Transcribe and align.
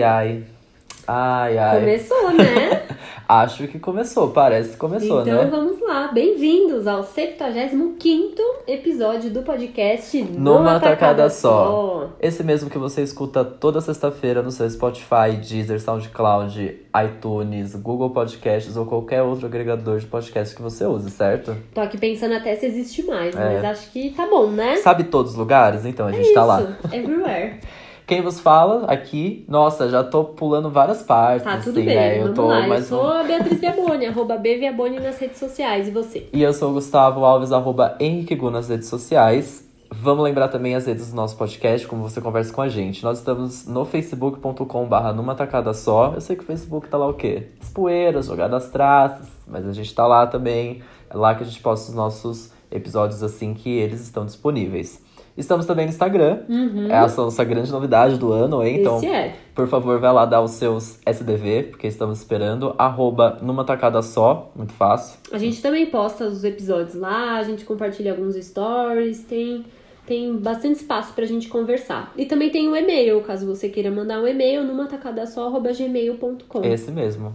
Ai, 0.00 0.02
ai. 0.02 0.44
Ai, 1.06 1.58
ai. 1.58 1.80
Começou, 1.80 2.30
né? 2.32 2.82
Acho 3.28 3.68
que 3.68 3.78
começou, 3.78 4.30
parece 4.30 4.70
que 4.70 4.76
começou, 4.76 5.20
então 5.20 5.44
né? 5.44 5.48
vamos 5.48 5.80
lá. 5.80 6.08
Bem-vindos 6.12 6.86
ao 6.86 7.04
75 7.04 8.34
episódio 8.66 9.30
do 9.30 9.42
podcast 9.42 10.20
Numa 10.22 10.80
tacada 10.80 11.30
só. 11.30 12.08
Esse 12.20 12.42
mesmo 12.42 12.68
que 12.68 12.78
você 12.78 13.02
escuta 13.02 13.44
toda 13.44 13.80
sexta-feira 13.80 14.42
no 14.42 14.50
seu 14.50 14.68
Spotify, 14.68 15.36
Deezer, 15.40 15.80
SoundCloud, 15.80 16.80
iTunes, 17.04 17.76
Google 17.76 18.10
Podcasts 18.10 18.76
ou 18.76 18.84
qualquer 18.86 19.22
outro 19.22 19.46
agregador 19.46 19.98
de 19.98 20.06
podcast 20.06 20.56
que 20.56 20.62
você 20.62 20.84
use, 20.84 21.10
certo? 21.10 21.56
Tô 21.72 21.80
aqui 21.82 21.98
pensando 21.98 22.34
até 22.34 22.56
se 22.56 22.66
existe 22.66 23.04
mais, 23.04 23.36
É. 23.36 23.38
mas 23.38 23.64
acho 23.64 23.90
que 23.92 24.10
tá 24.10 24.26
bom, 24.26 24.48
né? 24.48 24.76
Sabe 24.78 25.04
todos 25.04 25.32
os 25.32 25.38
lugares? 25.38 25.84
Então 25.84 26.06
a 26.06 26.10
é 26.10 26.14
gente 26.14 26.24
isso, 26.24 26.34
tá 26.34 26.44
lá. 26.44 26.62
everywhere. 26.92 27.60
Quem 28.10 28.22
vos 28.22 28.40
fala 28.40 28.86
aqui, 28.86 29.44
nossa, 29.46 29.88
já 29.88 30.02
tô 30.02 30.24
pulando 30.24 30.68
várias 30.68 31.00
partes, 31.00 31.44
Tá, 31.44 31.58
tudo 31.58 31.78
assim, 31.78 31.86
bem, 31.86 31.94
né? 31.94 32.20
Eu 32.20 32.34
tô 32.34 32.44
lá. 32.44 32.62
Eu 32.62 32.68
mais 32.68 32.86
sou 32.86 33.06
a 33.06 33.22
Beatriz 33.22 33.60
Viaboni, 33.60 34.06
arroba 34.10 34.36
bviaboni 34.36 34.98
nas 34.98 35.16
redes 35.16 35.38
sociais. 35.38 35.86
E 35.86 35.92
você? 35.92 36.28
E 36.32 36.42
eu 36.42 36.52
sou 36.52 36.70
o 36.70 36.74
Gustavo 36.74 37.24
Alves, 37.24 37.52
arroba 37.52 37.96
Henrique 38.00 38.34
Gu 38.34 38.50
nas 38.50 38.68
redes 38.68 38.88
sociais. 38.88 39.64
Vamos 39.92 40.24
lembrar 40.24 40.48
também 40.48 40.74
as 40.74 40.86
redes 40.86 41.10
do 41.10 41.14
nosso 41.14 41.36
podcast, 41.36 41.86
como 41.86 42.02
você 42.02 42.20
conversa 42.20 42.52
com 42.52 42.60
a 42.60 42.68
gente. 42.68 43.04
Nós 43.04 43.18
estamos 43.18 43.68
no 43.68 43.84
facebook.com 43.84 44.86
barra 44.86 45.12
numa 45.12 45.36
tacada 45.36 45.72
só. 45.72 46.10
Eu 46.12 46.20
sei 46.20 46.34
que 46.34 46.42
o 46.42 46.46
Facebook 46.46 46.88
tá 46.88 46.98
lá 46.98 47.06
o 47.06 47.14
quê? 47.14 47.46
As 47.62 47.68
poeiras, 47.68 48.26
jogadas 48.26 48.70
traças, 48.70 49.28
mas 49.46 49.64
a 49.68 49.72
gente 49.72 49.94
tá 49.94 50.04
lá 50.04 50.26
também. 50.26 50.82
É 51.08 51.16
lá 51.16 51.32
que 51.36 51.44
a 51.44 51.46
gente 51.46 51.60
posta 51.60 51.90
os 51.90 51.94
nossos 51.94 52.50
episódios 52.72 53.22
assim 53.22 53.54
que 53.54 53.70
eles 53.70 54.00
estão 54.00 54.26
disponíveis. 54.26 55.00
Estamos 55.40 55.64
também 55.64 55.86
no 55.86 55.90
Instagram. 55.90 56.40
É 56.88 56.96
a 56.96 57.08
nossa 57.08 57.42
grande 57.44 57.72
novidade 57.72 58.18
do 58.18 58.30
ano, 58.30 58.62
hein? 58.62 58.80
Então, 58.80 58.98
Esse 58.98 59.06
é. 59.06 59.34
por 59.54 59.66
favor, 59.66 59.98
vai 59.98 60.12
lá 60.12 60.26
dar 60.26 60.42
os 60.42 60.52
seus 60.52 60.98
SDV, 61.06 61.68
porque 61.70 61.86
estamos 61.86 62.18
esperando. 62.18 62.74
Arroba 62.76 63.38
numa 63.40 63.64
tacada 63.64 64.02
só, 64.02 64.52
muito 64.54 64.72
fácil. 64.74 65.18
A 65.32 65.38
gente 65.38 65.62
também 65.62 65.86
posta 65.86 66.26
os 66.26 66.44
episódios 66.44 66.94
lá, 66.94 67.36
a 67.36 67.42
gente 67.42 67.64
compartilha 67.64 68.12
alguns 68.12 68.36
stories, 68.36 69.24
tem, 69.24 69.64
tem 70.06 70.36
bastante 70.36 70.76
espaço 70.76 71.14
pra 71.14 71.24
gente 71.24 71.48
conversar. 71.48 72.12
E 72.16 72.26
também 72.26 72.50
tem 72.50 72.68
o 72.68 72.76
e-mail, 72.76 73.22
caso 73.22 73.46
você 73.46 73.68
queira 73.68 73.90
mandar 73.90 74.20
um 74.20 74.26
e-mail, 74.28 74.62
numa 74.62 74.86
tacadasó.gmail.com. 74.86 76.64
Esse 76.64 76.90
mesmo. 76.90 77.34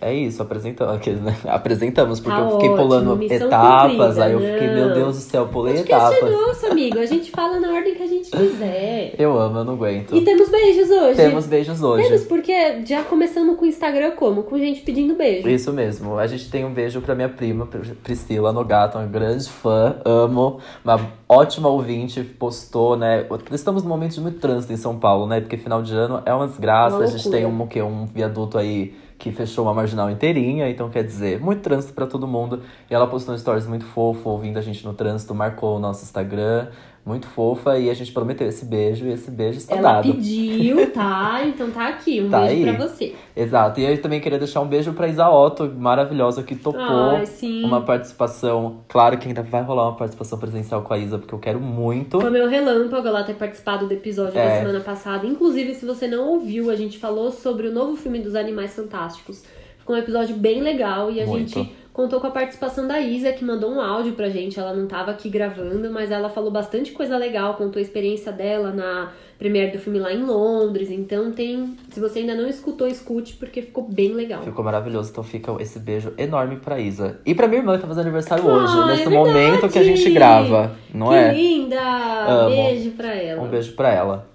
É 0.00 0.12
isso, 0.14 0.42
apresentamos, 0.42 0.94
aqueles, 0.94 1.20
né? 1.22 1.34
apresentamos, 1.48 2.20
porque 2.20 2.36
Tá 2.38 2.44
eu 2.44 2.50
fiquei 2.52 2.68
ótimo, 2.68 2.82
pulando 2.88 3.22
etapas, 3.22 3.90
cumprida, 3.92 4.24
aí 4.24 4.32
eu 4.32 4.40
fiquei, 4.40 4.66
não. 4.68 4.74
meu 4.74 4.94
Deus 4.94 5.16
do 5.16 5.22
céu, 5.22 5.48
pulei 5.48 5.74
Podcast 5.74 6.14
é 6.14 6.18
etapas. 6.18 6.34
nosso, 6.46 6.66
amigo. 6.66 6.98
A 6.98 7.06
gente 7.06 7.30
fala 7.30 7.58
na 7.58 7.72
ordem 7.72 7.94
que 7.94 8.02
a 8.02 8.06
gente 8.06 8.30
quiser. 8.30 9.14
Eu 9.18 9.38
amo, 9.38 9.58
eu 9.58 9.64
não 9.64 9.72
aguento. 9.74 10.14
E 10.14 10.20
temos 10.22 10.48
beijos 10.50 10.90
hoje. 10.90 11.14
Temos 11.16 11.46
beijos 11.46 11.82
hoje. 11.82 12.04
Temos, 12.08 12.24
porque 12.24 12.84
já 12.84 13.02
começamos 13.04 13.56
com 13.56 13.64
o 13.64 13.68
Instagram 13.68 14.10
como? 14.12 14.42
Com 14.42 14.58
gente 14.58 14.82
pedindo 14.82 15.14
beijo. 15.14 15.48
Isso 15.48 15.72
mesmo. 15.72 16.18
A 16.18 16.26
gente 16.26 16.50
tem 16.50 16.64
um 16.64 16.72
beijo 16.72 17.00
pra 17.00 17.14
minha 17.14 17.28
prima, 17.28 17.66
Pr- 17.66 17.94
Priscila 18.02 18.52
Nogato, 18.52 18.98
uma 18.98 19.06
grande 19.06 19.48
fã, 19.48 19.96
amo, 20.04 20.58
uma 20.84 21.00
ótima 21.28 21.68
ouvinte, 21.68 22.22
postou, 22.22 22.96
né? 22.96 23.26
Estamos 23.50 23.82
num 23.82 23.88
momento 23.88 24.12
de 24.14 24.20
muito 24.20 24.38
trânsito 24.38 24.72
em 24.72 24.76
São 24.76 24.98
Paulo, 24.98 25.26
né? 25.26 25.40
Porque 25.40 25.56
final 25.56 25.82
de 25.82 25.94
ano 25.94 26.22
é 26.26 26.34
uma 26.34 26.46
desgraça. 26.46 26.96
Uma 26.96 27.04
a 27.04 27.06
gente 27.06 27.30
tem 27.30 27.46
um, 27.46 27.62
o 27.62 27.66
quê? 27.66 27.80
um 27.80 28.04
viaduto 28.06 28.58
aí 28.58 28.94
que 29.18 29.32
fechou 29.32 29.64
uma 29.64 29.74
marginal 29.74 30.10
inteirinha, 30.10 30.68
então 30.68 30.90
quer 30.90 31.02
dizer, 31.02 31.40
muito 31.40 31.62
trânsito 31.62 31.94
pra 31.94 32.06
todo 32.06 32.26
mundo. 32.26 32.62
E 32.90 32.94
ela 32.94 33.06
postou 33.06 33.34
um 33.34 33.38
stories 33.38 33.66
muito 33.66 33.84
fofo, 33.84 34.28
ouvindo 34.28 34.58
a 34.58 34.62
gente 34.62 34.84
no 34.84 34.92
trânsito, 34.92 35.34
marcou 35.34 35.76
o 35.76 35.78
nosso 35.78 36.04
Instagram, 36.04 36.68
muito 37.06 37.28
fofa, 37.28 37.78
e 37.78 37.88
a 37.88 37.94
gente 37.94 38.10
prometeu 38.12 38.48
esse 38.48 38.64
beijo, 38.64 39.06
e 39.06 39.12
esse 39.12 39.30
beijo 39.30 39.58
está 39.58 39.76
Ela 39.76 39.92
dado. 39.92 40.12
pediu, 40.12 40.90
tá? 40.90 41.40
Então 41.46 41.70
tá 41.70 41.86
aqui. 41.88 42.20
Um 42.20 42.28
Tá 42.28 42.40
beijo 42.40 42.68
aí. 42.68 42.76
pra 42.76 42.86
você. 42.88 43.14
Exato. 43.36 43.78
E 43.78 43.84
eu 43.84 44.02
também 44.02 44.20
queria 44.20 44.38
deixar 44.40 44.60
um 44.60 44.66
beijo 44.66 44.92
pra 44.92 45.06
Isa 45.06 45.30
Otto, 45.30 45.72
maravilhosa, 45.78 46.42
que 46.42 46.56
topou 46.56 46.80
Ai, 46.82 47.24
sim. 47.24 47.62
uma 47.64 47.80
participação. 47.82 48.78
Claro 48.88 49.16
que 49.18 49.28
ainda 49.28 49.42
vai 49.42 49.62
rolar 49.62 49.84
uma 49.84 49.96
participação 49.96 50.36
presencial 50.38 50.82
com 50.82 50.92
a 50.92 50.98
Isa, 50.98 51.16
porque 51.16 51.32
eu 51.34 51.38
quero 51.38 51.60
muito. 51.60 52.20
Foi 52.20 52.30
meu 52.30 52.48
relâmpago 52.48 53.06
ela 53.06 53.22
ter 53.22 53.34
participado 53.34 53.86
do 53.86 53.92
episódio 53.92 54.36
É. 54.38 54.48
da 54.48 54.58
semana 54.60 54.80
passada. 54.80 55.24
Inclusive, 55.26 55.74
se 55.74 55.86
você 55.86 56.08
não 56.08 56.28
ouviu, 56.30 56.70
a 56.70 56.74
gente 56.74 56.98
falou 56.98 57.30
sobre 57.30 57.68
o 57.68 57.72
novo 57.72 57.94
filme 57.96 58.18
dos 58.18 58.34
Animais 58.34 58.74
Fantásticos. 58.74 59.44
Ficou 59.78 59.94
um 59.94 59.98
episódio 60.00 60.34
bem 60.34 60.60
legal 60.60 61.08
e 61.12 61.20
a 61.22 61.26
Muito. 61.26 61.50
gente 61.60 61.72
contou 61.96 62.20
com 62.20 62.26
a 62.26 62.30
participação 62.30 62.86
da 62.86 63.00
Isa, 63.00 63.32
que 63.32 63.42
mandou 63.42 63.70
um 63.72 63.80
áudio 63.80 64.12
pra 64.12 64.28
gente. 64.28 64.60
Ela 64.60 64.74
não 64.74 64.86
tava 64.86 65.12
aqui 65.12 65.30
gravando, 65.30 65.90
mas 65.90 66.10
ela 66.10 66.28
falou 66.28 66.50
bastante 66.50 66.92
coisa 66.92 67.16
legal, 67.16 67.54
contou 67.54 67.78
a 67.78 67.82
experiência 67.82 68.30
dela 68.30 68.70
na 68.70 69.12
premiere 69.38 69.72
do 69.72 69.78
filme 69.78 69.98
lá 69.98 70.12
em 70.12 70.22
Londres. 70.22 70.90
Então 70.90 71.32
tem. 71.32 71.74
Se 71.90 71.98
você 71.98 72.18
ainda 72.18 72.34
não 72.34 72.46
escutou, 72.46 72.86
escute, 72.86 73.36
porque 73.36 73.62
ficou 73.62 73.84
bem 73.84 74.12
legal. 74.12 74.42
Ficou 74.42 74.62
maravilhoso, 74.62 75.10
então 75.10 75.24
fica 75.24 75.50
esse 75.58 75.78
beijo 75.78 76.12
enorme 76.18 76.56
pra 76.56 76.78
Isa. 76.78 77.18
E 77.24 77.34
pra 77.34 77.48
minha 77.48 77.60
irmã 77.60 77.76
que 77.76 77.80
tá 77.80 77.88
fazendo 77.88 78.02
aniversário 78.04 78.44
hoje, 78.46 78.74
Ah, 78.76 78.86
nesse 78.88 79.04
é 79.04 79.08
momento 79.08 79.66
que 79.66 79.78
a 79.78 79.82
gente 79.82 80.02
verdade! 80.04 80.14
grava, 80.50 80.76
não 80.92 81.08
que 81.08 81.14
é? 81.14 81.32
linda! 81.32 81.80
Amo. 82.28 82.50
Beijo 82.50 82.90
pra 82.90 83.14
ela. 83.14 83.42
Um 83.42 83.48
beijo 83.48 83.72
pra 83.74 83.90
ela. 83.90 84.28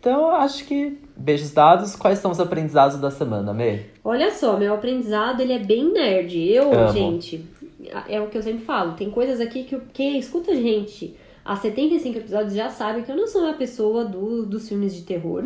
Então, 0.00 0.30
acho 0.30 0.64
que 0.64 0.96
beijos 1.18 1.52
dados. 1.52 1.96
Quais 1.96 2.18
são 2.18 2.30
os 2.30 2.40
aprendizados 2.40 2.98
da 2.98 3.10
semana, 3.10 3.52
Mê? 3.52 3.80
Olha 4.04 4.30
só, 4.30 4.56
meu 4.56 4.74
aprendizado 4.74 5.40
ele 5.40 5.52
é 5.52 5.58
bem 5.58 5.92
nerd. 5.92 6.38
Eu, 6.50 6.72
Amo. 6.72 6.92
gente, 6.92 7.44
é 8.08 8.20
o 8.20 8.28
que 8.28 8.38
eu 8.38 8.42
sempre 8.42 8.64
falo. 8.64 8.92
Tem 8.92 9.10
coisas 9.10 9.40
aqui 9.40 9.64
que 9.64 9.78
quem 9.92 10.18
escuta 10.18 10.52
a 10.52 10.54
gente 10.54 11.14
há 11.48 11.56
75 11.56 12.18
episódios 12.18 12.52
já 12.54 12.68
sabe 12.68 13.02
que 13.02 13.10
eu 13.10 13.16
não 13.16 13.26
sou 13.26 13.42
uma 13.42 13.54
pessoa 13.54 14.04
do, 14.04 14.44
dos 14.44 14.68
filmes 14.68 14.94
de 14.94 15.02
terror. 15.02 15.44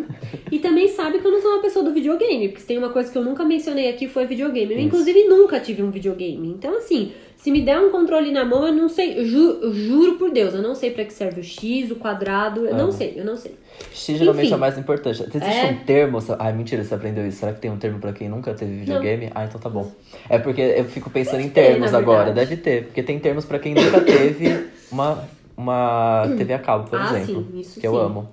e 0.51 0.59
também 0.59 0.89
sabe 0.89 1.21
que 1.21 1.27
eu 1.27 1.31
não 1.31 1.41
sou 1.41 1.53
uma 1.53 1.63
pessoa 1.63 1.85
do 1.85 1.93
videogame. 1.95 2.49
Porque 2.49 2.61
se 2.61 2.67
tem 2.67 2.77
uma 2.79 2.91
coisa 2.91 3.11
que 3.11 3.17
eu 3.17 3.23
nunca 3.25 3.45
mencionei 3.45 3.89
aqui 3.89 4.09
foi 4.09 4.27
videogame. 4.27 4.73
Eu, 4.73 4.79
Isso. 4.79 4.87
inclusive, 4.89 5.25
nunca 5.29 5.61
tive 5.61 5.83
um 5.83 5.91
videogame. 5.91 6.49
Então, 6.49 6.77
assim, 6.77 7.13
se 7.37 7.51
me 7.51 7.61
der 7.63 7.79
um 7.79 7.91
controle 7.91 8.31
na 8.33 8.45
mão, 8.45 8.67
eu 8.67 8.73
não 8.73 8.89
sei. 8.89 9.19
Eu, 9.19 9.25
ju- 9.25 9.59
eu 9.63 9.73
juro 9.73 10.15
por 10.17 10.31
Deus, 10.31 10.53
eu 10.55 10.61
não 10.63 10.75
sei 10.75 10.91
pra 10.91 11.05
que 11.05 11.13
serve 11.13 11.41
o 11.41 11.45
X, 11.45 11.91
o 11.91 11.97
quadrado. 11.97 12.67
Eu 12.67 12.75
não 12.75 12.85
Amo. 12.85 12.93
sei, 12.93 13.15
eu 13.17 13.25
não 13.25 13.37
sei. 13.37 13.55
X 13.93 14.19
geralmente 14.19 14.45
Enfim. 14.47 14.55
é 14.55 14.57
o 14.57 14.61
mais 14.61 14.77
importante. 14.79 15.23
Existe 15.23 15.45
É. 15.67 15.67
um 15.71 15.85
termo. 15.85 16.19
Ai, 16.39 16.53
mentira, 16.53 16.83
você 16.85 16.95
aprendeu 16.95 17.27
isso. 17.27 17.39
Será 17.39 17.53
que 17.53 17.61
tem 17.61 17.71
um 17.71 17.79
termo 17.79 17.99
pra 18.01 18.13
quem 18.13 18.29
nunca 18.29 18.53
teve 18.55 18.73
videogame? 18.81 19.31
Ah, 19.35 19.45
então 19.45 19.61
tá 19.61 19.69
bom. 19.69 19.91
É 20.29 20.39
porque 20.39 20.61
eu 20.61 20.85
fico 20.85 21.11
pensando 21.11 21.41
em 21.41 21.49
ter, 21.49 21.69
termos 21.73 21.93
na 21.93 21.99
agora. 21.99 22.33
Deve 22.33 22.57
ter. 22.57 22.85
Porque 22.87 23.03
tem 23.03 23.19
termos 23.19 23.45
pra 23.45 23.59
quem 23.59 23.75
nunca 23.75 24.01
teve 24.01 24.67
uma, 24.91 25.27
uma 25.57 26.25
TV 26.37 26.53
a 26.55 26.59
cabo, 26.59 26.89
por 26.89 26.99
Ah, 27.01 27.17
exemplo. 27.19 27.47
sim, 27.53 27.61
isso 27.61 27.81
que 27.81 27.87
eu 27.87 27.93
sim. 27.93 27.99
amo. 28.01 28.29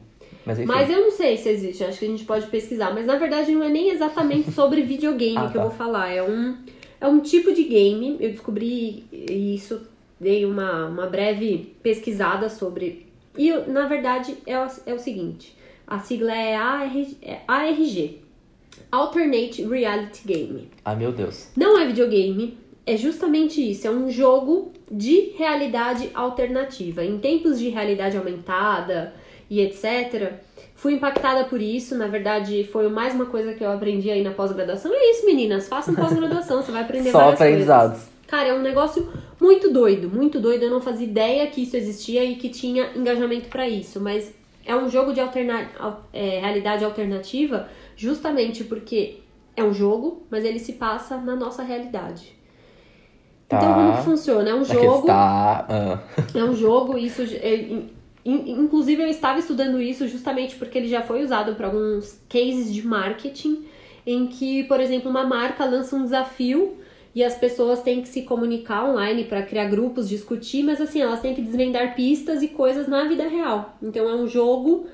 Mas. 0.45 0.65
Mas 0.65 0.89
eu 0.89 1.01
não 1.01 1.11
sei 1.11 1.37
se 1.37 1.49
existe, 1.49 1.83
acho 1.83 1.99
que 1.99 2.05
a 2.05 2.07
gente 2.07 2.23
pode 2.25 2.47
pesquisar. 2.47 2.93
Mas 2.93 3.05
na 3.05 3.17
verdade 3.17 3.51
não 3.53 3.63
é 3.63 3.69
nem 3.69 3.89
exatamente 3.89 4.51
sobre 4.51 4.81
videogame 4.83 5.37
Ah, 5.37 5.49
que 5.49 5.57
eu 5.57 5.61
tá. 5.61 5.67
vou 5.67 5.71
falar. 5.77 6.09
É 6.09 6.23
um, 6.23 6.55
é 6.99 7.07
um 7.07 7.19
tipo 7.19 7.53
de 7.53 7.63
game. 7.65 8.17
Eu 8.19 8.31
descobri 8.31 9.03
isso, 9.11 9.81
dei 10.19 10.45
uma, 10.45 10.85
uma 10.87 11.05
breve 11.07 11.75
pesquisada 11.83 12.49
sobre. 12.49 13.05
E 13.37 13.47
eu- 13.49 13.67
na 13.71 13.85
verdade 13.87 14.35
é 14.47 14.57
o, 14.57 14.67
é 14.87 14.93
o 14.93 14.97
seguinte: 14.99 15.55
a 15.85 15.99
sigla 15.99 16.33
é, 16.35 16.55
AR, 16.55 16.91
é 17.21 17.39
ARG 17.47 18.19
Alternate 18.91 19.63
Reality 19.65 20.21
Game. 20.25 20.69
Ai, 20.83 20.95
meu 20.95 21.11
Deus. 21.11 21.49
Não 21.55 21.77
é 21.77 21.85
videogame, 21.85 22.57
é 22.93 22.97
justamente 22.97 23.61
isso, 23.71 23.87
é 23.87 23.91
um 23.91 24.09
jogo 24.09 24.71
de 24.91 25.31
realidade 25.37 26.09
alternativa. 26.13 27.03
Em 27.03 27.17
tempos 27.19 27.59
de 27.59 27.69
realidade 27.69 28.17
aumentada 28.17 29.13
e 29.49 29.61
etc., 29.61 30.33
fui 30.75 30.93
impactada 30.93 31.43
por 31.45 31.61
isso. 31.61 31.95
Na 31.97 32.07
verdade, 32.07 32.63
foi 32.71 32.87
mais 32.89 33.13
uma 33.13 33.25
coisa 33.25 33.53
que 33.53 33.63
eu 33.63 33.71
aprendi 33.71 34.09
aí 34.09 34.23
na 34.23 34.31
pós-graduação. 34.31 34.91
É 34.93 35.11
isso, 35.11 35.25
meninas, 35.25 35.67
façam 35.67 35.93
pós-graduação, 35.93 36.61
você 36.61 36.71
vai 36.71 36.81
aprender 36.83 37.11
Só 37.11 37.19
várias 37.19 37.41
aprendizados. 37.41 37.91
coisas. 37.99 38.09
Cara, 38.27 38.49
é 38.49 38.53
um 38.53 38.61
negócio 38.61 39.11
muito 39.41 39.71
doido, 39.71 40.07
muito 40.09 40.39
doido. 40.39 40.63
Eu 40.63 40.69
não 40.71 40.81
fazia 40.81 41.05
ideia 41.07 41.47
que 41.47 41.63
isso 41.63 41.75
existia 41.75 42.23
e 42.23 42.35
que 42.35 42.49
tinha 42.49 42.91
engajamento 42.95 43.49
pra 43.49 43.67
isso, 43.67 43.99
mas 43.99 44.33
é 44.65 44.75
um 44.75 44.89
jogo 44.89 45.13
de 45.13 45.19
alterna 45.19 45.67
al- 45.79 46.07
é, 46.13 46.39
realidade 46.39 46.85
alternativa 46.85 47.67
justamente 47.95 48.63
porque 48.63 49.17
é 49.55 49.63
um 49.63 49.73
jogo, 49.73 50.23
mas 50.29 50.45
ele 50.45 50.59
se 50.59 50.73
passa 50.73 51.17
na 51.17 51.35
nossa 51.35 51.63
realidade. 51.63 52.37
Então, 53.51 53.59
Tá. 53.59 53.73
como 53.73 53.97
que 53.97 54.03
funciona? 54.03 54.47
É 54.49 54.53
um 54.53 54.61
Aqui 54.61 54.73
jogo. 54.73 54.99
está. 54.99 55.65
ah. 55.67 55.99
É 56.37 56.43
um 56.43 56.55
jogo, 56.55 56.97
isso. 56.99 57.23
é, 57.23 57.55
in- 57.55 57.89
in- 58.23 58.51
inclusive, 58.61 59.01
eu 59.01 59.07
estava 59.07 59.39
estudando 59.39 59.81
isso 59.81 60.07
justamente 60.07 60.55
porque 60.55 60.77
ele 60.77 60.87
já 60.87 61.01
foi 61.01 61.23
usado 61.23 61.55
para 61.55 61.65
alguns 61.65 62.19
cases 62.29 62.71
de 62.71 62.85
marketing, 62.85 63.65
em 64.05 64.27
que, 64.27 64.63
por 64.65 64.79
exemplo, 64.79 65.09
uma 65.09 65.23
marca 65.23 65.65
lança 65.65 65.95
um 65.95 66.03
desafio 66.03 66.75
e 67.15 67.23
as 67.23 67.33
pessoas 67.35 67.81
têm 67.81 68.01
que 68.03 68.07
se 68.07 68.21
comunicar 68.21 68.85
online 68.87 69.23
para 69.23 69.41
criar 69.41 69.65
grupos, 69.65 70.07
discutir, 70.07 70.61
mas 70.63 70.79
assim, 70.79 71.01
elas 71.01 71.19
têm 71.19 71.33
que 71.33 71.41
desvendar 71.41 71.95
pistas 71.95 72.43
e 72.43 72.49
coisas 72.49 72.87
na 72.87 73.05
vida 73.05 73.27
real. 73.27 73.75
Então, 73.81 74.07
é 74.07 74.13
um 74.15 74.27
jogo 74.27 74.85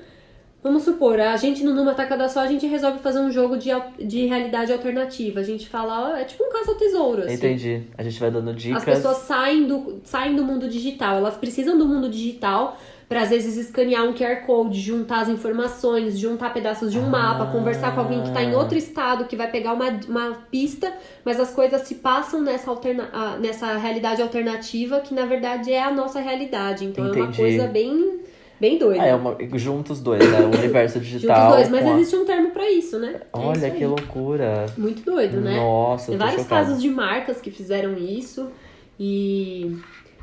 Vamos 0.66 0.82
supor, 0.82 1.20
a 1.20 1.36
gente 1.36 1.62
no 1.62 1.72
Numa 1.72 1.94
Tacada 1.94 2.28
Só, 2.28 2.40
a 2.40 2.48
gente 2.48 2.66
resolve 2.66 2.98
fazer 2.98 3.20
um 3.20 3.30
jogo 3.30 3.56
de, 3.56 3.70
de 4.04 4.26
realidade 4.26 4.72
alternativa. 4.72 5.38
A 5.38 5.42
gente 5.44 5.68
fala, 5.68 6.10
ó, 6.10 6.16
é 6.16 6.24
tipo 6.24 6.42
um 6.42 6.50
caça 6.50 6.72
ao 6.72 6.76
tesouro, 6.76 7.22
assim. 7.22 7.34
Entendi. 7.34 7.82
A 7.96 8.02
gente 8.02 8.18
vai 8.18 8.32
dando 8.32 8.52
dicas. 8.52 8.78
As 8.78 8.84
pessoas 8.84 9.18
saem 9.18 9.68
do, 9.68 10.00
saem 10.02 10.34
do 10.34 10.42
mundo 10.44 10.68
digital, 10.68 11.18
elas 11.18 11.36
precisam 11.36 11.78
do 11.78 11.86
mundo 11.86 12.08
digital 12.08 12.76
para 13.08 13.22
às 13.22 13.30
vezes 13.30 13.56
escanear 13.56 14.04
um 14.04 14.12
QR 14.12 14.44
Code, 14.44 14.80
juntar 14.80 15.20
as 15.20 15.28
informações, 15.28 16.18
juntar 16.18 16.52
pedaços 16.52 16.90
de 16.90 16.98
um 16.98 17.06
Ah. 17.06 17.10
mapa, 17.10 17.52
conversar 17.52 17.94
com 17.94 18.00
alguém 18.00 18.24
que 18.24 18.32
tá 18.32 18.42
em 18.42 18.52
outro 18.52 18.76
estado, 18.76 19.26
que 19.26 19.36
vai 19.36 19.48
pegar 19.48 19.72
uma, 19.72 20.00
uma 20.08 20.32
pista, 20.50 20.92
mas 21.24 21.38
as 21.38 21.52
coisas 21.52 21.82
se 21.82 21.94
passam 21.94 22.40
nessa, 22.42 22.68
alterna 22.68 23.08
nessa 23.40 23.76
realidade 23.76 24.20
alternativa 24.20 24.98
que 24.98 25.14
na 25.14 25.26
verdade 25.26 25.72
é 25.72 25.80
a 25.80 25.92
nossa 25.92 26.18
realidade. 26.18 26.84
Então 26.86 27.06
é 27.06 27.12
uma 27.12 27.18
Entendi. 27.20 27.36
coisa 27.36 27.68
bem, 27.68 28.18
bem 28.60 28.78
doida. 28.78 29.02
Ah, 29.02 29.06
é 29.06 29.14
uma, 29.14 29.36
juntos 29.54 29.98
os 29.98 30.00
dois, 30.02 30.20
né? 30.30 30.40
O 30.40 30.56
universo 30.58 30.94
Juntos 30.94 31.08
digital. 31.12 31.52
dois, 31.56 31.68
mas 31.68 31.86
a- 31.86 31.90
existe 31.96 32.16
um 32.16 32.24
termo 32.24 32.50
pra 32.50 32.70
isso, 32.70 32.98
né? 32.98 33.20
É 33.22 33.26
Olha 33.38 33.56
isso 33.56 33.64
aí. 33.66 33.72
que 33.72 33.86
loucura. 33.86 34.66
Muito 34.76 35.02
doido, 35.04 35.40
né? 35.40 35.56
Nossa, 35.56 36.08
Tem 36.12 36.18
vários 36.18 36.46
casos 36.46 36.80
de 36.80 36.88
marcas 36.88 37.40
que 37.40 37.50
fizeram 37.50 37.96
isso 37.96 38.48
e 38.98 39.76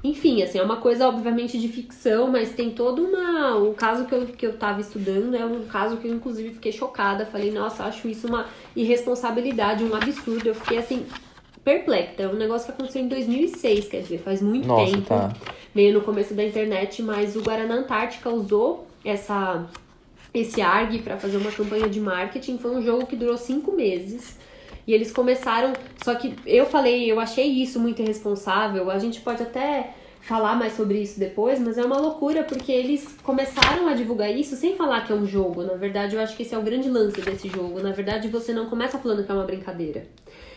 enfim, 0.04 0.44
assim, 0.44 0.58
é 0.60 0.64
uma 0.64 0.78
coisa 0.78 1.08
obviamente 1.08 1.58
de 1.58 1.68
ficção, 1.70 2.28
mas 2.28 2.50
tem 2.52 2.72
toda 2.72 3.02
uma 3.02 3.56
o 3.56 3.74
caso 3.74 4.04
que 4.06 4.14
eu, 4.14 4.26
que 4.26 4.46
eu 4.46 4.58
tava 4.58 4.82
estudando 4.82 5.34
é 5.34 5.46
um 5.46 5.62
caso 5.64 5.96
que 5.96 6.08
eu 6.08 6.14
inclusive 6.14 6.50
fiquei 6.56 6.74
chocada, 6.74 7.26
falei, 7.26 7.52
nossa, 7.52 7.86
acho 7.86 8.08
isso 8.10 8.28
uma 8.28 8.46
irresponsabilidade, 8.76 9.84
um 9.84 9.96
absurdo. 9.96 10.48
Eu 10.48 10.56
fiquei 10.56 10.78
assim 10.78 11.06
perplexa. 11.64 12.24
É 12.24 12.28
um 12.28 12.34
negócio 12.34 12.66
que 12.68 12.74
aconteceu 12.74 13.02
em 13.02 13.08
2006, 13.08 13.88
quer 13.88 14.02
dizer, 14.02 14.18
faz 14.20 14.42
muito 14.42 14.68
Nossa, 14.68 14.92
tempo. 14.92 15.08
tá. 15.08 15.32
Meio 15.74 15.94
no 15.94 16.02
começo 16.02 16.34
da 16.34 16.44
internet, 16.44 17.02
mas 17.02 17.36
o 17.36 17.42
Guaraná 17.42 17.76
Antártica 17.76 18.30
usou 18.30 18.88
essa 19.04 19.68
esse 20.34 20.62
ARG 20.62 21.00
para 21.00 21.18
fazer 21.18 21.38
uma 21.38 21.52
campanha 21.52 21.88
de 21.88 22.00
marketing. 22.00 22.58
Foi 22.58 22.72
um 22.72 22.82
jogo 22.82 23.06
que 23.06 23.16
durou 23.16 23.38
cinco 23.38 23.72
meses. 23.72 24.38
E 24.88 24.94
eles 24.94 25.12
começaram. 25.12 25.74
Só 26.04 26.16
que 26.16 26.36
eu 26.46 26.66
falei, 26.66 27.10
eu 27.10 27.20
achei 27.20 27.48
isso 27.48 27.80
muito 27.80 28.02
irresponsável. 28.02 28.90
A 28.90 28.98
gente 28.98 29.22
pode 29.22 29.44
até 29.44 29.94
falar 30.22 30.56
mais 30.56 30.74
sobre 30.74 31.02
isso 31.02 31.20
depois, 31.20 31.60
mas 31.60 31.78
é 31.78 31.86
uma 31.86 31.98
loucura 31.98 32.44
porque 32.44 32.72
eles 32.72 33.16
começaram 33.24 33.88
a 33.88 33.94
divulgar 33.94 34.34
isso 34.34 34.56
sem 34.56 34.76
falar 34.76 35.06
que 35.06 35.12
é 35.12 35.16
um 35.16 35.28
jogo. 35.28 35.64
Na 35.64 35.76
verdade, 35.76 36.16
eu 36.16 36.22
acho 36.22 36.36
que 36.36 36.44
esse 36.44 36.56
é 36.56 36.58
o 36.58 36.62
grande 36.62 36.90
lance 36.90 37.22
desse 37.22 37.50
jogo. 37.50 37.82
Na 37.82 37.92
verdade, 37.92 38.28
você 38.30 38.54
não 38.54 38.68
começa 38.68 38.98
falando 38.98 39.26
que 39.26 39.32
é 39.32 39.36
uma 39.36 39.44
brincadeira. 39.46 40.08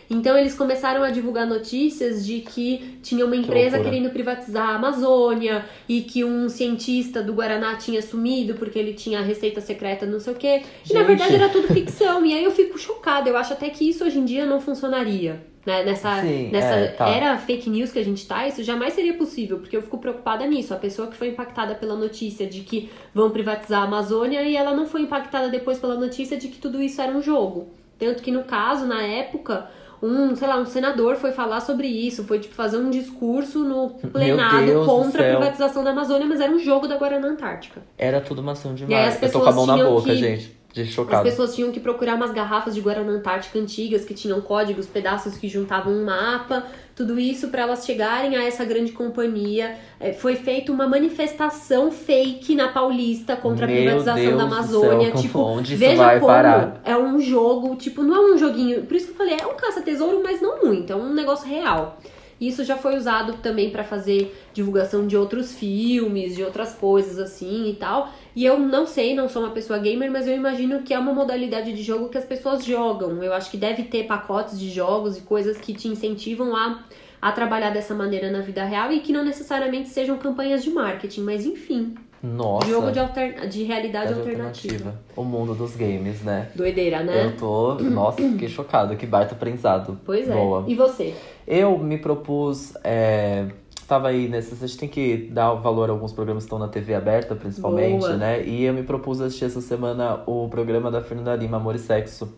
Então 0.09 0.37
eles 0.37 0.53
começaram 0.53 1.03
a 1.03 1.09
divulgar 1.09 1.45
notícias 1.45 2.25
de 2.25 2.39
que 2.39 2.97
tinha 3.03 3.25
uma 3.25 3.35
empresa 3.35 3.77
loucura. 3.77 3.83
querendo 3.83 4.09
privatizar 4.11 4.69
a 4.69 4.75
Amazônia 4.75 5.65
e 5.87 6.01
que 6.01 6.23
um 6.23 6.47
cientista 6.47 7.21
do 7.21 7.33
Guaraná 7.33 7.75
tinha 7.75 8.01
sumido 8.01 8.53
porque 8.53 8.79
ele 8.79 8.93
tinha 8.93 9.19
a 9.19 9.21
receita 9.21 9.59
secreta, 9.59 10.05
não 10.05 10.19
sei 10.19 10.33
o 10.33 10.35
quê. 10.35 10.63
E 10.89 10.93
na 10.93 10.99
Gente. 10.99 11.07
verdade 11.07 11.35
era 11.35 11.49
tudo 11.49 11.67
ficção. 11.73 12.25
e 12.25 12.33
aí 12.33 12.43
eu 12.43 12.51
fico 12.51 12.77
chocada. 12.77 13.29
Eu 13.29 13.35
acho 13.35 13.53
até 13.53 13.69
que 13.69 13.87
isso 13.87 14.03
hoje 14.05 14.19
em 14.19 14.25
dia 14.25 14.45
não 14.45 14.61
funcionaria. 14.61 15.45
Né? 15.65 15.83
Nessa, 15.83 16.21
Sim, 16.21 16.49
nessa 16.49 16.75
é, 16.75 16.87
tá. 16.87 17.09
era 17.09 17.37
fake 17.37 17.69
news 17.69 17.91
que 17.91 17.99
a 17.99 18.05
gente 18.05 18.25
tá, 18.25 18.47
isso 18.47 18.63
jamais 18.63 18.93
seria 18.93 19.15
possível, 19.15 19.59
porque 19.59 19.75
eu 19.75 19.81
fico 19.81 19.97
preocupada 19.97 20.45
nisso. 20.45 20.73
A 20.73 20.77
pessoa 20.77 21.09
que 21.09 21.17
foi 21.17 21.27
impactada 21.27 21.75
pela 21.75 21.93
notícia 21.93 22.47
de 22.47 22.61
que 22.61 22.89
vão 23.13 23.29
privatizar 23.31 23.81
a 23.81 23.83
Amazônia 23.83 24.43
e 24.43 24.55
ela 24.55 24.73
não 24.73 24.87
foi 24.87 25.01
impactada 25.01 25.49
depois 25.49 25.77
pela 25.77 25.95
notícia 25.95 26.37
de 26.37 26.47
que 26.47 26.57
tudo 26.57 26.81
isso 26.81 27.01
era 27.01 27.11
um 27.11 27.21
jogo. 27.21 27.67
Tanto 27.99 28.23
que 28.23 28.31
no 28.31 28.45
caso, 28.45 28.85
na 28.85 29.01
época, 29.03 29.69
um, 30.01 30.35
sei 30.35 30.47
lá, 30.47 30.57
um 30.57 30.65
senador 30.65 31.15
foi 31.15 31.31
falar 31.31 31.59
sobre 31.61 31.87
isso, 31.87 32.23
foi 32.23 32.39
tipo 32.39 32.53
fazer 32.53 32.77
um 32.77 32.89
discurso 32.89 33.59
no 33.63 33.87
do 33.87 34.85
contra 34.85 35.21
a 35.33 35.35
privatização 35.37 35.83
da 35.83 35.89
Amazônia, 35.91 36.27
mas 36.27 36.39
era 36.39 36.51
um 36.51 36.59
jogo 36.59 36.87
da 36.87 36.97
Guarana 36.97 37.27
Antártica. 37.27 37.81
Era 37.97 38.21
tudo 38.21 38.39
uma 38.41 38.51
ação 38.51 38.71
E 38.71 38.73
aí 38.75 38.85
demais. 38.87 39.15
as 39.15 39.23
Eu 39.23 39.31
tô 39.31 39.39
com 39.41 39.45
a 39.49 39.51
mão 39.51 39.65
pessoas 39.65 39.79
na 39.83 39.89
boca, 39.89 40.09
que- 40.09 40.15
gente. 40.17 40.57
As 40.81 40.87
chocado. 40.89 41.23
pessoas 41.23 41.55
tinham 41.55 41.71
que 41.71 41.79
procurar 41.79 42.15
umas 42.15 42.31
garrafas 42.31 42.73
de 42.75 42.81
Guaraná 42.81 43.11
Antártica 43.11 43.57
antigas 43.59 44.05
que 44.05 44.13
tinham 44.13 44.39
códigos, 44.41 44.85
pedaços 44.85 45.37
que 45.37 45.47
juntavam 45.47 45.93
um 45.93 46.05
mapa, 46.05 46.65
tudo 46.95 47.19
isso 47.19 47.49
para 47.49 47.63
elas 47.63 47.85
chegarem 47.85 48.35
a 48.35 48.43
essa 48.43 48.65
grande 48.65 48.91
companhia. 48.91 49.75
É, 49.99 50.13
foi 50.13 50.35
feita 50.35 50.71
uma 50.71 50.87
manifestação 50.87 51.91
fake 51.91 52.55
na 52.55 52.69
Paulista 52.69 53.35
contra 53.35 53.65
a 53.65 53.67
Meu 53.67 53.77
privatização 53.77 54.23
Deus 54.23 54.37
da 54.37 54.43
Amazônia. 54.43 55.11
céu, 55.11 55.21
tipo, 55.21 55.39
onde 55.39 55.73
isso 55.73 55.79
veja 55.79 55.95
vai 56.03 56.19
como 56.19 56.31
parar? 56.31 56.81
é 56.83 56.97
um 56.97 57.19
jogo, 57.19 57.75
tipo, 57.75 58.03
não 58.03 58.15
é 58.15 58.33
um 58.33 58.37
joguinho. 58.37 58.83
Por 58.83 58.95
isso 58.95 59.07
que 59.07 59.11
eu 59.13 59.17
falei, 59.17 59.37
é 59.39 59.45
um 59.45 59.55
caça-tesouro, 59.55 60.21
mas 60.23 60.41
não 60.41 60.63
muito, 60.63 60.91
é 60.91 60.95
um 60.95 61.13
negócio 61.13 61.47
real. 61.47 61.97
Isso 62.39 62.63
já 62.63 62.77
foi 62.77 62.95
usado 62.95 63.33
também 63.41 63.71
para 63.71 63.83
fazer 63.83 64.35
divulgação 64.53 65.07
de 65.07 65.17
outros 65.17 65.53
filmes, 65.55 66.35
de 66.35 66.43
outras 66.43 66.73
coisas 66.73 67.17
assim 67.17 67.67
e 67.67 67.73
tal. 67.73 68.11
E 68.37 68.45
eu 68.45 68.59
não 68.59 68.85
sei, 68.85 69.15
não 69.15 69.27
sou 69.27 69.41
uma 69.41 69.49
pessoa 69.49 69.79
gamer, 69.79 70.11
mas 70.11 70.27
eu 70.27 70.35
imagino 70.35 70.83
que 70.83 70.93
é 70.93 70.99
uma 70.99 71.11
modalidade 71.11 71.73
de 71.73 71.81
jogo 71.81 72.07
que 72.07 72.19
as 72.19 72.23
pessoas 72.23 72.63
jogam. 72.63 73.23
Eu 73.23 73.33
acho 73.33 73.49
que 73.49 73.57
deve 73.57 73.81
ter 73.81 74.03
pacotes 74.03 74.59
de 74.59 74.69
jogos 74.69 75.17
e 75.17 75.21
coisas 75.21 75.57
que 75.57 75.73
te 75.73 75.87
incentivam 75.87 76.55
a, 76.55 76.83
a 77.19 77.31
trabalhar 77.31 77.71
dessa 77.71 77.95
maneira 77.95 78.29
na 78.29 78.41
vida 78.41 78.63
real 78.63 78.91
e 78.91 78.99
que 78.99 79.11
não 79.11 79.25
necessariamente 79.25 79.89
sejam 79.89 80.19
campanhas 80.19 80.63
de 80.63 80.69
marketing, 80.69 81.21
mas 81.21 81.47
enfim, 81.47 81.95
Nossa. 82.21 82.67
jogo 82.67 82.91
de, 82.91 82.99
alter, 82.99 83.47
de 83.47 83.63
realidade 83.63 84.13
realidade 84.13 84.13
alternativa. 84.13 84.93
O 85.15 85.23
mundo 85.23 85.55
dos 85.55 85.75
games, 85.75 86.21
né? 86.21 86.51
Doideira, 86.53 87.01
né? 87.01 87.25
Eu 87.25 87.37
tô. 87.37 87.73
Nossa, 87.73 88.21
fiquei 88.33 88.49
chocado. 88.49 88.95
Que 88.95 89.07
baita 89.07 89.33
aprendizado. 89.33 89.99
Pois 90.05 90.29
é. 90.29 90.33
Boa. 90.33 90.63
E 90.67 90.75
você? 90.75 91.15
Eu 91.47 91.75
me 91.79 91.97
propus. 91.97 92.77
É, 92.83 93.47
tava 93.87 94.09
aí 94.09 94.27
nesse. 94.27 94.53
A 94.53 94.67
gente 94.67 94.77
tem 94.77 94.89
que 94.89 95.29
dar 95.31 95.53
valor 95.53 95.89
a 95.89 95.93
alguns 95.93 96.11
programas 96.11 96.43
que 96.43 96.47
estão 96.47 96.59
na 96.59 96.67
TV 96.67 96.93
aberta, 96.93 97.35
principalmente, 97.35 98.01
Boa. 98.01 98.17
né? 98.17 98.43
E 98.45 98.65
eu 98.65 98.73
me 98.73 98.83
propus 98.83 99.21
assistir 99.21 99.45
essa 99.45 99.61
semana 99.61 100.21
o 100.25 100.47
programa 100.49 100.91
da 100.91 101.01
Fernanda 101.01 101.35
Lima, 101.35 101.57
Amor 101.57 101.75
e 101.75 101.79
Sexo. 101.79 102.33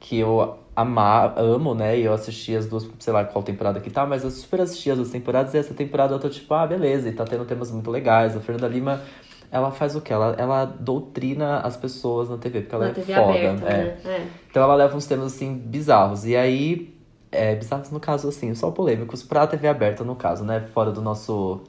Que 0.00 0.18
eu 0.18 0.58
ama, 0.76 1.32
amo, 1.36 1.74
né? 1.74 1.98
E 1.98 2.04
eu 2.04 2.12
assisti 2.12 2.54
as 2.54 2.66
duas, 2.66 2.88
sei 2.98 3.12
lá 3.12 3.24
qual 3.24 3.42
temporada 3.42 3.80
que 3.80 3.90
tá, 3.90 4.04
mas 4.04 4.24
eu 4.24 4.30
super 4.30 4.60
assisti 4.60 4.90
as 4.90 4.96
duas 4.96 5.10
temporadas 5.10 5.54
e 5.54 5.58
essa 5.58 5.72
temporada 5.72 6.14
eu 6.14 6.18
tô 6.18 6.28
tipo, 6.28 6.52
ah, 6.52 6.66
beleza, 6.66 7.08
e 7.08 7.12
tá 7.12 7.24
tendo 7.24 7.44
temas 7.44 7.70
muito 7.70 7.90
legais. 7.90 8.36
A 8.36 8.40
Fernanda 8.40 8.68
Lima, 8.68 9.00
ela 9.50 9.70
faz 9.70 9.94
o 9.96 10.00
quê? 10.00 10.12
Ela, 10.12 10.34
ela 10.36 10.64
doutrina 10.64 11.60
as 11.60 11.76
pessoas 11.76 12.28
na 12.28 12.36
TV, 12.36 12.62
porque 12.62 12.74
ela 12.74 12.84
na 12.84 12.90
é 12.90 12.94
TV 12.94 13.14
foda. 13.14 13.28
aberta, 13.30 13.66
é. 13.66 13.76
né? 13.76 13.98
É. 14.04 14.26
Então 14.50 14.62
ela 14.62 14.74
leva 14.74 14.96
uns 14.96 15.06
temas 15.06 15.26
assim 15.26 15.54
bizarros. 15.54 16.26
E 16.26 16.36
aí, 16.36 16.93
é, 17.34 17.54
bizarros 17.54 17.90
no 17.90 18.00
caso 18.00 18.28
assim, 18.28 18.54
só 18.54 18.70
polêmicos 18.70 19.22
pra 19.22 19.46
TV 19.46 19.68
aberta 19.68 20.04
no 20.04 20.14
caso, 20.14 20.44
né? 20.44 20.60
Fora 20.72 20.90
do 20.90 21.02
nosso 21.02 21.60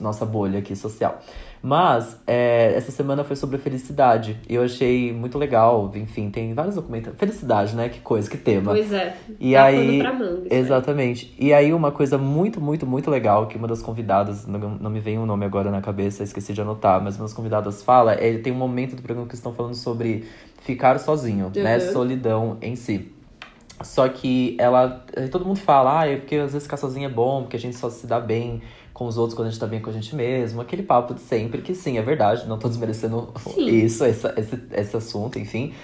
nossa 0.00 0.26
bolha 0.26 0.58
aqui 0.58 0.74
social. 0.74 1.20
Mas 1.62 2.20
é, 2.26 2.74
essa 2.76 2.92
semana 2.92 3.24
foi 3.24 3.36
sobre 3.36 3.56
felicidade. 3.56 4.38
E 4.46 4.54
eu 4.54 4.62
achei 4.62 5.12
muito 5.14 5.38
legal. 5.38 5.90
Enfim, 5.94 6.28
tem 6.30 6.52
vários 6.52 6.74
documentos. 6.74 7.14
Felicidade, 7.16 7.74
né? 7.74 7.88
Que 7.88 8.00
coisa, 8.00 8.28
que 8.28 8.36
tema. 8.36 8.72
Pois 8.72 8.92
é. 8.92 9.16
E 9.40 9.54
Dá 9.54 9.64
aí- 9.64 10.02
manga. 10.02 10.42
Exatamente. 10.50 11.34
E 11.38 11.54
aí, 11.54 11.72
uma 11.72 11.90
coisa 11.90 12.18
muito, 12.18 12.60
muito, 12.60 12.86
muito 12.86 13.10
legal 13.10 13.46
que 13.46 13.56
uma 13.56 13.66
das 13.66 13.80
convidadas, 13.80 14.46
não, 14.46 14.58
não 14.58 14.90
me 14.90 15.00
vem 15.00 15.18
o 15.18 15.24
nome 15.24 15.46
agora 15.46 15.70
na 15.70 15.80
cabeça, 15.80 16.22
esqueci 16.22 16.52
de 16.52 16.60
anotar, 16.60 17.02
mas 17.02 17.16
uma 17.16 17.24
das 17.24 17.32
convidadas 17.32 17.82
fala, 17.82 18.12
é, 18.12 18.36
tem 18.36 18.52
um 18.52 18.56
momento 18.56 18.94
do 18.94 19.00
programa 19.00 19.26
que 19.26 19.34
estão 19.34 19.54
falando 19.54 19.74
sobre 19.74 20.26
ficar 20.60 20.98
sozinho, 20.98 21.50
né? 21.54 21.78
Uhum. 21.78 21.92
Solidão 21.92 22.58
em 22.60 22.76
si. 22.76 23.10
Só 23.82 24.08
que 24.08 24.56
ela. 24.58 25.04
eh, 25.14 25.28
Todo 25.28 25.44
mundo 25.44 25.58
fala, 25.58 26.00
ah, 26.00 26.06
é 26.08 26.16
porque 26.16 26.36
às 26.36 26.52
vezes 26.52 26.62
ficar 26.64 26.76
sozinho 26.76 27.06
é 27.06 27.08
bom, 27.08 27.42
porque 27.42 27.56
a 27.56 27.60
gente 27.60 27.76
só 27.76 27.90
se 27.90 28.06
dá 28.06 28.20
bem 28.20 28.62
com 28.92 29.06
os 29.06 29.18
outros 29.18 29.34
quando 29.34 29.48
a 29.48 29.50
gente 29.50 29.60
tá 29.60 29.66
bem 29.66 29.80
com 29.80 29.90
a 29.90 29.92
gente 29.92 30.14
mesmo. 30.14 30.60
Aquele 30.60 30.82
papo 30.82 31.14
de 31.14 31.20
sempre, 31.20 31.60
que 31.62 31.74
sim, 31.74 31.98
é 31.98 32.02
verdade, 32.02 32.46
não 32.46 32.58
tô 32.58 32.68
desmerecendo 32.68 33.32
Sim. 33.38 33.66
isso, 33.68 34.04
essa, 34.04 34.32
esse, 34.38 34.60
esse 34.72 34.96
assunto, 34.96 35.38
enfim. 35.38 35.74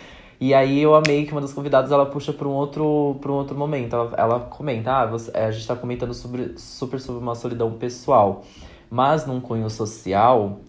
E 0.41 0.55
aí 0.55 0.81
eu 0.81 0.95
amei 0.95 1.27
que 1.27 1.33
uma 1.33 1.41
das 1.41 1.53
convidadas 1.53 1.91
ela 1.93 2.07
puxa 2.07 2.33
para 2.33 2.49
um 2.49 2.53
outro 2.53 3.19
para 3.21 3.31
um 3.31 3.35
outro 3.35 3.57
momento. 3.57 3.95
Ela, 3.95 4.15
ela 4.17 4.41
comenta, 4.41 4.93
ah, 4.93 5.07
você- 5.07 5.37
a 5.37 5.51
gente 5.51 5.67
tá 5.67 5.77
comentando 5.77 6.15
sobre 6.15 6.55
super 6.57 6.99
sobre 7.01 7.21
uma 7.21 7.35
solidão 7.35 7.73
pessoal, 7.73 8.45
mas 8.89 9.27
num 9.27 9.41
cunho 9.41 9.69
social, 9.69 10.61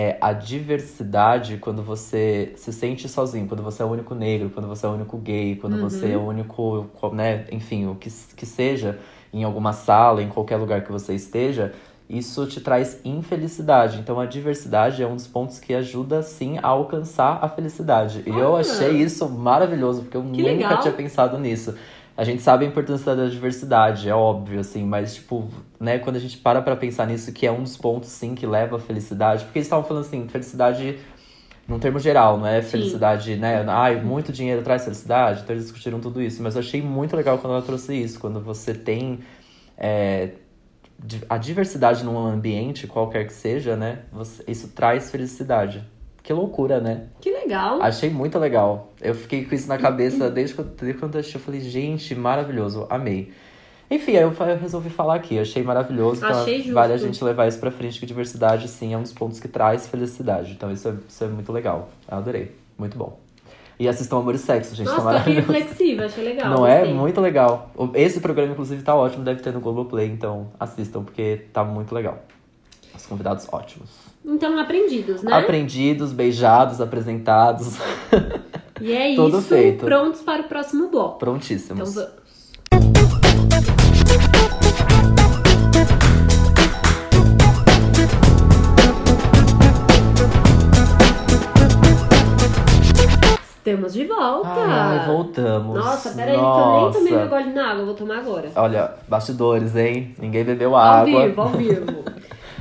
é 0.00 0.16
a 0.20 0.32
diversidade 0.32 1.56
quando 1.56 1.82
você 1.82 2.52
se 2.54 2.72
sente 2.72 3.08
sozinho, 3.08 3.48
quando 3.48 3.64
você 3.64 3.82
é 3.82 3.84
o 3.84 3.88
único 3.88 4.14
negro, 4.14 4.48
quando 4.48 4.68
você 4.68 4.86
é 4.86 4.88
o 4.88 4.92
único 4.92 5.16
gay, 5.18 5.56
quando 5.56 5.72
Uhum. 5.72 5.80
você 5.80 6.10
é 6.12 6.16
o 6.16 6.20
único, 6.20 6.86
né, 7.12 7.44
enfim, 7.50 7.86
o 7.86 7.96
que, 7.96 8.08
que 8.36 8.46
seja, 8.46 8.96
em 9.32 9.42
alguma 9.42 9.72
sala, 9.72 10.22
em 10.22 10.28
qualquer 10.28 10.56
lugar 10.56 10.84
que 10.84 10.92
você 10.92 11.14
esteja, 11.14 11.72
isso 12.08 12.46
te 12.46 12.60
traz 12.60 13.00
infelicidade. 13.04 13.98
Então 13.98 14.20
a 14.20 14.24
diversidade 14.24 15.02
é 15.02 15.06
um 15.06 15.16
dos 15.16 15.26
pontos 15.26 15.58
que 15.58 15.74
ajuda 15.74 16.22
sim 16.22 16.58
a 16.62 16.68
alcançar 16.68 17.40
a 17.42 17.48
felicidade. 17.48 18.22
E 18.24 18.30
eu 18.38 18.54
Ah. 18.56 18.60
achei 18.60 18.92
isso 19.02 19.28
maravilhoso, 19.28 20.02
porque 20.02 20.16
eu 20.16 20.22
nunca 20.22 20.42
legal. 20.44 20.78
tinha 20.78 20.94
pensado 20.94 21.38
nisso. 21.38 21.74
A 22.18 22.24
gente 22.24 22.42
sabe 22.42 22.64
a 22.64 22.68
importância 22.68 23.14
da 23.14 23.28
diversidade, 23.28 24.08
é 24.08 24.12
óbvio, 24.12 24.58
assim, 24.58 24.84
mas, 24.84 25.14
tipo, 25.14 25.48
né, 25.78 26.00
quando 26.00 26.16
a 26.16 26.18
gente 26.18 26.36
para 26.36 26.60
pra 26.60 26.74
pensar 26.74 27.06
nisso, 27.06 27.32
que 27.32 27.46
é 27.46 27.52
um 27.52 27.62
dos 27.62 27.76
pontos, 27.76 28.08
sim, 28.08 28.34
que 28.34 28.44
leva 28.44 28.74
à 28.74 28.80
felicidade, 28.80 29.44
porque 29.44 29.60
eles 29.60 29.66
estavam 29.66 29.84
falando 29.84 30.04
assim, 30.04 30.26
felicidade 30.26 30.98
num 31.68 31.78
termo 31.78 32.00
geral, 32.00 32.36
não 32.36 32.44
é 32.48 32.60
Sim. 32.60 32.70
felicidade, 32.70 33.36
né? 33.36 33.64
Ai, 33.68 34.02
muito 34.02 34.32
dinheiro 34.32 34.62
traz 34.62 34.82
felicidade, 34.82 35.42
então 35.42 35.54
eles 35.54 35.66
discutiram 35.66 36.00
tudo 36.00 36.20
isso, 36.20 36.42
mas 36.42 36.56
eu 36.56 36.60
achei 36.60 36.82
muito 36.82 37.14
legal 37.14 37.38
quando 37.38 37.52
ela 37.52 37.62
trouxe 37.62 37.94
isso, 37.94 38.18
quando 38.18 38.40
você 38.40 38.74
tem 38.74 39.20
é, 39.76 40.30
a 41.28 41.38
diversidade 41.38 42.02
num 42.02 42.18
ambiente, 42.18 42.88
qualquer 42.88 43.28
que 43.28 43.32
seja, 43.32 43.76
né? 43.76 44.00
Você- 44.10 44.42
isso 44.48 44.66
traz 44.74 45.08
felicidade. 45.08 45.86
Que 46.28 46.32
loucura, 46.34 46.78
né? 46.78 47.04
Que 47.22 47.30
legal. 47.30 47.80
Achei 47.80 48.10
muito 48.10 48.38
legal. 48.38 48.92
Eu 49.00 49.14
fiquei 49.14 49.46
com 49.46 49.54
isso 49.54 49.66
na 49.66 49.78
cabeça 49.78 50.30
desde 50.30 50.62
desde 50.62 51.00
quando 51.00 51.14
eu 51.14 51.20
assisti. 51.20 51.38
Eu 51.38 51.40
falei, 51.40 51.58
gente, 51.62 52.14
maravilhoso, 52.14 52.86
amei. 52.90 53.32
Enfim, 53.90 54.14
aí 54.14 54.24
eu, 54.24 54.34
eu 54.38 54.58
resolvi 54.58 54.90
falar 54.90 55.14
aqui. 55.14 55.38
Achei 55.38 55.62
maravilhoso. 55.62 56.22
Então 56.22 56.42
Achei 56.42 56.58
justo. 56.58 56.74
vale 56.74 56.92
a 56.92 56.98
gente 56.98 57.24
levar 57.24 57.48
isso 57.48 57.58
pra 57.58 57.70
frente, 57.70 57.98
que 57.98 58.04
diversidade, 58.04 58.68
sim, 58.68 58.92
é 58.92 58.98
um 58.98 59.02
dos 59.02 59.14
pontos 59.14 59.40
que 59.40 59.48
traz 59.48 59.86
felicidade. 59.86 60.52
Então 60.52 60.70
isso 60.70 60.90
é, 60.90 60.94
isso 61.08 61.24
é 61.24 61.28
muito 61.28 61.50
legal. 61.50 61.88
Eu 62.06 62.18
adorei. 62.18 62.54
Muito 62.76 62.98
bom. 62.98 63.18
E 63.78 63.88
assistam 63.88 64.18
Amor 64.18 64.34
e 64.34 64.38
Sexo, 64.38 64.74
gente. 64.74 64.84
tá 64.86 64.96
Nossa, 64.96 65.08
aqui 65.08 65.30
maravilhoso. 65.30 65.50
reflexiva, 65.50 66.04
achei 66.04 66.24
legal. 66.24 66.50
Não 66.50 66.66
é? 66.66 66.80
gostei. 66.80 66.94
Muito 66.94 67.20
legal. 67.22 67.70
Esse 67.94 68.20
programa, 68.20 68.52
inclusive, 68.52 68.82
tá 68.82 68.94
ótimo, 68.94 69.24
deve 69.24 69.40
ter 69.40 69.54
no 69.54 69.60
Globoplay, 69.60 70.08
então 70.08 70.48
assistam, 70.60 71.02
porque 71.02 71.46
tá 71.54 71.64
muito 71.64 71.94
legal. 71.94 72.22
Os 72.94 73.06
convidados 73.06 73.48
ótimos. 73.50 73.88
Então, 74.28 74.58
aprendidos, 74.58 75.22
né? 75.22 75.32
Aprendidos, 75.32 76.12
beijados, 76.12 76.80
apresentados, 76.82 77.78
E 78.80 78.92
é 78.92 79.14
Tudo 79.16 79.38
isso, 79.38 79.48
feito. 79.48 79.86
prontos 79.86 80.20
para 80.20 80.42
o 80.42 80.44
próximo 80.44 80.88
bloco. 80.90 81.16
Então 81.16 81.18
prontíssimos. 81.32 81.94
vamos. 81.94 82.10
Estamos 93.58 93.92
de 93.92 94.04
volta. 94.06 94.48
Ai, 94.48 95.06
voltamos. 95.06 95.74
Nossa, 95.76 96.10
peraí, 96.10 96.34
que 96.34 96.40
eu 96.40 96.42
nem 96.42 96.80
Nossa. 96.80 96.98
tomei 96.98 97.12
meu 97.14 97.28
gole 97.28 97.52
na 97.52 97.70
água, 97.72 97.84
vou 97.84 97.94
tomar 97.94 98.18
agora. 98.18 98.50
Olha, 98.56 98.92
bastidores, 99.06 99.76
hein? 99.76 100.14
Ninguém 100.18 100.42
bebeu 100.44 100.74
Ao 100.74 100.82
água. 101.02 101.26
vivo, 101.26 101.40
ao 101.42 101.48
vivo. 101.52 102.04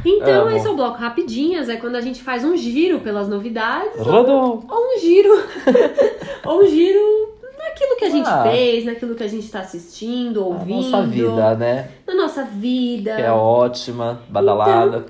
Então, 0.05 0.47
Amo. 0.47 0.55
esse 0.55 0.67
é 0.67 0.69
o 0.69 0.75
bloco 0.75 0.97
Rapidinhas, 0.97 1.69
é 1.69 1.75
quando 1.77 1.95
a 1.95 2.01
gente 2.01 2.21
faz 2.21 2.43
um 2.43 2.55
giro 2.55 2.99
pelas 2.99 3.27
novidades 3.27 3.99
Rodou. 3.99 4.63
ou 4.69 4.95
um 4.95 4.99
giro. 4.99 5.29
ou 6.45 6.63
um 6.63 6.67
giro 6.67 7.35
naquilo 7.57 7.95
que 7.97 8.05
a 8.05 8.09
gente 8.09 8.27
Ah. 8.29 8.43
fez, 8.43 8.85
naquilo 8.85 9.15
que 9.15 9.23
a 9.23 9.27
gente 9.27 9.49
tá 9.49 9.59
assistindo, 9.61 10.45
ouvindo. 10.45 10.89
nossa 10.89 11.03
vida, 11.07 11.55
né? 11.55 11.89
Na 12.07 12.15
nossa 12.15 12.43
vida. 12.43 13.15
Que 13.15 13.21
é 13.23 13.31
ótima, 13.31 14.21
badalada. 14.29 15.05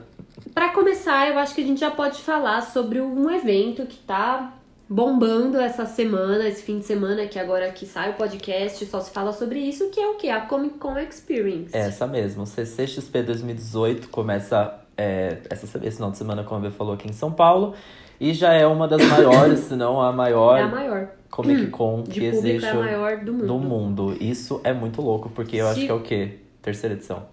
Pra 0.54 0.70
começar, 0.70 1.30
eu 1.30 1.38
acho 1.38 1.54
que 1.54 1.62
a 1.62 1.66
gente 1.66 1.80
já 1.80 1.92
pode 1.92 2.20
falar 2.22 2.62
sobre 2.62 3.00
um 3.00 3.30
evento 3.30 3.86
que 3.86 3.98
tá 3.98 4.54
bombando 4.90 5.60
essa 5.60 5.86
semana, 5.86 6.48
esse 6.48 6.64
fim 6.64 6.80
de 6.80 6.86
semana, 6.86 7.26
que 7.28 7.38
agora 7.38 7.70
que 7.72 7.86
sai 7.86 8.12
o 8.12 8.14
podcast, 8.14 8.86
só 8.86 9.00
se 9.02 9.12
fala 9.12 9.34
sobre 9.34 9.60
isso, 9.60 9.90
que 9.90 10.00
é 10.00 10.08
o 10.08 10.16
que? 10.16 10.30
A 10.30 10.42
Comic 10.42 10.78
Con 10.78 10.98
Experience. 10.98 11.76
Essa 11.76 12.08
mesmo. 12.08 12.46
CCXP 12.46 13.24
2018 13.24 14.10
começa 14.10 14.80
é, 14.98 15.38
essa, 15.50 15.66
esse 15.86 15.96
final 15.98 16.12
de 16.12 16.18
semana, 16.18 16.44
como 16.44 16.58
a 16.60 16.62
Bia 16.62 16.72
falou, 16.72 16.94
aqui 16.94 17.08
em 17.08 17.14
São 17.14 17.32
Paulo. 17.32 17.74
E 18.20 18.34
já 18.34 18.52
é 18.54 18.66
uma 18.66 18.88
das 18.88 19.04
maiores, 19.06 19.60
se 19.62 19.76
não 19.76 20.02
a 20.02 20.12
maior 20.12 20.58
É 20.58 20.64
a 20.64 20.68
maior. 20.68 21.10
Comic 21.30 21.68
Con 21.68 22.02
De 22.04 22.20
que 22.20 22.26
existe 22.26 22.66
é 22.66 22.70
a 22.72 22.74
maior 22.76 23.18
do 23.18 23.34
mundo. 23.34 23.46
no 23.46 23.60
mundo. 23.60 24.18
Isso 24.20 24.60
é 24.64 24.74
muito 24.74 25.02
louco, 25.02 25.30
porque 25.30 25.58
eu 25.58 25.68
acho 25.68 25.82
Se- 25.82 25.86
que 25.86 25.92
é 25.92 25.94
o 25.94 26.00
quê? 26.02 26.40
Terceira 26.62 26.96
edição? 26.96 27.26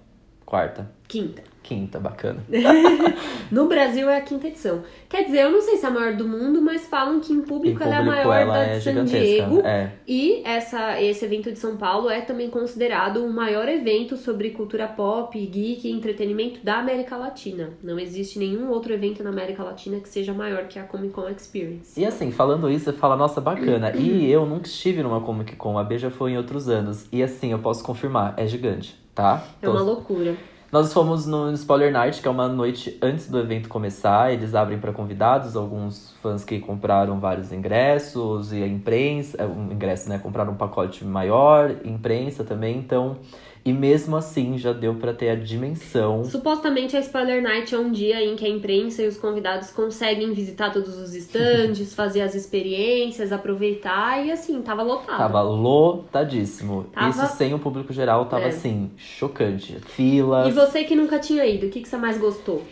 Quarta? 0.45 0.91
Quinta. 1.09 1.43
Quinta, 1.65 1.99
bacana. 1.99 2.45
No 3.51 3.67
Brasil 3.69 4.09
é 4.09 4.19
a 4.19 4.21
quinta 4.21 4.49
edição. 4.49 4.83
Quer 5.09 5.25
dizer, 5.25 5.43
eu 5.43 5.51
não 5.51 5.61
sei 5.61 5.77
se 5.77 5.85
é 5.85 5.89
a 5.89 5.91
maior 5.91 6.15
do 6.15 6.27
mundo, 6.27 6.61
mas 6.61 6.87
falam 6.87 7.21
que 7.21 7.33
em 7.33 7.41
público, 7.41 7.83
Em 7.83 7.87
ela 7.87 7.95
é 7.95 7.99
a 7.99 8.03
público 8.03 8.29
maior 8.29 8.41
ela 8.41 8.55
da 8.55 8.65
é 8.65 8.79
de 8.79 8.85
San. 8.85 9.05
Diego. 9.05 9.61
É. 9.61 9.93
E 10.07 10.43
essa, 10.45 11.01
esse 11.01 11.25
evento 11.25 11.51
de 11.51 11.59
São 11.59 11.77
Paulo 11.77 12.11
é 12.11 12.21
também 12.21 12.51
considerado 12.51 13.25
o 13.25 13.33
maior 13.33 13.67
evento 13.67 14.17
sobre 14.17 14.51
cultura 14.51 14.87
pop, 14.87 15.39
geek 15.39 15.89
e 15.89 15.91
entretenimento 15.91 16.61
da 16.63 16.79
América 16.79 17.17
Latina. 17.17 17.71
Não 17.83 17.99
existe 17.99 18.39
nenhum 18.39 18.69
outro 18.69 18.93
evento 18.93 19.23
na 19.23 19.31
América 19.31 19.63
Latina 19.63 20.01
que 20.01 20.09
seja 20.09 20.35
maior 20.35 20.65
que 20.65 20.79
a 20.79 20.83
Comic 20.83 21.15
Con 21.15 21.29
Experience. 21.31 21.99
E 21.99 22.05
assim, 22.05 22.31
falando 22.31 22.69
isso, 22.69 22.87
você 22.87 22.93
fala, 22.93 23.17
nossa, 23.17 23.41
bacana. 23.41 23.95
E 23.97 24.31
eu 24.31 24.45
nunca 24.45 24.67
estive 24.67 25.03
numa 25.03 25.21
Comic 25.23 25.57
Con, 25.57 25.79
a 25.79 25.85
B 25.85 25.97
já 25.97 26.11
foi 26.11 26.33
em 26.33 26.37
outros 26.37 26.69
anos. 26.69 27.07
E 27.11 27.23
assim, 27.23 27.53
eu 27.53 27.59
posso 27.59 27.83
confirmar, 27.83 28.35
é 28.37 28.47
gigante, 28.47 29.01
tá? 29.15 29.43
É 29.63 29.69
uma 29.69 29.81
loucura. 29.81 30.35
Nós 30.75 30.93
fomos 30.93 31.25
no 31.25 31.53
Spoiler 31.53 31.93
Night, 31.93 32.21
que 32.21 32.27
é 32.27 32.31
uma 32.33 32.49
noite 32.49 32.99
antes 33.01 33.31
do 33.31 33.39
evento 33.39 33.69
começar. 33.69 34.33
Eles 34.33 34.57
abrem 34.57 34.77
para 34.77 34.93
convidados, 34.93 35.55
alguns 35.55 36.17
fãs 36.21 36.45
que 36.45 36.59
compraram 36.59 37.21
vários 37.21 37.53
ingressos 37.53 38.53
e 38.53 38.61
a 38.61 38.67
imprensa, 38.67 39.41
é, 39.41 39.47
um 39.47 39.71
ingresso, 39.71 40.09
né? 40.09 40.19
Compraram 40.19 40.53
um 40.53 40.57
pacote 40.57 41.05
maior, 41.05 41.77
imprensa 41.85 42.43
também. 42.43 42.77
Então, 42.77 43.19
e 43.65 43.73
mesmo 43.73 44.15
assim 44.17 44.59
já 44.59 44.73
deu 44.73 44.95
para 44.97 45.15
ter 45.15 45.31
a 45.31 45.35
dimensão. 45.35 46.23
Supostamente 46.25 46.97
a 46.97 47.01
Spoiler 47.01 47.43
Night 47.43 47.75
é 47.75 47.79
um 47.79 47.91
dia 47.91 48.23
em 48.23 48.37
que 48.37 48.45
a 48.45 48.49
imprensa 48.49 49.03
e 49.03 49.09
os 49.09 49.17
convidados 49.17 49.71
conseguem 49.71 50.33
visitar 50.35 50.71
todos 50.71 50.99
os 50.99 51.15
estandes, 51.15 51.95
fazer 51.97 52.21
as 52.21 52.35
experiências, 52.35 53.33
aproveitar 53.33 54.25
e 54.25 54.31
assim, 54.31 54.61
tava 54.61 54.83
lotado. 54.83 55.17
Tava 55.17 55.41
lotadíssimo. 55.43 56.87
Tava- 56.93 57.09
Isso 57.09 57.37
sem 57.37 57.55
o 57.55 57.59
público 57.59 57.93
geral 57.93 58.27
tava 58.27 58.45
É. 58.45 58.49
assim, 58.49 58.91
chocante. 58.97 59.77
Filas. 59.87 60.49
E 60.49 60.51
você 60.53 60.85
que 60.85 60.95
nunca 60.95 61.19
tinha 61.19 61.45
ido, 61.47 61.67
o 61.67 61.71
que, 61.71 61.81
que 61.81 61.89
você 61.89 61.97
mais 61.97 62.19
gostou? 62.19 62.63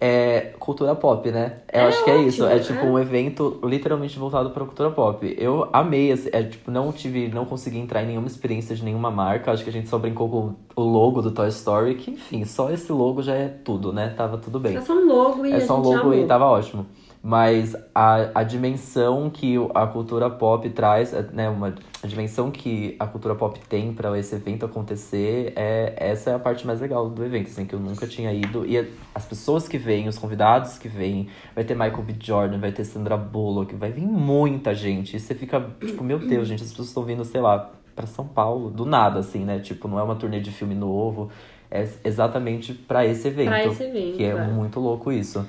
É 0.00 0.52
cultura 0.60 0.94
pop, 0.94 1.28
né? 1.32 1.54
Eu 1.72 1.80
É 1.80 1.84
acho 1.86 2.04
que 2.04 2.10
é 2.10 2.18
isso. 2.22 2.44
ótimo, 2.44 2.56
É 2.56 2.62
tipo 2.62 2.78
é. 2.86 2.88
um 2.88 2.98
evento 2.98 3.58
literalmente 3.64 4.16
voltado 4.16 4.50
pra 4.50 4.64
cultura 4.64 4.90
pop. 4.92 5.34
Eu 5.36 5.68
amei, 5.72 6.12
é, 6.32 6.42
tipo, 6.44 6.70
não 6.70 6.92
tive, 6.92 7.26
não 7.28 7.44
consegui 7.44 7.78
entrar 7.78 8.04
em 8.04 8.06
nenhuma 8.06 8.28
experiência 8.28 8.76
de 8.76 8.84
nenhuma 8.84 9.10
marca. 9.10 9.50
Acho 9.50 9.64
que 9.64 9.70
a 9.70 9.72
gente 9.72 9.88
só 9.88 9.98
brincou 9.98 10.28
com 10.28 10.54
o 10.80 10.84
logo 10.84 11.20
do 11.20 11.32
Toy 11.32 11.48
Story, 11.48 11.96
que 11.96 12.12
enfim, 12.12 12.44
só 12.44 12.70
esse 12.70 12.92
logo 12.92 13.22
já 13.22 13.34
é 13.34 13.48
tudo, 13.48 13.92
né? 13.92 14.14
Tava 14.16 14.38
tudo 14.38 14.60
bem. 14.60 14.76
É 14.76 14.80
só 14.80 14.92
um 14.92 15.04
logo 15.06 15.44
e 15.44 15.52
É 15.52 15.60
só 15.60 15.76
um 15.76 15.82
logo 15.82 15.98
amou. 16.00 16.14
e 16.14 16.24
tava 16.26 16.44
ótimo. 16.46 16.86
Mas 17.28 17.76
a, 17.94 18.40
a 18.40 18.42
dimensão 18.42 19.28
que 19.28 19.56
a 19.74 19.86
cultura 19.86 20.30
pop 20.30 20.66
traz, 20.70 21.12
é, 21.12 21.20
né, 21.30 21.46
uma, 21.50 21.74
a 22.02 22.06
dimensão 22.06 22.50
que 22.50 22.96
a 22.98 23.06
cultura 23.06 23.34
pop 23.34 23.60
tem 23.68 23.92
pra 23.92 24.18
esse 24.18 24.34
evento 24.34 24.64
acontecer, 24.64 25.52
é, 25.54 25.92
essa 25.98 26.30
é 26.30 26.34
a 26.34 26.38
parte 26.38 26.66
mais 26.66 26.80
legal 26.80 27.10
do 27.10 27.22
evento, 27.22 27.48
assim, 27.48 27.66
que 27.66 27.74
eu 27.74 27.80
nunca 27.80 28.06
tinha 28.06 28.32
ido. 28.32 28.64
E 28.64 28.78
as 29.14 29.26
pessoas 29.26 29.68
que 29.68 29.76
vêm, 29.76 30.08
os 30.08 30.16
convidados 30.16 30.78
que 30.78 30.88
vêm, 30.88 31.28
vai 31.54 31.64
ter 31.64 31.74
Michael 31.74 32.02
B. 32.02 32.14
Jordan, 32.18 32.58
vai 32.60 32.72
ter 32.72 32.86
Sandra 32.86 33.18
Bullock, 33.18 33.74
vai 33.74 33.92
vir 33.92 34.06
muita 34.06 34.74
gente. 34.74 35.14
E 35.14 35.20
você 35.20 35.34
fica, 35.34 35.60
tipo, 35.84 36.02
meu 36.02 36.18
Deus, 36.18 36.48
gente, 36.48 36.62
as 36.62 36.70
pessoas 36.70 36.88
estão 36.88 37.02
vindo, 37.02 37.26
sei 37.26 37.42
lá, 37.42 37.72
pra 37.94 38.06
São 38.06 38.26
Paulo, 38.26 38.70
do 38.70 38.86
nada, 38.86 39.20
assim, 39.20 39.44
né? 39.44 39.58
Tipo, 39.58 39.86
não 39.86 39.98
é 39.98 40.02
uma 40.02 40.16
turnê 40.16 40.40
de 40.40 40.50
filme 40.50 40.74
novo, 40.74 41.30
é 41.70 41.86
exatamente 42.04 42.72
pra 42.72 43.04
esse 43.04 43.28
evento. 43.28 43.48
Pra 43.48 43.66
esse 43.66 43.82
evento, 43.82 44.16
Que 44.16 44.24
é 44.24 44.28
é. 44.28 44.46
muito 44.46 44.80
louco 44.80 45.12
isso. 45.12 45.46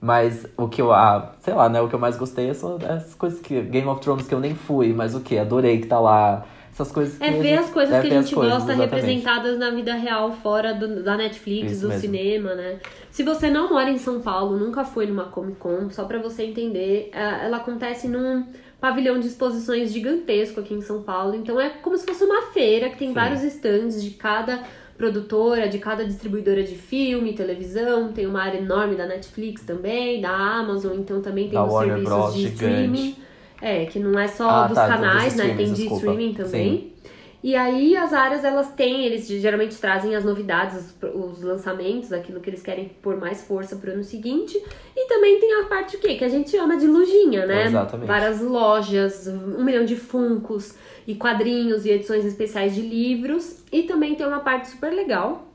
Mas 0.00 0.46
o 0.56 0.66
que 0.66 0.80
eu, 0.80 0.92
ah, 0.92 1.34
sei 1.42 1.52
lá, 1.52 1.68
né? 1.68 1.80
O 1.80 1.88
que 1.88 1.94
eu 1.94 1.98
mais 1.98 2.16
gostei 2.16 2.48
é 2.48 2.54
só 2.54 2.78
as 2.88 3.14
coisas 3.14 3.38
que. 3.40 3.60
Game 3.60 3.86
of 3.86 4.00
Thrones 4.00 4.26
que 4.26 4.34
eu 4.34 4.40
nem 4.40 4.54
fui, 4.54 4.92
mas 4.94 5.14
o 5.14 5.20
que? 5.20 5.36
Adorei 5.38 5.78
que 5.80 5.86
tá 5.86 6.00
lá. 6.00 6.46
Essas 6.72 6.90
coisas 6.90 7.18
que. 7.18 7.24
É 7.24 7.32
ver 7.32 7.58
as 7.58 7.68
coisas 7.68 7.94
é 7.94 8.00
que 8.00 8.06
a 8.06 8.22
gente 8.22 8.34
coisas, 8.34 8.54
gosta 8.54 8.72
exatamente. 8.72 8.94
representadas 8.94 9.58
na 9.58 9.68
vida 9.70 9.92
real, 9.94 10.32
fora 10.32 10.72
do- 10.72 11.02
da 11.02 11.16
Netflix, 11.18 11.72
Isso 11.72 11.82
do 11.82 11.88
mesmo. 11.88 12.00
cinema, 12.00 12.54
né? 12.54 12.78
Se 13.10 13.22
você 13.22 13.50
não 13.50 13.68
mora 13.68 13.90
em 13.90 13.98
São 13.98 14.20
Paulo, 14.22 14.56
nunca 14.56 14.84
foi 14.84 15.04
numa 15.06 15.24
Comic 15.24 15.58
Con, 15.58 15.90
só 15.90 16.04
pra 16.04 16.18
você 16.18 16.44
entender, 16.44 17.10
eh, 17.12 17.40
ela 17.44 17.58
acontece 17.58 18.08
num 18.08 18.46
pavilhão 18.80 19.20
de 19.20 19.26
exposições 19.26 19.92
gigantesco 19.92 20.60
aqui 20.60 20.72
em 20.72 20.80
São 20.80 21.02
Paulo. 21.02 21.34
Então 21.34 21.60
é 21.60 21.68
como 21.68 21.98
se 21.98 22.06
fosse 22.06 22.24
uma 22.24 22.40
feira 22.52 22.88
que 22.88 22.96
tem 22.96 23.08
Sim. 23.08 23.14
vários 23.14 23.42
stands 23.42 24.02
de 24.02 24.12
cada 24.12 24.62
produtora, 25.00 25.66
de 25.66 25.78
cada 25.78 26.04
distribuidora 26.04 26.62
de 26.62 26.74
filme, 26.74 27.32
televisão, 27.32 28.12
tem 28.12 28.26
uma 28.26 28.42
área 28.42 28.58
enorme 28.58 28.94
da 28.96 29.06
Netflix 29.06 29.62
também, 29.62 30.20
da 30.20 30.30
Amazon, 30.30 30.98
então 30.98 31.22
também 31.22 31.44
tem 31.44 31.54
Da 31.54 31.64
os 31.64 31.72
Warner 31.72 31.94
serviços 31.96 32.14
Bros, 32.18 32.34
de 32.34 32.40
gigante. 32.42 32.54
streaming. 32.64 33.16
É, 33.62 33.84
que 33.86 33.98
não 33.98 34.18
é 34.18 34.26
só 34.28 34.48
Ah, 34.48 34.66
dos 34.66 34.74
tá, 34.74 34.88
canais, 34.88 35.36
né? 35.36 35.54
Tem 35.54 35.66
de 35.66 35.72
desculpa. 35.72 35.96
streaming 35.96 36.34
também. 36.34 36.92
E 37.42 37.56
aí 37.56 37.96
as 37.96 38.12
áreas 38.12 38.44
elas 38.44 38.72
têm, 38.72 39.06
eles 39.06 39.26
geralmente 39.26 39.76
trazem 39.76 40.14
as 40.14 40.24
novidades, 40.24 40.94
os, 41.02 41.14
os 41.14 41.42
lançamentos, 41.42 42.12
aquilo 42.12 42.38
que 42.38 42.50
eles 42.50 42.62
querem 42.62 42.90
pôr 43.00 43.16
mais 43.16 43.42
força 43.42 43.76
pro 43.76 43.92
ano 43.92 44.04
seguinte. 44.04 44.62
E 44.94 45.08
também 45.08 45.40
tem 45.40 45.62
a 45.62 45.64
parte 45.64 45.96
o 45.96 46.00
quê? 46.00 46.16
Que 46.16 46.24
a 46.24 46.28
gente 46.28 46.50
chama 46.50 46.76
de 46.76 46.86
lojinha, 46.86 47.46
né? 47.46 47.66
Exatamente. 47.66 48.06
Várias 48.06 48.42
lojas, 48.42 49.26
um 49.26 49.64
milhão 49.64 49.86
de 49.86 49.96
funcos 49.96 50.74
e 51.06 51.14
quadrinhos 51.14 51.86
e 51.86 51.90
edições 51.90 52.26
especiais 52.26 52.74
de 52.74 52.82
livros. 52.82 53.64
E 53.72 53.84
também 53.84 54.14
tem 54.14 54.26
uma 54.26 54.40
parte 54.40 54.68
super 54.68 54.92
legal, 54.92 55.46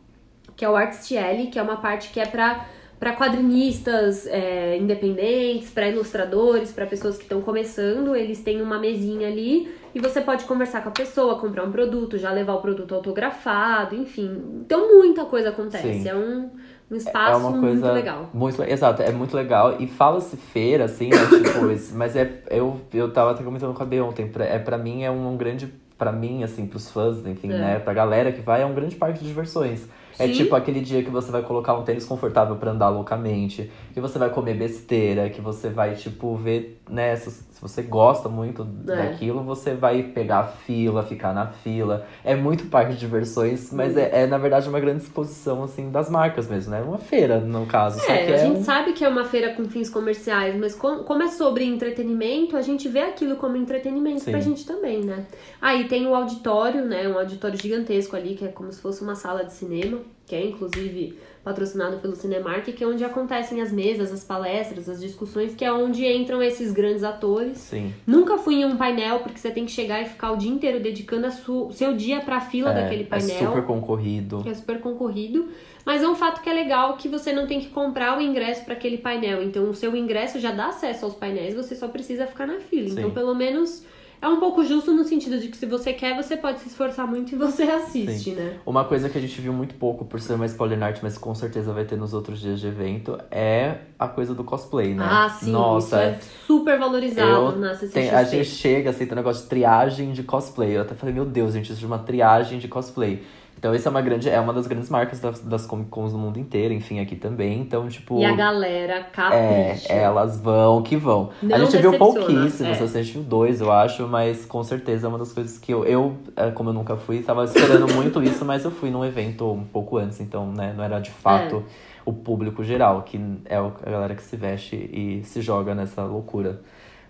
que 0.55 0.65
é 0.65 0.69
o 0.69 0.75
Artistiele, 0.75 1.47
que 1.47 1.59
é 1.59 1.61
uma 1.61 1.77
parte 1.77 2.09
que 2.09 2.19
é 2.19 2.25
pra 2.25 2.67
para 2.99 3.13
quadrinistas 3.13 4.25
é, 4.25 4.77
independentes, 4.77 5.69
para 5.69 5.89
ilustradores, 5.89 6.71
para 6.71 6.85
pessoas 6.85 7.17
que 7.17 7.23
estão 7.23 7.41
começando, 7.41 8.15
eles 8.15 8.39
têm 8.41 8.61
uma 8.61 8.79
mesinha 8.79 9.27
ali 9.27 9.69
e 9.95 9.99
você 10.01 10.19
pode 10.19 10.43
conversar 10.43 10.83
com 10.83 10.89
a 10.89 10.91
pessoa, 10.91 11.39
comprar 11.39 11.63
um 11.63 11.71
produto, 11.71 12.17
já 12.17 12.29
levar 12.29 12.55
o 12.55 12.61
produto 12.61 12.93
autografado, 12.93 13.95
enfim. 13.95 14.43
Então 14.65 14.97
muita 14.97 15.23
coisa 15.23 15.49
acontece. 15.49 16.01
Sim. 16.01 16.09
É 16.09 16.13
um, 16.13 16.51
um 16.91 16.95
É 16.95 16.97
espaço 16.97 17.39
uma 17.39 17.51
coisa 17.59 17.65
muito 17.85 17.93
legal. 17.93 18.29
Muito, 18.33 18.61
exato, 18.63 19.01
é 19.01 19.11
muito 19.13 19.33
legal. 19.35 19.77
E 19.79 19.87
fala-se 19.87 20.35
feira, 20.35 20.83
assim, 20.83 21.07
né? 21.09 21.17
tipo, 21.17 21.95
mas 21.95 22.13
é. 22.15 22.43
Eu, 22.49 22.81
eu 22.93 23.11
tava 23.13 23.31
até 23.31 23.41
comentando 23.41 23.73
com 23.73 23.81
a 23.81 23.85
B 23.85 24.01
ontem. 24.01 24.27
Pra, 24.27 24.43
é, 24.43 24.59
pra 24.59 24.77
mim 24.77 25.03
é 25.03 25.09
um, 25.09 25.37
grande. 25.37 25.73
Pra 25.97 26.11
mim, 26.11 26.43
assim, 26.43 26.67
pros 26.67 26.91
fãs, 26.91 27.25
enfim, 27.25 27.53
É. 27.53 27.57
né? 27.57 27.79
Pra 27.79 27.93
galera 27.93 28.29
que 28.33 28.41
vai, 28.41 28.63
é 28.63 28.65
um 28.65 28.73
grande 28.73 28.97
parque 28.97 29.19
de 29.19 29.25
diversões. 29.27 29.87
É 30.17 30.27
Sim. 30.27 30.33
tipo 30.33 30.55
aquele 30.55 30.79
dia 30.79 31.03
que 31.03 31.09
você 31.09 31.31
vai 31.31 31.41
colocar 31.41 31.73
um 31.77 31.83
tênis 31.83 32.05
confortável 32.05 32.55
pra 32.55 32.71
andar 32.71 32.89
loucamente, 32.89 33.69
que 33.93 33.99
você 33.99 34.17
vai 34.17 34.29
comer 34.29 34.55
besteira, 34.55 35.29
que 35.29 35.41
você 35.41 35.69
vai, 35.69 35.93
tipo, 35.95 36.35
ver, 36.35 36.81
né, 36.89 37.15
se, 37.15 37.29
se 37.31 37.61
você 37.61 37.81
gosta 37.81 38.29
muito 38.29 38.65
É. 38.87 38.95
daquilo, 38.95 39.43
você 39.43 39.73
vai 39.73 40.03
pegar 40.03 40.39
a 40.39 40.43
fila, 40.47 41.03
ficar 41.03 41.33
na 41.33 41.47
fila. 41.47 42.05
É 42.23 42.35
muito 42.35 42.65
parque 42.67 42.93
de 42.93 42.99
diversões, 42.99 43.71
mas 43.73 43.97
é, 43.97 44.23
é, 44.23 44.27
na 44.27 44.37
verdade 44.37 44.69
uma 44.69 44.79
grande 44.79 45.03
exposição, 45.03 45.63
assim, 45.63 45.89
das 45.91 46.09
marcas 46.09 46.47
mesmo, 46.47 46.71
né? 46.71 46.81
Uma 46.81 46.97
feira, 46.97 47.39
no 47.39 47.65
caso. 47.65 47.99
É, 48.09 48.11
a 48.11 48.15
é 48.31 48.37
gente 48.37 48.59
um- 48.59 48.63
sabe 48.63 48.93
que 48.93 49.03
é 49.03 49.09
uma 49.09 49.25
feira 49.25 49.53
com 49.53 49.65
fins 49.65 49.89
comerciais, 49.89 50.55
mas 50.57 50.73
com- 50.75 51.03
como 51.03 51.23
é 51.23 51.27
sobre 51.27 51.65
entretenimento, 51.65 52.55
a 52.55 52.61
gente 52.61 52.87
vê 52.87 53.01
aquilo 53.01 53.35
como 53.35 53.57
entretenimento 53.57 54.21
Sim. 54.21 54.31
pra 54.31 54.39
gente 54.39 54.65
também, 54.65 55.01
né? 55.03 55.25
Aí 55.61 55.87
tem 55.87 56.05
o 56.07 56.15
auditório, 56.15 56.85
né? 56.85 57.07
Um 57.07 57.17
auditório 57.17 57.57
gigantesco 57.61 58.15
ali, 58.15 58.35
que 58.35 58.45
é 58.45 58.49
como 58.49 58.71
se 58.71 58.79
fosse 58.81 59.01
uma 59.01 59.15
sala 59.15 59.43
de 59.43 59.53
cinema, 59.53 59.99
que 60.25 60.35
é 60.35 60.45
inclusive 60.45 61.17
patrocinado 61.43 61.97
pelo 61.97 62.15
Cinemark, 62.15 62.65
que 62.65 62.83
é 62.83 62.87
onde 62.87 63.03
acontecem 63.05 63.61
as 63.61 63.71
mesas, 63.71 64.11
as 64.11 64.23
palestras, 64.23 64.89
as 64.89 64.99
discussões, 64.99 65.53
que 65.53 65.63
é 65.63 65.71
onde 65.71 66.03
entram 66.03 66.41
esses 66.41 66.71
grandes 66.71 67.03
atores. 67.03 67.59
Sim. 67.59 67.93
Nunca 68.07 68.39
fui 68.39 68.55
em 68.55 68.65
um 68.65 68.75
painel, 68.75 69.19
porque 69.19 69.37
você 69.37 69.51
tem 69.51 69.63
que 69.63 69.71
chegar 69.71 70.01
e 70.01 70.05
ficar 70.05 70.31
o 70.31 70.37
dia 70.37 70.49
inteiro 70.49 70.79
dedicando 70.79 71.27
o 71.49 71.71
seu 71.71 71.93
dia 71.95 72.19
pra 72.21 72.41
fila 72.41 72.71
É, 72.71 72.81
daquele 72.81 73.03
é 73.03 73.05
painel 73.05 73.47
super 73.49 73.63
concorrido. 73.63 74.43
é 74.43 74.53
super 74.55 74.79
concorrido, 74.79 75.47
mas 75.85 76.01
é 76.01 76.07
um 76.07 76.15
fato 76.15 76.41
que 76.41 76.49
é 76.49 76.53
legal 76.53 76.97
que 76.97 77.07
você 77.07 77.31
não 77.31 77.45
tem 77.45 77.59
que 77.59 77.69
comprar 77.69 78.17
o 78.17 78.21
ingresso 78.21 78.65
para 78.65 78.73
aquele 78.73 78.97
painel. 78.97 79.43
Então, 79.43 79.69
o 79.69 79.73
seu 79.75 79.95
ingresso 79.95 80.39
já 80.39 80.51
dá 80.51 80.69
acesso 80.69 81.05
aos 81.05 81.13
painéis, 81.13 81.53
você 81.53 81.75
só 81.75 81.87
precisa 81.87 82.25
ficar 82.25 82.47
na 82.47 82.59
fila. 82.59 82.89
Sim. 82.89 82.95
Então, 82.97 83.11
pelo 83.11 83.35
menos 83.35 83.85
é 84.25 84.29
um 84.29 84.39
pouco 84.39 84.63
justo 84.65 84.91
no 84.91 85.03
sentido 85.03 85.39
de 85.39 85.49
que 85.49 85.55
se 85.55 85.67
você 85.67 85.93
quer, 85.93 86.15
você 86.15 86.35
pode 86.35 86.59
se 86.59 86.67
esforçar 86.67 87.07
muito 87.07 87.33
e 87.33 87.37
você 87.37 87.63
assiste, 87.63 88.31
né? 88.31 88.57
Uma 88.65 88.83
coisa 88.83 89.07
que 89.07 89.17
a 89.17 89.21
gente 89.21 89.39
viu 89.39 89.53
muito 89.53 89.75
pouco 89.75 90.03
por 90.03 90.19
ser 90.19 90.33
uma 90.33 90.47
spoiler 90.47 90.79
night, 90.79 90.99
mas 91.03 91.15
com 91.15 91.35
certeza 91.35 91.71
vai 91.71 91.85
ter 91.85 91.95
nos 91.95 92.11
outros 92.11 92.39
dias 92.39 92.59
de 92.59 92.65
evento, 92.65 93.19
é 93.29 93.77
a 93.99 94.07
coisa 94.07 94.33
do 94.33 94.43
cosplay, 94.43 94.95
né? 94.95 95.05
Ah, 95.07 95.29
sim, 95.29 95.51
Nossa, 95.51 95.85
isso 95.85 95.95
é 95.95 96.19
super 96.47 96.79
valorizado 96.79 97.29
eu 97.29 97.51
na 97.57 97.75
tem, 97.75 98.09
a 98.09 98.23
gente 98.23 98.49
chega 98.49 98.89
assim, 98.89 99.05
tem 99.05 99.13
um 99.13 99.17
negócio 99.17 99.43
de 99.43 99.49
triagem 99.49 100.11
de 100.11 100.23
cosplay. 100.23 100.75
Eu 100.75 100.81
até 100.81 100.95
falei, 100.95 101.13
meu 101.13 101.25
Deus, 101.25 101.53
gente, 101.53 101.71
isso 101.71 101.83
é 101.83 101.87
uma 101.87 101.99
triagem 101.99 102.57
de 102.57 102.67
cosplay. 102.67 103.23
Então, 103.57 103.73
isso 103.73 103.87
é 103.87 103.91
uma 103.91 104.01
grande, 104.01 104.29
é 104.29 104.39
uma 104.39 104.53
das 104.53 104.67
grandes 104.67 104.89
marcas 104.89 105.19
das, 105.19 105.39
das 105.39 105.65
Comic 105.65 105.89
Cons 105.89 106.11
do 106.11 106.17
mundo 106.17 106.37
inteiro, 106.39 106.73
enfim, 106.73 106.99
aqui 106.99 107.15
também. 107.15 107.61
Então, 107.61 107.87
tipo. 107.87 108.19
E 108.19 108.25
a 108.25 108.35
galera 108.35 108.95
É, 108.97 109.03
capricha. 109.03 109.93
elas 109.93 110.37
vão 110.39 110.83
que 110.83 110.95
vão. 110.95 111.29
Não 111.41 111.55
a 111.55 111.59
gente 111.59 111.77
viu 111.77 111.97
pouquíssimos, 111.97 112.79
é. 112.79 112.83
a 112.83 113.01
gente 113.01 113.13
viu 113.13 113.23
dois, 113.23 113.61
eu 113.61 113.71
acho, 113.71 114.07
mas 114.07 114.45
com 114.45 114.63
certeza 114.63 115.07
é 115.07 115.09
uma 115.09 115.17
das 115.17 115.31
coisas 115.33 115.57
que 115.57 115.71
eu, 115.73 115.83
eu 115.85 116.15
é, 116.35 116.51
como 116.51 116.69
eu 116.69 116.73
nunca 116.73 116.95
fui, 116.95 117.21
tava 117.23 117.43
esperando 117.45 117.91
muito 117.93 118.21
isso, 118.21 118.45
mas 118.45 118.63
eu 118.65 118.71
fui 118.71 118.91
num 118.91 119.03
evento 119.03 119.49
um 119.51 119.63
pouco 119.63 119.97
antes, 119.97 120.19
então, 120.19 120.51
né, 120.51 120.73
não 120.75 120.83
era 120.83 120.99
de 120.99 121.09
fato 121.11 121.57
É. 121.57 121.61
o 122.05 122.13
público 122.13 122.63
geral, 122.63 123.01
que 123.03 123.19
é 123.45 123.55
a 123.55 123.71
galera 123.89 124.13
que 124.15 124.21
se 124.21 124.35
veste 124.35 124.75
e 124.75 125.23
se 125.23 125.41
joga 125.41 125.73
nessa 125.73 126.03
loucura. 126.03 126.59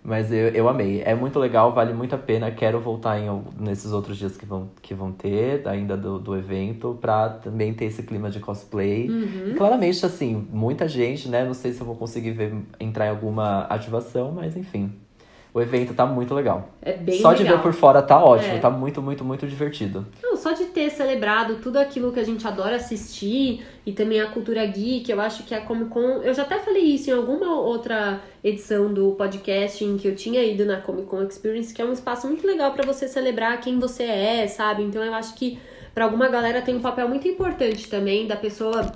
Mas 0.06 0.32
eu, 0.32 0.50
eu 0.50 0.70
amei. 0.70 1.02
É 1.04 1.16
muito 1.16 1.40
legal, 1.40 1.74
vale 1.74 1.92
muito 1.92 2.14
a 2.14 2.18
pena. 2.18 2.52
Quero 2.52 2.80
voltar 2.80 3.20
em, 3.20 3.28
nesses 3.60 3.92
outros 3.92 4.18
dias 4.18 4.38
que 4.38 4.46
vão, 4.46 4.70
que 4.80 4.94
vão 4.94 5.12
ter, 5.12 5.68
ainda 5.68 5.98
do, 5.98 6.20
do 6.20 6.38
evento, 6.38 6.98
pra 7.02 7.30
também 7.30 7.74
ter 7.74 7.86
esse 7.86 8.04
clima 8.04 8.30
de 8.30 8.40
cosplay. 8.40 9.10
Uhum. 9.10 9.56
Claramente, 9.56 10.06
assim, 10.06 10.48
muita 10.52 10.88
gente, 10.88 11.28
né? 11.28 11.44
Não 11.44 11.56
sei 11.56 11.74
se 11.74 11.82
eu 11.82 11.88
vou 11.88 11.96
conseguir 11.96 12.32
ver, 12.32 12.54
entrar 12.80 13.08
em 13.08 13.10
alguma 13.10 13.62
ativação, 13.64 14.32
mas 14.32 14.56
enfim. 14.56 14.94
O 15.56 15.62
evento 15.62 15.94
tá 15.94 16.06
muito 16.06 16.34
legal. 16.34 16.68
É 16.82 16.92
bem 16.92 17.18
Só 17.22 17.32
de 17.32 17.44
legal. 17.44 17.56
ver 17.58 17.64
por 17.64 17.72
fora 17.72 18.02
tá 18.02 18.22
ótimo, 18.22 18.56
É. 18.56 18.60
tá 18.60 18.70
muito, 18.70 19.02
muito, 19.02 19.24
muito 19.24 19.48
divertido. 19.48 20.06
Não, 20.22 20.36
só 20.36 20.52
de 20.52 20.66
ter 20.66 20.90
celebrado 20.90 21.56
tudo 21.64 21.78
aquilo 21.78 22.12
que 22.12 22.20
a 22.20 22.26
gente 22.26 22.46
adora 22.46 22.76
assistir 22.76 23.66
e 23.86 23.94
também 23.94 24.20
a 24.20 24.26
cultura 24.28 24.66
geek, 24.66 25.10
eu 25.10 25.22
acho 25.22 25.44
que 25.44 25.56
a 25.56 25.62
Comic 25.62 25.92
Con. 25.92 26.22
Eu 26.24 26.34
já 26.34 26.42
até 26.44 26.60
falei 26.60 26.84
isso 26.84 27.10
em 27.10 27.14
alguma 27.14 27.58
outra 27.58 28.20
edição 28.44 28.94
do 28.94 29.12
podcast 29.14 29.82
em 29.82 29.96
que 29.96 30.10
eu 30.10 30.16
tinha 30.18 30.44
ido 30.44 30.66
na 30.66 30.82
Comic 30.82 31.08
Con 31.08 31.24
Experience, 31.24 31.74
que 31.74 31.82
é 31.82 31.86
um 31.86 31.94
espaço 31.94 32.28
muito 32.28 32.46
legal 32.46 32.74
pra 32.74 32.86
você 32.86 33.08
celebrar 33.08 33.62
quem 33.62 33.80
você 33.80 34.04
é, 34.04 34.48
sabe? 34.48 34.84
Então 34.84 35.02
eu 35.02 35.14
acho 35.14 35.36
que 35.36 35.58
pra 35.94 36.04
alguma 36.04 36.28
galera 36.28 36.62
tem 36.62 36.76
um 36.76 36.82
papel 36.82 37.08
muito 37.08 37.30
importante 37.30 37.90
também 37.90 38.28
da 38.28 38.36
pessoa 38.36 38.92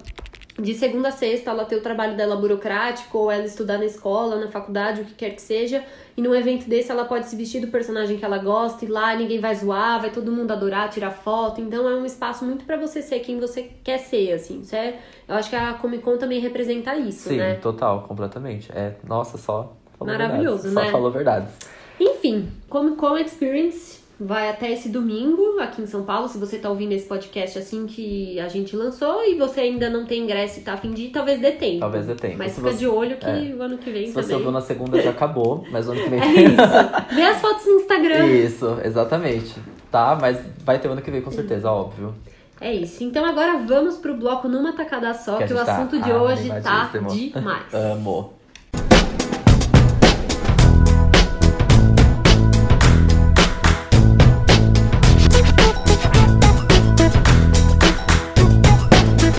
de 0.59 0.73
segunda 0.73 1.09
a 1.09 1.11
sexta 1.11 1.51
ela 1.51 1.65
ter 1.65 1.75
o 1.75 1.81
trabalho 1.81 2.15
dela 2.15 2.35
burocrático, 2.35 3.17
ou 3.17 3.31
ela 3.31 3.45
estudar 3.45 3.77
na 3.77 3.85
escola, 3.85 4.39
na 4.39 4.47
faculdade, 4.49 5.01
o 5.01 5.05
que 5.05 5.13
quer 5.13 5.31
que 5.31 5.41
seja, 5.41 5.83
e 6.17 6.21
num 6.21 6.35
evento 6.35 6.67
desse 6.67 6.91
ela 6.91 7.05
pode 7.05 7.27
se 7.27 7.35
vestir 7.35 7.61
do 7.61 7.67
personagem 7.67 8.17
que 8.17 8.25
ela 8.25 8.37
gosta, 8.37 8.85
e 8.85 8.87
lá 8.87 9.15
ninguém 9.15 9.39
vai 9.39 9.55
zoar, 9.55 10.01
vai 10.01 10.11
todo 10.11 10.31
mundo 10.31 10.51
adorar, 10.51 10.89
tirar 10.89 11.11
foto, 11.11 11.61
então 11.61 11.87
é 11.87 11.95
um 11.95 12.05
espaço 12.05 12.43
muito 12.45 12.65
pra 12.65 12.77
você 12.77 13.01
ser 13.01 13.19
quem 13.19 13.39
você 13.39 13.71
quer 13.83 13.97
ser, 13.99 14.33
assim, 14.33 14.61
isso 14.61 14.75
é, 14.75 14.99
eu 15.27 15.35
acho 15.35 15.49
que 15.49 15.55
a 15.55 15.73
Comic 15.73 16.03
Con 16.03 16.17
também 16.17 16.39
representa 16.39 16.95
isso, 16.95 17.29
Sim, 17.29 17.37
né? 17.37 17.55
total, 17.55 18.03
completamente. 18.07 18.71
É, 18.73 18.95
nossa, 19.03 19.37
só 19.37 19.75
falou 19.97 20.13
Maravilhoso, 20.13 20.63
verdades. 20.63 20.73
né? 20.73 20.85
Só 20.85 20.91
falou 20.91 21.11
verdades. 21.11 21.53
Enfim, 21.99 22.49
Comic 22.69 22.95
Con 22.95 23.17
Experience 23.17 23.98
vai 24.19 24.49
até 24.49 24.71
esse 24.71 24.89
domingo 24.89 25.59
aqui 25.59 25.81
em 25.81 25.87
São 25.87 26.03
Paulo. 26.03 26.27
Se 26.27 26.37
você 26.37 26.57
tá 26.59 26.69
ouvindo 26.69 26.91
esse 26.91 27.07
podcast 27.07 27.57
assim 27.57 27.85
que 27.85 28.39
a 28.39 28.47
gente 28.47 28.75
lançou 28.75 29.23
e 29.25 29.35
você 29.35 29.61
ainda 29.61 29.89
não 29.89 30.05
tem 30.05 30.23
ingresso 30.23 30.59
e 30.59 30.63
tá 30.63 30.73
a 30.73 30.77
fim 30.77 30.91
de 30.91 31.03
ir, 31.03 31.09
talvez 31.09 31.39
dê 31.39 31.51
tempo. 31.51 31.79
Talvez 31.79 32.05
dê 32.05 32.15
tempo. 32.15 32.37
Mas 32.37 32.51
Se 32.51 32.57
fica 32.59 32.71
você- 32.71 32.77
de 32.79 32.87
olho 32.87 33.17
que 33.17 33.25
é. 33.25 33.55
o 33.57 33.61
ano 33.61 33.77
que 33.77 33.89
vem 33.89 34.07
Se 34.07 34.13
você 34.13 34.21
também. 34.21 34.35
ouviu 34.37 34.51
na 34.51 34.61
segunda, 34.61 35.01
já 35.01 35.11
acabou, 35.11 35.63
mas 35.71 35.87
o 35.87 35.91
ano 35.91 36.01
que 36.03 36.09
vem. 36.09 36.19
É 36.21 36.41
isso. 36.43 37.15
Vê 37.15 37.21
as 37.23 37.41
fotos 37.41 37.65
no 37.65 37.73
Instagram. 37.79 38.25
Isso, 38.27 38.77
exatamente. 38.83 39.55
Tá, 39.91 40.17
mas 40.19 40.37
vai 40.63 40.77
ter 40.79 40.87
ano 40.87 41.01
que 41.01 41.09
vem, 41.09 41.21
com 41.21 41.31
certeza, 41.31 41.71
óbvio. 41.71 42.13
É 42.61 42.73
isso. 42.73 43.03
Então 43.03 43.23
agora 43.25 43.57
vamos 43.65 43.95
pro 43.97 44.13
bloco 44.13 44.47
numa 44.49 44.73
tacada 44.73 45.13
só, 45.13 45.37
Que 45.37 45.45
que, 45.47 45.53
o 45.53 45.55
tá 45.55 45.77
assunto 45.77 45.99
de 46.01 46.11
hoje 46.11 46.49
tá 46.61 46.89
demais. 46.91 47.63
Amo. 47.73 48.33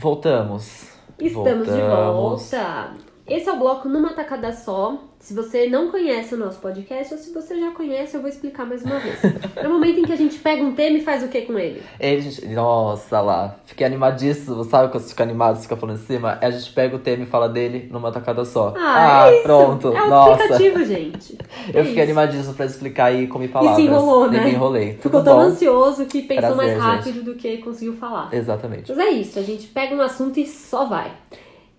Voltamos. 0.00 0.88
Estamos 1.18 1.66
de 1.66 1.82
Voltamos. 1.82 2.12
volta. 2.12 2.94
Esse 3.30 3.48
é 3.48 3.52
o 3.52 3.56
bloco 3.58 3.88
numa 3.88 4.12
tacada 4.12 4.52
só. 4.52 4.98
Se 5.20 5.34
você 5.34 5.68
não 5.68 5.90
conhece 5.90 6.34
o 6.34 6.38
nosso 6.38 6.58
podcast, 6.58 7.12
ou 7.14 7.20
se 7.20 7.32
você 7.32 7.60
já 7.60 7.70
conhece, 7.72 8.16
eu 8.16 8.20
vou 8.22 8.28
explicar 8.28 8.64
mais 8.66 8.82
uma 8.82 8.98
vez. 8.98 9.18
É 9.54 9.68
o 9.68 9.70
momento 9.70 10.00
em 10.00 10.02
que 10.04 10.12
a 10.12 10.16
gente 10.16 10.38
pega 10.38 10.62
um 10.64 10.74
tema 10.74 10.96
e 10.96 11.02
faz 11.02 11.22
o 11.22 11.28
que 11.28 11.42
com 11.42 11.58
ele? 11.58 11.80
Ele, 12.00 12.22
gente, 12.22 12.48
nossa 12.48 13.20
lá, 13.20 13.54
fiquei 13.66 13.86
animadíssimo, 13.86 14.64
sabe 14.64 14.90
quando 14.90 15.02
você 15.04 15.10
fica 15.10 15.22
animado, 15.22 15.56
você 15.56 15.62
fica 15.64 15.76
falando 15.76 15.96
em 15.98 16.06
cima? 16.06 16.38
A 16.40 16.50
gente 16.50 16.72
pega 16.72 16.96
o 16.96 16.98
tema 16.98 17.22
e 17.22 17.26
fala 17.26 17.48
dele 17.50 17.86
numa 17.92 18.10
tacada 18.10 18.44
só. 18.46 18.74
Ah, 18.76 19.28
é 19.28 19.34
isso. 19.34 19.42
pronto, 19.44 19.92
É 19.94 20.08
nossa. 20.08 20.58
gente. 20.86 21.38
Eu 21.72 21.82
É 21.82 21.84
fiquei 21.84 21.92
isso. 21.92 22.00
animadíssimo 22.02 22.54
pra 22.54 22.64
explicar 22.66 23.14
e 23.14 23.26
comi 23.28 23.46
palavras. 23.46 23.78
E 23.78 23.82
se 23.82 23.88
enrolou, 23.88 24.26
E 24.26 24.30
né? 24.30 24.44
me 24.44 24.50
enrolei. 24.52 24.94
Ficou 24.94 25.22
tão 25.22 25.36
bom? 25.36 25.42
ansioso 25.42 26.06
que 26.06 26.22
pensou 26.22 26.54
Prazer, 26.56 26.78
mais 26.78 26.82
rápido 26.82 27.22
do 27.22 27.34
que 27.34 27.58
conseguiu 27.58 27.92
falar. 27.92 28.30
Exatamente. 28.32 28.90
Mas 28.90 28.98
é 28.98 29.10
isso, 29.10 29.38
a 29.38 29.42
gente 29.42 29.68
pega 29.68 29.94
um 29.94 30.00
assunto 30.00 30.40
e 30.40 30.46
só 30.46 30.86
vai. 30.86 31.12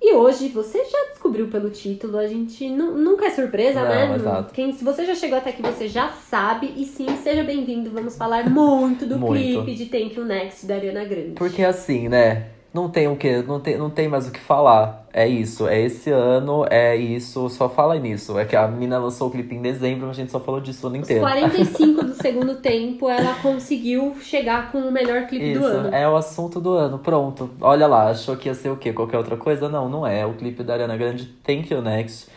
E 0.03 0.13
hoje, 0.13 0.47
você 0.47 0.83
já 0.83 1.09
descobriu 1.11 1.47
pelo 1.47 1.69
título, 1.69 2.17
a 2.17 2.25
gente 2.27 2.67
nu- 2.69 2.97
nunca 2.97 3.27
é 3.27 3.29
surpresa, 3.29 3.81
Não, 3.83 3.89
né? 3.89 4.15
exato. 4.15 4.51
Quem, 4.53 4.73
se 4.73 4.83
você 4.83 5.05
já 5.05 5.13
chegou 5.13 5.37
até 5.37 5.51
aqui, 5.51 5.61
você 5.61 5.87
já 5.87 6.09
sabe. 6.09 6.73
E 6.75 6.85
sim, 6.85 7.05
seja 7.23 7.43
bem-vindo. 7.43 7.91
Vamos 7.91 8.17
falar 8.17 8.49
muito 8.49 9.05
do 9.05 9.19
Muito. 9.19 9.63
clipe 9.63 9.75
de 9.75 9.85
Thank 9.85 10.15
You 10.17 10.25
Next 10.25 10.65
da 10.65 10.73
Ariana 10.75 11.05
Grande. 11.05 11.33
Porque 11.35 11.63
assim, 11.63 12.09
né? 12.09 12.47
Não 12.73 12.89
tem 12.89 13.07
o 13.10 13.17
que, 13.17 13.41
não 13.41 13.60
tem, 13.60 13.77
não 13.77 13.89
tem 13.89 14.07
mais 14.07 14.27
o 14.27 14.31
que 14.31 14.39
falar. 14.39 15.05
É 15.13 15.27
isso, 15.27 15.67
é 15.67 15.81
esse 15.81 16.10
ano, 16.10 16.65
é 16.69 16.95
isso, 16.95 17.49
só 17.49 17.67
fala 17.67 17.99
nisso. 17.99 18.39
É 18.39 18.45
que 18.45 18.55
a 18.55 18.65
menina 18.65 18.97
lançou 18.97 19.27
o 19.27 19.31
clipe 19.31 19.53
em 19.53 19.62
dezembro, 19.62 20.10
a 20.10 20.13
gente 20.13 20.31
só 20.31 20.39
falou 20.39 20.62
disso 20.62 20.86
o 20.86 20.89
ano 20.89 20.99
Os 20.99 21.03
inteiro. 21.03 21.21
45 21.21 22.03
do 22.05 22.13
segundo 22.21 22.55
tempo, 22.55 23.10
ela 23.10 23.34
conseguiu 23.41 24.15
chegar 24.21 24.71
com 24.71 24.77
o 24.79 24.91
melhor 24.91 25.27
clipe 25.27 25.51
Isso, 25.51 25.60
do 25.60 25.65
ano. 25.65 25.93
é 25.93 26.07
o 26.07 26.15
assunto 26.15 26.62
do 26.62 26.71
ano, 26.71 26.97
pronto. 26.97 27.49
Olha 27.60 27.88
lá, 27.88 28.10
achou 28.10 28.38
que 28.38 28.47
ia 28.47 28.55
ser 28.55 28.69
o 28.69 28.77
quê? 28.77 28.93
Qualquer 28.93 29.17
outra 29.17 29.36
coisa? 29.36 29.67
Não, 29.67 29.89
não 29.89 30.07
é. 30.07 30.25
O 30.25 30.34
clipe 30.34 30.63
da 30.63 30.73
Ariana 30.73 30.95
Grande, 30.95 31.25
Thank 31.43 31.73
You 31.73 31.81
Next. 31.81 32.29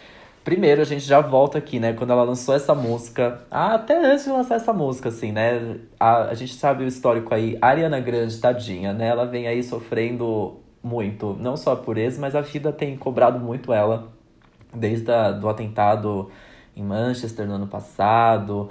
Primeiro, 0.45 0.83
a 0.83 0.85
gente 0.85 1.05
já 1.07 1.21
volta 1.23 1.57
aqui, 1.57 1.81
né? 1.81 1.95
Quando 1.95 2.11
ela 2.13 2.23
lançou 2.23 2.55
essa 2.55 2.75
música, 2.75 3.41
ah, 3.51 3.75
até 3.77 3.97
antes 4.13 4.25
de 4.25 4.31
lançar 4.31 4.57
essa 4.57 4.75
música, 4.75 5.09
assim, 5.09 5.33
né? 5.33 5.79
A, 5.99 6.25
a 6.25 6.35
gente 6.35 6.55
sabe 6.55 6.85
o 6.85 6.87
histórico 6.87 7.35
aí, 7.35 7.57
a 7.63 7.69
Ariana 7.69 7.99
Grande, 7.99 8.37
tadinha, 8.39 8.93
né? 8.93 9.09
Ela 9.09 9.25
vem 9.25 9.47
aí 9.47 9.63
sofrendo 9.63 10.61
muito, 10.83 11.35
não 11.41 11.57
só 11.57 11.75
por 11.75 11.97
isso, 11.97 12.21
mas 12.21 12.35
a 12.37 12.43
vida 12.43 12.71
tem 12.71 12.95
cobrado 12.95 13.39
muito 13.41 13.73
ela, 13.73 14.13
desde 14.75 15.11
a, 15.11 15.31
do 15.33 15.49
atentado 15.49 16.31
em 16.77 16.83
Manchester 16.83 17.47
no 17.47 17.55
ano 17.55 17.67
passado. 17.67 18.69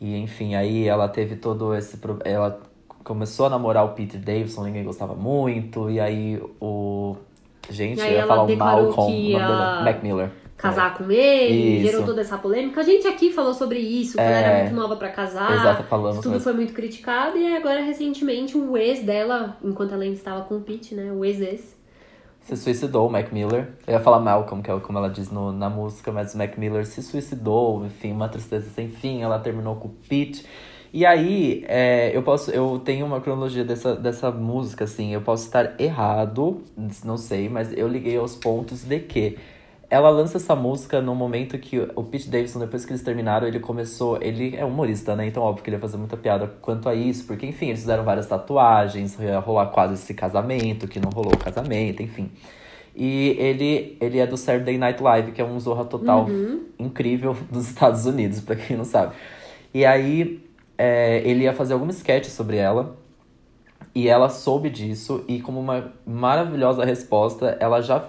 E 0.00 0.16
enfim, 0.16 0.56
aí 0.56 0.88
ela 0.88 1.08
teve 1.08 1.36
todo 1.36 1.72
esse 1.72 2.00
ela 2.24 2.60
começou 3.04 3.46
a 3.46 3.50
namorar 3.50 3.84
o 3.84 3.90
Peter 3.90 4.20
Davidson, 4.20 4.64
ninguém 4.64 4.82
gostava 4.82 5.14
muito, 5.14 5.88
e 5.88 6.00
aí 6.00 6.42
o 6.60 7.14
gente, 7.70 8.00
E 8.00 8.06
eu 8.08 8.12
ia 8.14 8.26
falar 8.26 8.42
o 8.42 8.56
Malcolm, 8.56 9.34
o 9.34 9.38
é 9.38 9.40
a- 9.40 9.82
Mac 9.84 10.02
Miller. 10.02 10.41
Casar 10.62 10.94
com 10.96 11.10
ele, 11.10 11.78
Isso. 11.80 11.90
gerou 11.90 12.06
toda 12.06 12.20
essa 12.20 12.38
polêmica. 12.38 12.80
A 12.80 12.84
gente 12.84 13.06
aqui 13.08 13.32
falou 13.32 13.52
sobre 13.52 13.80
isso, 13.80 14.14
que 14.14 14.20
ela 14.22 14.30
É. 14.30 14.42
era 14.42 14.62
muito 14.62 14.74
nova 14.76 14.94
pra 14.96 15.08
casar. 15.08 15.52
Exato, 15.52 15.82
falamos 15.82 16.18
Tudo 16.18 16.30
mesmo. 16.30 16.44
foi 16.44 16.52
muito 16.52 16.72
criticado 16.72 17.36
e 17.36 17.56
agora 17.56 17.82
recentemente 17.82 18.56
o 18.56 18.76
ex 18.76 19.00
dela, 19.04 19.56
enquanto 19.62 19.92
ela 19.92 20.04
ainda 20.04 20.14
estava 20.16 20.42
com 20.44 20.56
o 20.56 20.60
Pete, 20.60 20.94
né? 20.94 21.10
O 21.12 21.24
ex-ex. 21.24 21.76
Se 22.42 22.56
suicidou, 22.56 23.06
o 23.06 23.10
Mac 23.10 23.30
Miller. 23.32 23.68
Eu 23.86 23.94
ia 23.94 24.00
falar 24.00 24.18
Malcolm, 24.20 24.62
que 24.62 24.70
é 24.70 24.80
como 24.80 24.98
ela 24.98 25.08
diz 25.08 25.30
no, 25.30 25.52
na 25.52 25.68
música, 25.70 26.10
mas 26.10 26.34
o 26.34 26.38
Mac 26.38 26.56
Miller 26.56 26.84
se 26.86 27.02
suicidou, 27.02 27.84
enfim, 27.86 28.10
uma 28.12 28.28
tristeza 28.28 28.68
sem 28.70 28.88
fim. 28.88 29.22
Ela 29.22 29.38
terminou 29.38 29.76
com 29.76 29.88
o 29.88 29.94
Pete. 30.08 30.44
E 30.92 31.06
aí, 31.06 31.64
é, 31.68 32.10
eu 32.16 32.22
posso. 32.22 32.50
Eu 32.50 32.80
tenho 32.84 33.06
uma 33.06 33.20
cronologia 33.20 33.64
dessa, 33.64 33.94
dessa 33.94 34.30
música, 34.30 34.84
assim. 34.84 35.14
Eu 35.14 35.22
posso 35.22 35.44
estar 35.46 35.80
errado, 35.80 36.62
não 37.04 37.16
sei, 37.16 37.48
mas 37.48 37.72
eu 37.76 37.86
liguei 37.88 38.16
aos 38.16 38.34
pontos 38.36 38.84
de 38.84 38.98
que 38.98 39.38
ela 39.92 40.08
lança 40.08 40.38
essa 40.38 40.56
música 40.56 41.02
no 41.02 41.14
momento 41.14 41.58
que 41.58 41.78
o 41.94 42.02
Pete 42.02 42.30
Davidson, 42.30 42.60
depois 42.60 42.82
que 42.82 42.92
eles 42.92 43.02
terminaram, 43.02 43.46
ele 43.46 43.60
começou. 43.60 44.16
Ele 44.22 44.56
é 44.56 44.64
humorista, 44.64 45.14
né? 45.14 45.26
Então, 45.26 45.42
óbvio 45.42 45.62
que 45.62 45.68
ele 45.68 45.76
ia 45.76 45.80
fazer 45.80 45.98
muita 45.98 46.16
piada 46.16 46.50
quanto 46.62 46.88
a 46.88 46.94
isso, 46.94 47.26
porque, 47.26 47.44
enfim, 47.44 47.66
eles 47.66 47.80
fizeram 47.80 48.02
várias 48.02 48.26
tatuagens, 48.26 49.20
ia 49.20 49.38
rolar 49.38 49.66
quase 49.66 49.92
esse 49.92 50.14
casamento, 50.14 50.88
que 50.88 50.98
não 50.98 51.10
rolou 51.10 51.34
o 51.34 51.36
casamento, 51.36 52.02
enfim. 52.02 52.30
E 52.96 53.36
ele, 53.38 53.98
ele 54.00 54.18
é 54.18 54.26
do 54.26 54.38
Saturday 54.38 54.78
Night 54.78 55.02
Live, 55.02 55.32
que 55.32 55.42
é 55.42 55.44
um 55.44 55.60
Zorra 55.60 55.84
Total 55.84 56.26
incrível 56.78 57.36
dos 57.52 57.68
Estados 57.68 58.06
Unidos, 58.06 58.40
pra 58.40 58.56
quem 58.56 58.78
não 58.78 58.86
sabe. 58.86 59.14
E 59.74 59.84
aí, 59.84 60.42
é, 60.78 61.20
ele 61.22 61.44
ia 61.44 61.52
fazer 61.52 61.74
alguma 61.74 61.92
sketch 61.92 62.28
sobre 62.28 62.56
ela. 62.56 62.96
E 63.94 64.08
ela 64.08 64.30
soube 64.30 64.70
disso 64.70 65.22
e 65.28 65.38
como 65.38 65.60
uma 65.60 65.92
maravilhosa 66.06 66.82
resposta, 66.82 67.58
ela 67.60 67.82
já 67.82 68.08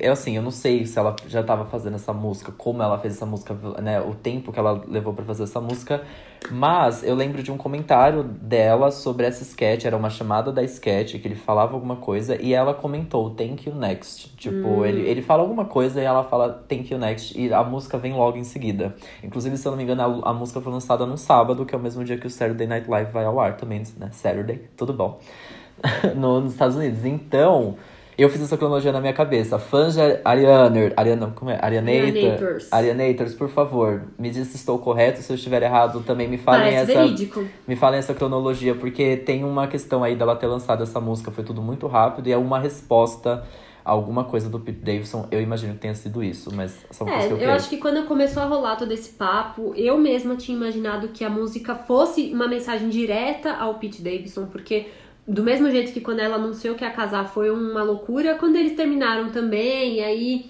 eu 0.00 0.12
assim, 0.12 0.36
eu 0.36 0.42
não 0.42 0.50
sei 0.50 0.86
se 0.86 0.98
ela 0.98 1.16
já 1.26 1.40
estava 1.40 1.64
fazendo 1.64 1.94
essa 1.94 2.12
música, 2.12 2.52
como 2.52 2.82
ela 2.82 2.98
fez 2.98 3.14
essa 3.14 3.26
música, 3.26 3.54
né, 3.80 4.00
o 4.00 4.14
tempo 4.14 4.52
que 4.52 4.58
ela 4.58 4.82
levou 4.86 5.12
para 5.12 5.24
fazer 5.24 5.44
essa 5.44 5.60
música, 5.60 6.02
mas 6.50 7.02
eu 7.02 7.14
lembro 7.14 7.42
de 7.42 7.50
um 7.50 7.56
comentário 7.56 8.22
dela 8.22 8.90
sobre 8.90 9.26
essa 9.26 9.42
sketch, 9.42 9.84
era 9.84 9.96
uma 9.96 10.10
chamada 10.10 10.52
da 10.52 10.62
sketch 10.62 11.20
que 11.20 11.26
ele 11.26 11.34
falava 11.34 11.74
alguma 11.74 11.96
coisa 11.96 12.40
e 12.40 12.52
ela 12.52 12.74
comentou 12.74 13.30
thank 13.30 13.68
you 13.68 13.74
next. 13.74 14.34
Tipo, 14.36 14.84
ele, 14.84 15.02
ele 15.02 15.22
fala 15.22 15.42
alguma 15.42 15.64
coisa 15.64 16.00
e 16.00 16.04
ela 16.04 16.24
fala 16.24 16.64
thank 16.68 16.92
you 16.92 16.98
next 16.98 17.38
e 17.38 17.52
a 17.52 17.62
música 17.62 17.98
vem 17.98 18.12
logo 18.12 18.36
em 18.36 18.44
seguida. 18.44 18.94
Inclusive, 19.22 19.56
se 19.56 19.66
eu 19.66 19.70
não 19.70 19.76
me 19.76 19.84
engano, 19.84 20.22
a, 20.24 20.30
a 20.30 20.32
música 20.32 20.60
foi 20.60 20.72
lançada 20.72 21.06
no 21.06 21.16
sábado, 21.16 21.64
que 21.64 21.74
é 21.74 21.78
o 21.78 21.80
mesmo 21.80 22.04
dia 22.04 22.18
que 22.18 22.26
o 22.26 22.30
Saturday 22.30 22.66
Night 22.66 22.88
Live 22.88 23.12
vai 23.12 23.24
ao 23.24 23.38
ar 23.38 23.56
também, 23.56 23.82
né? 23.98 24.10
Saturday, 24.12 24.68
tudo 24.76 24.92
bom. 24.92 25.20
no, 26.16 26.40
nos 26.40 26.52
Estados 26.52 26.76
Unidos. 26.76 27.04
Então, 27.04 27.76
eu 28.18 28.28
fiz 28.28 28.42
essa 28.42 28.56
cronologia 28.56 28.92
na 28.92 29.00
minha 29.00 29.12
cabeça. 29.12 29.58
Fãs 29.58 29.94
de 29.94 30.00
Arianer, 30.24 30.92
Ariana, 30.96 31.32
como 31.34 31.50
é? 31.50 31.58
Arianator, 31.60 32.08
Arianators. 32.08 32.72
Arianators, 32.72 33.34
por 33.34 33.48
favor, 33.48 34.02
me 34.18 34.30
diz 34.30 34.48
se 34.48 34.56
estou 34.56 34.78
correto, 34.78 35.20
se 35.22 35.32
eu 35.32 35.36
estiver 35.36 35.62
errado, 35.62 36.00
também 36.06 36.28
me 36.28 36.38
falem 36.38 36.72
Parece 36.72 36.92
essa 36.92 37.02
verídico. 37.02 37.44
me 37.66 37.74
falem 37.76 37.98
essa 37.98 38.14
cronologia, 38.14 38.74
porque 38.74 39.16
tem 39.16 39.44
uma 39.44 39.66
questão 39.66 40.04
aí 40.04 40.14
dela 40.14 40.36
ter 40.36 40.46
lançado 40.46 40.82
essa 40.82 41.00
música, 41.00 41.30
foi 41.30 41.42
tudo 41.44 41.62
muito 41.62 41.86
rápido, 41.86 42.28
e 42.28 42.32
é 42.32 42.36
uma 42.36 42.58
resposta 42.58 43.44
a 43.84 43.90
alguma 43.90 44.22
coisa 44.22 44.48
do 44.48 44.60
Pete 44.60 44.78
Davidson. 44.78 45.26
Eu 45.30 45.40
imagino 45.42 45.72
que 45.74 45.80
tenha 45.80 45.94
sido 45.94 46.22
isso, 46.22 46.54
mas 46.54 46.86
são 46.92 47.04
coisas 47.04 47.24
É, 47.24 47.26
que 47.26 47.32
eu 47.32 47.36
eu 47.36 47.42
creio. 47.42 47.52
acho 47.56 47.68
que 47.68 47.78
quando 47.78 48.06
começou 48.06 48.40
a 48.42 48.46
rolar 48.46 48.76
todo 48.76 48.92
esse 48.92 49.10
papo, 49.14 49.72
eu 49.74 49.98
mesma 49.98 50.36
tinha 50.36 50.56
imaginado 50.56 51.08
que 51.08 51.24
a 51.24 51.28
música 51.30 51.74
fosse 51.74 52.30
uma 52.32 52.46
mensagem 52.46 52.88
direta 52.88 53.52
ao 53.54 53.74
Pete 53.74 54.00
Davidson, 54.00 54.46
porque 54.46 54.86
do 55.26 55.42
mesmo 55.42 55.70
jeito 55.70 55.92
que 55.92 56.00
quando 56.00 56.20
ela 56.20 56.36
anunciou 56.36 56.74
que 56.74 56.84
ia 56.84 56.90
casar 56.90 57.28
foi 57.28 57.50
uma 57.50 57.82
loucura, 57.82 58.34
quando 58.34 58.56
eles 58.56 58.76
terminaram 58.76 59.30
também, 59.30 59.96
e 59.96 60.00
aí 60.00 60.46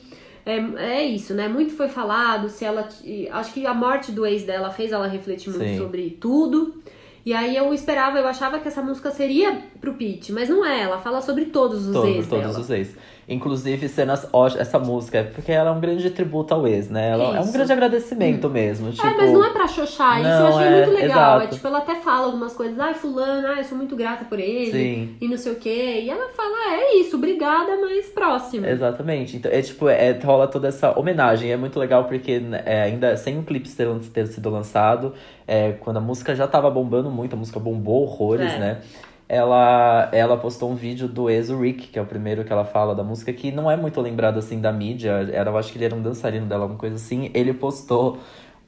é, 0.46 0.56
é 0.98 1.02
isso, 1.04 1.34
né? 1.34 1.46
Muito 1.48 1.74
foi 1.74 1.88
falado, 1.88 2.48
se 2.48 2.64
ela. 2.64 2.88
Acho 3.32 3.52
que 3.52 3.66
a 3.66 3.74
morte 3.74 4.10
do 4.12 4.24
ex 4.26 4.44
dela 4.44 4.70
fez 4.70 4.90
ela 4.92 5.06
refletir 5.06 5.50
muito 5.50 5.64
Sim. 5.64 5.78
sobre 5.78 6.16
tudo. 6.20 6.74
E 7.24 7.32
aí 7.32 7.56
eu 7.56 7.72
esperava, 7.72 8.18
eu 8.18 8.26
achava 8.26 8.58
que 8.58 8.66
essa 8.66 8.82
música 8.82 9.12
seria 9.12 9.56
pro 9.80 9.94
Pete, 9.94 10.32
mas 10.32 10.48
não 10.48 10.66
é, 10.66 10.80
ela 10.80 10.98
fala 10.98 11.20
sobre 11.20 11.44
todos 11.46 11.86
os 11.86 11.92
Todo- 11.92 12.08
ex 12.08 12.26
todos 12.26 12.44
dela. 12.46 12.60
os 12.60 12.70
ex. 12.70 12.96
Inclusive, 13.28 13.88
cenas 13.88 14.26
ótimas. 14.32 14.66
Essa 14.68 14.78
música, 14.78 15.18
é 15.18 15.22
porque 15.22 15.52
ela 15.52 15.70
é 15.70 15.72
um 15.72 15.80
grande 15.80 16.10
tributo 16.10 16.52
ao 16.52 16.66
ex, 16.66 16.90
né? 16.90 17.10
Ela 17.10 17.36
é 17.36 17.40
um 17.40 17.52
grande 17.52 17.72
agradecimento 17.72 18.48
mesmo. 18.50 18.90
Tipo, 18.90 19.06
É, 19.06 19.14
mas 19.16 19.30
não 19.32 19.44
é 19.44 19.50
pra 19.50 19.68
xoxar, 19.68 20.20
isso 20.20 20.28
eu 20.28 20.46
achei 20.48 20.66
é, 20.66 20.86
muito 20.86 21.00
legal. 21.00 21.34
É 21.34 21.36
exato. 21.44 21.54
tipo, 21.54 21.66
ela 21.68 21.78
até 21.78 21.94
fala 21.96 22.26
algumas 22.26 22.52
coisas, 22.52 22.78
ai, 22.78 22.94
fulano, 22.94 23.46
ai, 23.46 23.60
eu 23.60 23.64
sou 23.64 23.78
muito 23.78 23.94
grata 23.94 24.24
por 24.24 24.38
ele, 24.40 24.70
Sim. 24.72 25.16
e 25.20 25.28
não 25.28 25.36
sei 25.38 25.52
o 25.52 25.56
quê. 25.56 26.00
E 26.04 26.10
ela 26.10 26.28
fala, 26.30 26.54
ah, 26.68 26.74
é 26.74 26.96
isso, 26.96 27.16
obrigada, 27.16 27.76
mas 27.80 28.06
próximo. 28.06 28.66
Exatamente. 28.66 29.36
Então, 29.36 29.50
é 29.50 29.62
tipo, 29.62 29.88
é, 29.88 30.12
rola 30.22 30.48
toda 30.48 30.68
essa 30.68 30.98
homenagem. 30.98 31.50
É 31.52 31.56
muito 31.56 31.78
legal 31.78 32.04
porque 32.04 32.40
né, 32.40 32.62
é, 32.66 32.82
ainda 32.82 33.16
sem 33.16 33.38
o 33.38 33.42
clipe 33.42 33.68
ter, 33.68 33.88
ter 34.12 34.26
sido 34.26 34.50
lançado, 34.50 35.14
é, 35.46 35.72
quando 35.80 35.98
a 35.98 36.00
música 36.00 36.34
já 36.34 36.46
tava 36.46 36.70
bombando 36.70 37.10
muito, 37.10 37.34
a 37.34 37.38
música 37.38 37.60
bombou 37.60 38.02
horrores, 38.02 38.52
É. 38.52 38.58
né? 38.58 38.80
Ela, 39.32 40.10
ela 40.12 40.36
postou 40.36 40.70
um 40.70 40.74
vídeo 40.74 41.08
do 41.08 41.30
Ezo 41.30 41.58
Rick, 41.58 41.86
que 41.86 41.98
é 41.98 42.02
o 42.02 42.04
primeiro 42.04 42.44
que 42.44 42.52
ela 42.52 42.66
fala 42.66 42.94
da 42.94 43.02
música, 43.02 43.32
que 43.32 43.50
não 43.50 43.70
é 43.70 43.78
muito 43.78 43.98
lembrado 43.98 44.38
assim 44.38 44.60
da 44.60 44.70
mídia. 44.70 45.26
Era, 45.32 45.48
eu 45.50 45.56
acho 45.56 45.72
que 45.72 45.78
ele 45.78 45.86
era 45.86 45.94
um 45.94 46.02
dançarino 46.02 46.44
dela, 46.44 46.64
alguma 46.64 46.78
coisa 46.78 46.96
assim. 46.96 47.30
Ele 47.32 47.54
postou 47.54 48.18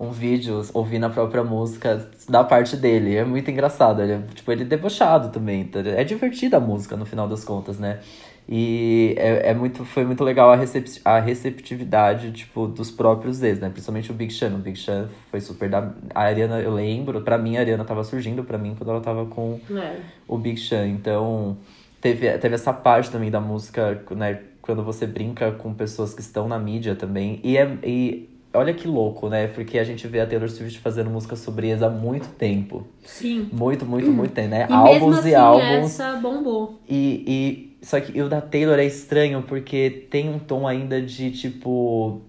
um 0.01 0.11
vídeo 0.11 0.63
ouvindo 0.73 1.05
a 1.05 1.11
própria 1.11 1.45
música 1.45 2.09
da 2.27 2.43
parte 2.43 2.79
dele. 2.79 3.15
É 3.15 3.25
muito 3.27 3.51
engraçado. 3.51 4.01
Ele, 4.01 4.13
é, 4.15 4.23
tipo, 4.35 4.51
ele 4.51 4.63
é 4.63 4.65
debochado 4.65 5.29
também. 5.29 5.65
tá? 5.65 5.81
É 5.81 6.03
divertida 6.03 6.57
a 6.57 6.61
música, 6.61 6.97
no 6.97 7.05
final 7.05 7.29
das 7.29 7.45
contas, 7.45 7.79
né? 7.79 8.01
E 8.49 9.15
é, 9.17 9.51
é 9.51 9.55
muito, 9.55 9.85
foi 9.85 10.05
muito 10.05 10.23
legal 10.23 10.51
a, 10.51 10.57
recep 10.57 11.01
a 11.05 11.19
receptividade, 11.19 12.31
tipo, 12.33 12.67
dos 12.67 12.91
próprios 12.91 13.43
ex, 13.43 13.59
né? 13.59 13.71
Principalmente 13.71 14.11
o 14.11 14.15
Big 14.15 14.33
Sean. 14.33 14.55
O 14.55 14.59
Big 14.59 14.79
Sean 14.79 15.09
foi 15.31 15.41
super 15.41 15.69
da... 15.69 15.91
A 16.15 16.23
Ariana, 16.25 16.61
eu 16.61 16.75
lembro, 16.75 17.23
pra 17.23 17.39
mim, 17.39 17.57
a 17.57 17.61
Ariana 17.61 17.85
tava 17.85 18.05
surgindo 18.05 18.45
pra 18.45 18.59
mim 18.59 18.75
quando 18.77 18.91
ela 18.91 19.01
tava 19.01 19.25
com 19.27 19.59
É. 19.75 19.97
o 20.29 20.37
Big 20.37 20.61
Sean. 20.61 20.89
Então, 20.89 21.57
teve, 22.01 22.31
teve 22.39 22.55
essa 22.55 22.73
parte 22.73 23.11
também 23.11 23.31
da 23.31 23.41
música, 23.41 24.03
né? 24.11 24.41
Quando 24.61 24.83
você 24.83 25.07
brinca 25.07 25.51
com 25.53 25.73
pessoas 25.75 26.13
que 26.15 26.21
estão 26.21 26.47
na 26.49 26.59
mídia 26.59 26.95
também. 26.95 27.41
E, 27.43 27.57
é, 27.57 27.79
e 27.83 28.29
olha 28.53 28.73
que 28.73 28.87
louco, 28.89 29.29
né? 29.29 29.47
Porque 29.47 29.79
a 29.79 29.85
gente 29.85 30.07
vê 30.07 30.21
a 30.21 30.27
Taylor 30.27 30.49
Swift 30.51 30.79
fazendo 30.81 31.11
música 31.11 31.35
sobre 31.37 31.69
ex 31.69 31.83
há 31.83 31.91
muito 31.91 32.29
tempo. 32.29 32.87
Sim. 33.05 33.49
Muito, 33.53 33.85
muito, 33.85 34.11
muito 34.11 34.33
tempo, 34.33 34.49
né? 34.49 34.67
E 34.69 34.73
mesmo 34.73 34.87
álbuns 34.87 35.19
assim, 35.19 35.31
e 35.31 35.35
álbuns. 35.35 35.85
essa 36.01 36.13
bombou. 36.17 36.81
E, 36.89 37.25
e 37.27 37.74
só 37.85 38.01
que 38.01 38.21
o 38.21 38.29
da 38.31 38.41
Taylor 38.41 38.79
é 38.79 38.85
estranho 38.87 39.43
porque 39.43 40.07
tem 40.11 40.31
um 40.31 40.39
tom 40.39 40.67
ainda 40.67 41.03
de 41.03 41.31
tipo. 41.31 42.23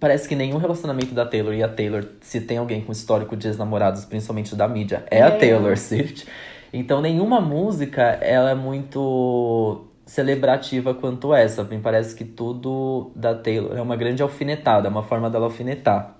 Parece 0.00 0.26
que 0.26 0.34
nenhum 0.34 0.56
relacionamento 0.56 1.14
da 1.14 1.26
Taylor 1.26 1.54
e 1.54 1.62
a 1.62 1.68
Taylor, 1.68 2.04
se 2.22 2.40
tem 2.40 2.56
alguém 2.56 2.80
com 2.80 2.90
histórico 2.90 3.36
de 3.36 3.48
ex-namorados, 3.48 4.04
principalmente 4.06 4.54
da 4.56 4.66
mídia, 4.66 5.04
é, 5.10 5.22
a 5.22 5.28
É. 5.28 5.30
Taylor 5.30 5.76
Swift. 5.76 6.26
Então 6.72 7.00
nenhuma 7.02 7.40
música 7.40 8.02
ela 8.02 8.50
é 8.50 8.54
muito 8.54 9.84
celebrativa 10.06 10.94
quanto 10.94 11.34
essa. 11.34 11.62
Me 11.64 11.78
parece 11.78 12.14
que 12.14 12.24
tudo 12.24 13.10
da 13.14 13.34
Taylor 13.34 13.76
é 13.76 13.82
uma 13.82 13.96
grande 13.96 14.22
alfinetada, 14.22 14.88
uma 14.88 15.02
forma 15.02 15.28
dela 15.28 15.44
alfinetar. 15.46 16.15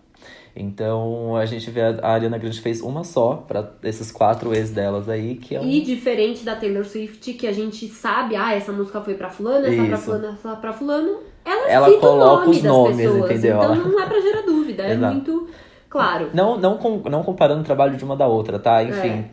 Então 0.57 1.37
a 1.37 1.45
gente 1.47 1.71
vê 1.71 1.83
a 1.83 1.99
a 2.03 2.13
Ariana 2.13 2.39
Grande 2.39 2.61
fez 2.61 2.81
uma 2.81 3.05
só 3.05 3.45
pra 3.47 3.73
esses 3.85 4.11
quatro 4.11 4.55
ex 4.55 4.71
delas 4.71 5.09
aí, 5.09 5.35
que 5.37 5.55
é 5.55 5.61
um. 5.61 5.65
E 5.65 5.81
diferente 5.83 6.45
da 6.45 6.57
Taylor 6.57 6.85
Swift, 6.85 7.33
que 7.35 7.47
a 7.47 7.53
gente 7.53 7.87
sabe, 7.89 8.35
ah, 8.37 8.55
essa 8.55 8.73
música 8.73 9.01
foi 9.01 9.15
pra 9.15 9.29
fulano, 9.31 9.67
essa 9.67 9.77
pra 9.85 9.95
Isso. 9.95 10.03
fulano, 10.05 10.27
essa 10.29 10.57
pra 10.57 10.73
fulano, 10.73 11.19
ela, 11.45 11.69
Ela 11.71 11.89
cita 11.89 12.01
coloca 12.01 12.43
o 12.43 12.47
nome 12.47 12.51
os 12.51 12.63
das 12.63 12.73
nomes, 12.73 12.97
pessoas. 12.97 13.31
entendeu? 13.31 13.57
Então 13.59 13.75
não 13.75 14.01
é 14.03 14.07
pra 14.07 14.21
gerar 14.21 14.43
dúvida, 14.43 14.83
é 14.83 14.97
muito 14.97 15.49
claro. 15.89 16.31
Não, 16.35 16.59
não, 16.59 16.77
com- 16.79 17.03
não 17.09 17.23
comparando 17.23 17.61
o 17.61 17.65
trabalho 17.65 17.97
de 17.97 18.05
uma 18.05 18.17
da 18.17 18.27
outra, 18.27 18.59
tá? 18.59 18.83
É. 18.83 19.25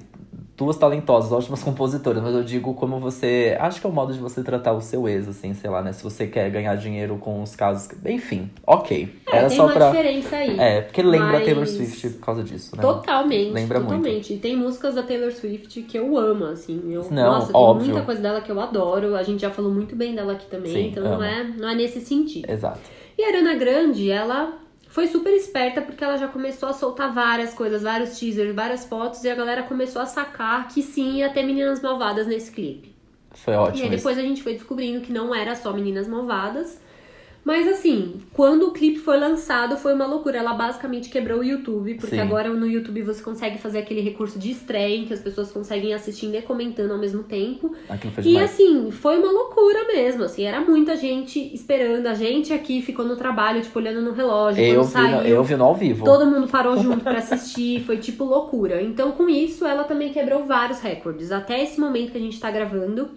Duas 0.56 0.78
talentosas, 0.78 1.32
ótimas 1.32 1.64
compositoras, 1.64 2.22
mas 2.22 2.36
eu 2.36 2.44
digo 2.44 2.76
como 2.76 3.00
você. 3.00 3.58
Acho 3.60 3.82
que 3.82 3.88
é 3.88 3.90
o 3.90 3.94
modo 3.94 4.14
de 4.14 4.20
você 4.20 4.44
tratar 4.44 4.74
o 4.74 4.82
seu 4.82 5.10
ex, 5.10 5.28
assim, 5.28 5.52
sei 5.56 5.68
lá, 5.68 5.82
né? 5.82 5.92
Se 5.94 6.04
você 6.04 6.28
quer 6.28 6.48
ganhar 6.52 6.76
dinheiro 6.76 7.18
com 7.18 7.42
os 7.42 7.56
casos. 7.56 7.90
Enfim, 8.06 8.52
ok. 8.66 9.10
É, 9.32 9.38
Era 9.38 9.48
tem 9.48 9.58
só 9.58 9.66
uma 9.66 9.74
pra. 9.74 9.90
diferença 9.90 10.36
aí. 10.36 10.60
É, 10.60 10.82
porque 10.82 11.02
lembra 11.02 11.32
Mas- 11.32 11.46
Taylor 11.46 11.66
Swift 11.66 12.10
por 12.12 12.20
causa 12.26 12.44
disso, 12.44 12.76
né? 12.76 12.84
Totalmente, 12.84 13.52
Lembra 13.52 13.80
muito. 13.80 13.96
totalmente. 13.98 14.34
E 14.34 14.38
tem 14.38 14.56
músicas 14.56 14.94
da 14.94 15.02
Taylor 15.02 15.32
Swift 15.32 15.82
que 15.82 15.98
eu 15.98 16.16
amo, 16.18 16.46
assim. 16.46 16.82
Eu, 16.94 17.08
Não, 17.10 17.24
nossa, 17.34 17.58
óbvio. 17.58 17.86
tem 17.86 17.92
muita 17.94 18.06
coisa 18.06 18.22
dela 18.22 18.40
que 18.40 18.52
eu 18.52 18.60
adoro. 18.62 19.16
A 19.16 19.24
gente 19.24 19.42
já 19.42 19.50
falou 19.50 19.72
muito 19.72 19.96
bem 19.96 20.14
dela 20.14 20.34
aqui 20.34 20.46
também, 20.46 20.72
Sim, 20.72 20.88
então 20.90 21.04
não 21.04 21.24
é, 21.24 21.44
não 21.44 21.68
é 21.70 21.74
nesse 21.74 22.00
sentido. 22.00 22.48
Exato. 22.48 22.80
E 23.18 23.24
a 23.24 23.28
Ariana 23.28 23.56
Grande, 23.56 24.12
ela 24.12 24.54
foi 24.94 25.08
super 25.08 25.32
esperta 25.34 25.82
porque 25.82 26.04
ela 26.04 26.18
já 26.18 26.28
começou 26.28 26.70
a 26.70 26.74
soltar 26.74 27.12
várias 27.12 27.52
coisas, 27.54 27.82
vários 27.82 28.18
teasers, 28.20 28.54
várias 28.56 28.86
fotos, 28.86 29.24
e 29.24 29.30
a 29.30 29.34
galera 29.36 29.64
começou 29.64 30.00
a 30.02 30.06
sacar 30.06 30.68
que 30.68 30.84
sim 30.84 31.16
ia 31.18 31.30
ter 31.34 31.44
meninas 31.44 31.82
malvadas 31.82 32.28
nesse 32.28 32.52
clipe. 32.52 32.94
Foi 33.32 33.56
E 33.56 33.58
ótimo. 33.58 33.84
aí 33.84 33.90
isso. 33.90 33.98
depois 33.98 34.18
a 34.20 34.22
gente 34.22 34.44
foi 34.44 34.54
descobrindo 34.54 35.02
que 35.02 35.12
não 35.12 35.34
era 35.34 35.56
só 35.56 35.74
meninas 35.74 36.08
malvadas, 36.08 36.80
Mas 37.46 37.68
assim, 37.68 38.22
quando 38.32 38.68
o 38.68 38.72
clipe 38.72 39.00
foi 39.00 39.18
lançado, 39.20 39.76
foi 39.76 39.94
uma 39.94 40.06
loucura. 40.06 40.38
Ela 40.38 40.54
basicamente 40.54 41.10
quebrou 41.10 41.40
o 41.40 41.44
YouTube, 41.44 41.96
porque 41.96 42.16
Sim. 42.16 42.22
agora 42.22 42.50
no 42.50 42.66
YouTube 42.66 43.02
você 43.02 43.22
consegue 43.22 43.58
fazer 43.58 43.80
aquele 43.80 44.00
recurso 44.00 44.40
de 44.40 44.52
estreia 44.52 44.96
em 44.96 45.06
que 45.06 45.14
as 45.14 45.20
pessoas 45.20 45.52
conseguem 45.52 45.94
assistindo 45.94 46.36
e 46.36 46.42
comentando 46.42 46.92
ao 46.92 46.98
mesmo 46.98 47.24
tempo. 47.24 47.76
E 48.18 48.22
demais. 48.22 48.52
assim, 48.52 48.92
foi 48.92 49.18
uma 49.20 49.30
loucura 49.32 49.86
mesmo, 49.88 50.24
assim, 50.24 50.44
era 50.44 50.62
muita 50.62 50.96
gente 50.96 51.38
esperando. 51.54 52.08
A 52.08 52.14
gente 52.14 52.54
aqui 52.54 52.82
ficou 52.82 53.04
no 53.06 53.18
trabalho, 53.18 53.62
tipo, 53.62 53.78
olhando 53.78 54.02
no 54.02 54.14
relógio, 54.14 54.64
eu, 54.64 54.76
quando 54.76 54.86
vi, 54.88 54.92
saiu. 54.94 55.18
no- 55.18 55.28
eu 55.28 55.44
vi 55.44 55.56
no 55.58 55.64
ao 55.66 55.76
vivo. 55.76 56.06
Todo 56.06 56.26
mundo 56.26 56.48
parou 56.48 56.78
junto 56.78 57.04
pra 57.04 57.18
assistir, 57.18 57.84
foi 57.84 57.98
tipo 57.98 58.24
loucura. 58.24 58.82
Então, 58.82 59.12
com 59.12 59.28
isso, 59.28 59.66
ela 59.66 59.84
também 59.84 60.14
quebrou 60.14 60.46
vários 60.46 60.80
recordes. 60.80 61.30
Até 61.32 61.62
esse 61.62 61.78
momento 61.80 62.12
que 62.14 62.18
a 62.18 62.22
gente 62.22 62.40
tá 62.40 62.50
gravando, 62.50 63.10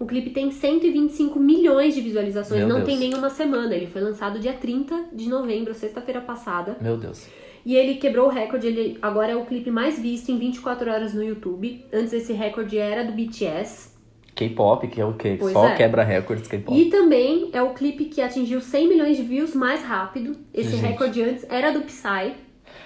o 0.00 0.06
clipe 0.06 0.30
tem 0.30 0.50
125 0.50 1.38
milhões 1.38 1.94
de 1.94 2.00
visualizações, 2.00 2.60
Meu 2.60 2.68
não 2.68 2.76
Deus. 2.76 2.88
tem 2.88 2.98
nenhuma 2.98 3.28
semana. 3.28 3.74
Ele 3.74 3.86
foi 3.86 4.00
lançado 4.00 4.38
dia 4.38 4.54
30 4.54 5.10
de 5.12 5.28
novembro, 5.28 5.74
sexta-feira 5.74 6.22
passada. 6.22 6.78
Meu 6.80 6.96
Deus. 6.96 7.28
E 7.66 7.76
ele 7.76 7.96
quebrou 7.96 8.28
o 8.28 8.30
recorde, 8.30 8.66
ele 8.66 8.98
agora 9.02 9.32
é 9.32 9.36
o 9.36 9.44
clipe 9.44 9.70
mais 9.70 9.98
visto 9.98 10.30
em 10.30 10.38
24 10.38 10.90
horas 10.90 11.12
no 11.12 11.22
YouTube. 11.22 11.84
Antes 11.92 12.14
esse 12.14 12.32
recorde 12.32 12.78
era 12.78 13.04
do 13.04 13.12
BTS. 13.12 13.90
K-pop, 14.34 14.88
que 14.88 14.98
é 14.98 15.04
o 15.04 15.12
quê? 15.12 15.36
Pois 15.38 15.52
Só 15.52 15.68
é. 15.68 15.74
quebra 15.76 16.02
recordes 16.02 16.48
K-pop. 16.48 16.74
E 16.80 16.88
também 16.88 17.50
é 17.52 17.60
o 17.60 17.74
clipe 17.74 18.06
que 18.06 18.22
atingiu 18.22 18.62
100 18.62 18.88
milhões 18.88 19.18
de 19.18 19.22
views 19.22 19.54
mais 19.54 19.82
rápido. 19.84 20.34
Esse 20.54 20.70
Gente. 20.70 20.86
recorde 20.86 21.22
antes 21.22 21.44
era 21.50 21.70
do 21.70 21.82
Psy. 21.82 22.32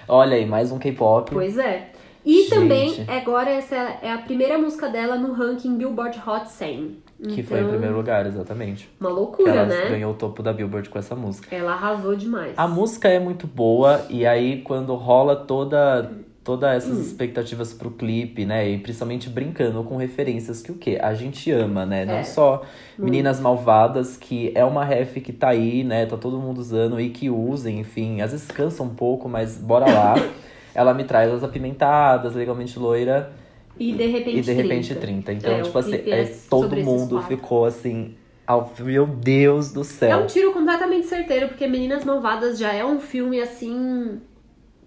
Olha 0.05 0.35
aí, 0.35 0.45
mais 0.45 0.69
um 0.69 0.77
K-pop. 0.77 1.31
Pois 1.31 1.57
é. 1.57 1.91
E 2.25 2.41
Gente. 2.41 2.49
também, 2.49 3.05
agora, 3.07 3.51
essa 3.51 3.75
é 4.01 4.11
a 4.11 4.17
primeira 4.17 4.57
música 4.57 4.89
dela 4.89 5.15
no 5.15 5.31
ranking 5.31 5.77
Billboard 5.77 6.21
Hot 6.27 6.49
100. 6.49 7.04
Que 7.21 7.41
foi 7.41 7.57
em 7.57 7.61
Então, 7.61 7.71
primeiro 7.71 7.95
lugar, 7.95 8.25
exatamente. 8.25 8.89
Uma 8.99 9.09
loucura, 9.09 9.49
ela 9.49 9.65
né? 9.65 9.87
ganhou 9.89 10.11
o 10.11 10.15
topo 10.15 10.43
da 10.43 10.51
Billboard 10.51 10.89
com 10.89 10.99
essa 10.99 11.15
música. 11.15 11.53
Ela 11.55 11.71
arrasou 11.71 12.15
demais. 12.15 12.53
A 12.57 12.67
música 12.67 13.07
é 13.07 13.19
muito 13.19 13.47
boa, 13.47 14.01
e 14.09 14.25
aí 14.25 14.61
quando 14.61 14.93
rola 14.95 15.35
toda 15.35 16.11
todas 16.43 16.75
essas 16.75 16.99
Hum. 16.99 17.01
expectativas 17.01 17.73
pro 17.73 17.89
clipe, 17.89 18.45
né? 18.45 18.69
E 18.69 18.77
principalmente 18.77 19.27
brincando 19.31 19.83
com 19.83 19.97
referências 19.97 20.61
que 20.61 20.71
o 20.71 20.75
quê? 20.75 20.99
A 21.01 21.11
gente 21.15 21.49
ama, 21.51 21.87
né? 21.87 22.05
Não 22.05 22.17
É. 22.17 22.23
só 22.23 22.61
Meninas 22.99 23.39
Malvadas, 23.39 24.15
que 24.15 24.51
é 24.53 24.63
uma 24.63 24.85
ref 24.85 25.15
que 25.21 25.33
tá 25.33 25.49
aí, 25.49 25.83
né? 25.83 26.05
Tá 26.05 26.17
todo 26.17 26.37
mundo 26.37 26.59
usando 26.59 27.01
e 27.01 27.09
que 27.09 27.31
usem, 27.31 27.79
enfim. 27.79 28.21
Às 28.21 28.31
vezes 28.31 28.51
cansa 28.51 28.83
um 28.83 28.89
pouco, 28.89 29.27
mas 29.27 29.57
bora 29.57 29.91
lá. 29.91 30.13
Ela 30.75 30.93
me 30.93 31.03
traz 31.03 31.33
as 31.33 31.43
apimentadas, 31.43 32.35
legalmente 32.35 32.77
loira 32.77 33.31
E 33.79 33.91
de 33.91 34.05
repente 34.07 34.37
e 34.37 34.41
de 34.41 34.53
repente 34.53 34.95
30. 34.95 34.99
30. 35.01 35.33
Então, 35.33 35.51
É, 35.53 35.61
tipo 35.61 35.77
assim, 35.77 35.93
é, 35.95 36.21
é 36.21 36.35
todo 36.49 36.75
mundo 36.77 37.21
ficou 37.23 37.65
assim. 37.65 38.15
Ao, 38.47 38.71
meu 38.79 39.07
Deus 39.07 39.71
do 39.73 39.81
É 39.81 39.83
céu. 39.83 40.19
um 40.19 40.27
tiro 40.27 40.51
completamente 40.53 41.07
certeiro, 41.07 41.47
porque 41.47 41.65
Meninas 41.67 42.05
Malvadas 42.05 42.59
já 42.59 42.71
é 42.71 42.85
um 42.85 42.99
filme 42.99 43.41
assim. 43.41 44.19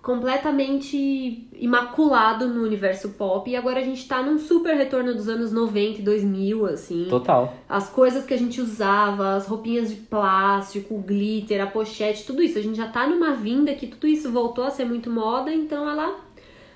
completamente 0.01 1.49
imaculado 1.55 2.49
no 2.49 2.63
universo 2.63 3.11
pop. 3.11 3.51
E 3.51 3.57
agora 3.57 3.81
a 3.81 3.83
gente 3.83 4.07
tá 4.07 4.23
num 4.23 4.39
super 4.39 4.75
retorno 4.77 5.13
dos 5.15 5.29
anos 5.29 5.53
90 5.53 6.01
e 6.01 6.03
2000, 6.03 6.67
assim. 6.67 7.07
Total. 7.11 7.53
As 7.69 7.89
coisas 7.91 8.25
que 8.25 8.33
a 8.33 8.37
gente 8.39 8.61
usava, 8.61 9.35
as 9.35 9.47
roupinhas 9.47 9.91
de 9.91 9.97
plástico, 9.97 10.95
o 10.95 10.99
glitter, 11.03 11.63
a 11.63 11.67
pochete, 11.67 12.25
tudo 12.25 12.43
isso. 12.43 12.59
A 12.59 12.63
gente 12.63 12.77
já 12.77 12.89
tá 12.89 13.07
numa 13.07 13.35
vinda 13.35 13.75
que 13.75 13.87
tudo 13.87 14.07
isso 14.07 14.31
voltou 14.31 14.65
a 14.65 14.71
ser 14.71 14.85
muito 14.85 15.11
moda, 15.11 15.53
então 15.53 15.89
ela, 15.89 16.17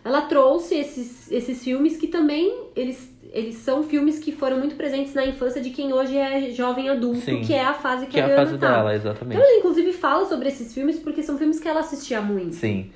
ela 0.04 0.22
trouxe 0.22 0.74
esses, 0.74 1.30
esses 1.30 1.62
filmes 1.62 1.96
que 1.96 2.06
também 2.08 2.52
eles, 2.74 3.10
eles 3.32 3.56
são 3.56 3.82
filmes 3.82 4.18
que 4.18 4.32
foram 4.32 4.58
muito 4.58 4.74
presentes 4.74 5.14
na 5.14 5.24
infância 5.24 5.60
de 5.60 5.70
quem 5.70 5.92
hoje 5.92 6.16
é 6.16 6.50
jovem 6.50 6.88
adulto, 6.88 7.20
Sim. 7.20 7.40
que 7.42 7.54
é 7.54 7.64
a 7.64 7.72
fase 7.74 8.06
que, 8.06 8.12
Que 8.12 8.20
é 8.20 8.22
a 8.22 8.24
a 8.24 8.28
Rihanna 8.28 8.44
fase 8.46 8.58
tá. 8.58 8.76
dela, 8.76 8.94
exatamente. 8.94 9.36
Então 9.38 9.48
ela 9.48 9.58
inclusive 9.58 9.92
fala 9.92 10.26
sobre 10.26 10.48
esses 10.48 10.74
filmes 10.74 10.98
porque 10.98 11.22
são 11.22 11.38
filmes 11.38 11.60
que 11.60 11.68
ela 11.68 11.80
assistia 11.80 12.20
muito. 12.20 12.56
Sim. 12.56 12.90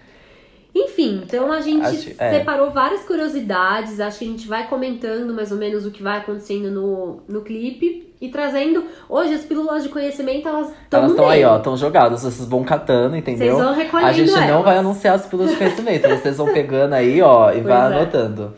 Enfim, 0.79 1.23
então 1.25 1.51
a 1.51 1.61
gente 1.63 1.87
Acho- 1.87 2.11
é. 2.19 2.31
separou 2.39 2.71
várias 2.71 3.01
curiosidades, 3.05 3.99
acho 3.99 4.19
que 4.19 4.25
a 4.27 4.29
gente 4.29 4.47
vai 4.47 4.67
comentando 4.69 5.33
mais 5.33 5.51
ou 5.51 5.57
menos 5.57 5.87
o 5.87 5.91
que 5.91 6.03
vai 6.03 6.19
acontecendo 6.19 6.71
no, 6.71 7.21
no 7.27 7.41
clipe 7.41 8.13
e 8.21 8.29
trazendo. 8.29 8.85
Hoje 9.09 9.33
as 9.33 9.41
pílulas 9.43 9.83
de 9.85 9.89
conhecimento 9.89 10.47
elas 10.47 10.69
estão 10.83 11.01
Elas 11.01 11.11
estão 11.13 11.29
aí, 11.31 11.43
ó, 11.45 11.57
estão 11.57 11.77
jogadas, 11.79 12.23
vocês 12.23 12.47
vão 12.47 12.63
catando, 12.63 13.17
entendeu? 13.17 13.55
Vocês 13.57 13.65
vão 13.67 13.75
recolhendo 13.75 14.09
A 14.11 14.13
gente 14.13 14.33
não 14.33 14.43
elas. 14.43 14.65
vai 14.65 14.77
anunciar 14.77 15.15
as 15.15 15.25
pílulas 15.27 15.53
de 15.53 15.57
conhecimento, 15.57 16.09
vocês 16.11 16.37
vão 16.37 16.53
pegando 16.53 16.93
aí, 16.93 17.23
ó, 17.23 17.51
e 17.51 17.55
Pois 17.55 17.65
vai 17.67 17.93
é. 17.93 17.97
anotando. 17.97 18.53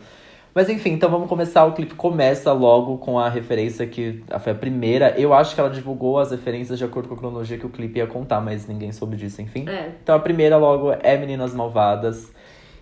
Mas 0.59 0.69
enfim, 0.69 0.91
então 0.91 1.09
vamos 1.09 1.29
começar. 1.29 1.65
O 1.67 1.73
clipe 1.73 1.95
começa 1.95 2.53
logo 2.53 2.99
com 2.99 3.17
a 3.17 3.29
referência 3.29 3.87
que 3.87 4.25
foi 4.41 4.51
a 4.51 4.55
primeira. 4.57 5.15
Eu 5.17 5.33
acho 5.33 5.55
que 5.55 5.61
ela 5.61 5.71
divulgou 5.71 6.19
as 6.19 6.33
referências 6.33 6.77
de 6.77 6.85
acordo 6.85 7.09
com 7.09 7.15
a 7.15 7.17
cronologia 7.17 7.57
que 7.57 7.65
o 7.65 7.69
clipe 7.69 8.01
ia 8.01 8.09
contar, 8.09 8.41
mas 8.41 8.67
ninguém 8.67 8.91
soube 8.91 9.17
disso, 9.17 9.41
enfim. 9.41 9.69
É. 9.69 9.93
Então 10.03 10.17
a 10.17 10.19
primeira 10.19 10.57
logo 10.57 10.91
é 11.01 11.17
Meninas 11.17 11.55
Malvadas. 11.55 12.33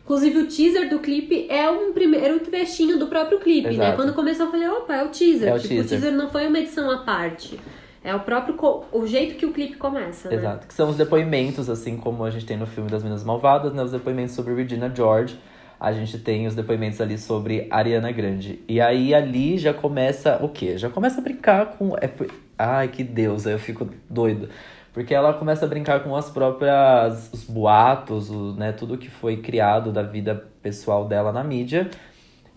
Inclusive 0.03 0.39
o 0.39 0.47
teaser 0.47 0.89
do 0.89 1.01
clipe 1.01 1.47
é 1.51 1.71
um 1.71 1.93
primeiro 1.93 2.41
trechinho 2.41 2.99
do 2.99 3.09
próprio 3.09 3.41
clipe, 3.41 3.69
né? 3.69 3.75
Exato. 3.75 3.97
Quando 3.97 4.15
começou 4.15 4.47
eu 4.47 4.53
falei, 4.53 4.69
opa, 4.71 4.95
é 4.95 5.05
o 5.05 5.09
teaser. 5.09 5.49
É 5.51 5.55
o 5.55 5.59
tipo, 5.59 5.75
teaser. 5.75 5.85
o 5.85 5.89
teaser 6.01 6.13
não 6.13 6.31
foi 6.31 6.47
uma 6.47 6.59
edição 6.59 6.91
à 6.91 7.05
parte. 7.05 7.61
É 8.03 8.15
o 8.15 8.21
próprio 8.21 8.57
o 8.91 9.07
jeito 9.07 9.35
que 9.35 9.45
o 9.45 9.53
clipe 9.53 9.77
começa, 9.77 10.31
né? 10.31 10.37
Exato. 10.37 10.67
Que 10.67 10.73
são 10.73 10.89
os 10.89 10.97
depoimentos, 10.97 11.69
assim 11.69 11.99
como 11.99 12.25
a 12.25 12.31
gente 12.31 12.47
tem 12.47 12.57
no 12.57 12.67
filme 12.67 12.89
das 12.89 13.03
Meninas 13.03 13.23
Malvadas, 13.23 13.75
né? 13.75 13.83
Os 13.83 13.93
depoimentos 13.93 14.35
sobre 14.35 14.55
Regina 14.55 14.91
George. 14.97 15.39
A 15.79 15.93
gente 15.93 16.19
tem 16.19 16.47
os 16.47 16.55
depoimentos 16.55 17.01
ali 17.01 17.19
sobre 17.19 17.67
Ariana 17.71 18.11
Grande. 18.11 18.61
E 18.69 18.81
aí 18.81 19.15
ali 19.15 19.59
já 19.59 19.75
começa 19.75 20.39
o 20.43 20.49
quê? 20.49 20.79
Já 20.79 20.89
começa 20.89 21.21
a 21.21 21.23
brincar 21.23 21.67
com. 21.77 21.97
É... 21.97 22.11
Ai, 22.59 22.89
que 22.89 23.05
Deus, 23.05 23.47
eu 23.47 23.59
fico 23.59 23.89
doido. 24.09 24.49
Porque 24.93 25.15
ela 25.15 25.35
começa 25.35 25.67
a 25.67 25.69
brincar 25.69 26.03
com 26.03 26.17
as 26.17 26.31
próprias. 26.31 27.31
os 27.33 27.45
boatos, 27.45 28.31
o, 28.31 28.55
né? 28.55 28.73
Tudo 28.73 28.97
que 28.97 29.11
foi 29.11 29.37
criado 29.37 29.93
da 29.93 30.03
vida 30.03 30.49
pessoal 30.63 31.07
dela 31.07 31.33
na 31.33 31.45
mídia 31.45 31.91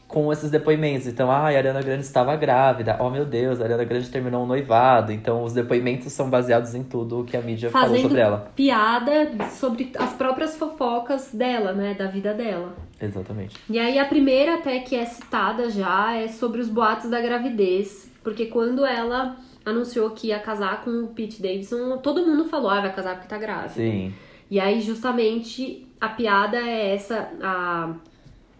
com 0.09 0.33
esses 0.33 0.49
depoimentos. 0.49 1.05
Então, 1.05 1.29
ah, 1.29 1.37
a 1.37 1.45
Ariana 1.55 1.83
Grande 1.83 2.01
estava 2.01 2.35
grávida. 2.35 2.97
Oh, 2.99 3.11
meu 3.11 3.23
Deus, 3.25 3.61
a 3.61 3.63
Ariana 3.63 3.83
Grande 3.83 4.09
terminou 4.09 4.43
um 4.43 4.47
noivado. 4.47 5.11
Então, 5.11 5.43
os 5.43 5.53
depoimentos 5.53 6.11
são 6.11 6.31
baseados 6.31 6.73
em 6.73 6.83
tudo 6.83 7.23
que 7.23 7.37
a 7.37 7.41
mídia 7.41 7.69
falou 7.69 7.89
Fazendo 7.89 8.07
sobre 8.07 8.19
ela. 8.19 8.51
piada 8.55 9.29
sobre 9.51 9.91
as 9.97 10.11
próprias 10.13 10.57
fofocas 10.57 11.29
dela, 11.31 11.73
né? 11.73 11.93
Da 11.93 12.07
vida 12.07 12.33
dela. 12.33 12.75
Exatamente. 12.99 13.55
E 13.69 13.77
aí 13.77 13.99
a 13.99 14.05
primeira 14.05 14.55
até 14.55 14.79
que 14.79 14.95
é 14.95 15.05
citada 15.05 15.69
já 15.69 16.15
é 16.15 16.27
sobre 16.27 16.59
os 16.59 16.67
boatos 16.67 17.07
da 17.07 17.21
gravidez, 17.21 18.11
porque 18.23 18.47
quando 18.47 18.83
ela 18.83 19.37
anunciou 19.63 20.09
que 20.09 20.29
ia 20.29 20.39
casar 20.39 20.83
com 20.83 20.89
o 21.03 21.07
Pete 21.09 21.39
Davidson, 21.39 21.97
todo 21.99 22.25
mundo 22.25 22.45
falou, 22.45 22.71
ah, 22.71 22.81
vai 22.81 22.91
casar 22.93 23.13
porque 23.13 23.27
tá 23.27 23.37
grávida. 23.37 23.69
Sim. 23.75 24.11
E 24.49 24.59
aí 24.59 24.81
justamente 24.81 25.85
a 26.01 26.09
piada 26.09 26.57
é 26.57 26.95
essa, 26.95 27.29
a, 27.43 27.93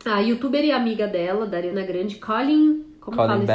a 0.06 0.20
youtuber 0.20 0.64
e 0.64 0.72
amiga 0.72 1.08
dela, 1.08 1.46
da 1.46 1.58
Ariana 1.58 1.84
Grande, 1.84 2.16
Colin, 2.16 2.86
como 3.00 3.18
Colin 3.18 3.30
nome? 3.30 3.46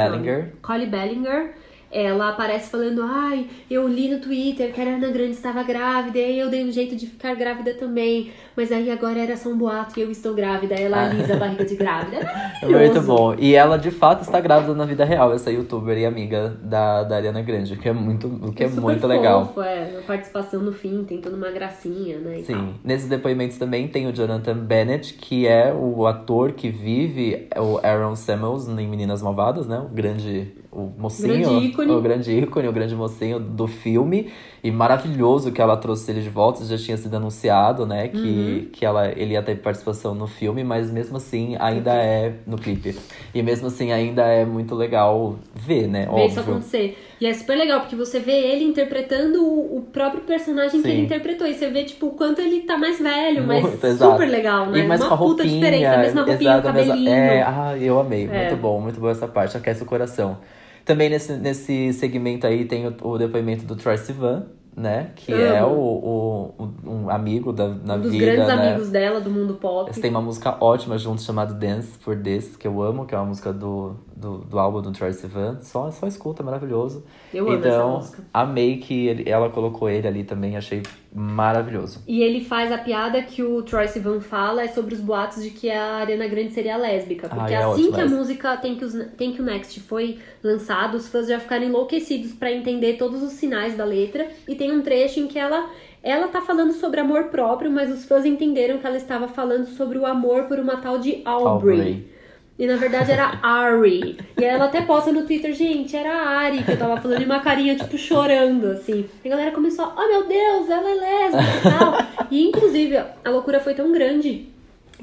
Colin 0.61 0.89
Bellinger. 0.89 1.55
Ela 1.91 2.29
aparece 2.29 2.69
falando, 2.69 3.01
ai, 3.03 3.47
eu 3.69 3.87
li 3.87 4.09
no 4.09 4.19
Twitter 4.19 4.73
que 4.73 4.79
a 4.81 4.83
Ariana 4.83 5.09
Grande 5.09 5.31
estava 5.31 5.63
grávida, 5.63 6.17
e 6.17 6.23
aí 6.23 6.39
eu 6.39 6.49
dei 6.49 6.63
um 6.65 6.71
jeito 6.71 6.95
de 6.95 7.07
ficar 7.07 7.35
grávida 7.35 7.73
também. 7.73 8.31
Mas 8.55 8.71
aí 8.71 8.89
agora 8.91 9.19
era 9.19 9.35
só 9.37 9.49
um 9.49 9.57
boato 9.57 9.99
e 9.99 10.03
eu 10.03 10.11
estou 10.11 10.33
grávida. 10.33 10.75
Ela 10.75 10.97
Ah. 10.97 11.05
alisa 11.09 11.33
a 11.33 11.37
barriga 11.37 11.65
de 11.65 11.75
grávida. 11.75 12.17
É 12.61 12.67
muito 12.67 13.01
bom. 13.01 13.35
E 13.37 13.53
ela, 13.53 13.77
de 13.77 13.91
fato, 13.91 14.21
está 14.21 14.39
grávida 14.39 14.73
na 14.73 14.85
vida 14.85 15.03
real, 15.05 15.33
essa 15.33 15.51
youtuber 15.51 15.97
e 15.97 16.05
amiga 16.05 16.57
da, 16.63 17.03
da 17.03 17.17
Ariana 17.17 17.41
Grande, 17.41 17.73
o 17.73 17.77
que 17.77 17.87
é 17.89 17.93
muito, 17.93 18.27
o 18.27 18.51
que 18.53 18.63
é 18.63 18.67
Super 18.69 18.81
muito 18.81 19.05
legal. 19.05 19.45
Fofo, 19.47 19.61
é, 19.61 19.97
a 19.99 20.01
participação 20.01 20.61
no 20.61 20.71
fim, 20.73 21.03
tem 21.03 21.19
toda 21.21 21.35
uma 21.35 21.51
gracinha, 21.51 22.17
né? 22.17 22.39
e 22.39 22.43
tal. 22.43 22.55
Sim, 22.55 22.73
nesses 22.83 23.07
depoimentos 23.09 23.57
também 23.57 23.87
tem 23.87 24.07
o 24.07 24.13
Jonathan 24.13 24.57
Bennett, 24.57 25.13
que 25.13 25.45
é 25.47 25.73
o 25.73 26.07
ator 26.07 26.53
que 26.53 26.69
vive 26.69 27.47
o 27.57 27.77
Aaron 27.85 28.15
Samuels 28.15 28.67
em 28.67 28.87
Meninas 28.87 29.21
Malvadas, 29.21 29.67
né? 29.67 29.79
O 29.79 29.93
grande 29.93 30.53
o 30.75 30.91
mocinho, 30.97 31.33
Grande 31.39 31.65
ícone. 31.67 31.91
o 31.91 32.01
grande 32.01 32.31
ícone, 32.37 32.67
o 32.67 32.71
grande 32.73 32.95
mocinho 32.95 33.39
do 33.39 33.67
filme. 33.67 34.29
E 34.63 34.71
maravilhoso 34.71 35.51
que 35.51 35.61
ela 35.61 35.77
trouxe 35.77 36.11
ele 36.11 36.21
de 36.21 36.29
volta, 36.29 36.61
isso 36.63 36.75
já 36.75 36.83
tinha 36.83 36.97
sido 36.97 37.15
anunciado, 37.15 37.85
né? 37.85 38.07
Que, 38.07 38.17
Uhum. 38.17 38.67
que 38.73 38.83
ela, 38.85 39.07
ele 39.11 39.33
ia 39.33 39.43
ter 39.43 39.55
participação 39.57 40.15
no 40.15 40.25
filme, 40.25 40.63
mas 40.63 40.89
mesmo 40.91 41.17
assim 41.17 41.55
ainda 41.59 41.93
é 41.93 42.33
no 42.47 42.57
clipe. 42.57 42.95
E 43.33 43.43
mesmo 43.43 43.67
assim 43.67 43.91
ainda 43.91 44.23
é 44.23 44.43
muito 44.43 44.73
legal 44.73 45.35
ver, 45.53 45.87
né? 45.87 46.07
Ver 46.11 46.25
isso 46.25 46.39
Óbvio. 46.39 46.53
acontecer. 46.55 46.97
E 47.21 47.27
é 47.27 47.33
super 47.33 47.55
legal, 47.55 47.81
porque 47.81 47.95
você 47.95 48.19
vê 48.19 48.31
ele 48.33 48.65
interpretando 48.65 49.45
o, 49.45 49.77
o 49.77 49.81
próprio 49.83 50.23
personagem 50.23 50.81
que 50.81 50.87
Sim. 50.87 50.93
ele 50.93 51.01
interpretou. 51.03 51.45
E 51.47 51.53
você 51.53 51.69
vê, 51.69 51.83
tipo, 51.83 52.07
o 52.07 52.11
quanto 52.11 52.41
ele 52.41 52.61
tá 52.61 52.75
mais 52.75 52.99
velho, 52.99 53.45
mas 53.45 53.83
exato. 53.83 54.11
super 54.13 54.27
legal, 54.27 54.65
né? 54.65 54.79
E 54.79 54.83
mais 54.87 54.99
Uma 54.99 55.09
com 55.09 55.13
a 55.13 55.17
puta 55.17 55.43
diferença, 55.47 55.93
a 55.93 55.97
mesma 55.99 56.23
roupinha, 56.23 56.51
exato, 56.51 56.59
o 56.67 56.73
cabelinho. 56.73 57.09
É, 57.09 57.41
ah, 57.43 57.77
eu 57.79 57.99
amei. 57.99 58.27
É. 58.31 58.47
Muito 58.47 58.57
bom, 58.59 58.81
muito 58.81 58.99
boa 58.99 59.11
essa 59.11 59.27
parte, 59.27 59.55
aquece 59.55 59.83
o 59.83 59.85
coração. 59.85 60.37
Também 60.85 61.09
nesse, 61.09 61.33
nesse 61.33 61.91
segmento 61.93 62.45
aí 62.45 62.65
tem 62.65 62.87
o, 62.87 62.95
o 63.01 63.17
depoimento 63.17 63.65
do 63.65 63.75
Troy 63.75 63.97
Sivan, 63.97 64.45
né? 64.75 65.11
Que 65.15 65.33
Amo. 65.33 65.41
é 65.41 65.63
o, 65.65 66.53
o, 66.59 66.73
um 66.85 67.09
amigo 67.09 67.51
da, 67.51 67.67
na 67.69 67.95
um 67.95 68.01
dos 68.01 68.11
vida, 68.11 68.25
grandes 68.25 68.47
né? 68.47 68.53
amigos 68.53 68.89
dela, 68.89 69.19
do 69.19 69.31
mundo 69.31 69.55
pop. 69.55 69.89
Eles 69.89 69.99
têm 69.99 70.11
uma 70.11 70.21
música 70.21 70.57
ótima 70.59 70.97
juntos 70.97 71.25
chamada 71.25 71.53
Dance 71.53 71.97
for 71.99 72.15
This, 72.15 72.55
que 72.55 72.67
eu 72.67 72.81
amo, 72.83 73.05
que 73.05 73.15
é 73.15 73.17
uma 73.17 73.25
música 73.25 73.51
do, 73.51 73.95
do, 74.15 74.39
do 74.39 74.59
álbum 74.59 74.81
do 74.81 74.91
Troy 74.91 75.11
Sivan. 75.11 75.59
Só, 75.61 75.89
só 75.91 76.05
escuta, 76.05 76.43
é 76.43 76.45
maravilhoso. 76.45 77.03
Eu 77.35 77.47
amo 77.47 77.57
essa 77.57 77.67
então, 77.67 77.91
música. 77.97 78.23
amei 78.33 78.77
que 78.77 79.07
ele- 79.07 79.29
ela 79.29 79.49
colocou 79.49 79.89
ele 79.89 80.07
ali 80.07 80.23
também, 80.23 80.55
achei 80.55 80.81
maravilhoso. 81.13 82.03
E 82.07 82.21
ele 82.21 82.43
faz 82.43 82.71
a 82.71 82.77
piada 82.77 83.21
que 83.21 83.41
o 83.41 83.61
Troy 83.63 83.87
Sivan 83.87 84.19
fala 84.19 84.63
é 84.63 84.67
sobre 84.67 84.93
os 84.95 84.99
boatos 85.01 85.41
de 85.43 85.49
que 85.49 85.69
a 85.71 85.95
Ariana 85.97 86.27
Grande 86.27 86.51
seria 86.53 86.77
lésbica. 86.77 87.27
Porque 87.29 87.53
Ah, 87.53 87.57
é 87.57 87.63
assim 87.63 87.71
ótimo 87.83 87.93
que 87.93 88.01
a 88.01 88.03
essa. 88.05 88.15
música 88.15 88.57
Thank 88.57 88.83
You, 88.83 88.89
Thank 89.17 89.37
you 89.37 89.43
Next 89.45 89.79
foi 89.81 90.17
lançado, 90.43 90.95
os 90.95 91.07
fãs 91.07 91.27
já 91.27 91.39
ficaram 91.39 91.63
enlouquecidos 91.65 92.33
pra 92.33 92.51
entender 92.51 92.93
todos 92.97 93.23
os 93.23 93.33
sinais 93.33 93.75
da 93.75 93.85
letra. 93.85 94.27
E 94.47 94.55
tem 94.55 94.71
um 94.71 94.81
trecho 94.81 95.19
em 95.19 95.27
que 95.27 95.39
ela, 95.39 95.69
ela 96.03 96.27
tá 96.27 96.41
falando 96.41 96.73
sobre 96.73 96.99
amor 96.99 97.25
próprio, 97.25 97.71
mas 97.71 97.91
os 97.91 98.05
fãs 98.05 98.25
entenderam 98.25 98.77
que 98.77 98.85
ela 98.87 98.97
estava 98.97 99.27
falando 99.27 99.65
sobre 99.67 99.97
o 99.97 100.05
amor 100.05 100.43
por 100.43 100.59
uma 100.59 100.77
tal 100.77 100.99
de 100.99 101.21
Aubrey. 101.25 101.77
Aubrey. 101.79 102.14
E 102.57 102.65
na 102.65 102.77
verdade 102.77 103.11
era 103.11 103.37
Ari. 103.43 104.17
E 104.37 104.43
aí 104.45 104.49
ela 104.51 104.65
até 104.65 104.81
posta 104.81 105.11
no 105.11 105.25
Twitter, 105.25 105.53
gente, 105.53 105.95
era 105.95 106.09
a 106.13 106.29
Ari 106.39 106.63
que 106.63 106.71
eu 106.71 106.77
tava 106.77 106.95
falando 107.01 107.21
e 107.21 107.25
uma 107.25 107.39
carinha, 107.41 107.75
tipo, 107.75 107.97
chorando, 107.97 108.67
assim. 108.67 109.05
E 109.23 109.27
a 109.27 109.31
galera 109.31 109.51
começou, 109.51 109.91
oh 109.97 110.07
meu 110.07 110.25
Deus, 110.25 110.69
ela 110.69 110.89
é 110.89 110.95
lésbica 110.95 111.43
e 111.57 111.61
tal. 111.77 112.27
E 112.31 112.47
inclusive, 112.47 112.95
a 112.97 113.29
loucura 113.29 113.59
foi 113.59 113.73
tão 113.73 113.91
grande 113.91 114.47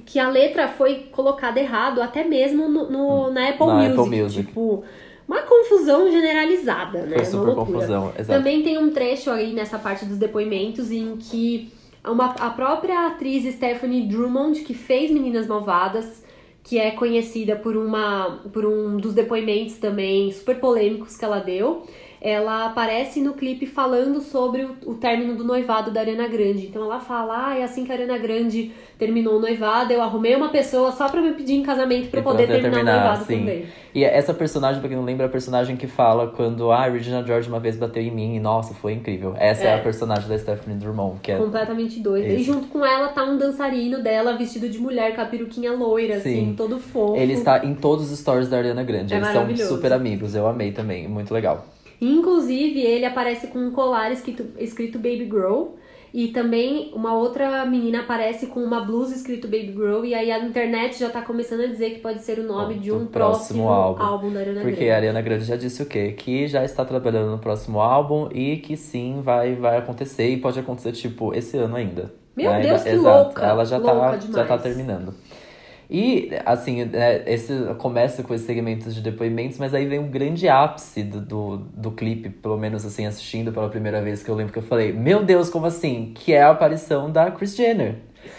que 0.07 0.19
a 0.19 0.29
letra 0.31 0.67
foi 0.69 1.07
colocada 1.13 1.61
errado 1.61 2.01
até 2.01 2.25
mesmo 2.25 2.67
no, 2.69 2.91
no- 2.91 3.31
na 3.31 3.51
Apple 3.51 3.67
Na 3.67 3.75
Music. 3.75 4.01
Apple 4.01 4.23
Music. 4.23 4.47
Tipo, 4.47 4.85
uma 5.29 5.43
confusão 5.43 6.11
generalizada, 6.11 7.01
né? 7.03 7.17
Foi 7.17 7.25
super 7.27 7.55
confusão, 7.55 8.13
exato. 8.19 8.39
Também 8.39 8.63
tem 8.63 8.79
um 8.79 8.91
trecho 8.91 9.31
aí 9.31 9.53
nessa 9.53 9.79
parte 9.79 10.07
dos 10.07 10.17
depoimentos 10.17 10.91
em 10.91 11.17
que 11.19 11.71
uma, 12.05 12.31
a 12.39 12.49
própria 12.51 13.07
atriz 13.09 13.45
Stephanie 13.55 14.09
Drummond, 14.09 14.61
que 14.63 14.73
fez 14.75 15.11
Meninas 15.11 15.47
Malvadas, 15.47 16.25
que 16.63 16.79
é 16.79 16.93
conhecida 16.93 17.57
por 17.57 17.77
uma 17.77 18.41
por 18.53 18.65
um 18.65 18.97
dos 18.97 19.15
depoimentos 19.15 19.77
também 19.79 20.31
super 20.33 20.59
polêmicos 20.61 21.17
que 21.17 21.25
ela 21.25 21.41
deu, 21.41 21.87
ela 22.25 22.67
aparece 22.67 23.21
no 23.21 23.33
clipe 23.35 23.67
falando 23.67 24.21
sobre 24.21 24.63
o, 24.65 24.77
o 24.87 24.95
término 24.95 25.35
do 25.35 25.43
noivado 25.43 25.91
da 25.91 26.01
Ariana 26.01 26.29
Grande. 26.29 26.67
Então 26.69 26.85
ela 26.85 27.01
fala: 27.01 27.49
"Ah, 27.49 27.59
é 27.59 27.65
assim 27.65 27.85
que 27.85 27.91
a 27.91 27.97
Ariana 27.97 28.17
Grande 28.17 28.71
terminou 28.97 29.39
o 29.39 29.41
noivado, 29.41 29.93
eu 29.93 30.01
arrumei 30.01 30.37
uma 30.37 30.49
pessoa 30.51 30.93
só 30.93 31.09
pra 31.09 31.21
me 31.21 31.33
pedir 31.33 31.55
em 31.55 31.65
casamento 31.65 32.09
pra 32.09 32.21
eu 32.21 32.23
E 32.23 32.25
poder 32.25 32.47
terminar, 32.47 32.71
terminar, 32.71 32.93
o 32.93 33.01
noivado 33.01 33.25
sim. 33.25 33.39
também". 33.41 33.67
E 33.93 34.05
essa 34.05 34.33
personagem, 34.33 34.81
pra 34.81 34.89
quem 34.89 34.97
não 34.97 35.05
lembra, 35.05 35.27
é 35.27 35.29
a 35.29 35.31
personagem 35.31 35.77
que 35.77 35.89
fala 35.89 36.29
quando 36.29 36.71
ah, 36.71 36.85
a 36.85 36.89
Regina 36.89 37.27
George 37.27 37.49
uma 37.49 37.59
vez 37.59 37.77
bateu 37.77 38.01
em 38.03 38.11
mim 38.13 38.37
e 38.37 38.41
nossa, 38.41 38.73
foi 38.73 38.93
incrível. 38.93 39.35
Essa 39.37 39.65
é, 39.65 39.67
É. 39.67 39.75
a 39.75 39.79
personagem 39.81 40.29
da 40.29 40.39
Stephanie 40.39 40.79
Drummond, 40.79 41.19
que 41.21 41.33
é 41.33 41.37
Completamente 41.37 41.99
doida. 41.99 42.29
E 42.29 42.37
Isso. 42.41 42.53
junto 42.53 42.69
com 42.69 42.87
ela 42.87 43.09
tá 43.09 43.25
um 43.25 43.37
dançarino 43.37 44.01
dela 44.01 44.37
vestido 44.37 44.69
de 44.69 44.79
mulher 44.79 45.13
com 45.17 45.21
a 45.21 45.25
peruquinha 45.25 45.73
loira, 45.73 46.15
assim, 46.19 46.51
Sim. 46.51 46.55
todo 46.57 46.79
fofo. 46.79 47.17
Ele 47.17 47.33
está 47.33 47.65
em 47.67 47.75
todos 47.75 48.13
os 48.13 48.19
stories 48.21 48.49
da 48.49 48.59
Ariana 48.59 48.85
Grande. 48.85 49.13
É 49.13 49.17
Eles 49.17 49.29
são 49.29 49.57
super 49.57 49.93
amigos, 49.93 50.37
eu 50.37 50.47
amei 50.47 50.71
também, 50.71 51.09
muito 51.09 51.35
legal. 51.35 51.67
Inclusive, 52.05 52.81
ele 52.81 53.05
aparece 53.05 53.47
com 53.47 53.59
um 53.61 53.71
colar 53.71 54.11
escrito, 54.13 54.45
escrito 54.59 54.99
Baby 54.99 55.27
Grow. 55.27 55.77
E 56.15 56.29
também 56.29 56.91
uma 56.95 57.15
outra 57.15 57.65
menina 57.65 58.01
aparece 58.01 58.49
com 58.49 58.61
uma 58.63 58.85
blusa 58.85 59.15
escrito 59.15 59.47
Baby 59.49 59.73
Grow. 59.73 60.05
E 60.05 60.13
aí 60.15 60.31
a 60.31 60.39
internet 60.41 60.99
já 61.01 61.09
tá 61.09 61.23
começando 61.23 61.61
a 61.63 61.67
dizer 61.69 61.91
que 61.95 62.01
pode 62.01 62.21
ser 62.21 62.39
o 62.39 62.43
nome 62.43 62.75
de 62.75 62.93
um 62.93 63.07
próximo 63.07 63.65
próximo, 63.65 63.69
álbum. 63.71 64.03
álbum. 64.03 64.31
da 64.33 64.41
Ariana 64.41 64.61
Porque 64.61 64.75
Grande. 64.77 64.91
a 64.91 64.97
Ariana 64.97 65.23
Grande 65.23 65.45
já 65.45 65.57
disse 65.57 65.83
o 65.83 65.87
quê? 65.87 66.13
Que 66.13 66.47
já 66.49 66.63
está 66.65 66.85
trabalhando 66.85 67.31
no 67.31 67.39
próximo 67.39 67.81
álbum 67.81 68.29
e 68.31 68.59
que 68.59 68.77
sim, 68.77 69.23
vai, 69.23 69.55
vai 69.55 69.79
acontecer 69.79 70.29
e 70.29 70.37
pode 70.37 70.61
acontecer, 70.61 70.93
tipo, 70.93 71.33
esse 71.35 71.57
ano 71.57 71.77
ainda. 71.77 72.13
Meu 72.37 72.51
Ainda- 72.51 72.69
Deus, 72.69 72.83
que 72.83 72.89
exato. 72.91 73.25
louca! 73.25 73.47
Ela 73.47 73.65
já 73.65 73.77
Louca 73.79 73.95
tá, 73.95 74.17
demais. 74.17 74.35
já 74.37 74.45
tá 74.45 74.59
terminando. 74.59 75.15
E, 75.95 76.31
assim, 76.47 76.89
é, 76.95 77.23
esse 77.27 77.53
começa 77.77 78.23
com 78.23 78.33
esses 78.33 78.47
segmentos 78.47 78.95
de 78.95 79.03
depoimentos, 79.03 79.59
mas 79.59 79.75
aí 79.75 79.85
vem 79.85 79.99
um 79.99 80.09
grande 80.09 80.49
ápice 80.49 81.03
do, 81.03 81.21
do, 81.21 81.57
do 81.59 81.91
clipe, 81.91 82.31
pelo 82.31 82.57
menos 82.57 82.87
assim, 82.87 83.05
assistindo 83.05 83.53
pela 83.53 83.69
primeira 83.69 84.01
vez, 84.01 84.23
que 84.23 84.31
eu 84.31 84.35
lembro 84.35 84.55
que 84.55 84.59
eu 84.59 84.63
falei, 84.63 84.91
meu 84.91 85.23
Deus, 85.23 85.51
como 85.51 85.67
assim? 85.67 86.13
Que 86.15 86.33
é 86.33 86.41
a 86.41 86.49
aparição 86.49 87.13
da 87.13 87.31
Kris 87.31 87.55
Jenner. 87.55 87.97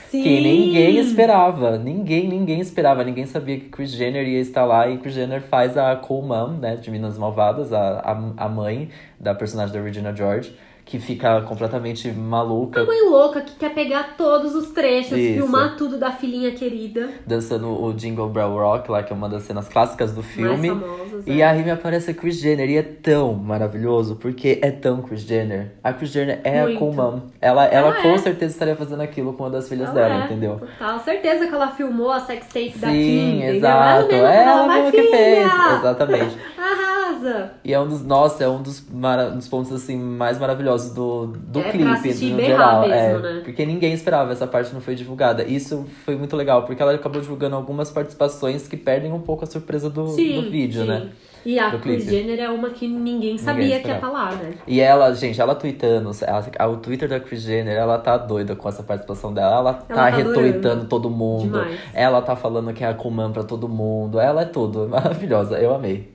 Sim! 0.10 0.24
Que 0.24 0.42
ninguém 0.42 0.98
esperava. 0.98 1.78
Ninguém, 1.78 2.28
ninguém 2.28 2.60
esperava. 2.60 3.04
Ninguém 3.04 3.28
sabia 3.28 3.60
que 3.60 3.70
Kris 3.70 3.92
Jenner 3.92 4.28
ia 4.28 4.40
estar 4.40 4.66
lá. 4.66 4.90
E 4.90 4.98
Kris 4.98 5.14
Jenner 5.14 5.42
faz 5.42 5.78
a 5.78 5.96
Cool 5.96 6.24
Mom, 6.24 6.54
né? 6.54 6.76
De 6.76 6.90
Minas 6.90 7.20
Malvadas, 7.20 7.72
a, 7.72 8.00
a, 8.00 8.46
a 8.46 8.50
mãe 8.50 8.90
da 9.20 9.36
personagem 9.36 9.76
da 9.76 9.82
Regina 9.82 10.16
George. 10.16 10.56
Que 10.86 11.00
fica 11.00 11.42
completamente 11.44 12.12
maluca, 12.12 12.82
Uma 12.84 12.88
mãe 12.94 13.10
louca 13.10 13.42
que 13.42 13.56
quer 13.56 13.74
pegar 13.74 14.16
todos 14.18 14.54
os 14.54 14.70
trechos, 14.72 15.18
Isso. 15.18 15.42
filmar 15.42 15.76
tudo 15.78 15.98
da 15.98 16.12
filhinha 16.12 16.52
querida. 16.52 17.10
dançando 17.26 17.82
o 17.82 17.94
Jingle 17.94 18.28
Bell 18.30 18.52
Rock, 18.54 18.92
lá, 18.92 19.02
que 19.02 19.12
é 19.14 19.16
uma 19.16 19.30
das 19.30 19.44
cenas 19.44 19.68
clássicas 19.70 20.12
do 20.14 20.22
filme. 20.22 20.70
Mais 20.72 20.82
famosas. 20.84 21.24
E 21.26 21.42
é. 21.42 21.46
aí 21.48 21.64
me 21.64 21.72
aparece 21.72 22.12
a 22.12 22.14
Kris 22.14 22.38
Jenner 22.40 22.70
e 22.70 22.78
é 22.78 22.84
tão 22.84 23.34
maravilhoso, 23.34 24.18
porque 24.18 24.60
é 24.62 24.72
tão 24.72 25.02
Kris 25.02 25.22
Jenner. 25.22 25.72
A 25.84 25.94
Kris 25.94 26.10
Jenner 26.12 26.42
é 26.44 26.64
Muito. 26.64 26.84
a 26.84 26.92
Mom. 26.92 27.20
Ela, 27.40 27.66
ela, 27.66 27.88
Ela 27.90 28.02
com 28.02 28.10
é. 28.10 28.18
certeza 28.18 28.52
estaria 28.54 28.76
fazendo 28.76 29.02
aquilo 29.02 29.32
com 29.34 29.44
uma 29.44 29.50
das 29.50 29.70
filhas 29.70 29.88
Ela 29.90 29.94
dela, 29.96 30.22
é, 30.22 30.26
entendeu? 30.26 30.60
Total. 30.60 31.00
Certeza 31.00 31.48
que 31.48 31.54
ela 31.56 31.70
filmou 31.70 32.12
a 32.12 32.20
sex 32.20 32.46
tape 32.48 32.78
da 32.78 32.88
Kim, 32.90 32.94
Sim, 32.94 33.44
exato. 33.44 34.14
Ela 34.14 34.34
É 34.34 34.44
ela 34.44 34.68
"Vai, 34.68 34.82
mesma 34.84 34.92
que 34.92 35.04
fez. 35.10 35.48
Exatamente. 35.80 36.38
Arrasa! 36.60 37.52
E 37.64 37.74
é 37.74 37.80
um 37.80 37.88
dos, 37.88 38.04
nossa, 38.06 38.44
é 38.44 38.50
um 38.50 38.62
dos, 38.62 38.86
mara- 38.92 39.30
dos 39.30 39.48
pontos 39.48 39.72
assim 39.72 39.98
mais 39.98 40.38
maravilhosos 40.38 40.73
do, 40.94 41.28
do 41.28 41.60
É 41.60 41.72
clipe, 41.72 42.32
no 42.32 42.40
geral. 42.42 42.82
mesmo, 42.82 42.94
é, 42.96 43.20
né? 43.20 43.42
Porque 43.44 43.66
ninguém 43.66 43.94
esperava, 43.94 44.32
essa 44.32 44.48
parte 44.48 44.74
não 44.74 44.82
foi 44.82 44.96
divulgada. 44.96 45.44
Isso 45.44 45.86
foi 46.06 46.16
muito 46.16 46.36
legal, 46.36 46.64
porque 46.64 46.82
ela 46.82 46.94
acabou 46.94 47.22
divulgando 47.22 47.56
algumas 47.56 47.90
participações 47.92 48.68
que 48.68 48.78
perdem 48.78 49.12
um 49.12 49.20
pouco 49.22 49.44
a 49.44 49.48
surpresa 49.48 49.90
do, 49.90 50.08
Sim, 50.10 50.42
do 50.42 50.50
vídeo, 50.50 50.82
sim. 50.82 50.88
né? 50.88 51.10
E 51.46 51.60
a 51.60 51.78
Kris. 51.78 52.06
Jenner 52.06 52.40
é 52.40 52.50
uma 52.50 52.70
que 52.70 52.88
ninguém 52.88 53.38
sabia 53.38 53.78
que 53.82 53.88
ia 53.90 53.96
estar 53.96 54.10
lá, 54.10 54.32
né? 54.32 54.54
E 54.66 54.80
ela, 54.80 55.14
gente, 55.14 55.42
ela 55.42 55.54
tweetando, 55.54 56.10
ela- 56.22 56.70
o 56.72 56.78
Twitter 56.78 57.10
da 57.10 57.20
Kris 57.20 57.42
Jenner, 57.42 57.76
ela 57.76 57.98
tá 57.98 58.16
doida 58.18 58.56
com 58.56 58.70
essa 58.70 58.82
participação 58.82 59.34
dela. 59.34 59.52
Ela 59.60 59.74
tá, 59.74 59.94
tá 59.94 60.06
retweetando 60.08 60.86
todo 60.86 61.10
mundo. 61.10 61.44
Demais. 61.60 61.78
Ela 61.94 62.22
tá 62.22 62.34
falando 62.38 62.72
que 62.74 62.82
é 62.82 62.88
a 62.88 62.94
Kuman 62.94 63.34
pra 63.34 63.44
todo 63.44 63.68
mundo. 63.68 64.22
Ela 64.22 64.44
é 64.44 64.46
tudo. 64.46 64.88
Maravilhosa. 64.90 65.60
Eu 65.60 65.76
amei. 65.76 66.13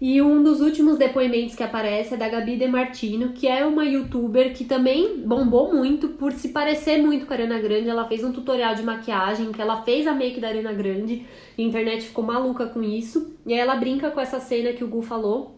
E 0.00 0.20
um 0.20 0.42
dos 0.42 0.60
últimos 0.60 0.98
depoimentos 0.98 1.54
que 1.54 1.62
aparece 1.62 2.14
é 2.14 2.16
da 2.16 2.28
Gabi 2.28 2.56
De 2.56 2.66
Martino, 2.66 3.30
que 3.30 3.48
é 3.48 3.64
uma 3.64 3.84
youtuber 3.84 4.52
que 4.52 4.64
também 4.64 5.18
bombou 5.24 5.74
muito 5.74 6.08
por 6.08 6.32
se 6.32 6.50
parecer 6.50 6.98
muito 7.02 7.24
com 7.24 7.32
a 7.32 7.36
Ariana 7.36 7.58
Grande. 7.58 7.88
Ela 7.88 8.04
fez 8.06 8.22
um 8.22 8.30
tutorial 8.32 8.74
de 8.74 8.82
maquiagem, 8.82 9.52
que 9.52 9.60
ela 9.60 9.82
fez 9.82 10.06
a 10.06 10.12
make 10.14 10.38
da 10.40 10.48
Ariana 10.48 10.72
Grande, 10.72 11.24
e 11.56 11.62
a 11.62 11.66
internet 11.66 12.02
ficou 12.02 12.24
maluca 12.24 12.66
com 12.66 12.82
isso. 12.82 13.34
E 13.46 13.54
aí 13.54 13.58
ela 13.58 13.76
brinca 13.76 14.10
com 14.10 14.20
essa 14.20 14.38
cena 14.38 14.72
que 14.72 14.84
o 14.84 14.88
Gu 14.88 15.00
falou 15.02 15.56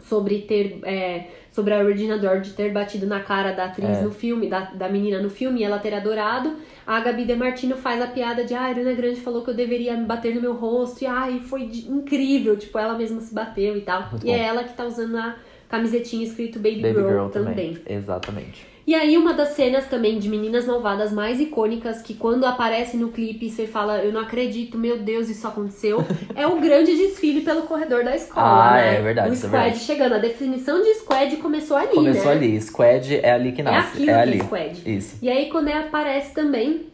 sobre 0.00 0.42
ter 0.42 0.78
é, 0.84 1.26
sobre 1.50 1.74
a 1.74 1.82
Regina 1.82 2.18
George 2.20 2.52
ter 2.52 2.72
batido 2.72 3.06
na 3.06 3.20
cara 3.20 3.52
da 3.52 3.64
atriz 3.64 3.98
É. 3.98 4.02
no 4.02 4.12
filme, 4.12 4.48
da, 4.48 4.60
da 4.60 4.88
menina 4.88 5.20
no 5.20 5.28
filme, 5.28 5.60
e 5.60 5.64
ela 5.64 5.78
ter 5.78 5.92
adorado. 5.92 6.56
A 6.88 7.00
Gabi 7.00 7.26
De 7.26 7.36
Martino 7.36 7.76
faz 7.76 8.00
a 8.00 8.06
piada 8.06 8.46
de 8.46 8.54
ah, 8.54 8.62
a 8.62 8.64
Ariana 8.64 8.94
Grande 8.94 9.20
falou 9.20 9.44
que 9.44 9.50
eu 9.50 9.54
deveria 9.54 9.94
me 9.94 10.06
bater 10.06 10.34
no 10.34 10.40
meu 10.40 10.54
rosto, 10.54 11.04
e 11.04 11.06
ai, 11.06 11.38
foi 11.38 11.64
incrível, 11.64 12.56
tipo, 12.56 12.78
ela 12.78 12.96
mesma 12.96 13.20
se 13.20 13.34
bateu 13.34 13.76
e 13.76 13.82
tal. 13.82 14.08
Muito 14.08 14.26
e 14.26 14.30
é 14.30 14.38
bom. 14.38 14.44
ela 14.44 14.64
que 14.64 14.72
tá 14.72 14.86
usando 14.86 15.14
a 15.18 15.36
camisetinha 15.68 16.24
escrito 16.24 16.58
Baby, 16.58 16.80
Baby 16.80 16.94
Girl, 16.94 17.08
Girl 17.08 17.28
também. 17.28 17.74
também. 17.74 17.82
Exatamente. 17.86 18.66
E 18.88 18.94
aí, 18.94 19.18
uma 19.18 19.34
das 19.34 19.50
cenas 19.50 19.86
também 19.86 20.18
de 20.18 20.30
Meninas 20.30 20.64
Malvadas 20.64 21.12
mais 21.12 21.38
icônicas, 21.38 22.00
que 22.00 22.14
quando 22.14 22.46
aparece 22.46 22.96
no 22.96 23.08
clipe 23.10 23.50
você 23.50 23.66
fala, 23.66 23.98
eu 23.98 24.10
não 24.10 24.22
acredito, 24.22 24.78
meu 24.78 24.96
Deus, 25.00 25.28
isso 25.28 25.46
aconteceu, 25.46 26.02
é 26.34 26.46
o 26.46 26.58
grande 26.58 26.96
desfile 26.96 27.42
pelo 27.42 27.64
corredor 27.64 28.02
da 28.02 28.16
escola, 28.16 28.46
Ah, 28.70 28.76
né? 28.76 28.96
é 28.96 29.02
verdade, 29.02 29.28
O 29.28 29.32
isso 29.34 29.44
é 29.44 29.48
squad 29.50 29.62
verdade. 29.64 29.84
chegando. 29.84 30.14
A 30.14 30.18
definição 30.18 30.80
de 30.82 30.94
squad 30.94 31.36
começou 31.36 31.76
ali, 31.76 31.88
Começou 31.94 32.24
né? 32.24 32.30
ali. 32.32 32.60
Squad 32.62 33.14
é 33.22 33.30
ali 33.30 33.52
que 33.52 33.60
É 33.60 33.64
nasce. 33.64 34.00
é 34.00 34.04
que 34.06 34.10
ali. 34.10 34.40
é 34.40 34.44
squad. 34.44 34.82
Isso. 34.96 35.18
E 35.20 35.28
aí, 35.28 35.50
quando 35.50 35.68
aparece 35.68 36.32
também, 36.32 36.86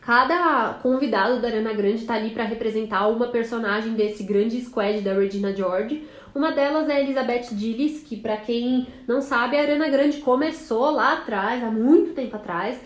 cada 0.00 0.78
convidado 0.82 1.42
da 1.42 1.48
Ariana 1.48 1.74
Grande 1.74 2.06
tá 2.06 2.14
ali 2.14 2.30
pra 2.30 2.44
representar 2.44 3.06
uma 3.06 3.28
personagem 3.28 3.92
desse 3.92 4.22
grande 4.22 4.58
squad 4.62 5.02
da 5.02 5.12
Regina 5.12 5.54
George. 5.54 6.04
Uma 6.34 6.52
delas 6.52 6.88
é 6.88 6.94
a 6.94 7.00
Elizabeth 7.00 7.54
Gillis, 7.56 8.02
que 8.02 8.16
pra 8.16 8.36
quem 8.36 8.86
não 9.06 9.20
sabe, 9.20 9.56
a 9.56 9.60
Ariana 9.60 9.88
Grande 9.88 10.18
começou 10.18 10.90
lá 10.90 11.14
atrás, 11.14 11.62
há 11.62 11.70
muito 11.70 12.14
tempo 12.14 12.36
atrás, 12.36 12.80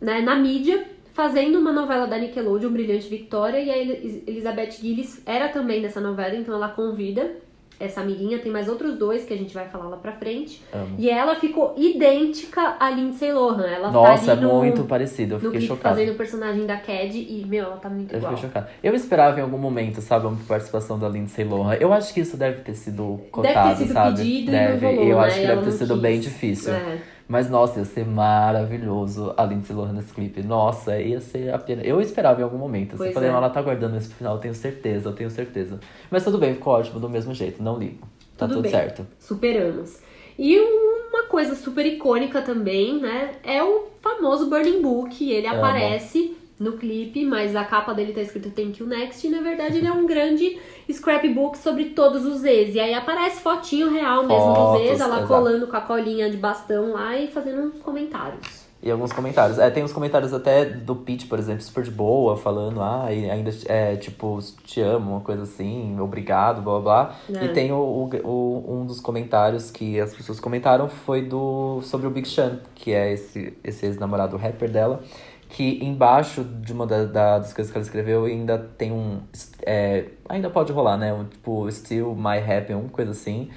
né, 0.00 0.20
na 0.20 0.36
mídia, 0.36 0.86
fazendo 1.12 1.58
uma 1.58 1.72
novela 1.72 2.06
da 2.06 2.18
Nickelodeon, 2.18 2.70
Brilhante 2.70 3.08
Victória, 3.08 3.58
e 3.58 3.70
a 3.70 3.76
Elizabeth 3.76 4.70
Gillis 4.72 5.22
era 5.26 5.48
também 5.48 5.80
nessa 5.80 6.00
novela, 6.00 6.36
então 6.36 6.54
ela 6.54 6.68
convida 6.68 7.36
essa 7.80 8.00
amiguinha, 8.00 8.38
tem 8.38 8.50
mais 8.50 8.68
outros 8.68 8.96
dois 8.98 9.24
que 9.24 9.32
a 9.32 9.36
gente 9.36 9.54
vai 9.54 9.68
falar 9.68 9.86
lá 9.88 9.96
pra 9.96 10.12
frente. 10.12 10.62
Amo. 10.72 10.96
E 10.98 11.08
ela 11.08 11.36
ficou 11.36 11.74
idêntica 11.76 12.76
a 12.80 12.90
Lindsay 12.90 13.32
Lohan. 13.32 13.66
Ela 13.66 13.90
Nossa, 13.90 14.26
tá 14.26 14.32
é 14.32 14.34
ali 14.34 14.42
no, 14.44 14.54
muito 14.54 14.84
parecido. 14.84 15.34
Eu 15.34 15.38
fiquei 15.38 15.58
clipe 15.60 15.66
chocado. 15.66 15.94
fazendo 15.94 16.12
o 16.12 16.16
personagem 16.16 16.66
da 16.66 16.76
Cad 16.76 17.14
e, 17.16 17.44
meu, 17.46 17.64
ela 17.66 17.76
tá 17.76 17.88
muito 17.88 18.12
Eu 18.12 18.18
igual. 18.18 18.34
fiquei 18.34 18.48
chocado. 18.48 18.66
Eu 18.82 18.94
esperava 18.94 19.38
em 19.38 19.42
algum 19.42 19.58
momento, 19.58 20.00
sabe, 20.00 20.26
uma 20.26 20.36
participação 20.46 20.98
da 20.98 21.08
Lindsay 21.08 21.44
Lohan. 21.44 21.74
Eu 21.74 21.92
acho 21.92 22.12
que 22.12 22.20
isso 22.20 22.36
deve 22.36 22.62
ter 22.62 22.74
sido 22.74 23.16
Deve 23.16 23.28
cotado, 23.30 23.68
ter 23.70 23.76
sido 23.84 23.92
sabe? 23.92 24.16
pedido 24.18 24.50
deve. 24.50 24.76
e 24.76 24.80
não 24.80 24.90
rolou, 24.96 25.08
eu 25.10 25.16
né? 25.18 25.24
acho 25.26 25.34
que 25.36 25.40
E 25.42 25.46
deve 25.46 25.52
ela 25.52 25.62
ter 25.62 25.72
sido 25.72 25.92
quis. 25.94 26.02
bem 26.02 26.20
difícil. 26.20 26.72
É. 26.74 26.98
Mas, 27.28 27.50
nossa, 27.50 27.80
ia 27.80 27.84
ser 27.84 28.06
maravilhoso 28.06 29.34
a 29.36 29.44
Lindsay 29.44 29.76
Lohan 29.76 29.92
nesse 29.92 30.14
clipe. 30.14 30.42
Nossa, 30.42 30.98
ia 30.98 31.20
ser 31.20 31.52
a 31.52 31.58
pena. 31.58 31.82
Eu 31.82 32.00
esperava 32.00 32.40
em 32.40 32.44
algum 32.44 32.56
momento. 32.56 32.96
Pois 32.96 33.10
Você 33.10 33.14
falei, 33.14 33.28
é. 33.28 33.32
ela 33.32 33.50
tá 33.50 33.60
guardando 33.60 33.92
pro 33.92 34.16
final, 34.16 34.36
eu 34.36 34.40
tenho 34.40 34.54
certeza, 34.54 35.10
eu 35.10 35.12
tenho 35.12 35.30
certeza. 35.30 35.78
Mas 36.10 36.24
tudo 36.24 36.38
bem, 36.38 36.54
ficou 36.54 36.72
ótimo 36.72 36.98
do 36.98 37.08
mesmo 37.08 37.34
jeito, 37.34 37.62
não 37.62 37.78
ligo. 37.78 38.06
Tá 38.36 38.46
Tudo 38.46 38.56
tudo, 38.56 38.62
bem. 38.62 38.70
certo. 38.70 39.06
Superamos. 39.18 39.98
E 40.38 40.58
uma 40.58 41.24
coisa 41.24 41.54
super 41.54 41.84
icônica 41.84 42.40
também, 42.40 43.00
né? 43.00 43.32
É 43.42 43.62
o 43.62 43.88
famoso 44.00 44.48
Burning 44.48 44.80
Book. 44.80 45.28
Ele 45.30 45.46
Amo. 45.48 45.58
aparece 45.58 46.36
no 46.58 46.72
clipe, 46.72 47.24
mas 47.24 47.54
a 47.54 47.64
capa 47.64 47.92
dele 47.94 48.12
tá 48.12 48.20
escrito 48.20 48.50
Thank 48.50 48.80
You 48.82 48.88
Next. 48.88 49.26
E 49.26 49.30
na 49.30 49.40
verdade 49.40 49.78
ele 49.78 49.86
é 49.86 49.92
um 49.92 50.06
grande 50.06 50.58
scrapbook 50.90 51.56
sobre 51.56 51.86
todos 51.90 52.24
os 52.24 52.38
Zs. 52.40 52.74
E 52.74 52.80
aí 52.80 52.94
aparece 52.94 53.40
fotinho 53.40 53.90
real 53.92 54.24
mesmo 54.26 54.54
Fotos, 54.54 54.80
dos 54.80 54.90
Zs, 54.90 55.00
ela 55.00 55.16
exato. 55.18 55.28
colando 55.28 55.66
com 55.66 55.76
a 55.76 55.80
colinha 55.80 56.28
de 56.30 56.36
bastão 56.36 56.92
lá 56.92 57.16
e 57.16 57.28
fazendo 57.28 57.62
uns 57.62 57.80
comentários. 57.80 58.66
E 58.80 58.88
alguns 58.92 59.12
comentários. 59.12 59.58
É, 59.58 59.68
tem 59.70 59.82
uns 59.82 59.92
comentários 59.92 60.32
até 60.32 60.64
do 60.64 60.94
Pete, 60.94 61.26
por 61.26 61.36
exemplo, 61.36 61.62
super 61.62 61.82
de 61.82 61.90
boa, 61.90 62.36
falando, 62.36 62.80
ah, 62.80 63.12
e 63.12 63.28
ainda 63.28 63.50
é 63.66 63.96
tipo, 63.96 64.38
te 64.64 64.80
amo, 64.80 65.10
uma 65.14 65.20
coisa 65.20 65.42
assim, 65.42 65.98
obrigado, 65.98 66.62
blá 66.62 66.78
blá 66.78 67.14
blá. 67.28 67.40
É. 67.40 67.44
E 67.46 67.48
tem 67.48 67.72
o, 67.72 67.76
o- 67.76 68.08
o- 68.24 68.74
um 68.80 68.86
dos 68.86 69.00
comentários 69.00 69.68
que 69.72 69.98
as 69.98 70.14
pessoas 70.14 70.38
comentaram 70.38 70.88
foi 70.88 71.22
do 71.22 71.80
sobre 71.82 72.06
o 72.06 72.10
Big 72.10 72.28
Sean, 72.28 72.60
que 72.76 72.92
é 72.92 73.12
esse, 73.12 73.52
esse 73.64 73.84
ex-namorado 73.84 74.36
rapper 74.36 74.70
dela. 74.70 75.02
Que 75.48 75.82
embaixo 75.82 76.44
de 76.44 76.72
uma 76.72 76.86
da- 76.86 77.04
da- 77.04 77.38
das 77.38 77.52
coisas 77.54 77.72
que 77.72 77.78
ela 77.78 77.84
escreveu 77.84 78.24
ainda 78.26 78.58
tem 78.58 78.92
um. 78.92 79.22
é, 79.64 80.06
ainda 80.28 80.50
pode 80.50 80.72
rolar, 80.72 80.96
né? 80.98 81.12
Um, 81.12 81.24
tipo, 81.24 81.70
Still 81.72 82.14
My 82.14 82.38
Happy, 82.38 82.74
uma 82.74 82.88
coisa 82.90 83.12
assim. 83.12 83.50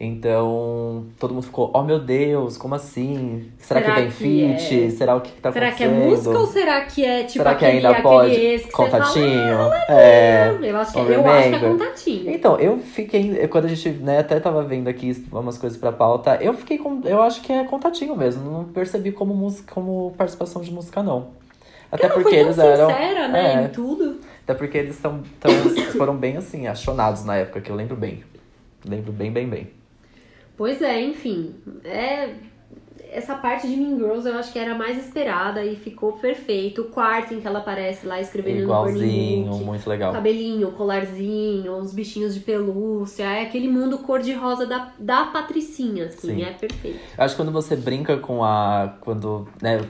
Então, 0.00 1.06
todo 1.18 1.34
mundo 1.34 1.42
ficou, 1.42 1.72
oh 1.74 1.82
meu 1.82 1.98
Deus, 1.98 2.56
como 2.56 2.74
assim? 2.76 3.50
Será, 3.58 3.80
Será 3.80 3.94
que 3.94 4.00
vem 4.00 4.10
que 4.10 4.14
feat? 4.14 4.84
é- 4.84 4.90
Será 4.90 5.16
o 5.16 5.20
que, 5.20 5.32
que 5.32 5.40
tá 5.40 5.50
será 5.52 5.72
que 5.72 5.82
é 5.82 5.86
acontecendo? 5.86 6.10
música 6.10 6.38
ou 6.38 6.46
será 6.46 6.80
que 6.82 7.04
é 7.04 7.18
tipo 7.24 7.32
Será 7.38 7.54
que 7.56 7.64
aquele, 7.64 7.76
ainda 7.78 7.90
aquele 7.90 8.02
pode? 8.04 8.34
ex 8.34 8.62
que 8.66 8.70
você 8.70 8.76
fala, 8.76 8.90
Contatinho? 8.90 9.60
"Ah, 9.60 9.84
é. 9.88 10.48
Eu 10.62 10.76
acho 10.76 10.92
que, 10.92 10.98
é- 11.00 11.16
eu 11.16 11.26
acho 11.26 11.48
que 11.48 11.54
é 11.54 11.58
contatinho. 11.58 12.30
Então, 12.30 12.60
eu 12.60 12.78
fiquei. 12.78 13.48
Quando 13.48 13.64
a 13.64 13.68
gente 13.68 13.88
né, 13.90 14.18
até 14.20 14.38
tava 14.38 14.62
vendo 14.62 14.86
aqui 14.86 15.26
umas 15.32 15.58
coisas 15.58 15.76
pra 15.76 15.90
pauta, 15.90 16.38
eu 16.40 16.54
fiquei 16.54 16.78
com. 16.78 17.00
Eu 17.04 17.20
acho 17.20 17.40
que 17.42 17.52
é 17.52 17.64
contatinho 17.64 18.14
mesmo. 18.16 18.48
Não 18.48 18.64
percebi 18.66 19.10
como 19.10 19.34
música, 19.34 19.72
como 19.74 20.14
participação 20.16 20.62
de 20.62 20.70
música, 20.72 21.02
não. 21.02 21.28
Até 21.90 22.04
Ela 22.04 22.14
porque 22.14 22.30
tão 22.30 22.38
eles 22.38 22.58
eram. 22.58 22.88
sincera, 22.88 23.28
né, 23.28 23.62
é, 23.62 23.64
em 23.64 23.68
tudo. 23.70 24.20
até 24.44 24.54
porque 24.54 24.78
eles 24.78 24.94
são 24.96 25.22
tão, 25.40 25.50
foram 25.98 26.14
bem 26.14 26.36
assim, 26.36 26.66
achonados 26.68 27.24
na 27.24 27.34
época, 27.36 27.60
que 27.60 27.70
eu 27.70 27.74
lembro 27.74 27.96
bem. 27.96 28.22
Lembro 28.86 29.10
bem, 29.10 29.32
bem, 29.32 29.48
bem. 29.48 29.77
Pois 30.58 30.82
é, 30.82 31.00
enfim. 31.00 31.54
É... 31.84 32.34
Essa 33.10 33.36
parte 33.36 33.66
de 33.66 33.74
Mean 33.74 33.96
Girls 33.96 34.28
eu 34.28 34.34
acho 34.36 34.52
que 34.52 34.58
era 34.58 34.72
a 34.72 34.74
mais 34.74 34.98
esperada 34.98 35.64
e 35.64 35.76
ficou 35.76 36.12
perfeito. 36.12 36.82
O 36.82 36.84
quarto 36.90 37.32
em 37.32 37.40
que 37.40 37.46
ela 37.46 37.60
aparece 37.60 38.06
lá 38.06 38.20
escrevendo 38.20 38.58
no 38.58 38.62
Igualzinho, 38.64 39.50
Book. 39.50 39.64
muito 39.64 39.88
legal. 39.88 40.12
Cabelinho, 40.12 40.72
colarzinho, 40.72 41.74
uns 41.74 41.94
bichinhos 41.94 42.34
de 42.34 42.40
pelúcia. 42.40 43.22
É 43.22 43.44
aquele 43.44 43.66
mundo 43.66 43.96
cor-de-rosa 44.00 44.66
da, 44.66 44.92
da 44.98 45.24
Patricinha, 45.24 46.04
assim. 46.06 46.34
Sim. 46.34 46.42
É 46.42 46.52
perfeito. 46.52 46.98
Acho 47.16 47.34
que 47.34 47.42
quando 47.42 47.52
você 47.52 47.76
brinca 47.76 48.18
com 48.18 48.44
a. 48.44 48.98
Quando. 49.00 49.48
Né, 49.62 49.80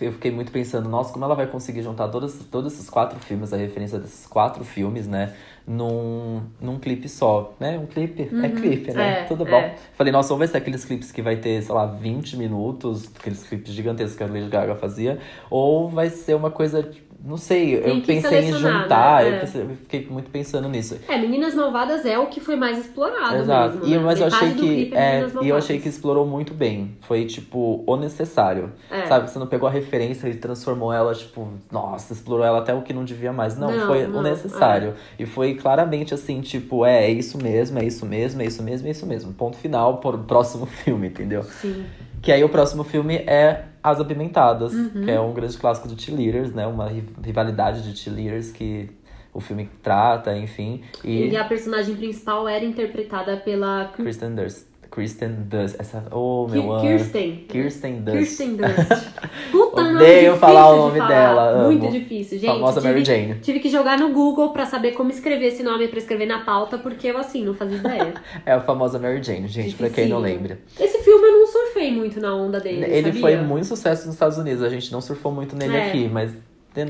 eu 0.00 0.12
fiquei 0.12 0.30
muito 0.30 0.52
pensando, 0.52 0.88
nossa, 0.88 1.12
como 1.12 1.24
ela 1.24 1.34
vai 1.34 1.46
conseguir 1.46 1.82
juntar 1.82 2.08
todos, 2.08 2.34
todos 2.50 2.72
esses 2.72 2.90
quatro 2.90 3.18
filmes, 3.18 3.52
a 3.52 3.56
referência 3.56 3.98
desses 3.98 4.26
quatro 4.26 4.62
filmes, 4.62 5.08
né? 5.08 5.34
Num, 5.72 6.42
num 6.60 6.80
clipe 6.80 7.08
só, 7.08 7.54
né? 7.60 7.78
Um 7.78 7.86
clipe, 7.86 8.22
é 8.22 8.48
clipe, 8.48 8.92
né? 8.92 9.20
é, 9.20 9.24
Tudo 9.26 9.46
é. 9.46 9.50
bom. 9.50 9.74
Falei, 9.94 10.12
nossa, 10.12 10.32
ou 10.32 10.38
vai 10.38 10.48
ser 10.48 10.56
aqueles 10.56 10.84
clipes 10.84 11.12
que 11.12 11.22
vai 11.22 11.36
ter, 11.36 11.62
sei 11.62 11.72
lá, 11.72 11.86
20 11.86 12.36
minutos, 12.36 13.08
aqueles 13.16 13.44
clipes 13.44 13.72
gigantescos 13.72 14.16
que 14.16 14.22
a 14.24 14.26
Lady 14.26 14.48
Gaga 14.48 14.74
fazia, 14.74 15.20
ou 15.48 15.88
vai 15.88 16.10
ser 16.10 16.34
uma 16.34 16.50
coisa, 16.50 16.90
não 17.22 17.36
sei, 17.36 17.76
eu 17.76 18.00
pensei 18.00 18.40
em 18.48 18.52
juntar, 18.52 19.22
né? 19.24 19.30
eu, 19.30 19.34
É. 19.34 19.38
pensei- 19.40 19.62
eu 19.62 19.68
fiquei 19.76 20.06
muito 20.10 20.30
pensando 20.30 20.68
nisso. 20.68 20.98
É, 21.08 21.18
Meninas 21.18 21.54
Malvadas 21.54 22.04
é 22.06 22.18
o 22.18 22.26
que 22.26 22.40
foi 22.40 22.56
mais 22.56 22.78
explorado 22.78 23.36
Exato. 23.36 23.74
mesmo, 23.78 23.86
E, 23.88 23.90
né? 23.90 23.98
mas 23.98 24.20
eu 24.20 24.26
achei 24.26 24.54
que. 24.54 24.90
é 24.94 25.20
É, 25.20 25.26
e 25.42 25.48
eu 25.48 25.56
achei 25.56 25.78
que 25.78 25.88
explorou 25.88 26.26
muito 26.26 26.54
bem. 26.54 26.96
Foi, 27.02 27.24
tipo, 27.26 27.84
o 27.86 27.96
necessário. 27.96 28.72
É. 28.90 29.06
Sabe? 29.06 29.30
Você 29.30 29.38
não 29.38 29.46
pegou 29.46 29.68
a 29.68 29.72
referência 29.72 30.28
e 30.28 30.34
transformou 30.34 30.92
ela, 30.92 31.14
tipo, 31.14 31.48
nossa, 31.70 32.12
explorou 32.12 32.44
ela 32.44 32.58
até 32.58 32.72
o 32.74 32.82
que 32.82 32.92
não 32.92 33.04
devia 33.04 33.32
mais. 33.32 33.56
Não, 33.58 33.70
Não, 33.70 33.86
foi 33.86 34.06
não, 34.06 34.20
o 34.20 34.22
necessário. 34.22 34.94
E 35.18 35.26
foi 35.26 35.54
claramente 35.54 36.14
assim, 36.14 36.40
tipo, 36.40 36.84
é, 36.86 37.04
é 37.04 37.10
isso 37.10 37.36
mesmo, 37.42 37.78
é 37.78 37.84
isso 37.84 38.06
mesmo, 38.06 38.40
é 38.40 38.44
isso 38.46 38.62
mesmo, 38.62 38.88
é 38.88 38.90
isso 38.90 39.06
mesmo. 39.06 39.32
Ponto 39.34 39.56
final 39.56 39.98
para 39.98 40.16
o 40.16 40.24
próximo 40.24 40.64
filme, 40.84 41.08
entendeu? 41.08 41.42
Sim. 41.44 41.84
Que 42.22 42.32
aí 42.32 42.44
o 42.44 42.48
próximo 42.50 42.84
filme 42.84 43.14
é 43.16 43.64
As 43.82 44.00
Apimentadas, 44.00 44.72
Uhum. 44.74 45.02
que 45.04 45.10
é 45.10 45.20
um 45.20 45.32
grande 45.32 45.56
clássico 45.56 45.88
do 45.88 46.00
cheerleaders, 46.00 46.52
né? 46.52 46.66
Uma 46.66 46.88
ri- 46.88 47.04
rivalidade 47.22 47.82
de 47.82 47.96
cheerleaders 47.98 48.50
que 48.52 48.90
o 49.32 49.40
filme 49.40 49.68
trata, 49.82 50.36
enfim. 50.36 50.82
E 51.04 51.36
a 51.36 51.44
personagem 51.44 51.94
principal 51.94 52.46
era 52.48 52.64
interpretada 52.64 53.36
pela 53.36 53.90
Kristen 53.96 54.34
Dunst. 54.34 54.68
Kristen 54.90 55.30
Dunst. 55.48 55.76
Essa, 55.78 56.04
oh, 56.10 56.48
meu 56.50 56.72
anjo. 56.72 56.84
Kirsten. 56.84 57.44
Kirsten 57.48 58.00
Dunst. 58.00 58.18
Kirsten 58.18 58.56
Dunst. 58.58 59.06
Puta, 59.52 59.82
Odeio 59.82 60.36
falar 60.36 60.68
o 60.70 60.74
de 60.74 60.78
nome 60.80 60.98
falar. 60.98 61.08
dela, 61.08 61.64
Muito 61.68 61.82
amo. 61.84 61.92
difícil, 61.92 62.38
gente. 62.40 62.50
Famosa 62.50 62.80
tive, 62.80 62.92
Mary 62.92 63.04
Jane. 63.04 63.34
Tive 63.40 63.60
que 63.60 63.68
jogar 63.68 63.96
no 63.96 64.12
Google 64.12 64.50
pra 64.52 64.66
saber 64.66 64.90
como 64.92 65.10
escrever 65.10 65.46
esse 65.46 65.62
nome 65.62 65.86
pra 65.86 65.98
escrever 66.00 66.26
na 66.26 66.40
pauta, 66.40 66.76
porque 66.76 67.06
eu, 67.06 67.18
assim, 67.18 67.44
não 67.44 67.54
fazia 67.54 67.76
ideia. 67.78 68.14
É 68.44 68.50
a 68.52 68.60
famosa 68.60 68.98
Mary 68.98 69.22
Jane, 69.22 69.46
gente, 69.46 69.76
pra 69.76 69.88
quem 69.90 70.08
não 70.08 70.18
lembra. 70.18 70.58
Esse 70.78 70.98
filme 71.04 71.24
eu 71.24 71.32
não 71.38 71.46
surfei 71.80 71.92
muito 71.92 72.20
na 72.20 72.34
onda 72.34 72.60
dele, 72.60 72.84
Ele 72.84 73.06
sabia? 73.08 73.20
foi 73.20 73.36
muito 73.38 73.66
sucesso 73.66 74.06
nos 74.06 74.14
Estados 74.14 74.36
Unidos. 74.38 74.62
A 74.62 74.68
gente 74.68 74.92
não 74.92 75.00
surfou 75.00 75.32
muito 75.32 75.56
nele 75.56 75.76
É. 75.76 75.88
aqui, 75.88 76.08
mas. 76.08 76.32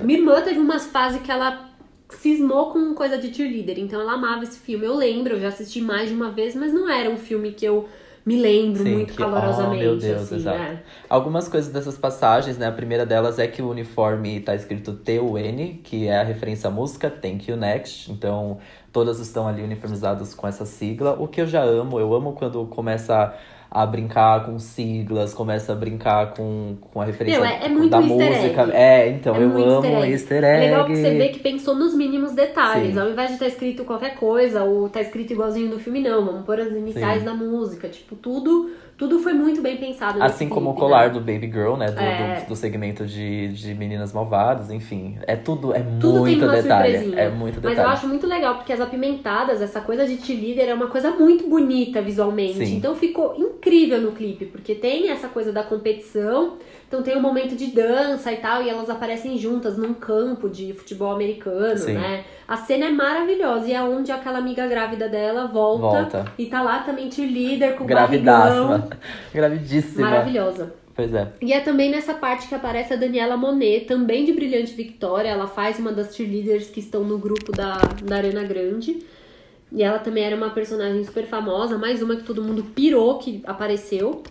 Minha 0.04 0.18
irmã 0.18 0.42
teve 0.42 0.58
umas 0.58 0.86
fases 0.86 1.22
que 1.22 1.30
ela 1.30 1.70
cismou 2.10 2.70
com 2.70 2.92
coisa 2.94 3.16
de 3.16 3.32
cheerleader, 3.32 3.78
então 3.78 4.00
ela 4.00 4.12
amava 4.14 4.42
esse 4.42 4.58
filme. 4.58 4.84
Eu 4.84 4.94
lembro, 4.96 5.34
eu 5.34 5.40
já 5.40 5.48
assisti 5.48 5.80
mais 5.80 6.08
de 6.08 6.14
uma 6.14 6.30
vez, 6.30 6.54
mas 6.54 6.72
não 6.72 6.88
era 6.90 7.08
um 7.08 7.16
filme 7.16 7.52
que 7.52 7.64
eu 7.64 7.88
me 8.26 8.36
lembro 8.36 8.82
Sim, 8.82 8.92
muito 8.92 9.12
que- 9.14 9.18
calorosamente. 9.18 9.76
oh, 9.82 9.88
meu 9.90 9.96
Deus, 9.96 10.22
assim, 10.22 10.36
exato. 10.36 10.58
né? 10.58 10.82
Algumas 11.08 11.48
coisas 11.48 11.72
dessas 11.72 11.96
passagens, 11.96 12.58
né? 12.58 12.66
A 12.66 12.72
primeira 12.72 13.06
delas 13.06 13.38
é 13.38 13.46
que 13.46 13.62
o 13.62 13.70
uniforme 13.70 14.40
tá 14.40 14.54
escrito 14.54 14.92
T-U-N, 14.92 15.80
que 15.82 16.06
é 16.06 16.18
a 16.18 16.22
referência 16.22 16.68
à 16.68 16.70
música 16.70 17.08
Thank 17.08 17.50
You 17.50 17.56
Next. 17.56 18.12
Então, 18.12 18.58
todas 18.92 19.18
estão 19.20 19.48
ali 19.48 19.62
uniformizadas 19.62 20.34
com 20.34 20.46
essa 20.46 20.66
sigla. 20.66 21.16
O 21.18 21.26
que 21.26 21.40
eu 21.40 21.46
já 21.46 21.62
amo, 21.62 21.98
eu 21.98 22.12
amo 22.12 22.32
quando 22.34 22.66
começa 22.66 23.34
a 23.70 23.86
brincar 23.86 24.46
com 24.46 24.58
siglas, 24.58 25.32
começa 25.32 25.72
a 25.72 25.76
brincar 25.76 26.34
com, 26.34 26.76
com 26.90 27.00
a 27.00 27.04
referência 27.04 27.38
é- 27.46 27.66
é 27.66 27.68
muito 27.68 27.88
da 27.90 28.00
música. 28.00 28.62
egg. 28.62 28.72
É, 28.72 29.08
então, 29.10 29.36
É 29.36 29.38
eu 29.44 29.48
amo 29.48 29.58
easter 29.60 29.94
egg. 30.02 30.12
easter 30.12 30.44
É 30.44 30.56
egg. 30.56 30.64
legal 30.66 30.86
que 30.86 30.96
você 30.96 31.10
vê 31.16 31.28
que 31.28 31.38
pensou 31.38 31.76
nos 31.76 31.94
mínimos 31.94 32.32
detalhes. 32.32 32.94
Sim. 32.94 32.98
Ao 33.00 33.08
invés 33.08 33.28
de 33.28 33.34
estar 33.34 33.46
escrito 33.46 33.84
qualquer 33.84 34.16
coisa, 34.16 34.64
ou 34.64 34.88
tá 34.88 35.00
escrito 35.00 35.32
igualzinho 35.32 35.70
no 35.70 35.78
filme, 35.78 36.00
não. 36.00 36.24
Vamos 36.26 36.44
pôr 36.44 36.58
as 36.58 36.72
iniciais 36.72 37.20
Sim. 37.20 37.24
da 37.26 37.32
música. 37.34 37.88
Tipo, 37.88 38.16
tudo, 38.16 38.70
tudo 39.00 39.18
foi 39.18 39.32
muito 39.32 39.62
bem 39.62 39.78
pensado 39.78 40.18
nesse 40.18 40.30
Assim 40.30 40.46
como 40.46 40.68
o 40.68 40.72
clipe, 40.74 40.80
colar 40.80 41.06
né? 41.06 41.14
do 41.14 41.20
Baby 41.20 41.50
Girl, 41.50 41.74
né? 41.74 41.90
Do, 41.90 41.98
É. 41.98 42.40
do, 42.42 42.48
do 42.48 42.54
segmento 42.54 43.06
de, 43.06 43.48
de 43.48 43.72
meninas 43.74 44.12
malvadas, 44.12 44.70
enfim. 44.70 45.16
É 45.26 45.36
tudo, 45.36 45.74
é 45.74 45.80
Tudo 45.98 46.18
muito 46.18 46.46
detalhe. 46.46 47.14
É 47.18 47.30
muito 47.30 47.54
Mas 47.62 47.70
detalhe. 47.70 47.78
eu 47.78 47.88
acho 47.88 48.06
muito 48.06 48.26
legal, 48.26 48.56
porque 48.56 48.74
as 48.74 48.80
apimentadas, 48.82 49.62
essa 49.62 49.80
coisa 49.80 50.06
de 50.06 50.18
cheerleader 50.18 50.68
é 50.68 50.74
uma 50.74 50.88
coisa 50.88 51.12
muito 51.12 51.48
bonita 51.48 52.02
visualmente. 52.02 52.66
Sim. 52.66 52.76
Então 52.76 52.94
ficou 52.94 53.34
incrível 53.38 54.02
no 54.02 54.12
clipe, 54.12 54.44
porque 54.44 54.74
tem 54.74 55.08
essa 55.08 55.28
coisa 55.28 55.50
da 55.50 55.62
competição, 55.62 56.58
então 56.86 57.02
tem 57.02 57.16
um 57.16 57.22
momento 57.22 57.56
de 57.56 57.68
dança 57.68 58.30
e 58.30 58.36
tal, 58.36 58.62
e 58.62 58.68
elas 58.68 58.90
aparecem 58.90 59.38
juntas 59.38 59.78
num 59.78 59.94
campo 59.94 60.46
de 60.50 60.74
futebol 60.74 61.10
americano, 61.10 61.78
Sim. 61.78 61.94
né? 61.94 62.24
A 62.50 62.56
cena 62.56 62.86
é 62.86 62.90
maravilhosa, 62.90 63.68
e 63.68 63.72
é 63.72 63.80
onde 63.80 64.10
aquela 64.10 64.38
amiga 64.38 64.66
grávida 64.66 65.08
dela 65.08 65.46
volta, 65.46 66.00
Volta. 66.00 66.32
e 66.36 66.46
tá 66.46 66.60
lá 66.60 66.80
também 66.80 67.08
cheerleader 67.08 67.76
com 67.76 67.84
o. 67.84 67.86
Gravidíssima. 69.32 70.10
Maravilhosa. 70.10 70.74
Pois 70.92 71.14
é. 71.14 71.28
E 71.40 71.52
é 71.52 71.60
também 71.60 71.92
nessa 71.92 72.12
parte 72.12 72.48
que 72.48 72.54
aparece 72.56 72.92
a 72.92 72.96
Daniela 72.96 73.36
Monet, 73.36 73.84
também 73.84 74.24
de 74.24 74.32
Brilhante 74.32 74.74
Victória. 74.74 75.28
Ela 75.28 75.46
faz 75.46 75.78
uma 75.78 75.92
das 75.92 76.16
cheerleaders 76.16 76.68
que 76.70 76.80
estão 76.80 77.04
no 77.04 77.18
grupo 77.18 77.52
da, 77.52 77.78
da 78.02 78.16
Arena 78.16 78.42
Grande. 78.42 78.98
E 79.70 79.84
ela 79.84 80.00
também 80.00 80.24
era 80.24 80.34
uma 80.34 80.50
personagem 80.50 81.04
super 81.04 81.26
famosa, 81.26 81.78
mais 81.78 82.02
uma 82.02 82.16
que 82.16 82.24
todo 82.24 82.42
mundo 82.42 82.64
pirou 82.74 83.18
que 83.18 83.44
apareceu. 83.46 84.24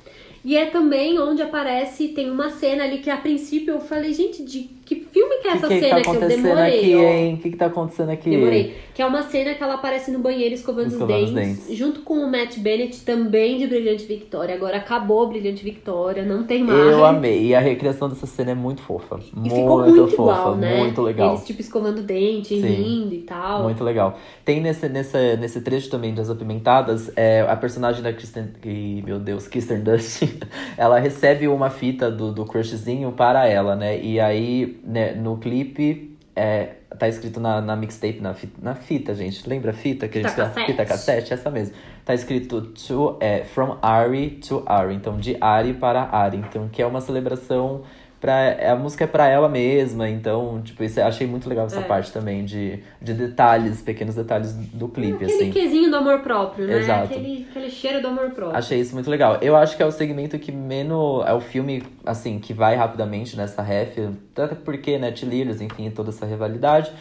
E 0.43 0.55
é 0.55 0.67
também 0.67 1.19
onde 1.19 1.41
aparece, 1.41 2.09
tem 2.09 2.29
uma 2.29 2.49
cena 2.49 2.85
ali 2.85 2.99
que 2.99 3.09
a 3.09 3.17
princípio 3.17 3.73
eu 3.73 3.79
falei, 3.79 4.13
gente, 4.13 4.43
de 4.43 4.79
que 4.89 4.95
filme 4.95 5.37
que 5.37 5.47
é 5.47 5.51
essa 5.51 5.67
que 5.67 5.75
que 5.75 5.79
cena 5.81 5.95
tá 5.97 6.01
que 6.01 6.17
eu 6.17 6.27
demorei? 6.27 7.33
O 7.33 7.37
que, 7.37 7.51
que 7.51 7.57
tá 7.57 7.67
acontecendo 7.67 8.09
aqui? 8.09 8.31
Demorei. 8.31 8.75
Que 8.95 9.03
é 9.03 9.05
uma 9.05 9.21
cena 9.21 9.53
que 9.53 9.61
ela 9.61 9.75
aparece 9.75 10.09
no 10.09 10.17
banheiro 10.17 10.55
escovando, 10.55 10.87
Escovando 10.87 11.13
os, 11.15 11.29
os 11.29 11.35
dentes, 11.35 11.59
dentes. 11.59 11.77
junto 11.77 12.01
com 12.01 12.15
o 12.15 12.31
Matt 12.31 12.57
Bennett, 12.57 13.01
também 13.01 13.59
de 13.59 13.67
Brilhante 13.67 14.05
Victória. 14.05 14.55
Agora 14.55 14.77
acabou 14.77 15.27
Brilhante 15.27 15.63
Victória, 15.63 16.25
não 16.25 16.43
tem 16.43 16.63
mais. 16.63 16.79
Eu 16.79 17.05
amei. 17.05 17.45
E 17.49 17.55
a 17.55 17.59
recriação 17.59 18.09
dessa 18.09 18.25
cena 18.25 18.49
é 18.49 18.55
muito 18.55 18.81
fofa. 18.81 19.19
E 19.31 19.39
muito 19.39 19.55
ficou 19.55 19.83
muito 19.83 20.07
fofa, 20.07 20.39
igual, 20.39 20.55
né? 20.55 20.77
muito 20.77 21.01
legal. 21.03 21.35
Eles, 21.35 21.45
tipo, 21.45 21.61
escovando 21.61 22.01
dente, 22.01 22.59
Sim. 22.59 22.67
rindo 22.67 23.13
e 23.13 23.21
tal. 23.21 23.61
Muito 23.61 23.83
legal. 23.83 24.17
Tem 24.43 24.59
nesse, 24.59 24.89
nesse, 24.89 25.37
nesse 25.37 25.61
trecho 25.61 25.87
também 25.91 26.15
das 26.15 26.31
Apimentadas, 26.31 27.11
é, 27.15 27.41
a 27.41 27.55
personagem 27.55 28.01
da 28.01 28.11
Kristen. 28.11 28.47
que, 28.59 29.03
meu 29.05 29.19
Deus, 29.19 29.47
Kirsten 29.47 29.81
Dust, 29.81 30.23
ela 30.77 30.99
recebe 30.99 31.47
uma 31.47 31.69
fita 31.69 32.09
do, 32.11 32.31
do 32.31 32.45
crushzinho 32.45 33.11
para 33.11 33.47
ela, 33.47 33.75
né? 33.75 33.99
E 33.99 34.19
aí, 34.19 34.79
né, 34.83 35.13
no 35.13 35.37
clipe, 35.37 36.17
é, 36.35 36.75
tá 36.97 37.07
escrito 37.07 37.39
na, 37.39 37.61
na 37.61 37.75
mixtape, 37.75 38.19
na 38.21 38.33
fita, 38.33 38.59
na 38.61 38.75
fita, 38.75 39.13
gente. 39.13 39.47
Lembra 39.47 39.71
a 39.71 39.73
fita? 39.73 40.07
Que 40.07 40.19
Fita 40.19 40.27
a 40.27 40.29
gente, 40.29 40.37
cassete. 40.37 40.65
Fita 40.71 40.85
cassete, 40.85 41.33
essa 41.33 41.51
mesmo. 41.51 41.75
Tá 42.05 42.13
escrito 42.13 42.61
to, 42.61 43.17
é, 43.19 43.43
From 43.43 43.77
Ari 43.81 44.39
to 44.47 44.63
Ari. 44.65 44.95
Então, 44.95 45.17
de 45.17 45.37
Ari 45.39 45.73
para 45.73 46.03
Ari. 46.03 46.37
Então, 46.37 46.69
que 46.69 46.81
é 46.81 46.85
uma 46.85 47.01
celebração. 47.01 47.83
Pra, 48.19 48.73
a 48.73 48.75
música 48.75 49.05
é 49.05 49.07
pra 49.07 49.29
ela 49.29 49.47
mesma, 49.47 50.09
então, 50.09 50.61
tipo, 50.61 50.83
isso, 50.83 50.99
eu 50.99 51.05
achei 51.07 51.25
muito 51.25 51.47
legal 51.47 51.67
essa 51.67 51.79
É. 51.79 51.83
parte 51.83 52.11
também 52.11 52.43
de, 52.43 52.79
de 53.01 53.13
detalhes, 53.13 53.81
pequenos 53.81 54.13
detalhes 54.13 54.51
do 54.53 54.89
clipe, 54.89 55.23
Aquele 55.23 55.33
assim. 55.33 55.51
quesinho 55.51 55.89
do 55.89 55.95
amor 55.95 56.19
próprio, 56.19 56.67
né? 56.67 56.79
Exato. 56.79 57.05
Aquele, 57.05 57.47
aquele 57.49 57.69
cheiro 57.69 58.01
do 58.01 58.09
amor 58.09 58.31
próprio. 58.31 58.57
Achei 58.57 58.77
isso 58.77 58.93
muito 58.93 59.09
legal. 59.09 59.37
Eu 59.41 59.55
acho 59.55 59.77
que 59.77 59.81
é 59.81 59.85
o 59.85 59.91
segmento 59.91 60.37
que 60.37 60.51
menos. 60.51 61.25
É 61.25 61.33
o 61.33 61.39
filme, 61.39 61.81
assim, 62.05 62.39
que 62.39 62.53
vai 62.53 62.75
rapidamente 62.75 63.37
nessa 63.37 63.61
ref. 63.61 63.97
Até 64.35 64.53
porque, 64.53 64.97
né, 64.97 65.11
T-Leaders, 65.11 65.61
enfim, 65.61 65.89
toda 65.89 66.09
essa 66.09 66.25
rivalidade. 66.25 66.91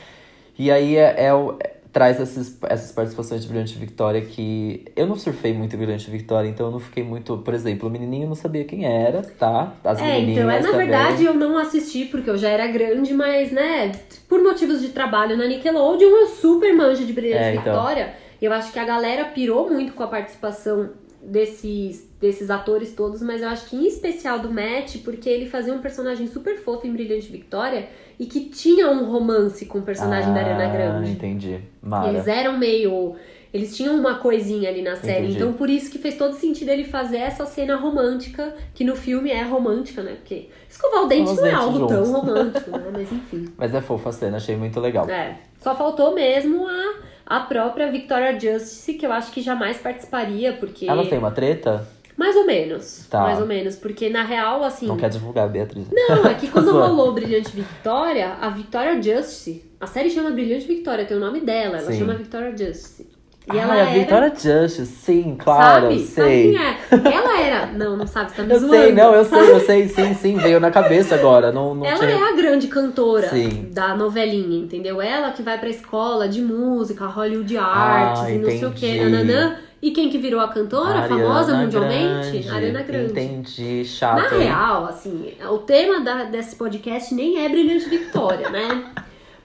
E 0.56 0.70
aí 0.70 0.94
é, 0.96 1.34
o. 1.34 1.56
é- 1.58 1.77
traz 1.92 2.20
esses, 2.20 2.58
essas 2.68 2.92
participações 2.92 3.42
de 3.42 3.48
Brilhante 3.48 3.78
Victória 3.78 4.20
que. 4.20 4.84
Eu 4.94 5.06
não 5.06 5.16
surfei 5.16 5.52
muito 5.52 5.74
em 5.74 5.78
Brilhante 5.78 6.10
Victória, 6.10 6.48
então 6.48 6.66
eu 6.66 6.72
não 6.72 6.80
fiquei 6.80 7.02
muito. 7.02 7.38
Por 7.38 7.54
exemplo, 7.54 7.88
o 7.88 7.90
menininho 7.92 8.28
não 8.28 8.34
sabia 8.34 8.64
quem 8.64 8.84
era, 8.84 9.22
tá? 9.22 9.72
As 9.84 10.00
É, 10.00 10.20
então, 10.20 10.50
é, 10.50 10.60
na 10.60 10.70
também. 10.70 10.86
verdade 10.88 11.24
eu 11.24 11.34
não 11.34 11.56
assisti 11.58 12.04
porque 12.04 12.28
eu 12.28 12.36
já 12.36 12.48
era 12.48 12.66
grande, 12.66 13.12
mas, 13.14 13.50
né, 13.50 13.92
por 14.28 14.42
motivos 14.42 14.80
de 14.80 14.88
trabalho 14.88 15.36
na 15.36 15.46
Nickelodeon, 15.46 16.08
eu 16.08 16.26
super 16.28 16.74
manjo 16.74 17.04
de 17.04 17.12
Brilhante 17.12 17.42
É, 17.42 17.50
então. 17.54 17.64
Victória. 17.64 18.14
Eu 18.40 18.52
acho 18.52 18.72
que 18.72 18.78
a 18.78 18.84
galera 18.84 19.24
pirou 19.24 19.68
muito 19.68 19.92
com 19.94 20.02
a 20.02 20.06
participação 20.06 20.90
desses, 21.30 22.08
desses 22.20 22.50
atores 22.50 22.92
todos, 22.94 23.22
mas 23.22 23.42
eu 23.42 23.48
acho 23.48 23.68
que 23.68 23.76
em 23.76 23.86
especial 23.86 24.38
do 24.40 24.50
Matt, 24.50 24.96
porque 25.04 25.28
ele 25.28 25.46
fazia 25.48 25.72
um 25.72 25.78
personagem 25.80 26.26
super 26.26 26.56
fofo 26.58 26.86
em 26.86 26.92
Brilhante 26.92 27.30
Victória 27.30 27.88
e 28.18 28.26
que 28.26 28.40
tinha 28.46 28.90
um 28.90 29.04
romance 29.10 29.66
com 29.66 29.78
o 29.78 29.82
personagem 29.82 30.32
da 30.32 30.40
Ariana 30.40 30.64
Ah, 30.64 30.68
Grande. 30.72 31.10
entendi. 31.12 31.60
Mara. 31.82 32.08
Eles 32.08 32.26
eram 32.26 32.58
meio. 32.58 33.14
Eles 33.54 33.74
tinham 33.74 33.94
uma 33.96 34.16
coisinha 34.16 34.68
ali 34.68 34.82
na 34.82 34.94
série, 34.96 35.24
Entendi. 35.28 35.36
então 35.36 35.54
por 35.54 35.70
isso 35.70 35.90
que 35.90 35.98
fez 35.98 36.18
todo 36.18 36.34
sentido 36.34 36.68
ele 36.68 36.84
fazer 36.84 37.16
essa 37.16 37.46
cena 37.46 37.76
romântica, 37.76 38.54
que 38.74 38.84
no 38.84 38.94
filme 38.94 39.30
é 39.30 39.42
romântica, 39.42 40.02
né? 40.02 40.16
Porque 40.16 40.48
escovar 40.68 41.04
o 41.04 41.06
dente 41.06 41.34
não 41.34 41.46
é 41.46 41.52
algo 41.54 41.78
juntos. 41.78 41.96
tão 41.96 42.12
romântico, 42.12 42.70
né? 42.72 42.84
Mas 42.92 43.10
enfim. 43.10 43.48
Mas 43.56 43.74
é 43.74 43.80
fofa 43.80 44.10
a 44.10 44.12
cena, 44.12 44.36
achei 44.36 44.54
muito 44.54 44.78
legal. 44.80 45.08
É. 45.08 45.38
Só 45.60 45.74
faltou 45.74 46.14
mesmo 46.14 46.68
a, 46.68 46.94
a 47.28 47.40
própria 47.40 47.92
Victoria 47.92 48.32
Justice, 48.32 48.94
que 48.94 49.04
eu 49.04 49.12
acho 49.12 49.30
que 49.30 49.42
jamais 49.42 49.76
participaria, 49.76 50.54
porque. 50.54 50.88
Elas 50.88 51.08
têm 51.08 51.18
uma 51.18 51.30
treta? 51.30 51.86
Mais 52.16 52.34
ou 52.34 52.46
menos. 52.46 53.06
Tá. 53.08 53.20
Mais 53.20 53.38
ou 53.38 53.46
menos. 53.46 53.76
Porque 53.76 54.08
na 54.08 54.24
real, 54.24 54.64
assim. 54.64 54.86
Não 54.86 54.96
quer 54.96 55.10
divulgar, 55.10 55.48
Beatriz. 55.48 55.86
Não, 55.92 56.26
é 56.26 56.34
que 56.34 56.48
quando 56.50 56.72
rolou 56.72 57.12
Brilhante 57.12 57.54
Victoria, 57.54 58.32
a 58.40 58.48
Victoria 58.48 59.00
Justice, 59.00 59.64
a 59.78 59.86
série 59.86 60.10
chama 60.10 60.30
Brilhante 60.30 60.66
Victoria, 60.66 61.04
tem 61.04 61.16
o 61.16 61.20
nome 61.20 61.40
dela, 61.40 61.78
ela 61.78 61.92
Sim. 61.92 61.98
chama 62.00 62.14
Victoria 62.14 62.50
Justice. 62.50 63.07
E 63.52 63.58
ah, 63.58 63.62
ela 63.62 63.76
é 63.76 63.80
a 63.80 63.84
era, 63.90 63.98
Victoria 63.98 64.28
Justice, 64.34 64.86
sim, 64.86 65.36
claro, 65.38 65.86
sabe? 65.86 65.98
sei. 66.00 66.54
Sabe 66.90 67.02
quem 67.02 67.12
é? 67.12 67.14
Ela 67.16 67.40
era, 67.40 67.66
não, 67.72 67.96
não 67.96 68.06
sabe, 68.06 68.30
você 68.30 68.36
tá 68.36 68.42
me 68.42 68.52
Eu 68.52 68.58
zoando. 68.60 68.74
sei, 68.74 68.92
não, 68.92 69.14
eu 69.14 69.24
sei, 69.24 69.50
eu 69.52 69.60
sei, 69.64 69.88
sim, 69.88 70.14
sim, 70.14 70.36
veio 70.36 70.60
na 70.60 70.70
cabeça 70.70 71.14
agora. 71.14 71.50
Não, 71.50 71.74
não 71.74 71.86
Ela 71.86 71.98
tinha... 71.98 72.10
é 72.10 72.28
a 72.28 72.32
grande 72.36 72.66
cantora 72.68 73.28
Sim. 73.28 73.68
da 73.72 73.96
novelinha, 73.96 74.58
entendeu? 74.58 75.00
Ela 75.00 75.30
que 75.32 75.42
vai 75.42 75.58
pra 75.58 75.68
escola 75.68 76.28
de 76.28 76.42
música, 76.42 77.06
Hollywood 77.06 77.56
Arts 77.56 78.20
Ah, 78.22 78.30
e 78.30 78.38
não 78.38 78.50
sei 78.50 78.64
o 78.66 78.70
que, 78.72 79.00
nananã. 79.00 79.56
E 79.80 79.92
quem 79.92 80.10
que 80.10 80.18
virou 80.18 80.40
a 80.40 80.48
cantora 80.48 80.98
Ariana 80.98 81.08
famosa 81.08 81.54
mundialmente? 81.54 82.30
Grande. 82.30 82.48
Ariana 82.50 82.82
Grande. 82.82 83.12
Entendi, 83.12 83.78
Na 83.78 83.84
chato. 83.84 84.34
hein? 84.34 84.40
real, 84.40 84.86
assim, 84.86 85.32
o 85.48 85.58
tema 85.58 86.00
da- 86.00 86.24
desse 86.24 86.56
podcast 86.56 87.14
nem 87.14 87.44
é 87.44 87.48
Brilhante 87.48 87.88
Victória, 87.88 88.50
né? 88.50 88.84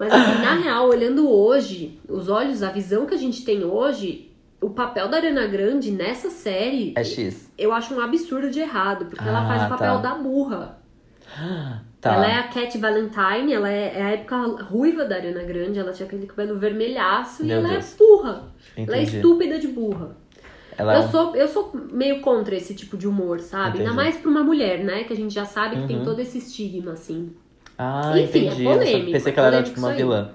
Mas 0.09 0.13
assim, 0.13 0.41
na 0.41 0.55
real, 0.55 0.87
olhando 0.87 1.29
hoje, 1.29 1.99
os 2.07 2.29
olhos, 2.29 2.61
a 2.63 2.69
visão 2.69 3.05
que 3.05 3.13
a 3.13 3.17
gente 3.17 3.43
tem 3.45 3.63
hoje, 3.63 4.31
o 4.61 4.69
papel 4.69 5.07
da 5.09 5.17
Ariana 5.17 5.45
Grande 5.47 5.91
nessa 5.91 6.29
série, 6.29 6.93
É 6.95 7.03
X. 7.03 7.51
eu 7.57 7.71
acho 7.73 7.93
um 7.93 7.99
absurdo 8.01 8.49
de 8.49 8.59
errado, 8.59 9.05
porque 9.05 9.27
ela 9.27 9.41
Ah, 9.43 9.47
faz 9.47 9.63
o 9.63 9.69
papel 9.69 9.95
tá. 9.95 9.97
da 10.01 10.15
burra. 10.15 10.77
Tá. 11.99 12.15
Ela 12.15 12.27
é 12.27 12.35
a 12.39 12.43
Cat 12.43 12.77
Valentine, 12.77 13.53
ela 13.53 13.69
é, 13.69 13.93
é 13.97 14.01
a 14.03 14.09
época 14.11 14.35
ruiva 14.63 15.05
da 15.05 15.15
Ariana 15.15 15.43
Grande, 15.43 15.79
ela 15.79 15.91
tinha 15.93 16.05
aquele 16.05 16.25
cabelo 16.27 16.59
vermelhaço 16.59 17.45
Meu 17.45 17.57
e 17.57 17.59
ela 17.59 17.69
Deus. 17.69 17.93
é 17.93 17.97
burra. 17.97 18.43
Ela 18.75 18.97
é 18.97 19.01
Entendi. 19.01 19.15
estúpida 19.17 19.57
de 19.57 19.67
burra. 19.69 20.17
Ela 20.77 20.95
é 20.95 20.97
Eu 20.97 21.03
um- 21.03 21.11
sou, 21.11 21.35
eu 21.35 21.47
sou 21.47 21.71
meio 21.91 22.19
contra 22.21 22.55
esse 22.55 22.73
tipo 22.73 22.97
de 22.97 23.07
humor, 23.07 23.39
sabe? 23.39 23.77
Ainda 23.77 23.83
Entendi. 23.91 23.95
mais 23.95 24.17
pra 24.17 24.29
uma 24.29 24.43
mulher, 24.43 24.83
né? 24.83 25.03
Que 25.05 25.13
a 25.13 25.15
gente 25.15 25.33
já 25.33 25.45
sabe 25.45 25.77
que 25.81 25.87
tem 25.87 25.97
Uhum. 25.99 26.03
todo 26.03 26.19
esse 26.19 26.39
estigma, 26.39 26.93
assim. 26.93 27.31
Ah, 27.77 28.13
Enfim, 28.17 28.21
é 28.21 28.23
entendi. 28.47 28.49
Sabia. 28.63 28.69
polêmico, 28.71 29.11
Pensei 29.11 29.31
é 29.31 29.33
que 29.33 29.39
ela 29.39 29.47
era 29.49 29.63
tipo 29.63 29.79
uma 29.79 29.89
aí. 29.91 29.97
vilã. 29.97 30.29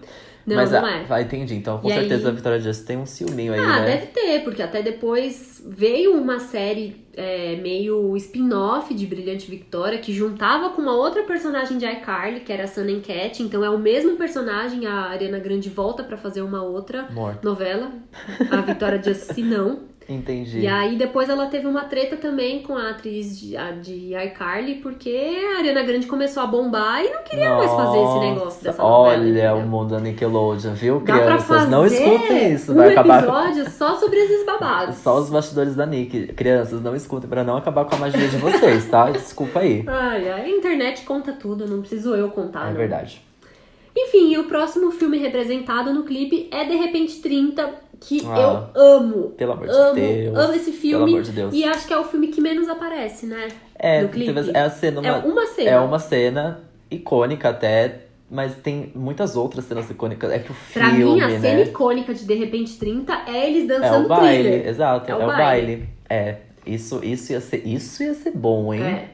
Não, 0.46 0.56
Mas 0.56 0.70
não 0.72 0.82
a- 0.82 0.90
é. 0.92 1.04
ah, 1.10 1.20
entendi. 1.20 1.54
Então, 1.56 1.76
com 1.78 1.90
E 1.90 1.92
certeza 1.92 2.22
aí- 2.28 2.32
a 2.32 2.34
Victoria 2.34 2.58
Justice 2.58 2.86
tem 2.86 2.96
um 2.96 3.04
ciúminho 3.04 3.52
aí, 3.52 3.60
Ah, 3.60 3.80
né? 3.80 3.84
deve 3.84 4.06
ter, 4.06 4.42
porque 4.44 4.62
até 4.62 4.80
depois 4.80 5.62
veio 5.66 6.14
uma 6.14 6.38
série 6.38 7.06
é, 7.20 7.56
meio 7.56 8.16
spin-off 8.16 8.94
de 8.94 9.04
Brilhante 9.04 9.50
Victoria 9.50 9.98
que 9.98 10.12
juntava 10.12 10.70
com 10.70 10.80
uma 10.80 10.94
outra 10.94 11.24
personagem 11.24 11.76
de 11.76 11.84
iCarly, 11.84 12.40
que 12.40 12.52
era 12.52 12.62
a 12.64 12.66
Sun 12.68 12.86
Cat. 13.06 13.42
Então 13.42 13.62
é 13.64 13.68
o 13.68 13.76
mesmo 13.78 14.16
personagem, 14.16 14.86
a 14.86 15.06
Ariana 15.10 15.38
Grande 15.40 15.68
volta 15.68 16.02
pra 16.04 16.16
fazer 16.16 16.40
uma 16.42 16.62
outra 16.62 17.08
Morto. 17.10 17.44
novela. 17.44 17.90
A 18.50 18.60
Victoria 18.62 19.02
Justice 19.02 19.42
não. 19.42 19.80
Entendi. 20.08 20.60
E 20.60 20.66
aí 20.66 20.96
depois 20.96 21.28
ela 21.28 21.46
teve 21.46 21.66
uma 21.66 21.84
treta 21.84 22.16
também 22.16 22.62
com 22.62 22.74
a 22.74 22.90
atriz 22.90 23.38
de, 23.38 23.54
a 23.56 23.72
de 23.72 24.14
iCarly, 24.14 24.76
porque 24.76 25.36
a 25.54 25.58
Ariana 25.58 25.82
Grande 25.82 26.06
começou 26.06 26.42
a 26.42 26.46
bombar 26.46 27.04
e 27.04 27.10
não 27.10 27.22
queria 27.22 27.50
mais 27.54 27.70
fazer 27.70 27.98
esse 27.98 28.18
negócio 28.18 28.64
dessa 28.64 28.82
novela. 28.82 29.08
Olha 29.08 29.22
entendeu? 29.22 29.56
o 29.56 29.66
mundo 29.66 29.90
da 29.90 30.00
Nickelodeon, 30.00 30.72
viu, 30.72 31.00
Dá 31.00 31.12
crianças? 31.12 31.68
Não 31.68 31.84
escutem 31.84 32.54
isso, 32.54 32.72
um 32.72 32.76
vai 32.76 32.92
acabar. 32.92 33.22
episódio 33.22 33.70
só 33.70 33.96
sobre 33.96 34.18
esses 34.18 34.46
babados. 34.46 34.96
Só 34.96 35.18
os 35.18 35.28
bastidores 35.28 35.74
da 35.76 35.84
Nick. 35.84 36.28
Crianças, 36.32 36.80
não 36.80 36.96
escutem 36.96 37.28
pra 37.28 37.44
não 37.44 37.58
acabar 37.58 37.84
com 37.84 37.94
a 37.96 37.98
magia 37.98 38.28
de 38.28 38.36
vocês, 38.38 38.86
tá? 38.88 39.10
Desculpa 39.12 39.60
aí. 39.60 39.84
Ai, 39.86 40.30
a 40.30 40.48
internet 40.48 41.02
conta 41.04 41.32
tudo, 41.32 41.66
não 41.66 41.80
preciso 41.80 42.14
eu 42.14 42.30
contar. 42.30 42.68
É 42.68 42.70
não. 42.70 42.76
verdade. 42.76 43.22
Enfim, 43.94 44.32
e 44.32 44.38
o 44.38 44.44
próximo 44.44 44.92
filme 44.92 45.18
representado 45.18 45.92
no 45.92 46.04
clipe 46.04 46.48
é 46.52 46.64
De 46.64 46.76
Repente 46.76 47.20
30, 47.20 47.68
que 48.00 48.22
Ah, 48.26 48.70
eu 48.76 48.82
amo. 48.82 49.28
Pelo 49.30 49.52
amor 49.52 49.68
amo, 49.68 49.94
de 49.94 50.00
Deus. 50.00 50.36
amo 50.38 50.52
esse 50.54 50.70
Pelo 50.70 50.76
filme. 50.80 51.10
amor 51.12 51.22
de 51.22 51.32
Deus. 51.32 51.54
E 51.54 51.64
acho 51.64 51.86
que 51.86 51.92
é 51.92 51.98
o 51.98 52.04
filme 52.04 52.28
que 52.28 52.40
menos 52.40 52.68
aparece, 52.68 53.26
né? 53.26 53.48
É, 53.78 54.02
no 54.02 54.08
clipe. 54.08 54.32
é 54.54 54.60
a 54.60 54.70
cena, 54.70 55.00
É 55.06 55.12
uma, 55.12 55.24
uma 55.24 55.46
cena. 55.46 55.70
é 55.70 55.78
uma 55.80 55.98
cena 55.98 56.60
icônica 56.90 57.48
até, 57.48 58.00
mas 58.30 58.54
tem 58.56 58.92
muitas 58.94 59.36
outras 59.36 59.64
cenas 59.64 59.88
icônicas. 59.90 60.30
É 60.32 60.38
que 60.38 60.50
o 60.52 60.56
Pra 60.72 60.90
filme, 60.90 61.04
mim, 61.14 61.20
a 61.20 61.28
né? 61.28 61.38
cena 61.40 61.60
icônica 61.62 62.12
de 62.14 62.24
De 62.24 62.34
Repente 62.34 62.78
30 62.78 63.12
é 63.26 63.48
eles 63.48 63.64
É 63.64 63.66
dançando 63.78 64.06
o 64.06 64.08
baile, 64.08 64.42
thriller. 64.48 64.68
exato, 64.68 65.08
É 65.10 65.12
é, 65.12 65.16
o 65.16 65.26
baile. 65.26 65.36
baile. 65.36 65.88
É, 66.10 66.36
isso, 66.66 67.00
isso 67.04 67.32
ia 67.32 67.40
ser, 67.40 67.66
isso 67.66 68.02
ia 68.02 68.14
ser 68.14 68.32
bom, 68.32 68.72
hein? 68.74 68.82
É. 68.84 69.08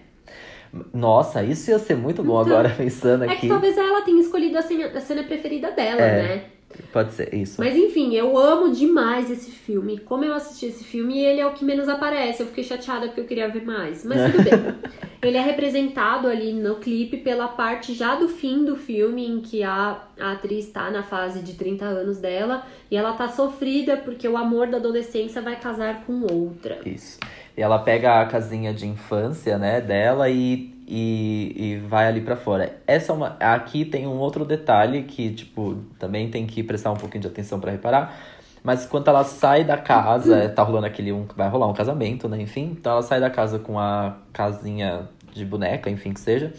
Nossa, 0.93 1.43
isso 1.45 1.71
ia 1.71 1.79
ser 1.79 1.97
muito 1.97 2.23
bom 2.23 2.41
Então, 2.43 2.53
agora 2.57 2.69
pensando 2.77 3.25
É 3.25 3.29
aqui. 3.29 3.43
que 3.43 3.49
talvez 3.49 3.77
ela 3.79 4.03
tenha 4.03 4.21
escolhido 4.21 4.59
a 4.59 4.63
cena, 4.63 4.87
a 4.87 5.01
cena 5.01 5.23
preferida 5.23 5.71
dela, 5.71 6.01
É. 6.03 6.23
né? 6.23 6.45
Pode 6.93 7.13
ser 7.13 7.35
isso. 7.35 7.61
Mas 7.61 7.77
enfim, 7.77 8.15
eu 8.15 8.37
amo 8.39 8.73
demais 8.73 9.31
esse 9.31 9.51
filme. 9.51 9.99
Como 9.99 10.25
eu 10.25 10.35
assisti 10.35 10.67
esse 10.67 10.85
filme, 10.85 11.19
ele 11.19 11.41
é 11.41 11.47
o 11.47 11.53
que 11.53 11.65
menos 11.65 11.89
aparece. 11.89 12.43
Eu 12.43 12.47
fiquei 12.47 12.65
chateada 12.65 13.07
porque 13.07 13.21
eu 13.21 13.27
queria 13.27 13.49
ver 13.49 13.65
mais. 13.65 14.05
Mas 14.05 14.33
tudo 14.33 14.45
bem. 14.45 14.75
Ele 15.25 15.39
é 15.39 15.41
representado 15.41 16.29
ali 16.29 16.53
no 16.53 16.77
clipe 16.77 17.17
pela 17.17 17.49
parte 17.49 17.95
já 17.95 18.15
do 18.15 18.29
fim 18.29 18.63
do 18.63 18.77
filme, 18.77 19.27
em 19.27 19.41
que 19.41 19.63
a, 19.63 20.03
a 20.21 20.33
atriz 20.33 20.71
tá 20.71 20.91
na 20.91 21.03
fase 21.03 21.41
de 21.41 21.55
30 21.55 21.83
anos 21.83 22.19
dela 22.19 22.67
e 22.91 22.97
ela 22.97 23.15
tá 23.15 23.27
sofrida 23.29 23.97
porque 23.97 24.29
o 24.29 24.37
amor 24.37 24.67
da 24.67 24.77
adolescência 24.77 25.41
vai 25.41 25.59
casar 25.59 26.05
com 26.05 26.27
outra. 26.31 26.79
Isso. 26.85 27.19
E 27.57 27.63
ela 27.63 27.79
pega 27.79 28.21
a 28.21 28.27
casinha 28.27 28.75
de 28.75 28.87
infância, 28.87 29.57
né, 29.57 29.81
dela 29.81 30.29
e, 30.29 30.74
e, 30.87 31.53
e 31.57 31.77
vai 31.89 32.07
ali 32.07 32.21
pra 32.21 32.37
fora. 32.37 32.77
Essa 32.87 33.13
é 33.13 33.15
uma. 33.15 33.37
Aqui 33.41 33.85
tem 33.85 34.07
um 34.07 34.19
outro 34.19 34.45
detalhe 34.45 35.03
que, 35.05 35.31
tipo, 35.33 35.77
também 35.99 36.31
tem 36.31 36.47
que 36.47 36.63
prestar 36.63 36.93
um 36.93 36.97
pouquinho 36.97 37.23
de 37.23 37.29
atenção 37.29 37.59
pra 37.59 37.71
reparar. 37.71 38.17
Mas 38.63 38.87
quando 38.87 39.09
ela 39.09 39.25
sai 39.25 39.63
da 39.65 39.77
casa, 39.77 40.49
tá 40.49 40.63
rolando 40.63 40.87
aquele 40.87 41.13
um. 41.13 41.27
Vai 41.37 41.49
rolar 41.49 41.67
um 41.67 41.75
casamento, 41.75 42.29
né? 42.29 42.41
Enfim. 42.41 42.75
Então 42.79 42.93
ela 42.93 43.03
sai 43.03 43.21
da 43.21 43.31
casa 43.31 43.59
com 43.59 43.79
a 43.79 44.17
casinha 44.33 45.09
de 45.33 45.45
boneca, 45.45 45.91
enfim, 45.91 46.13
que 46.13 46.21
seja. 46.21 46.53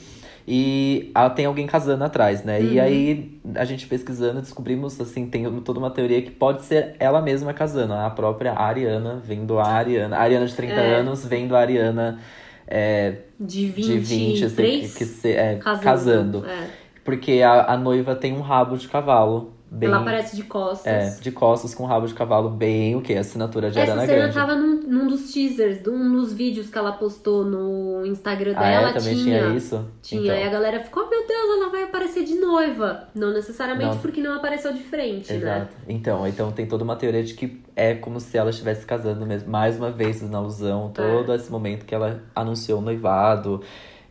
E 0.47 1.11
ela 1.15 1.31
tem 1.31 1.45
alguém 1.45 1.65
casando 1.65 2.03
atrás, 2.03 2.43
né? 2.43 2.59
Uhum. 2.59 2.65
E 2.73 2.79
aí, 2.79 3.39
a 3.55 3.65
gente 3.65 3.87
pesquisando, 3.87 4.41
descobrimos, 4.41 5.01
assim, 5.01 5.25
tem 5.25 5.43
toda 5.61 5.79
uma 5.79 5.89
teoria 5.89 6.21
que 6.21 6.29
pode 6.29 6.63
ser 6.63 6.95
ela 6.99 7.19
mesma 7.19 7.51
casando. 7.51 7.93
A 7.93 8.09
própria 8.11 8.53
Ariana, 8.53 9.19
vendo 9.23 9.57
a 9.57 9.65
Ariana. 9.65 10.15
A 10.17 10.21
Ariana 10.21 10.45
de 10.45 10.53
30 10.53 10.73
É. 10.73 10.95
anos, 10.99 11.25
vendo 11.25 11.55
a 11.55 11.59
Ariana 11.59 12.19
é, 12.67 13.15
De 13.39 13.67
20, 13.67 13.85
de 13.85 13.97
20, 13.97 14.45
assim, 14.45 14.55
que, 14.55 14.79
que 14.79 15.05
se- 15.05 15.31
é, 15.33 15.55
casando. 15.57 15.83
casando. 15.83 16.45
É. 16.45 16.69
Porque 17.03 17.41
a, 17.41 17.73
a 17.73 17.77
noiva 17.77 18.15
tem 18.15 18.33
um 18.33 18.41
rabo 18.41 18.77
de 18.77 18.87
cavalo. 18.87 19.54
Bem, 19.71 19.89
Ela 19.89 19.99
aparece 20.01 20.35
de 20.35 20.43
costas. 20.43 20.85
é, 20.85 21.19
de 21.21 21.31
costas 21.31 21.73
com 21.75 21.85
rabo 21.85 22.05
de 22.07 22.13
cavalo 22.13 22.49
bem 22.49 22.95
o 22.95 23.01
quê? 23.01 23.15
Assinatura 23.15 23.69
de 23.71 23.79
Essa 23.79 23.91
Ariana 23.93 24.05
cena 24.07 24.19
Grande. 24.19 24.33
tava 24.35 24.55
num, 24.55 24.79
num 24.87 25.07
dos 25.07 25.33
teasers, 25.33 25.85
um 25.87 26.11
dos 26.13 26.31
vídeos 26.31 26.69
que 26.69 26.77
ela 26.77 26.93
postou 26.93 27.43
no 27.43 28.05
Instagram 28.05 28.53
Ah, 28.55 28.59
dela. 28.61 28.89
é? 28.89 28.93
Também 28.93 29.15
tinha. 29.15 29.39
tinha 29.43 29.55
isso? 29.57 29.85
Tinha, 30.01 30.21
Então, 30.21 30.35
e 30.35 30.43
a 30.43 30.49
galera 30.49 30.79
ficou, 30.79 31.03
oh, 31.05 31.09
meu 31.09 31.27
Deus, 31.27 31.57
ela 31.57 31.69
vai 31.71 31.83
aparecer 31.83 32.23
de 32.23 32.35
noiva. 32.35 33.07
Não 33.15 33.33
necessariamente 33.33 33.95
Não. 33.95 34.01
porque 34.01 34.21
não 34.21 34.35
apareceu 34.35 34.71
de 34.71 34.83
frente, 34.83 35.33
né? 35.33 35.37
Exato. 35.39 35.75
Então, 35.89 36.25
então 36.27 36.51
tem 36.51 36.65
toda 36.67 36.83
uma 36.83 36.95
teoria 36.95 37.23
de 37.23 37.33
que 37.33 37.61
é 37.75 37.95
como 37.95 38.19
se 38.19 38.37
ela 38.37 38.51
estivesse 38.51 38.85
casando 38.85 39.25
mesmo. 39.25 39.49
Mais 39.49 39.77
uma 39.77 39.91
vez 39.91 40.21
na 40.21 40.37
alusão, 40.37 40.91
todo 40.93 41.33
esse 41.33 41.51
momento 41.51 41.85
que 41.85 41.93
ela 41.93 42.21
anunciou 42.35 42.79
o 42.79 42.81
noivado. 42.81 43.61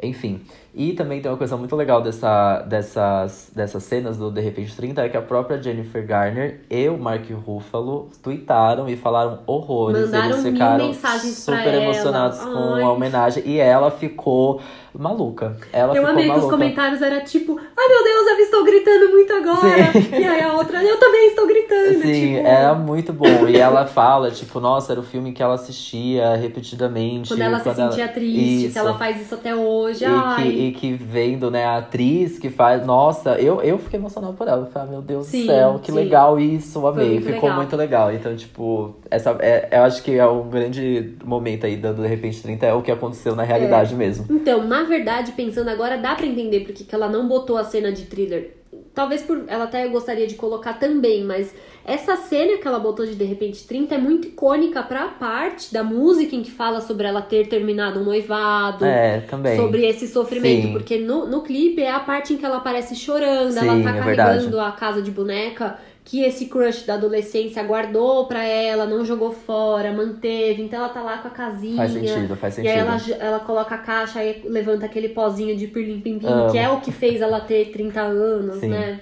Enfim. 0.02 0.42
E 0.77 0.93
também 0.93 1.20
tem 1.20 1.31
uma 1.31 1.37
coisa 1.39 1.57
muito 1.57 1.77
legal 1.77 2.03
dessa, 2.03 2.62
dessas, 2.62 3.51
dessas 3.55 3.83
cenas 3.85 4.16
do 4.16 4.31
De 4.31 4.41
Repente 4.41 4.75
30 4.75 5.03
é 5.05 5.09
que 5.09 5.16
a 5.16 5.22
própria 5.22 5.62
Jennifer 5.62 6.05
Garner 6.05 6.62
e 6.68 6.89
o 6.89 6.99
Mark 6.99 7.25
Ruffalo 7.47 8.09
tweetaram 8.22 8.89
e 8.89 8.97
falaram 8.97 9.39
horrores. 9.47 10.01
Mandaram 10.07 10.31
Eles 10.31 10.43
ficaram 10.43 10.93
super 11.22 11.66
ela. 11.75 11.85
emocionados 11.85 12.41
com 12.41 12.75
Ai. 12.75 12.83
a 12.83 12.91
homenagem. 12.91 13.45
E 13.47 13.59
ela 13.61 13.91
ficou 13.91 14.61
maluca. 14.97 15.57
Ela 15.72 15.91
Eu 15.93 16.03
ficou 16.03 16.11
amei 16.11 16.25
que 16.25 16.31
os 16.31 16.37
maluca. 16.37 16.57
comentários 16.57 17.03
era 17.03 17.20
tipo, 17.20 17.57
ai 17.59 17.89
meu 17.89 18.05
Deus, 18.05 18.27
eu 18.29 18.39
estou 18.45 18.64
gritando 18.64 19.09
muito 19.11 19.33
agora. 19.33 19.93
Sim. 19.93 20.09
E 20.12 20.25
aí 20.25 20.41
a 20.43 20.53
outra, 20.55 20.83
eu 20.83 20.99
também 20.99 21.29
estou 21.29 21.47
gritando. 21.47 22.03
Sim, 22.03 22.35
tipo, 22.37 22.47
era 22.47 22.75
muito 22.75 23.12
bom. 23.12 23.49
E 23.49 23.57
ela 23.57 23.87
fala, 23.87 24.31
tipo, 24.31 24.61
nossa, 24.61 24.93
era 24.93 25.01
o 25.01 25.05
filme 25.05 25.33
que 25.33 25.43
ela 25.43 25.55
assistia 25.55 26.37
repetidamente. 26.37 27.29
Quando 27.29 27.41
ela 27.43 27.59
se 27.61 27.75
sentia 27.75 28.09
triste, 28.09 28.64
Isso. 28.66 28.72
que 28.72 28.79
ela 28.79 28.95
faz 28.97 29.20
isso 29.20 29.35
até 29.35 29.55
hoje. 29.55 30.05
E 30.05 30.07
ai. 30.07 30.43
que, 30.43 30.63
e 30.68 30.72
que 30.72 30.92
vendo, 30.92 31.50
né, 31.50 31.64
a 31.64 31.78
atriz 31.78 32.38
que 32.38 32.50
faz. 32.50 32.84
Nossa, 32.86 33.38
eu, 33.40 33.60
eu 33.62 33.78
fiquei 33.78 33.98
emocionado 33.98 34.34
por 34.34 34.46
ela. 34.48 34.66
Eu 34.66 34.70
falei, 34.70 34.88
ah, 34.88 34.90
meu 34.92 35.02
Deus 35.02 35.26
Sim, 35.26 35.42
do 35.42 35.46
céu, 35.46 35.80
que 35.82 35.90
sim. 35.92 35.96
legal 35.98 36.38
isso, 36.38 36.86
amei. 36.86 37.10
muito 37.10 37.24
Ficou 37.26 37.42
legal. 37.42 37.56
muito 37.56 37.76
legal. 37.76 38.12
Então, 38.12 38.34
tipo, 38.36 38.96
essa, 39.10 39.36
é, 39.40 39.68
eu 39.72 39.82
acho 39.82 40.02
que 40.02 40.12
é 40.16 40.26
um 40.26 40.48
grande 40.48 41.14
momento 41.24 41.66
aí, 41.66 41.76
dando 41.76 42.02
de 42.02 42.08
repente 42.08 42.42
30, 42.42 42.66
é 42.66 42.74
o 42.74 42.82
que 42.82 42.90
aconteceu 42.90 43.34
na 43.34 43.42
realidade 43.42 43.94
mesmo. 43.94 44.26
Então, 44.30 44.66
na 44.66 44.82
verdade, 44.84 45.32
pensando 45.32 45.68
agora, 45.68 45.96
dá 45.98 46.14
pra 46.14 46.26
entender 46.26 46.60
porque 46.60 46.84
que 46.84 46.94
ela 46.94 47.08
não 47.08 47.28
botou 47.28 47.56
a 47.56 47.64
cena 47.64 47.92
de 47.92 48.04
thriller. 48.04 48.56
Talvez 48.94 49.22
por 49.22 49.44
ela 49.48 49.64
até 49.64 49.86
gostaria 49.88 50.26
de 50.26 50.34
colocar 50.34 50.74
também, 50.74 51.24
mas 51.24 51.54
essa 51.85 52.16
cena 52.16 52.59
que 52.59 52.66
ela 52.66 52.78
botou 52.78 53.05
de 53.05 53.14
De 53.14 53.24
repente 53.24 53.66
30 53.66 53.95
é 53.95 53.99
muito 53.99 54.28
icônica 54.28 54.82
pra 54.82 55.09
parte 55.09 55.72
da 55.72 55.85
música 55.85 56.35
em 56.35 56.43
que 56.43 56.51
fala 56.51 56.80
sobre 56.80 57.07
ela 57.07 57.20
ter 57.22 57.49
terminado 57.49 58.01
um 58.01 58.05
noivado. 58.05 58.85
É, 58.85 59.20
também. 59.20 59.57
Sobre 59.57 59.87
esse 59.87 60.09
sofrimento, 60.09 60.66
Sim. 60.68 60.72
porque 60.72 60.99
no, 60.99 61.26
no 61.26 61.43
clipe 61.43 61.82
é 61.82 61.91
a 61.91 62.01
parte 62.01 62.35
em 62.35 62.37
que 62.37 62.45
ela 62.45 62.57
aparece 62.57 62.95
chorando, 62.97 63.53
Sim, 63.53 63.68
ela 63.68 63.82
tá 63.82 63.91
é 63.91 63.99
carregando 63.99 64.61
a 64.61 64.72
casa 64.72 65.03
de 65.03 65.11
boneca 65.11 65.78
que 66.05 66.22
esse 66.22 66.47
crush 66.47 66.85
da 66.87 66.95
adolescência 66.95 67.62
guardou 67.62 68.26
pra 68.26 68.45
ela, 68.45 68.85
não 68.85 69.05
jogou 69.07 69.32
fora, 69.32 69.91
manteve. 69.91 70.62
Então 70.62 70.78
ela 70.80 70.91
tá 70.91 71.03
lá 71.03 71.18
com 71.18 71.28
a 71.28 71.30
casinha. 71.30 71.76
Faz 71.76 71.93
sentido, 71.93 72.37
faz 72.37 72.53
E 72.53 72.57
sentido. 72.57 72.70
aí 72.72 72.78
ela, 72.78 73.01
ela 73.18 73.41
coloca 73.41 73.74
a 73.74 73.78
caixa 73.78 74.22
e 74.22 74.43
levanta 74.47 74.85
aquele 74.85 75.09
pozinho 75.09 75.57
de 75.57 75.66
pirlim 75.66 76.01
pim 76.01 76.18
pim, 76.18 76.26
que 76.53 76.59
é 76.59 76.68
o 76.68 76.80
que 76.80 76.93
fez 76.93 77.22
ela 77.22 77.41
ter 77.41 77.70
30 77.72 78.01
anos, 78.03 78.57
Sim. 78.57 78.68
né? 78.68 79.01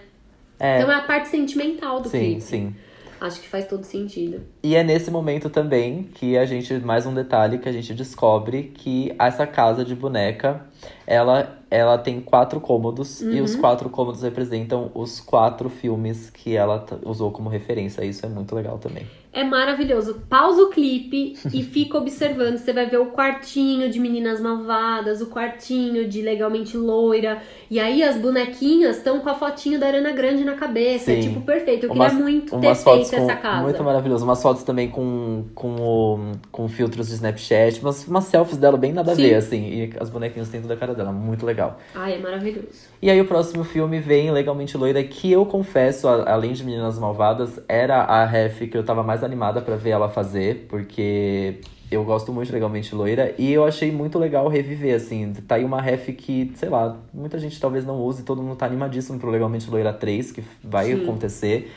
É, 0.62 0.78
Então 0.80 0.90
é 0.92 0.94
a 0.94 1.02
parte 1.02 1.28
sentimental 1.28 2.00
do 2.00 2.08
sim, 2.08 2.18
clipe. 2.18 2.40
sim. 2.40 2.74
Acho 3.20 3.40
que 3.40 3.48
faz 3.48 3.66
todo 3.68 3.84
sentido. 3.84 4.40
E 4.64 4.74
é 4.74 4.82
nesse 4.82 5.08
momento 5.08 5.48
também 5.48 6.04
que 6.14 6.36
a 6.36 6.44
gente, 6.44 6.74
mais 6.80 7.06
um 7.06 7.14
detalhe, 7.14 7.58
que 7.58 7.68
a 7.68 7.72
gente 7.72 7.94
descobre 7.94 8.72
que 8.74 9.14
essa 9.16 9.46
casa 9.46 9.84
de 9.84 9.94
boneca, 9.94 10.66
ela, 11.06 11.56
ela 11.70 11.96
tem 11.98 12.20
quatro 12.20 12.60
cômodos 12.60 13.20
e 13.22 13.26
Uhum. 13.38 13.44
os 13.44 13.54
quatro 13.54 13.88
cômodos 13.90 14.22
representam 14.22 14.90
os 14.92 15.20
quatro 15.20 15.68
filmes 15.68 16.30
que 16.30 16.56
ela 16.56 16.84
usou 17.04 17.30
como 17.30 17.48
referência. 17.48 18.04
Isso 18.04 18.26
é 18.26 18.28
muito 18.28 18.54
legal 18.56 18.78
também. 18.78 19.06
É 19.32 19.42
maravilhoso. 19.44 20.22
Pausa 20.28 20.62
o 20.62 20.68
clipe 20.68 21.34
e 21.54 21.62
fica 21.62 21.96
observando. 21.96 22.58
Você 22.58 22.70
vai 22.72 22.84
ver 22.86 22.98
o 22.98 23.06
quartinho 23.06 23.88
de 23.88 23.98
Meninas 23.98 24.38
Malvadas, 24.40 25.22
o 25.22 25.26
quartinho 25.28 26.06
de 26.06 26.20
Legalmente 26.20 26.76
Loira. 26.76 27.38
E 27.70 27.80
aí 27.80 28.02
as 28.02 28.16
bonequinhas 28.18 28.98
estão 28.98 29.20
com 29.20 29.30
a 29.30 29.34
fotinho 29.34 29.80
da 29.80 29.86
Arana 29.86 30.12
Grande 30.12 30.44
na 30.44 30.52
cabeça. 30.54 31.10
É 31.12 31.14
Sim. 31.16 31.28
tipo 31.28 31.40
perfeito. 31.40 31.86
Eu 31.86 31.92
Umas- 31.92 32.10
queria 32.10 32.22
muito 32.22 32.60
ter 32.60 32.74
feito 32.74 33.10
com, 33.10 33.16
essa 33.16 33.36
casa. 33.36 33.62
muito 33.62 33.82
maravilhoso. 33.82 34.24
Umas 34.24 34.42
fotos 34.42 34.64
também 34.64 34.90
com, 34.90 35.44
com, 35.54 35.76
o, 35.76 36.32
com 36.50 36.68
filtros 36.68 37.08
de 37.08 37.14
Snapchat. 37.14 37.80
Umas, 37.80 38.06
umas 38.06 38.24
selfies 38.24 38.58
dela 38.58 38.76
bem 38.76 38.92
nada 38.92 39.12
a 39.12 39.14
ver, 39.14 39.34
assim. 39.36 39.62
E 39.66 39.92
as 39.98 40.10
bonequinhas 40.10 40.50
dentro 40.50 40.68
da 40.68 40.76
cara 40.76 40.94
dela. 40.94 41.10
Muito 41.10 41.46
legal. 41.46 41.78
Ai, 41.94 42.16
é 42.16 42.18
maravilhoso. 42.18 42.68
E 43.00 43.08
aí 43.10 43.18
o 43.20 43.24
próximo 43.24 43.64
filme 43.64 43.98
vem 43.98 44.30
Legalmente 44.30 44.76
Loira, 44.76 45.02
que 45.02 45.32
eu 45.32 45.46
confesso, 45.46 46.06
a- 46.06 46.30
além 46.30 46.52
de 46.52 46.62
Meninas 46.62 46.98
Malvadas, 46.98 47.58
era 47.66 48.02
a 48.02 48.26
ref 48.26 48.66
que 48.68 48.76
eu 48.76 48.84
tava 48.84 49.02
mais 49.02 49.21
animada 49.26 49.60
pra 49.60 49.76
ver 49.76 49.90
ela 49.90 50.08
fazer, 50.08 50.66
porque 50.68 51.60
eu 51.90 52.04
gosto 52.04 52.32
muito 52.32 52.46
de 52.48 52.52
Legalmente 52.54 52.94
Loira 52.94 53.34
e 53.38 53.52
eu 53.52 53.64
achei 53.64 53.90
muito 53.92 54.18
legal 54.18 54.48
reviver, 54.48 54.94
assim. 54.94 55.32
Tá 55.46 55.56
aí 55.56 55.64
uma 55.64 55.80
ref 55.80 56.08
que, 56.12 56.52
sei 56.54 56.68
lá, 56.68 56.96
muita 57.12 57.38
gente 57.38 57.60
talvez 57.60 57.84
não 57.84 58.00
use, 58.00 58.22
todo 58.22 58.42
mundo 58.42 58.56
tá 58.56 58.66
animadíssimo 58.66 59.18
pro 59.18 59.30
Legalmente 59.30 59.70
Loira 59.70 59.92
3, 59.92 60.32
que 60.32 60.42
vai 60.62 60.86
Sim. 60.86 61.02
acontecer. 61.02 61.70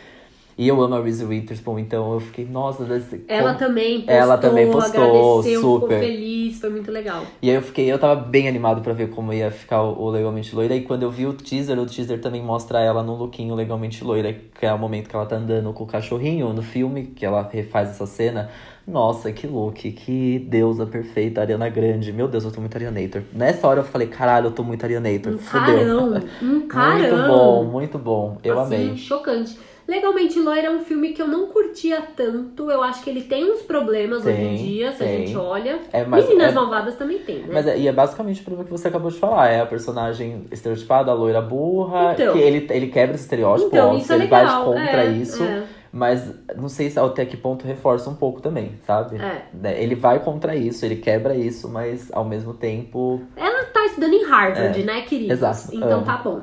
E 0.57 0.69
eu 0.69 0.81
amo 0.81 0.95
a 0.95 1.01
Reese 1.01 1.25
Witherspoon, 1.25 1.79
então 1.79 2.13
eu 2.13 2.19
fiquei, 2.21 2.45
nossa, 2.45 2.85
desse, 2.85 3.25
Ela 3.27 3.47
como- 3.53 3.59
também 3.59 3.97
postou, 4.01 4.15
Ela 4.15 4.37
também 4.37 4.71
postou, 4.71 5.43
super. 5.43 5.59
ficou 5.59 5.89
feliz, 5.99 6.59
foi 6.61 6.69
muito 6.69 6.89
legal. 6.89 7.23
E 7.41 7.49
aí 7.49 7.55
eu 7.57 7.61
fiquei, 7.61 7.91
eu 7.91 7.99
tava 7.99 8.15
bem 8.15 8.47
animado 8.47 8.79
pra 8.81 8.93
ver 8.93 9.09
como 9.09 9.33
ia 9.33 9.51
ficar 9.51 9.81
o 9.83 10.01
o 10.05 10.09
Legalmente 10.09 10.55
Loira. 10.55 10.73
E 10.73 10.81
quando 10.81 11.03
eu 11.03 11.11
vi 11.11 11.25
o 11.27 11.33
teaser, 11.33 11.77
o 11.77 11.85
teaser 11.85 12.21
também 12.21 12.41
mostra 12.41 12.79
ela 12.79 13.03
num 13.03 13.15
lookinho 13.17 13.53
Legalmente 13.53 14.01
Loira, 14.01 14.31
que 14.57 14.65
é 14.65 14.73
o 14.73 14.79
momento 14.79 15.09
que 15.09 15.15
ela 15.15 15.25
tá 15.25 15.35
andando 15.35 15.73
com 15.73 15.83
o 15.83 15.87
cachorrinho 15.87 16.53
no 16.53 16.61
filme, 16.61 17.07
que 17.07 17.25
ela 17.25 17.45
refaz 17.51 17.89
essa 17.89 18.05
cena. 18.05 18.49
Nossa, 18.87 19.33
que 19.33 19.47
look, 19.47 19.91
que 19.91 20.39
deusa 20.47 20.85
perfeita, 20.85 21.41
Ariana 21.41 21.67
Grande. 21.67 22.13
Meu 22.13 22.29
Deus, 22.29 22.45
eu 22.45 22.51
tô 22.51 22.61
muito 22.61 22.75
Arianator. 22.77 23.23
Nessa 23.33 23.67
hora 23.67 23.81
eu 23.81 23.83
falei, 23.83 24.07
caralho, 24.07 24.47
eu 24.47 24.51
tô 24.51 24.63
muito 24.63 24.83
Arianator. 24.85 25.33
Um 25.33 25.37
Fudeu. 25.37 25.75
carão, 25.75 26.21
um 26.41 26.61
carão. 26.67 26.95
Muito 27.01 27.27
bom, 27.27 27.63
muito 27.65 27.97
bom. 27.97 28.37
Eu 28.43 28.57
assim, 28.59 28.75
amei. 28.75 28.95
chocante. 28.97 29.57
Legalmente 29.87 30.39
Loira 30.39 30.67
é 30.67 30.71
um 30.71 30.79
filme 30.79 31.09
que 31.13 31.21
eu 31.21 31.27
não 31.27 31.47
curtia 31.47 32.01
tanto. 32.15 32.71
Eu 32.71 32.81
acho 32.81 33.03
que 33.03 33.09
ele 33.09 33.21
tem 33.21 33.51
uns 33.51 33.61
problemas 33.61 34.25
hoje 34.25 34.41
em 34.41 34.55
Tem, 34.55 34.55
dia, 34.57 34.91
se 34.93 35.03
a 35.03 35.05
tem. 35.07 35.27
gente 35.27 35.37
olha. 35.37 35.79
É, 35.93 36.03
mas 36.03 36.25
Meninas 36.27 36.51
é- 36.51 36.55
Malvadas 36.55 36.95
também 36.95 37.19
tem, 37.19 37.39
né? 37.39 37.49
Mas 37.51 37.67
é, 37.67 37.77
e 37.77 37.87
é 37.87 37.91
basicamente 37.91 38.41
pelo 38.43 38.63
que 38.63 38.71
você 38.71 38.87
acabou 38.87 39.11
de 39.11 39.19
falar. 39.19 39.49
É 39.51 39.61
a 39.61 39.65
personagem 39.65 40.45
estereotipada, 40.51 41.11
a 41.11 41.13
loira 41.13 41.41
burra. 41.41 42.13
Então. 42.13 42.33
que 42.33 42.39
ele, 42.39 42.67
ele 42.71 42.87
quebra 42.87 43.13
esse 43.15 43.25
estereótipo, 43.25 43.67
então, 43.67 43.87
óbvio, 43.89 44.01
isso 44.01 44.11
é 44.11 44.15
ele 44.15 44.23
legal. 44.23 44.45
vai 44.73 44.73
contra 44.85 45.03
é, 45.03 45.11
isso. 45.11 45.43
é. 45.43 45.63
Mas 45.91 46.29
não 46.57 46.67
sei 46.67 46.89
se 46.89 46.99
até 46.99 47.23
que 47.25 47.37
ponto 47.37 47.65
reforça 47.65 48.09
um 48.09 48.15
pouco 48.15 48.41
também, 48.41 48.73
sabe? 48.85 49.15
É. 49.15 49.43
Né, 49.53 49.81
Ele 49.81 49.95
vai 49.95 50.19
contra 50.19 50.53
isso, 50.53 50.85
ele 50.85 50.97
quebra 50.97 51.33
isso, 51.37 51.69
mas 51.69 52.11
ao 52.11 52.25
mesmo 52.25 52.53
tempo. 52.53 53.21
Ela 53.37 53.63
tá 53.65 53.85
estudando 53.85 54.13
em 54.13 54.25
Harvard, 54.25 54.83
né, 54.83 55.01
queridos? 55.03 55.31
exato, 55.37 55.73
Então 55.73 55.99
amo. 55.99 56.05
tá 56.05 56.17
bom. 56.17 56.41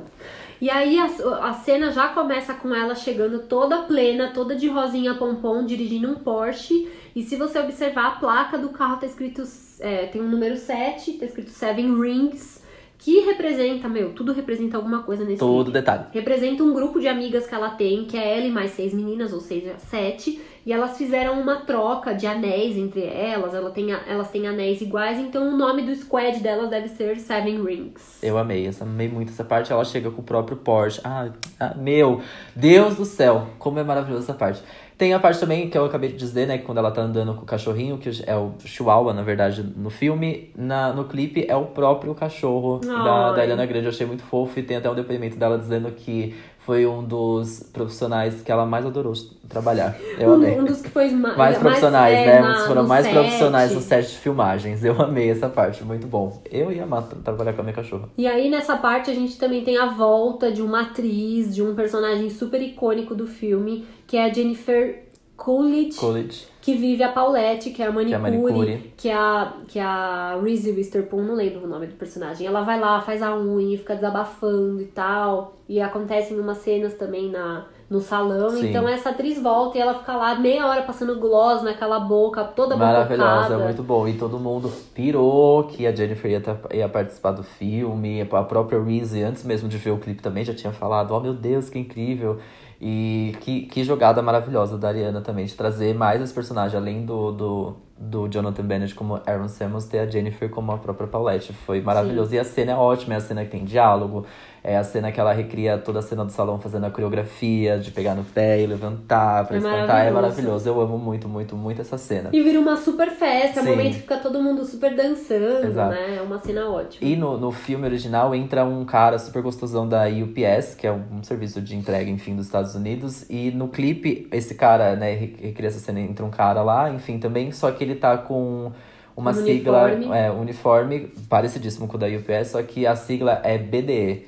E 0.63 0.69
aí 0.69 0.97
a, 0.97 1.07
a 1.41 1.53
cena 1.55 1.91
já 1.91 2.07
começa 2.07 2.53
com 2.53 2.73
ela 2.73 2.95
chegando 2.95 3.39
toda 3.49 3.79
plena, 3.79 4.31
toda 4.33 4.55
de 4.55 4.69
rosinha 4.69 5.13
pompom, 5.13 5.65
dirigindo 5.65 6.09
um 6.09 6.15
Porsche. 6.15 6.87
E 7.13 7.21
se 7.21 7.35
você 7.35 7.59
observar 7.59 8.05
a 8.07 8.11
placa 8.11 8.57
do 8.57 8.69
carro 8.69 8.95
tá 8.95 9.05
escrito, 9.05 9.43
é, 9.81 10.05
tem 10.05 10.21
um 10.21 10.29
número 10.29 10.55
7, 10.55 11.15
tá 11.15 11.25
escrito 11.25 11.49
Seven 11.49 11.99
Rings, 11.99 12.63
que 12.97 13.19
representa, 13.25 13.89
meu, 13.89 14.13
tudo 14.13 14.31
representa 14.31 14.77
alguma 14.77 15.03
coisa 15.03 15.25
nesse 15.25 15.39
Todo 15.39 15.65
clipe. 15.65 15.79
detalhe. 15.79 16.05
Representa 16.13 16.63
um 16.63 16.73
grupo 16.73 16.97
de 16.97 17.09
amigas 17.09 17.45
que 17.45 17.53
ela 17.53 17.71
tem, 17.71 18.05
que 18.05 18.15
é 18.15 18.37
ela 18.37 18.45
e 18.45 18.49
mais 18.49 18.71
seis 18.71 18.93
meninas, 18.93 19.33
ou 19.33 19.41
seja, 19.41 19.75
sete. 19.77 20.41
E 20.65 20.71
elas 20.71 20.97
fizeram 20.97 21.39
uma 21.41 21.57
troca 21.57 22.13
de 22.13 22.25
anéis 22.25 22.77
entre 22.77 23.03
elas. 23.03 23.53
Ela 23.53 23.69
tem, 23.69 23.91
elas 23.91 24.29
têm 24.29 24.47
anéis 24.47 24.81
iguais, 24.81 25.19
então 25.19 25.49
o 25.49 25.57
nome 25.57 25.81
do 25.81 25.93
squad 25.95 26.39
delas 26.39 26.69
deve 26.69 26.87
ser 26.87 27.17
Seven 27.19 27.63
Rings. 27.63 28.23
Eu 28.23 28.37
amei, 28.37 28.67
eu 28.67 28.71
amei 28.81 29.09
muito 29.09 29.31
essa 29.31 29.43
parte. 29.43 29.73
Ela 29.73 29.83
chega 29.83 30.09
com 30.09 30.21
o 30.21 30.23
próprio 30.23 30.57
Porsche. 30.57 31.01
Ah, 31.03 31.29
ah, 31.59 31.73
meu, 31.75 32.21
Deus 32.55 32.95
do 32.95 33.05
céu, 33.05 33.47
como 33.59 33.79
é 33.79 33.83
maravilhosa 33.83 34.23
essa 34.23 34.33
parte. 34.33 34.63
Tem 34.97 35.13
a 35.13 35.19
parte 35.19 35.39
também 35.39 35.69
que 35.69 35.77
eu 35.77 35.85
acabei 35.85 36.11
de 36.11 36.15
dizer, 36.15 36.47
né? 36.47 36.57
que 36.57 36.63
Quando 36.63 36.77
ela 36.77 36.91
tá 36.91 37.01
andando 37.01 37.33
com 37.33 37.41
o 37.41 37.45
cachorrinho, 37.45 37.97
que 37.97 38.09
é 38.25 38.35
o 38.35 38.53
Chihuahua, 38.63 39.13
na 39.13 39.23
verdade, 39.23 39.63
no 39.75 39.89
filme. 39.89 40.51
Na, 40.55 40.93
no 40.93 41.05
clipe 41.05 41.45
é 41.47 41.55
o 41.55 41.65
próprio 41.65 42.13
cachorro 42.13 42.79
da, 42.79 42.93
Ai. 42.93 43.35
da 43.35 43.41
Ariana 43.41 43.65
Grande. 43.65 43.87
Eu 43.87 43.89
achei 43.89 44.05
muito 44.05 44.23
fofo 44.23 44.59
e 44.59 44.63
tem 44.63 44.77
até 44.77 44.89
um 44.89 44.95
depoimento 44.95 45.35
dela 45.35 45.57
dizendo 45.57 45.91
que 45.91 46.35
foi 46.65 46.85
um 46.85 47.03
dos 47.03 47.61
profissionais 47.73 48.41
que 48.41 48.51
ela 48.51 48.65
mais 48.65 48.85
adorou 48.85 49.13
trabalhar. 49.49 49.95
Eu 50.17 50.33
amei. 50.33 50.57
Um, 50.57 50.61
um 50.61 50.65
dos 50.65 50.81
que 50.81 50.89
foi 50.89 51.09
ma 51.11 51.35
mais 51.35 51.57
profissionais, 51.57 52.13
mais, 52.15 52.25
né? 52.27 52.41
Um 52.41 52.51
dos 52.51 52.61
na- 52.61 52.67
foram 52.67 52.87
mais 52.87 53.05
set. 53.05 53.13
profissionais 53.13 53.73
no 53.73 53.81
set 53.81 54.07
de 54.09 54.17
filmagens. 54.17 54.83
Eu 54.83 55.01
amei 55.01 55.29
essa 55.29 55.49
parte, 55.49 55.83
muito 55.83 56.07
bom. 56.07 56.41
Eu 56.49 56.71
ia 56.71 56.83
amar 56.83 57.03
tra- 57.03 57.19
trabalhar 57.23 57.53
com 57.53 57.61
a 57.61 57.63
minha 57.63 57.75
cachorra. 57.75 58.07
E 58.17 58.25
aí, 58.25 58.49
nessa 58.49 58.77
parte, 58.77 59.11
a 59.11 59.13
gente 59.13 59.37
também 59.37 59.63
tem 59.63 59.77
a 59.77 59.87
volta 59.87 60.51
de 60.51 60.61
uma 60.61 60.81
atriz, 60.83 61.53
de 61.53 61.61
um 61.61 61.75
personagem 61.75 62.29
super 62.29 62.61
icônico 62.61 63.13
do 63.13 63.27
filme, 63.27 63.85
que 64.07 64.15
é 64.17 64.25
a 64.25 64.33
Jennifer 64.33 65.03
Coolidge, 65.43 65.97
College. 65.99 66.47
que 66.61 66.73
vive 66.75 67.03
a 67.03 67.09
Paulette, 67.11 67.71
que 67.71 67.81
é 67.81 67.87
a 67.87 67.91
Que 67.91 68.13
é 68.13 68.17
manicure, 68.17 68.53
a 68.53 68.53
manicure. 68.55 68.93
que 68.95 69.09
é 69.09 69.13
a, 69.13 69.53
que 69.67 69.77
é 69.79 69.83
a 69.83 70.39
Reese 70.41 70.71
Witherspoon, 70.71 71.21
não 71.23 71.35
lembro 71.35 71.65
o 71.65 71.67
nome 71.67 71.87
do 71.87 71.95
personagem. 71.95 72.47
Ela 72.47 72.61
vai 72.61 72.79
lá, 72.79 73.01
faz 73.01 73.21
a 73.21 73.35
unha, 73.35 73.77
fica 73.77 73.95
desabafando 73.95 74.81
e 74.81 74.85
tal. 74.85 75.55
E 75.67 75.81
acontecem 75.81 76.39
umas 76.39 76.59
cenas 76.59 76.93
também 76.93 77.29
na, 77.29 77.65
no 77.89 77.99
salão. 77.99 78.51
Sim. 78.51 78.69
Então 78.69 78.87
essa 78.87 79.09
atriz 79.09 79.41
volta 79.41 79.77
e 79.77 79.81
ela 79.81 79.93
fica 79.95 80.15
lá 80.15 80.35
meia 80.35 80.65
hora 80.67 80.83
passando 80.83 81.19
gloss 81.19 81.61
naquela 81.61 81.99
boca, 81.99 82.43
toda 82.43 82.77
Maravilhosa, 82.77 83.25
bococada. 83.49 83.57
muito 83.65 83.83
bom. 83.83 84.07
E 84.07 84.13
todo 84.13 84.39
mundo 84.39 84.71
pirou 84.93 85.63
que 85.65 85.85
a 85.85 85.93
Jennifer 85.93 86.31
ia, 86.31 86.41
ia 86.73 86.87
participar 86.87 87.31
do 87.31 87.43
filme. 87.43 88.21
A 88.21 88.43
própria 88.43 88.81
Reese, 88.81 89.21
antes 89.23 89.43
mesmo 89.43 89.67
de 89.67 89.77
ver 89.77 89.91
o 89.91 89.97
clipe, 89.97 90.21
também 90.21 90.45
já 90.45 90.53
tinha 90.53 90.71
falado: 90.71 91.13
Oh 91.13 91.19
meu 91.19 91.33
Deus, 91.33 91.69
que 91.69 91.77
incrível! 91.79 92.39
E 92.85 93.33
que, 93.39 93.61
que 93.61 93.81
jogada 93.81 94.21
maravilhosa 94.21 94.77
da 94.77 94.89
Ariana 94.89 95.21
também, 95.21 95.45
de 95.45 95.55
trazer 95.55 95.95
mais 95.95 96.21
esse 96.21 96.33
personagem, 96.33 96.77
além 96.77 97.05
do, 97.05 97.31
do, 97.31 97.77
do 97.97 98.27
Jonathan 98.27 98.65
Bennett 98.65 98.93
como 98.93 99.21
Aaron 99.25 99.47
Samuels, 99.47 99.85
ter 99.85 99.99
a 99.99 100.05
Jennifer 100.05 100.49
como 100.49 100.69
a 100.73 100.77
própria 100.77 101.07
Paulette. 101.07 101.53
Foi 101.53 101.79
maravilhoso. 101.79 102.35
E 102.35 102.39
a 102.39 102.43
cena 102.43 102.73
é 102.73 102.75
ótima, 102.75 103.13
é 103.13 103.17
a 103.17 103.21
cena 103.21 103.45
que 103.45 103.51
tem 103.51 103.63
diálogo, 103.63 104.25
é 104.63 104.77
a 104.77 104.83
cena 104.83 105.11
que 105.11 105.19
ela 105.19 105.33
recria 105.33 105.77
toda 105.77 105.99
a 105.99 106.01
cena 106.01 106.23
do 106.23 106.31
salão 106.31 106.57
fazendo 106.57 106.85
a 106.85 106.89
coreografia, 106.89 107.77
de 107.77 107.91
pegar 107.91 108.15
no 108.15 108.23
pé 108.23 108.61
e 108.61 108.65
levantar 108.65 109.45
pra 109.45 109.55
É 109.57 109.59
espantar. 109.59 110.05
É 110.07 110.11
maravilhoso. 110.11 110.69
Eu 110.69 110.79
amo 110.79 110.97
muito, 110.97 111.27
muito, 111.27 111.55
muito 111.55 111.81
essa 111.81 111.97
cena. 111.97 112.29
E 112.31 112.41
vira 112.41 112.59
uma 112.59 112.77
super 112.77 113.09
festa, 113.11 113.59
é 113.59 113.63
um 113.63 113.65
Sim. 113.65 113.71
momento 113.71 113.93
que 113.95 114.01
fica 114.01 114.17
todo 114.17 114.41
mundo 114.41 114.63
super 114.63 114.95
dançando, 114.95 115.67
Exato. 115.67 115.91
né? 115.91 116.15
É 116.17 116.21
uma 116.21 116.39
cena 116.39 116.69
ótima. 116.69 117.05
E 117.09 117.15
no, 117.17 117.37
no 117.37 117.51
filme 117.51 117.85
original 117.85 118.33
entra 118.33 118.63
um 118.63 118.85
cara 118.85 119.19
super 119.19 119.41
gostosão 119.41 119.87
da 119.87 120.03
UPS, 120.07 120.75
que 120.75 120.87
é 120.87 120.91
um, 120.93 121.01
um 121.19 121.23
serviço 121.23 121.59
de 121.61 121.75
entrega, 121.75 122.09
enfim, 122.09 122.35
dos 122.35 122.45
Estados 122.45 122.73
Unidos. 122.73 123.25
E 123.29 123.51
no 123.51 123.67
clipe, 123.67 124.27
esse 124.31 124.55
cara, 124.55 124.95
né, 124.95 125.13
re- 125.13 125.35
recria 125.41 125.67
essa 125.67 125.79
cena, 125.79 125.99
entra 125.99 126.23
um 126.25 126.31
cara 126.31 126.61
lá, 126.61 126.89
enfim, 126.89 127.19
também, 127.19 127.51
só 127.51 127.69
que 127.71 127.83
ele 127.83 127.95
tá 127.95 128.17
com 128.17 128.71
uma 129.15 129.31
Um 129.31 129.33
sigla, 129.33 129.83
uniforme. 129.91 130.17
é, 130.17 130.31
uniforme, 130.31 130.99
parecidíssimo 131.29 131.87
com 131.87 131.97
o 131.97 131.99
da 131.99 132.07
UPS, 132.07 132.47
só 132.51 132.63
que 132.63 132.87
a 132.87 132.95
sigla 132.95 133.41
é 133.43 133.57
BDE, 133.57 134.25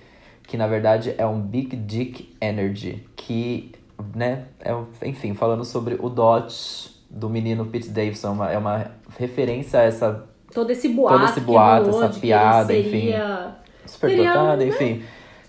que 0.48 0.58
na 0.58 0.68
verdade 0.68 1.16
é 1.18 1.26
um 1.26 1.40
Big 1.40 1.76
Dick 1.76 2.36
Energy, 2.40 3.04
que, 3.16 3.72
né, 4.16 4.46
é, 4.60 5.08
enfim, 5.08 5.34
falando 5.34 5.66
sobre 5.66 5.96
o 6.00 6.10
DOT 6.10 6.94
do 7.10 7.30
menino 7.30 7.66
Pete 7.66 7.90
Davidson, 7.90 8.28
é 8.28 8.32
uma, 8.32 8.52
é 8.52 8.58
uma 8.58 8.92
referência 9.18 9.80
a 9.80 9.84
essa 9.84 10.28
Todo 10.54 10.70
esse 10.70 10.88
boato, 10.88 11.20
Todo 11.20 11.30
esse 11.30 11.40
boato, 11.42 11.90
essa 11.90 12.20
piada, 12.20 12.74
ele 12.74 12.88
enfim. 12.88 13.00
seria... 13.08 13.56
super 13.86 14.10
Teria 14.10 14.30
dotada, 14.30 14.58
né? 14.58 14.68
enfim. 14.68 15.04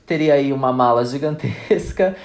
Teria 0.04 0.34
aí 0.34 0.52
uma 0.52 0.72
mala 0.72 1.04
gigantesca. 1.04 2.16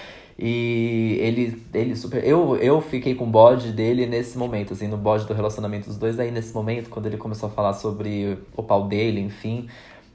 E 0.44 1.18
ele, 1.22 1.62
ele 1.72 1.96
super. 1.96 2.24
Eu, 2.26 2.58
eu 2.58 2.82
fiquei 2.82 3.14
com 3.14 3.26
o 3.26 3.28
bode 3.28 3.72
dele 3.72 4.08
nesse 4.08 4.36
momento, 4.36 4.74
assim, 4.74 4.88
no 4.88 4.98
bode 4.98 5.28
do 5.28 5.34
relacionamento 5.36 5.88
dos 5.88 5.98
dois. 5.98 6.20
Aí 6.20 6.32
nesse 6.32 6.52
momento, 6.56 6.90
quando 6.90 7.06
ele 7.06 7.18
começou 7.18 7.48
a 7.48 7.52
falar 7.52 7.74
sobre 7.74 8.40
o 8.58 8.64
pau 8.64 8.88
dele, 8.88 9.22
enfim. 9.22 9.68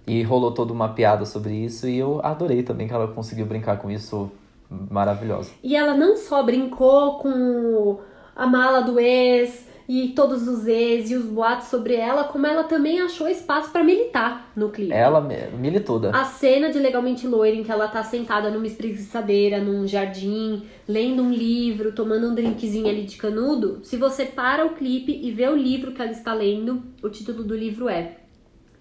E 0.06 0.22
rolou 0.22 0.52
toda 0.52 0.72
uma 0.72 0.90
piada 0.90 1.24
sobre 1.26 1.54
isso. 1.54 1.88
E 1.88 1.98
eu 1.98 2.20
adorei 2.22 2.62
também 2.62 2.86
que 2.86 2.94
ela 2.94 3.08
conseguiu 3.08 3.46
brincar 3.46 3.78
com 3.78 3.90
isso 3.90 4.30
maravilhosa. 4.70 5.50
E 5.62 5.74
ela 5.76 5.94
não 5.94 6.16
só 6.16 6.42
brincou 6.42 7.18
com 7.18 7.98
a 8.34 8.46
mala 8.46 8.80
do 8.82 8.98
ex 9.00 9.66
e 9.88 10.08
todos 10.08 10.48
os 10.48 10.66
ex 10.66 11.10
e 11.10 11.14
os 11.14 11.24
boatos 11.26 11.68
sobre 11.68 11.94
ela, 11.94 12.24
como 12.24 12.44
ela 12.44 12.64
também 12.64 13.00
achou 13.00 13.28
espaço 13.28 13.70
pra 13.70 13.84
militar 13.84 14.50
no 14.56 14.68
clipe. 14.70 14.92
Ela 14.92 15.20
me- 15.20 15.46
milituda. 15.56 16.10
A 16.10 16.24
cena 16.24 16.70
de 16.70 16.78
Legalmente 16.80 17.24
Loira, 17.26 17.56
em 17.56 17.62
que 17.62 17.70
ela 17.70 17.86
tá 17.86 18.02
sentada 18.02 18.50
numa 18.50 18.66
espreguiçadeira, 18.66 19.60
num 19.60 19.86
jardim, 19.86 20.64
lendo 20.88 21.22
um 21.22 21.30
livro, 21.32 21.92
tomando 21.92 22.26
um 22.28 22.34
drinkzinho 22.34 22.88
ali 22.88 23.04
de 23.04 23.16
canudo, 23.16 23.78
se 23.84 23.96
você 23.96 24.24
para 24.24 24.66
o 24.66 24.70
clipe 24.70 25.12
e 25.22 25.30
vê 25.30 25.48
o 25.48 25.54
livro 25.56 25.92
que 25.92 26.02
ela 26.02 26.10
está 26.10 26.34
lendo, 26.34 26.82
o 27.00 27.08
título 27.08 27.44
do 27.44 27.56
livro 27.56 27.88
é 27.88 28.16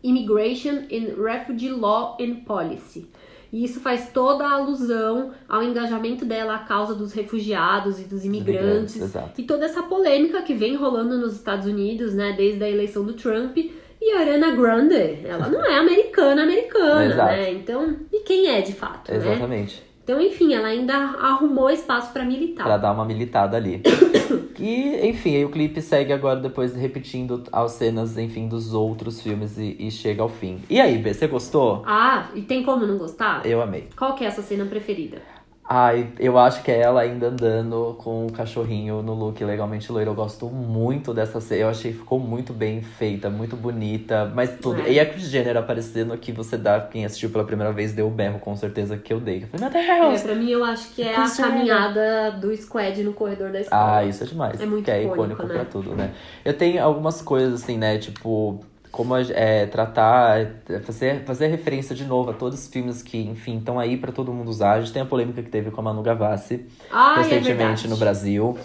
Immigration 0.07 0.83
and 0.91 1.21
Refugee 1.21 1.69
Law 1.69 2.17
and 2.19 2.41
Policy. 2.45 3.07
E 3.51 3.63
isso 3.63 3.79
faz 3.79 4.09
toda 4.11 4.45
a 4.45 4.51
alusão 4.53 5.31
ao 5.47 5.63
engajamento 5.63 6.25
dela 6.25 6.55
à 6.55 6.59
causa 6.59 6.93
dos 6.93 7.13
refugiados 7.13 7.99
e 7.99 8.03
dos 8.03 8.25
imigrantes. 8.25 8.95
imigrantes, 8.95 8.95
exato. 9.01 9.39
E 9.39 9.43
toda 9.43 9.65
essa 9.65 9.83
polêmica 9.83 10.41
que 10.41 10.53
vem 10.53 10.75
rolando 10.75 11.17
nos 11.17 11.33
Estados 11.35 11.65
Unidos, 11.65 12.13
né, 12.13 12.33
desde 12.37 12.63
a 12.63 12.69
eleição 12.69 13.05
do 13.05 13.13
Trump. 13.13 13.57
E 13.57 14.11
a 14.11 14.19
Ariana 14.19 14.51
Grande, 14.51 15.19
ela 15.25 15.47
não 15.47 15.65
é 15.65 15.77
americana, 15.79 16.43
americana, 16.43 17.05
Exato. 17.05 17.31
né? 17.31 17.53
Então, 17.53 17.95
e 18.11 18.19
quem 18.19 18.47
é 18.49 18.61
de 18.61 18.73
fato, 18.73 19.09
né? 19.09 19.17
Exatamente. 19.17 19.81
Então, 20.03 20.21
enfim, 20.21 20.53
ela 20.53 20.67
ainda 20.67 20.93
arrumou 20.93 21.71
espaço 21.71 22.11
pra 22.13 22.23
militar. 22.23 22.65
Pra 22.65 22.77
dar 22.77 22.91
uma 22.91 23.05
militada 23.05 23.57
ali. 23.57 23.81
e, 24.65 25.07
enfim, 25.09 25.35
aí 25.35 25.45
o 25.45 25.49
clipe 25.49 25.79
segue 25.79 26.11
agora 26.11 26.39
depois 26.39 26.75
repetindo 26.75 27.43
as 27.51 27.73
cenas, 27.73 28.17
enfim, 28.17 28.47
dos 28.47 28.73
outros 28.73 29.21
filmes 29.21 29.59
e, 29.59 29.75
e 29.77 29.91
chega 29.91 30.23
ao 30.23 30.29
fim. 30.29 30.59
E 30.67 30.81
aí, 30.81 30.97
B, 30.97 31.13
você 31.13 31.27
gostou? 31.27 31.83
Ah, 31.85 32.29
e 32.33 32.41
tem 32.41 32.63
como 32.63 32.85
não 32.87 32.97
gostar? 32.97 33.45
Eu 33.45 33.61
amei. 33.61 33.89
Qual 33.95 34.15
que 34.15 34.23
é 34.23 34.27
essa 34.27 34.41
cena 34.41 34.65
preferida? 34.65 35.21
Ai, 35.67 36.09
eu 36.19 36.37
acho 36.37 36.61
que 36.61 36.69
é 36.69 36.79
ela 36.79 37.01
ainda 37.01 37.27
andando 37.29 37.95
com 37.97 38.27
o 38.27 38.31
cachorrinho 38.31 39.01
no 39.01 39.15
look 39.15 39.43
legalmente 39.43 39.91
loiro. 39.91 40.11
Eu 40.11 40.13
gosto 40.15 40.45
muito 40.47 41.11
dessa 41.11 41.41
cena. 41.41 41.61
Eu 41.61 41.69
achei 41.69 41.91
que 41.91 41.97
ficou 41.97 42.19
muito 42.19 42.53
bem 42.53 42.83
feita, 42.83 43.31
muito 43.31 43.55
bonita, 43.55 44.31
mas 44.35 44.59
tudo. 44.61 44.81
É. 44.81 44.91
E 44.91 44.99
a 44.99 45.05
Kris 45.07 45.27
Jenner 45.27 45.57
aparecendo 45.57 46.15
que 46.19 46.31
você 46.31 46.55
dá, 46.55 46.79
quem 46.81 47.03
assistiu 47.03 47.31
pela 47.31 47.43
primeira 47.43 47.73
vez, 47.73 47.93
deu 47.93 48.05
o 48.05 48.11
berro, 48.11 48.37
com 48.37 48.55
certeza 48.55 48.95
que 48.95 49.11
eu 49.11 49.19
dei. 49.19 49.41
Eu 49.43 49.47
falei, 49.47 49.69
meu 49.81 49.81
É, 50.05 50.09
Deus! 50.09 50.21
pra 50.21 50.35
mim, 50.35 50.49
eu 50.51 50.63
acho 50.63 50.93
que 50.93 51.01
é 51.01 51.15
a 51.15 51.21
Cristina. 51.21 51.47
caminhada 51.47 52.31
do 52.39 52.55
squad 52.55 53.03
no 53.03 53.13
corredor 53.13 53.51
da 53.51 53.61
escola. 53.61 53.97
Ah, 53.97 54.05
isso 54.05 54.23
é 54.23 54.27
demais. 54.27 54.61
É 54.61 54.65
muito 54.67 54.85
que 54.85 54.91
é 54.91 55.01
icônico, 55.03 55.33
icônico 55.33 55.43
né? 55.47 55.53
pra 55.55 55.65
tudo, 55.65 55.95
né? 55.95 56.11
Eu 56.45 56.55
tenho 56.55 56.83
algumas 56.83 57.23
coisas 57.23 57.63
assim, 57.63 57.75
né? 57.79 57.97
Tipo, 57.97 58.59
como 58.95 59.13
é, 59.17 59.65
tratar, 59.65 60.39
é, 60.69 60.79
fazer, 60.79 61.25
fazer 61.25 61.47
referência 61.47 61.93
de 61.93 62.05
novo 62.05 62.29
a 62.29 62.33
todos 62.33 62.57
os 62.57 62.67
filmes 62.69 63.03
que, 63.03 63.17
enfim, 63.17 63.57
estão 63.57 63.77
aí 63.77 63.97
pra 63.97 64.09
todo 64.09 64.31
mundo 64.31 64.47
usar. 64.47 64.75
A 64.75 64.79
gente 64.79 64.93
tem 64.93 65.01
a 65.01 65.05
polêmica 65.05 65.43
que 65.43 65.49
teve 65.49 65.69
com 65.69 65.81
a 65.81 65.83
Manu 65.83 66.01
Gavassi 66.01 66.65
Ai, 66.89 67.15
é 67.15 67.23
recentemente 67.23 67.57
verdade. 67.57 67.87
no 67.89 67.97
Brasil. 67.97 68.57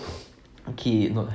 Que 0.76 1.10
no, 1.10 1.26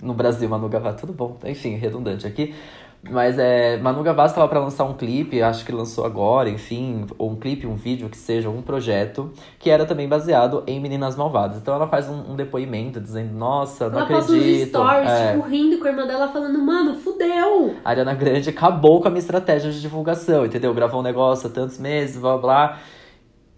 no 0.00 0.14
Brasil, 0.14 0.48
Manu 0.48 0.68
Gavassi, 0.68 1.00
tudo 1.00 1.12
bom, 1.12 1.36
enfim, 1.44 1.74
redundante 1.74 2.28
aqui. 2.28 2.54
Mas 3.02 3.38
é, 3.38 3.76
Manu 3.78 4.02
Gavassi 4.02 4.32
estava 4.32 4.48
para 4.48 4.58
lançar 4.60 4.84
um 4.84 4.92
clipe, 4.94 5.40
acho 5.40 5.64
que 5.64 5.70
lançou 5.72 6.04
agora, 6.04 6.50
enfim, 6.50 7.06
ou 7.16 7.30
um 7.30 7.36
clipe, 7.36 7.66
um 7.66 7.74
vídeo, 7.76 8.08
que 8.08 8.16
seja 8.16 8.50
um 8.50 8.60
projeto, 8.60 9.32
que 9.58 9.70
era 9.70 9.86
também 9.86 10.08
baseado 10.08 10.64
em 10.66 10.80
Meninas 10.80 11.14
Malvadas. 11.16 11.58
Então 11.58 11.72
ela 11.74 11.86
faz 11.86 12.08
um, 12.08 12.32
um 12.32 12.36
depoimento 12.36 13.00
dizendo, 13.00 13.32
nossa, 13.34 13.88
não 13.88 14.00
Ela 14.00 14.18
acredito. 14.18 14.68
stories, 14.68 15.08
É, 15.10 15.32
tipo, 15.32 15.46
rindo 15.48 15.78
com 15.78 15.86
a 15.86 15.90
irmã 15.90 16.06
dela, 16.06 16.28
falando, 16.28 16.58
mano, 16.60 16.94
fudeu! 16.96 17.76
a 17.84 17.90
Ariana 17.90 18.14
Grande 18.14 18.50
acabou 18.50 19.00
com 19.00 19.06
a 19.08 19.10
minha 19.10 19.20
estratégia 19.20 19.70
de 19.70 19.80
divulgação, 19.80 20.44
entendeu? 20.44 20.74
Gravou 20.74 21.00
um 21.00 21.04
negócio 21.04 21.48
há 21.48 21.52
tantos 21.52 21.78
meses, 21.78 22.16
blá 22.20 22.36
blá. 22.36 22.78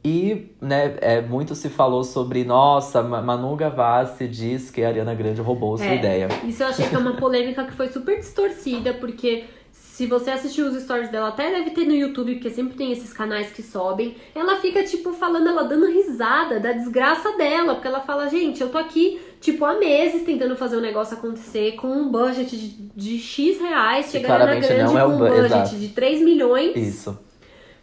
E, 0.02 0.52
né, 0.60 0.96
é, 1.02 1.20
muito 1.20 1.54
se 1.54 1.68
falou 1.68 2.02
sobre, 2.02 2.42
nossa, 2.42 3.02
Ma- 3.02 3.20
Manu 3.20 3.54
Gavassi 3.54 4.26
diz 4.26 4.70
que 4.70 4.82
a 4.82 4.88
Ariana 4.88 5.14
Grande 5.14 5.42
roubou 5.42 5.76
sua 5.76 5.86
É. 5.86 5.96
ideia. 5.96 6.28
Isso 6.44 6.62
eu 6.62 6.68
achei 6.68 6.88
que 6.88 6.94
é 6.94 6.98
uma 6.98 7.16
polêmica 7.16 7.64
que 7.64 7.72
foi 7.72 7.88
super 7.88 8.18
distorcida, 8.18 8.94
porque 8.94 9.44
se 9.70 10.06
você 10.06 10.30
assistiu 10.30 10.66
os 10.68 10.82
stories 10.82 11.10
dela, 11.10 11.28
até 11.28 11.50
deve 11.50 11.70
ter 11.72 11.84
no 11.84 11.94
YouTube, 11.94 12.34
porque 12.36 12.48
sempre 12.48 12.74
tem 12.78 12.90
esses 12.92 13.12
canais 13.12 13.50
que 13.50 13.62
sobem. 13.62 14.16
Ela 14.34 14.56
fica, 14.56 14.82
tipo, 14.82 15.12
falando, 15.12 15.48
ela 15.50 15.64
dando 15.64 15.84
risada 15.86 16.58
da 16.58 16.72
desgraça 16.72 17.36
dela, 17.36 17.74
porque 17.74 17.86
ela 17.88 18.00
fala, 18.00 18.26
gente, 18.30 18.62
eu 18.62 18.70
tô 18.70 18.78
aqui, 18.78 19.20
tipo, 19.38 19.66
há 19.66 19.78
meses 19.78 20.22
tentando 20.22 20.56
fazer 20.56 20.78
um 20.78 20.80
negócio 20.80 21.14
acontecer 21.18 21.72
com 21.72 21.88
um 21.88 22.10
budget 22.10 22.56
de, 22.56 22.68
de 22.96 23.18
X 23.18 23.60
reais, 23.60 24.10
chegar 24.10 24.38
na 24.38 24.46
grande 24.54 24.82
não 24.82 24.98
é 24.98 25.02
com 25.04 25.08
um 25.10 25.18
bu- 25.18 25.26
budget 25.28 25.44
exato. 25.44 25.76
de 25.76 25.88
3 25.88 26.22
milhões. 26.22 26.74
Isso. 26.74 27.18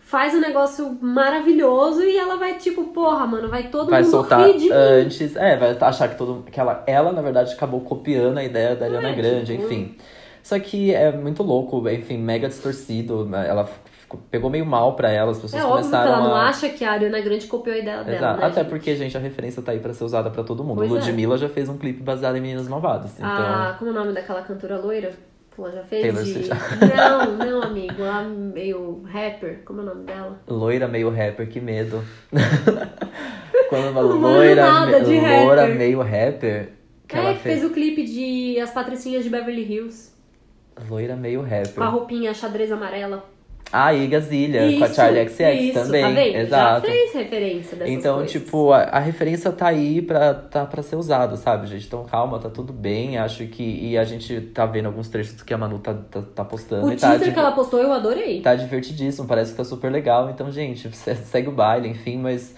Faz 0.07 0.33
um 0.33 0.39
negócio 0.39 0.97
maravilhoso 1.01 2.01
e 2.01 2.17
ela 2.17 2.37
vai, 2.37 2.57
tipo, 2.57 2.85
porra, 2.85 3.27
mano, 3.27 3.49
vai 3.49 3.63
todo 3.67 3.89
vai 3.89 4.01
mundo 4.03 4.11
soltar 4.11 4.47
rir 4.47 4.53
de 4.57 4.63
mim. 4.65 4.71
antes. 4.71 5.35
É, 5.35 5.57
vai 5.57 5.77
achar 5.81 6.07
que 6.07 6.15
todo 6.17 6.43
que 6.49 6.57
ela, 6.57 6.81
ela, 6.87 7.11
na 7.11 7.21
verdade, 7.21 7.53
acabou 7.53 7.81
copiando 7.81 8.37
a 8.37 8.43
ideia 8.43 8.73
da 8.73 8.85
Ariana 8.85 9.09
É, 9.09 9.13
Grande, 9.13 9.51
tipo- 9.57 9.65
enfim. 9.65 9.97
Só 10.41 10.57
que 10.59 10.93
é 10.93 11.11
muito 11.11 11.43
louco, 11.43 11.89
enfim, 11.89 12.17
mega 12.17 12.47
distorcido. 12.47 13.29
Ela 13.35 13.65
ficou- 13.65 14.17
pegou 14.31 14.49
meio 14.49 14.65
mal 14.65 14.95
pra 14.95 15.11
ela, 15.11 15.31
as 15.31 15.39
pessoas 15.39 15.61
É 15.61 15.65
óbvio 15.65 15.83
que 15.83 15.89
começaram 15.91 16.13
ela 16.13 16.23
não 16.29 16.35
a. 16.35 16.47
acha 16.47 16.69
que 16.69 16.85
a 16.85 16.91
Ariana 16.93 17.19
Grande 17.19 17.45
copiou 17.47 17.75
a 17.75 17.79
ideia 17.79 17.97
dela, 18.05 18.17
Exato. 18.17 18.39
né, 18.39 18.45
Até 18.45 18.61
gente? 18.61 18.69
porque, 18.69 18.95
gente, 18.95 19.17
a 19.17 19.19
referência 19.19 19.61
tá 19.61 19.73
aí 19.73 19.79
pra 19.81 19.93
ser 19.93 20.05
usada 20.05 20.29
pra 20.29 20.41
todo 20.41 20.63
mundo. 20.63 20.77
Pois 20.77 20.89
é. 20.89 20.93
Ludmilla 20.93 21.37
já 21.37 21.49
fez 21.49 21.67
um 21.67 21.77
clipe 21.77 22.01
baseado 22.01 22.37
em 22.37 22.39
Meninas 22.41 22.69
Malvadas. 22.69 23.11
Então. 23.17 23.27
Ah, 23.29 23.75
como 23.77 23.91
é 23.91 23.93
o 23.93 23.97
nome 23.97 24.13
daquela 24.13 24.41
cantora 24.41 24.77
loira? 24.77 25.11
Ela 25.57 25.71
já 25.71 25.83
fez 25.83 26.01
Taylor 26.03 26.23
de... 26.23 26.49
Não, 26.95 27.37
não, 27.37 27.63
amigo. 27.63 28.01
Ela 28.01 28.23
meio 28.23 29.01
rapper. 29.03 29.63
Como 29.65 29.79
é 29.81 29.83
o 29.83 29.85
nome 29.87 30.03
dela? 30.05 30.39
Loira 30.47 30.87
meio 30.87 31.09
rapper, 31.09 31.47
que 31.49 31.59
medo. 31.59 32.03
Quando 33.69 33.89
uma 33.89 34.01
loira, 34.01 34.55
nada 34.71 35.01
de 35.01 35.11
me- 35.11 35.19
loira 35.45 35.61
rapper. 35.63 35.75
meio 35.77 36.01
rapper. 36.01 36.69
Que 37.07 37.15
é, 37.15 37.19
ela 37.19 37.33
que 37.33 37.39
fez 37.39 37.63
o 37.63 37.69
clipe 37.71 38.03
de 38.03 38.59
As 38.59 38.71
Patricinhas 38.71 39.23
de 39.23 39.29
Beverly 39.29 39.63
Hills. 39.63 40.11
Loira 40.89 41.15
meio 41.15 41.41
rapper. 41.41 41.73
Com 41.75 41.83
a 41.83 41.87
roupinha 41.89 42.33
xadrez 42.33 42.71
amarela. 42.71 43.25
Ah, 43.71 43.93
e 43.93 44.07
Gazilha, 44.07 44.59
com 44.61 44.83
a 44.83 44.87
Isso, 44.87 44.95
Charlie 44.95 45.27
XX 45.27 45.39
isso, 45.61 45.73
também. 45.83 46.01
Tá 46.03 46.09
vendo? 46.09 46.35
Exato. 46.37 46.87
Já 46.87 46.93
fez 46.93 47.13
referência 47.13 47.77
dessas 47.77 47.93
Então, 47.93 48.15
coisas. 48.15 48.31
tipo, 48.31 48.71
a, 48.71 48.77
a 48.83 48.99
referência 48.99 49.51
tá 49.51 49.67
aí 49.67 50.01
pra, 50.01 50.33
tá 50.33 50.65
pra 50.65 50.81
ser 50.81 50.95
usada, 50.95 51.35
sabe, 51.35 51.67
gente? 51.67 51.85
Então, 51.85 52.05
calma, 52.05 52.39
tá 52.39 52.49
tudo 52.49 52.71
bem. 52.71 53.17
Acho 53.17 53.45
que. 53.47 53.63
E 53.63 53.97
a 53.97 54.03
gente 54.05 54.39
tá 54.53 54.65
vendo 54.65 54.85
alguns 54.85 55.09
trechos 55.09 55.41
que 55.41 55.53
a 55.53 55.57
Manu 55.57 55.79
tá, 55.79 55.93
tá, 55.93 56.21
tá 56.33 56.45
postando. 56.45 56.87
O 56.87 56.91
e 56.93 56.95
tá, 56.95 57.09
teaser 57.09 57.25
div- 57.25 57.33
que 57.33 57.39
ela 57.39 57.51
postou 57.51 57.81
eu 57.81 57.91
adorei. 57.91 58.41
tá 58.41 58.55
divertidíssimo, 58.55 59.27
parece 59.27 59.51
que 59.51 59.57
tá 59.57 59.65
super 59.65 59.91
legal. 59.91 60.29
Então, 60.29 60.49
gente, 60.49 60.89
se- 60.95 61.15
segue 61.15 61.49
o 61.49 61.51
baile, 61.51 61.89
enfim, 61.89 62.17
mas. 62.17 62.55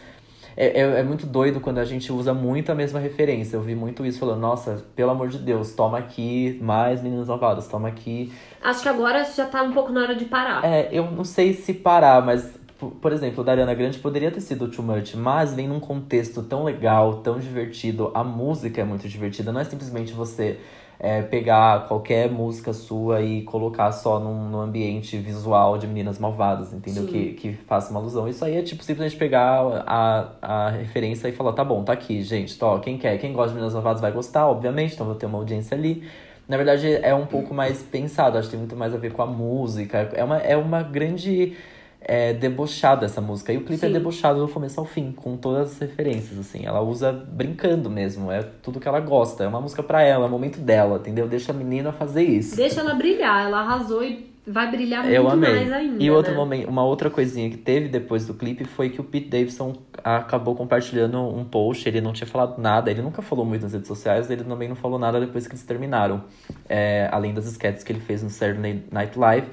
É, 0.55 0.81
é, 0.81 0.99
é 0.99 1.03
muito 1.03 1.25
doido 1.25 1.59
quando 1.59 1.77
a 1.77 1.85
gente 1.85 2.11
usa 2.11 2.33
muito 2.33 2.71
a 2.71 2.75
mesma 2.75 2.99
referência. 2.99 3.55
Eu 3.55 3.61
vi 3.61 3.75
muito 3.75 4.05
isso 4.05 4.19
falando, 4.19 4.39
nossa, 4.39 4.85
pelo 4.95 5.11
amor 5.11 5.29
de 5.29 5.37
Deus, 5.37 5.73
toma 5.73 5.97
aqui 5.97 6.59
mais 6.61 7.01
meninas 7.01 7.27
malvadas, 7.27 7.67
toma 7.67 7.87
aqui 7.87 8.31
Acho 8.61 8.81
que 8.81 8.89
agora 8.89 9.23
já 9.23 9.45
tá 9.45 9.63
um 9.63 9.71
pouco 9.71 9.91
na 9.91 10.01
hora 10.01 10.15
de 10.15 10.25
parar. 10.25 10.63
é, 10.65 10.89
eu 10.91 11.09
não 11.09 11.23
sei 11.23 11.53
se 11.53 11.73
parar, 11.73 12.25
mas, 12.25 12.59
por, 13.01 13.11
exemplo, 13.13 13.41
o 13.41 13.43
da 13.43 13.53
Ariana 13.53 13.73
Grande 13.73 13.99
poderia 13.99 14.29
ter 14.31 14.41
sido 14.41 14.67
too 14.67 14.83
much, 14.83 15.15
mas 15.15 15.53
vem 15.53 15.67
num 15.67 15.79
contexto 15.79 16.43
tão 16.43 16.63
legal, 16.63 17.17
tão 17.17 17.39
divertido. 17.39 18.11
A 18.13 18.23
música 18.23 18.81
é 18.81 18.83
muito 18.83 19.07
divertida, 19.07 19.51
não 19.51 19.61
é 19.61 19.63
simplesmente 19.63 20.11
você 20.11 20.59
é, 20.99 21.21
pegar 21.21 21.87
qualquer 21.87 22.29
música 22.29 22.73
sua 22.73 23.21
e 23.21 23.41
colocar 23.43 23.89
só 23.93 24.19
num, 24.19 24.49
num 24.49 24.59
ambiente 24.59 25.17
visual 25.17 25.77
de 25.77 25.87
meninas 25.87 26.19
malvadas, 26.19 26.73
entendeu? 26.73 27.03
Sim. 27.03 27.09
Que, 27.09 27.33
que 27.33 27.53
faça 27.65 27.89
uma 27.89 28.01
alusão. 28.01 28.27
Isso 28.27 28.43
aí 28.43 28.57
é 28.57 28.61
tipo 28.61 28.83
simplesmente 28.83 29.17
pegar 29.17 29.61
a, 29.87 30.31
a 30.41 30.69
referência 30.71 31.29
e 31.29 31.31
falar: 31.31 31.53
tá 31.53 31.63
bom, 31.63 31.83
tá 31.83 31.93
aqui, 31.93 32.21
gente, 32.21 32.57
tó, 32.57 32.79
quem 32.79 32.97
quer, 32.97 33.17
quem 33.17 33.31
gosta 33.31 33.49
de 33.49 33.55
meninas 33.55 33.73
malvadas 33.73 34.01
vai 34.01 34.11
gostar, 34.11 34.47
obviamente, 34.47 34.93
então 34.93 35.05
vou 35.05 35.15
ter 35.15 35.25
uma 35.25 35.37
audiência 35.37 35.77
ali. 35.77 36.03
Na 36.49 36.57
verdade, 36.57 36.91
é 36.95 37.13
um 37.13 37.27
pouco 37.27 37.53
mais 37.53 37.81
pensado, 37.83 38.37
acho 38.37 38.47
que 38.47 38.51
tem 38.51 38.59
muito 38.59 38.75
mais 38.75 38.93
a 38.93 38.97
ver 38.97 39.13
com 39.13 39.21
a 39.21 39.25
música. 39.25 40.09
É 40.13 40.23
uma, 40.23 40.37
é 40.39 40.57
uma 40.57 40.81
grande 40.81 41.55
é, 42.01 42.33
debochada 42.33 43.05
essa 43.05 43.21
música. 43.21 43.51
E 43.51 43.57
o 43.57 43.61
clipe 43.61 43.83
é 43.83 43.87
Sim. 43.87 43.93
debochado 43.93 44.45
do 44.45 44.51
começo 44.51 44.79
ao 44.79 44.85
fim, 44.85 45.11
com 45.11 45.35
todas 45.37 45.71
as 45.73 45.79
referências, 45.79 46.39
assim. 46.39 46.65
Ela 46.65 46.81
usa 46.81 47.11
brincando 47.11 47.89
mesmo, 47.89 48.31
é 48.31 48.41
tudo 48.61 48.79
que 48.79 48.87
ela 48.87 48.99
gosta. 48.99 49.43
É 49.43 49.47
uma 49.47 49.61
música 49.61 49.83
pra 49.83 50.01
ela, 50.01 50.25
é 50.25 50.27
o 50.27 50.31
momento 50.31 50.59
dela, 50.59 50.97
entendeu? 50.97 51.27
Deixa 51.27 51.51
a 51.51 51.55
menina 51.55 51.91
fazer 51.91 52.23
isso. 52.23 52.55
Deixa 52.55 52.79
ela 52.81 52.93
brilhar, 52.93 53.45
ela 53.45 53.59
arrasou 53.59 54.03
e 54.03 54.29
vai 54.47 54.71
brilhar 54.71 55.03
muito 55.03 55.13
Eu 55.13 55.29
amei. 55.29 55.51
mais 55.51 55.71
ainda. 55.71 56.03
e 56.03 56.09
outro 56.09 56.31
né? 56.31 56.37
momento, 56.37 56.69
uma 56.69 56.83
outra 56.83 57.09
coisinha 57.09 57.49
que 57.51 57.57
teve 57.57 57.87
depois 57.87 58.25
do 58.25 58.33
clipe 58.33 58.65
foi 58.65 58.89
que 58.89 58.99
o 58.99 59.03
Pete 59.03 59.27
Davidson 59.27 59.75
acabou 60.03 60.55
compartilhando 60.55 61.19
um 61.19 61.43
post. 61.43 61.87
Ele 61.87 62.01
não 62.01 62.13
tinha 62.13 62.25
falado 62.25 62.59
nada, 62.59 62.89
ele 62.89 63.01
nunca 63.01 63.21
falou 63.21 63.45
muito 63.45 63.61
nas 63.61 63.73
redes 63.73 63.87
sociais, 63.87 64.31
ele 64.31 64.43
também 64.43 64.67
não 64.67 64.75
falou 64.75 64.97
nada 64.97 65.19
depois 65.19 65.45
que 65.45 65.53
eles 65.53 65.63
terminaram. 65.63 66.23
É, 66.67 67.07
além 67.11 67.33
das 67.33 67.45
sketches 67.45 67.83
que 67.83 67.91
ele 67.91 67.99
fez 67.99 68.23
no 68.23 68.29
Saturday 68.29 68.83
Night 68.91 69.19
Live. 69.19 69.47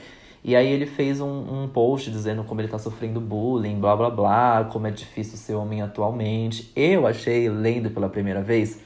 E 0.47 0.55
aí 0.55 0.69
ele 0.69 0.87
fez 0.87 1.21
um, 1.21 1.65
um 1.65 1.69
post 1.69 2.09
dizendo 2.09 2.45
como 2.45 2.61
ele 2.61 2.69
tá 2.69 2.79
sofrendo 2.79 3.21
bullying, 3.21 3.81
blá 3.81 3.97
blá 3.97 4.09
blá, 4.09 4.69
como 4.71 4.87
é 4.87 4.93
difícil 4.93 5.37
ser 5.37 5.55
homem 5.55 5.83
atualmente. 5.83 6.71
Eu 6.77 7.05
achei, 7.05 7.49
lendo 7.49 7.91
pela 7.91 8.09
primeira 8.09 8.41
vez, 8.43 8.81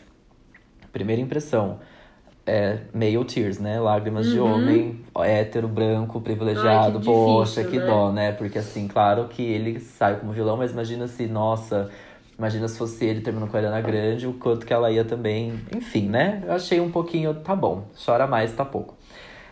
primeira 0.90 1.20
impressão, 1.20 1.78
é, 2.46 2.78
male 2.94 3.22
tears, 3.26 3.58
né? 3.58 3.78
Lágrimas 3.78 4.30
de 4.30 4.40
Uhum. 4.40 4.54
homem, 4.54 5.04
hétero, 5.18 5.68
branco, 5.68 6.18
privilegiado. 6.22 6.96
Ai, 6.96 7.00
que 7.02 7.04
Poxa, 7.04 7.62
difícil, 7.62 7.70
que 7.70 7.78
né? 7.78 7.86
dó, 7.92 8.10
né? 8.10 8.32
Porque 8.32 8.58
assim, 8.58 8.88
claro 8.88 9.28
que 9.28 9.42
ele 9.42 9.80
sai 9.80 10.18
como 10.18 10.32
vilão, 10.32 10.56
mas 10.56 10.72
imagina 10.72 11.06
se, 11.08 11.26
nossa, 11.26 11.90
imagina 12.38 12.68
se 12.68 12.78
fosse 12.78 13.04
ele 13.04 13.20
terminando 13.20 13.50
com 13.50 13.56
a 13.58 13.60
Ariana 13.60 13.82
Grande, 13.82 14.26
o 14.26 14.32
quanto 14.32 14.64
que 14.64 14.72
ela 14.72 14.90
ia 14.90 15.04
também. 15.04 15.60
Enfim, 15.76 16.08
né? 16.08 16.42
Eu 16.46 16.54
achei 16.54 16.80
um 16.80 16.90
pouquinho, 16.90 17.34
tá 17.34 17.54
bom, 17.54 17.84
chora 18.02 18.26
mais, 18.26 18.50
tá 18.54 18.64
pouco. 18.64 18.99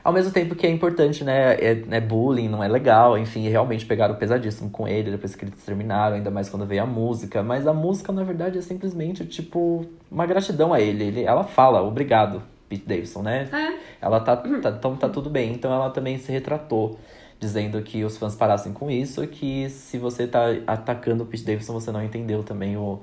Ao 0.02 0.12
mesmo 0.12 0.32
tempo 0.32 0.54
que 0.54 0.66
é 0.66 0.70
importante, 0.70 1.24
né? 1.24 1.54
É, 1.54 1.84
é 1.90 2.00
bullying, 2.00 2.48
não 2.48 2.62
é 2.62 2.68
legal, 2.68 3.18
enfim, 3.18 3.48
realmente 3.48 3.84
pegaram 3.84 4.14
pesadíssimo 4.14 4.70
com 4.70 4.86
ele 4.86 5.10
depois 5.10 5.34
que 5.34 5.44
eles 5.44 5.62
terminaram, 5.64 6.16
ainda 6.16 6.30
mais 6.30 6.48
quando 6.48 6.64
veio 6.66 6.82
a 6.82 6.86
música. 6.86 7.42
Mas 7.42 7.66
a 7.66 7.72
música, 7.72 8.12
na 8.12 8.24
verdade, 8.24 8.58
é 8.58 8.62
simplesmente, 8.62 9.24
tipo, 9.26 9.86
uma 10.10 10.26
gratidão 10.26 10.72
a 10.72 10.80
ele. 10.80 11.04
ele 11.04 11.24
ela 11.24 11.44
fala, 11.44 11.82
obrigado, 11.82 12.42
Pete 12.68 12.86
Davidson, 12.86 13.22
né? 13.22 13.48
É. 13.52 13.78
Ela 14.00 14.20
tá, 14.20 14.36
tá, 14.36 14.70
então 14.70 14.96
tá 14.96 15.08
tudo 15.08 15.28
bem. 15.28 15.52
Então 15.52 15.72
ela 15.72 15.90
também 15.90 16.18
se 16.18 16.30
retratou, 16.30 16.98
dizendo 17.40 17.80
que 17.82 18.04
os 18.04 18.16
fãs 18.16 18.34
parassem 18.34 18.72
com 18.72 18.90
isso, 18.90 19.26
que 19.26 19.68
se 19.70 19.98
você 19.98 20.26
tá 20.26 20.46
atacando 20.66 21.24
o 21.24 21.26
Pete 21.26 21.44
Davidson, 21.44 21.72
você 21.72 21.90
não 21.90 22.02
entendeu 22.02 22.42
também 22.42 22.76
o, 22.76 23.00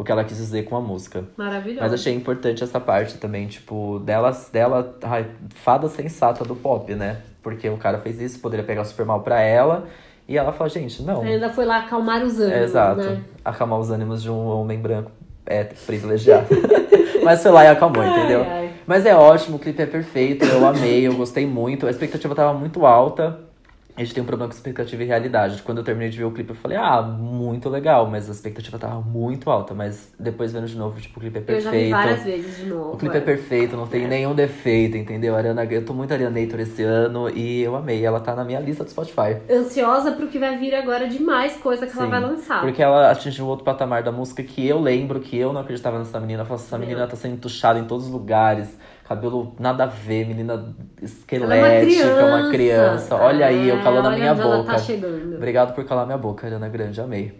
o 0.00 0.04
que 0.04 0.12
ela 0.12 0.22
quis 0.22 0.36
dizer 0.36 0.62
com 0.62 0.76
a 0.76 0.80
música. 0.80 1.24
Maravilhoso. 1.36 1.80
Mas 1.80 1.92
achei 1.92 2.14
importante 2.14 2.62
essa 2.62 2.78
parte 2.78 3.18
também, 3.18 3.48
tipo, 3.48 3.98
dela, 4.04 4.30
dela 4.52 4.96
ai, 5.02 5.26
fada 5.56 5.88
sensata 5.88 6.44
do 6.44 6.54
pop, 6.54 6.94
né? 6.94 7.16
Porque 7.42 7.68
o 7.68 7.76
cara 7.76 7.98
fez 7.98 8.20
isso, 8.20 8.38
poderia 8.38 8.64
pegar 8.64 8.84
super 8.84 9.04
mal 9.04 9.22
pra 9.22 9.40
ela. 9.40 9.88
E 10.28 10.38
ela 10.38 10.52
falou, 10.52 10.68
gente, 10.72 11.02
não. 11.02 11.22
Ainda 11.22 11.50
foi 11.50 11.64
lá 11.64 11.78
acalmar 11.78 12.22
os 12.22 12.38
ânimos, 12.38 12.52
É, 12.60 12.62
exato. 12.62 13.00
né? 13.00 13.22
Acalmar 13.44 13.80
os 13.80 13.90
ânimos 13.90 14.22
de 14.22 14.30
um 14.30 14.46
homem 14.46 14.78
branco 14.78 15.10
é 15.44 15.64
privilegiado. 15.64 16.46
Mas 17.24 17.42
foi 17.42 17.50
lá 17.50 17.64
e 17.64 17.66
acalmou, 17.66 18.00
Ai, 18.02 18.10
entendeu? 18.10 18.46
ai. 18.48 18.70
Mas 18.86 19.04
é 19.04 19.16
ótimo, 19.16 19.56
o 19.56 19.58
clipe 19.58 19.82
é 19.82 19.86
perfeito, 19.86 20.44
eu 20.44 20.64
amei, 20.64 21.08
eu 21.08 21.14
gostei 21.16 21.44
muito. 21.44 21.86
A 21.88 21.90
expectativa 21.90 22.34
tava 22.36 22.56
muito 22.56 22.86
alta. 22.86 23.40
A 23.98 24.00
gente 24.04 24.14
tem 24.14 24.22
um 24.22 24.26
problema 24.26 24.48
com 24.48 24.56
expectativa 24.56 25.02
e 25.02 25.06
realidade. 25.06 25.60
Quando 25.62 25.78
eu 25.78 25.84
terminei 25.84 26.08
de 26.08 26.16
ver 26.16 26.22
o 26.22 26.30
clipe, 26.30 26.50
eu 26.50 26.54
falei, 26.54 26.78
ah, 26.78 27.02
muito 27.02 27.68
legal, 27.68 28.06
mas 28.08 28.28
a 28.28 28.32
expectativa 28.32 28.78
tava 28.78 29.00
muito 29.00 29.50
alta. 29.50 29.74
Mas 29.74 30.14
depois 30.16 30.52
vendo 30.52 30.68
de 30.68 30.76
novo, 30.76 31.00
tipo, 31.00 31.18
o 31.18 31.20
clipe 31.20 31.36
é 31.36 31.40
Eu 31.40 31.44
perfeito. 31.44 31.64
já 31.64 31.70
vi 31.72 31.90
várias 31.90 32.22
vezes 32.22 32.56
de 32.58 32.66
novo. 32.66 32.92
O 32.92 32.96
clipe 32.96 33.16
é 33.16 33.20
perfeito, 33.20 33.76
não 33.76 33.88
tem 33.88 34.06
nenhum 34.06 34.36
defeito, 34.36 34.96
entendeu? 34.96 35.34
Ariana, 35.34 35.64
eu 35.64 35.84
tô 35.84 35.92
muito 35.92 36.12
Arianator 36.12 36.60
esse 36.60 36.80
ano 36.84 37.28
e 37.28 37.60
eu 37.60 37.74
amei. 37.74 38.06
Ela 38.06 38.20
tá 38.20 38.36
na 38.36 38.44
minha 38.44 38.60
lista 38.60 38.84
do 38.84 38.90
Spotify. 38.90 39.36
Ansiosa 39.50 40.12
pro 40.12 40.28
que 40.28 40.38
vai 40.38 40.56
vir 40.56 40.76
agora 40.76 41.08
de 41.08 41.20
mais 41.20 41.56
coisa 41.56 41.84
que 41.84 41.92
ela 41.92 42.04
Sim, 42.04 42.10
vai 42.12 42.20
lançar. 42.20 42.60
Porque 42.60 42.80
ela 42.80 43.10
atingiu 43.10 43.48
outro 43.48 43.64
patamar 43.64 44.04
da 44.04 44.12
música 44.12 44.44
que 44.44 44.64
eu 44.64 44.78
lembro 44.80 45.18
que 45.18 45.36
eu 45.36 45.52
não 45.52 45.60
acreditava 45.60 45.98
nessa 45.98 46.20
menina. 46.20 46.42
Eu 46.42 46.46
falava, 46.46 46.64
essa 46.64 46.78
Meu. 46.78 46.86
menina 46.86 47.04
tá 47.08 47.16
sendo 47.16 47.36
tuchada 47.38 47.80
em 47.80 47.84
todos 47.84 48.06
os 48.06 48.12
lugares. 48.12 48.78
Cabelo 49.08 49.54
nada 49.58 49.84
a 49.84 49.86
ver, 49.86 50.26
menina 50.26 50.52
Ela 50.52 50.74
esquelética, 51.00 52.02
é 52.04 52.24
uma 52.24 52.36
uma 52.42 52.50
criança. 52.50 53.14
Olha 53.16 53.46
aí, 53.46 53.68
eu 53.68 53.78
É, 53.78 53.82
calando 53.82 54.08
a 54.08 54.10
minha 54.10 54.26
ela 54.26 54.58
boca. 54.58 54.72
tá 54.72 54.78
chegando. 54.78 55.34
Obrigado 55.36 55.74
por 55.74 55.84
calar 55.84 56.04
minha 56.04 56.18
boca, 56.18 56.46
Ariana 56.46 56.68
Grande, 56.68 57.00
amei. 57.00 57.32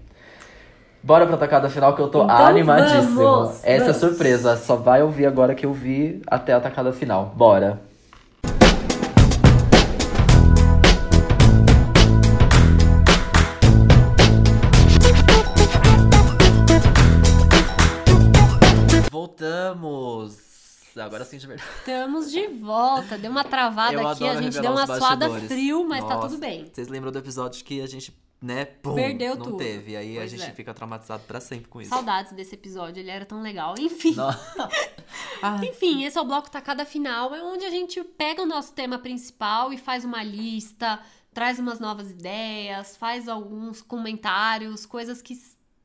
Bora 1.02 1.26
pra 1.26 1.36
tacada 1.36 1.68
final 1.68 1.94
que 1.94 2.00
eu 2.00 2.08
tô 2.08 2.24
Então 2.24 2.36
animadíssimo. 2.46 3.14
vamos, 3.22 3.62
Essa 3.62 3.70
é 3.72 3.78
vamos. 3.92 3.96
surpresa, 3.98 4.56
só 4.56 4.76
vai 4.76 5.02
ouvir 5.02 5.26
agora 5.26 5.54
que 5.54 5.66
eu 5.66 5.72
vi 5.72 6.22
até 6.26 6.52
a 6.54 6.60
tacada 6.60 6.92
final. 6.92 7.32
Bora. 7.36 7.80
Agora 21.04 21.24
sim 21.24 21.38
de 21.38 21.46
verdade. 21.46 21.68
Estamos 21.78 22.30
de 22.30 22.46
volta. 22.48 23.16
Deu 23.18 23.30
uma 23.30 23.44
travada 23.44 23.94
Eu 23.94 24.06
aqui, 24.08 24.26
a 24.26 24.40
gente 24.40 24.60
deu 24.60 24.72
uma 24.72 24.86
suada 24.86 25.28
frio, 25.40 25.86
mas 25.86 26.04
tá 26.04 26.14
Nossa, 26.14 26.28
tudo 26.28 26.38
bem. 26.38 26.70
Vocês 26.72 26.88
lembram 26.88 27.10
do 27.12 27.18
episódio 27.18 27.64
que 27.64 27.80
a 27.80 27.86
gente, 27.86 28.16
né, 28.40 28.64
pum, 28.64 28.94
Perdeu 28.94 29.36
não 29.36 29.44
tudo. 29.44 29.56
teve. 29.58 29.96
Aí 29.96 30.16
a 30.16 30.20
Pois 30.20 30.30
gente 30.30 30.44
é. 30.44 30.52
fica 30.52 30.72
traumatizado 30.74 31.22
pra 31.26 31.40
sempre 31.40 31.68
com 31.68 31.80
isso. 31.80 31.90
Saudades 31.90 32.32
desse 32.32 32.54
episódio, 32.54 33.00
ele 33.00 33.10
era 33.10 33.24
tão 33.24 33.40
legal. 33.42 33.74
Enfim. 33.78 34.14
Ai, 35.42 35.66
Enfim, 35.68 36.04
esse 36.04 36.18
é 36.18 36.20
o 36.20 36.24
bloco 36.24 36.50
Tacada 36.50 36.84
Final, 36.84 37.34
é 37.34 37.42
onde 37.42 37.64
a 37.64 37.70
gente 37.70 38.02
pega 38.02 38.42
o 38.42 38.46
nosso 38.46 38.72
tema 38.72 38.98
principal 38.98 39.72
e 39.72 39.78
faz 39.78 40.04
uma 40.04 40.22
lista, 40.22 41.00
traz 41.32 41.58
umas 41.58 41.78
novas 41.80 42.10
ideias, 42.10 42.96
faz 42.96 43.28
alguns 43.28 43.80
comentários, 43.82 44.84
coisas 44.84 45.22
que 45.22 45.34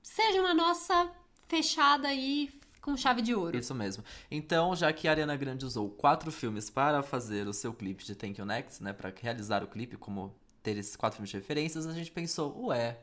sejam 0.01 0.45
a 0.45 0.53
nossa 0.53 1.09
fechada 1.47 2.07
aí 2.07 2.49
com 2.83 2.97
chave 2.97 3.21
de 3.21 3.33
ouro. 3.33 3.57
Isso 3.57 3.73
mesmo. 3.73 4.03
Então, 4.29 4.75
já 4.75 4.91
que 4.91 5.07
a 5.07 5.11
Ariana 5.11 5.35
Grande 5.37 5.65
usou 5.65 5.89
quatro 5.89 6.31
filmes 6.31 6.69
para 6.69 7.01
fazer 7.01 7.47
o 7.47 7.53
seu 7.53 7.73
clipe 7.73 8.03
de 8.03 8.13
Thank 8.13 8.39
You 8.39 8.45
Next, 8.45 8.83
né, 8.83 8.91
Pra 8.91 9.11
realizar 9.21 9.63
o 9.63 9.67
clipe, 9.67 9.95
como 9.95 10.35
ter 10.61 10.77
esses 10.77 10.95
quatro 10.95 11.17
filmes 11.17 11.31
de 11.31 11.37
referências, 11.37 11.87
a 11.87 11.93
gente 11.93 12.11
pensou, 12.11 12.67
ué, 12.67 12.97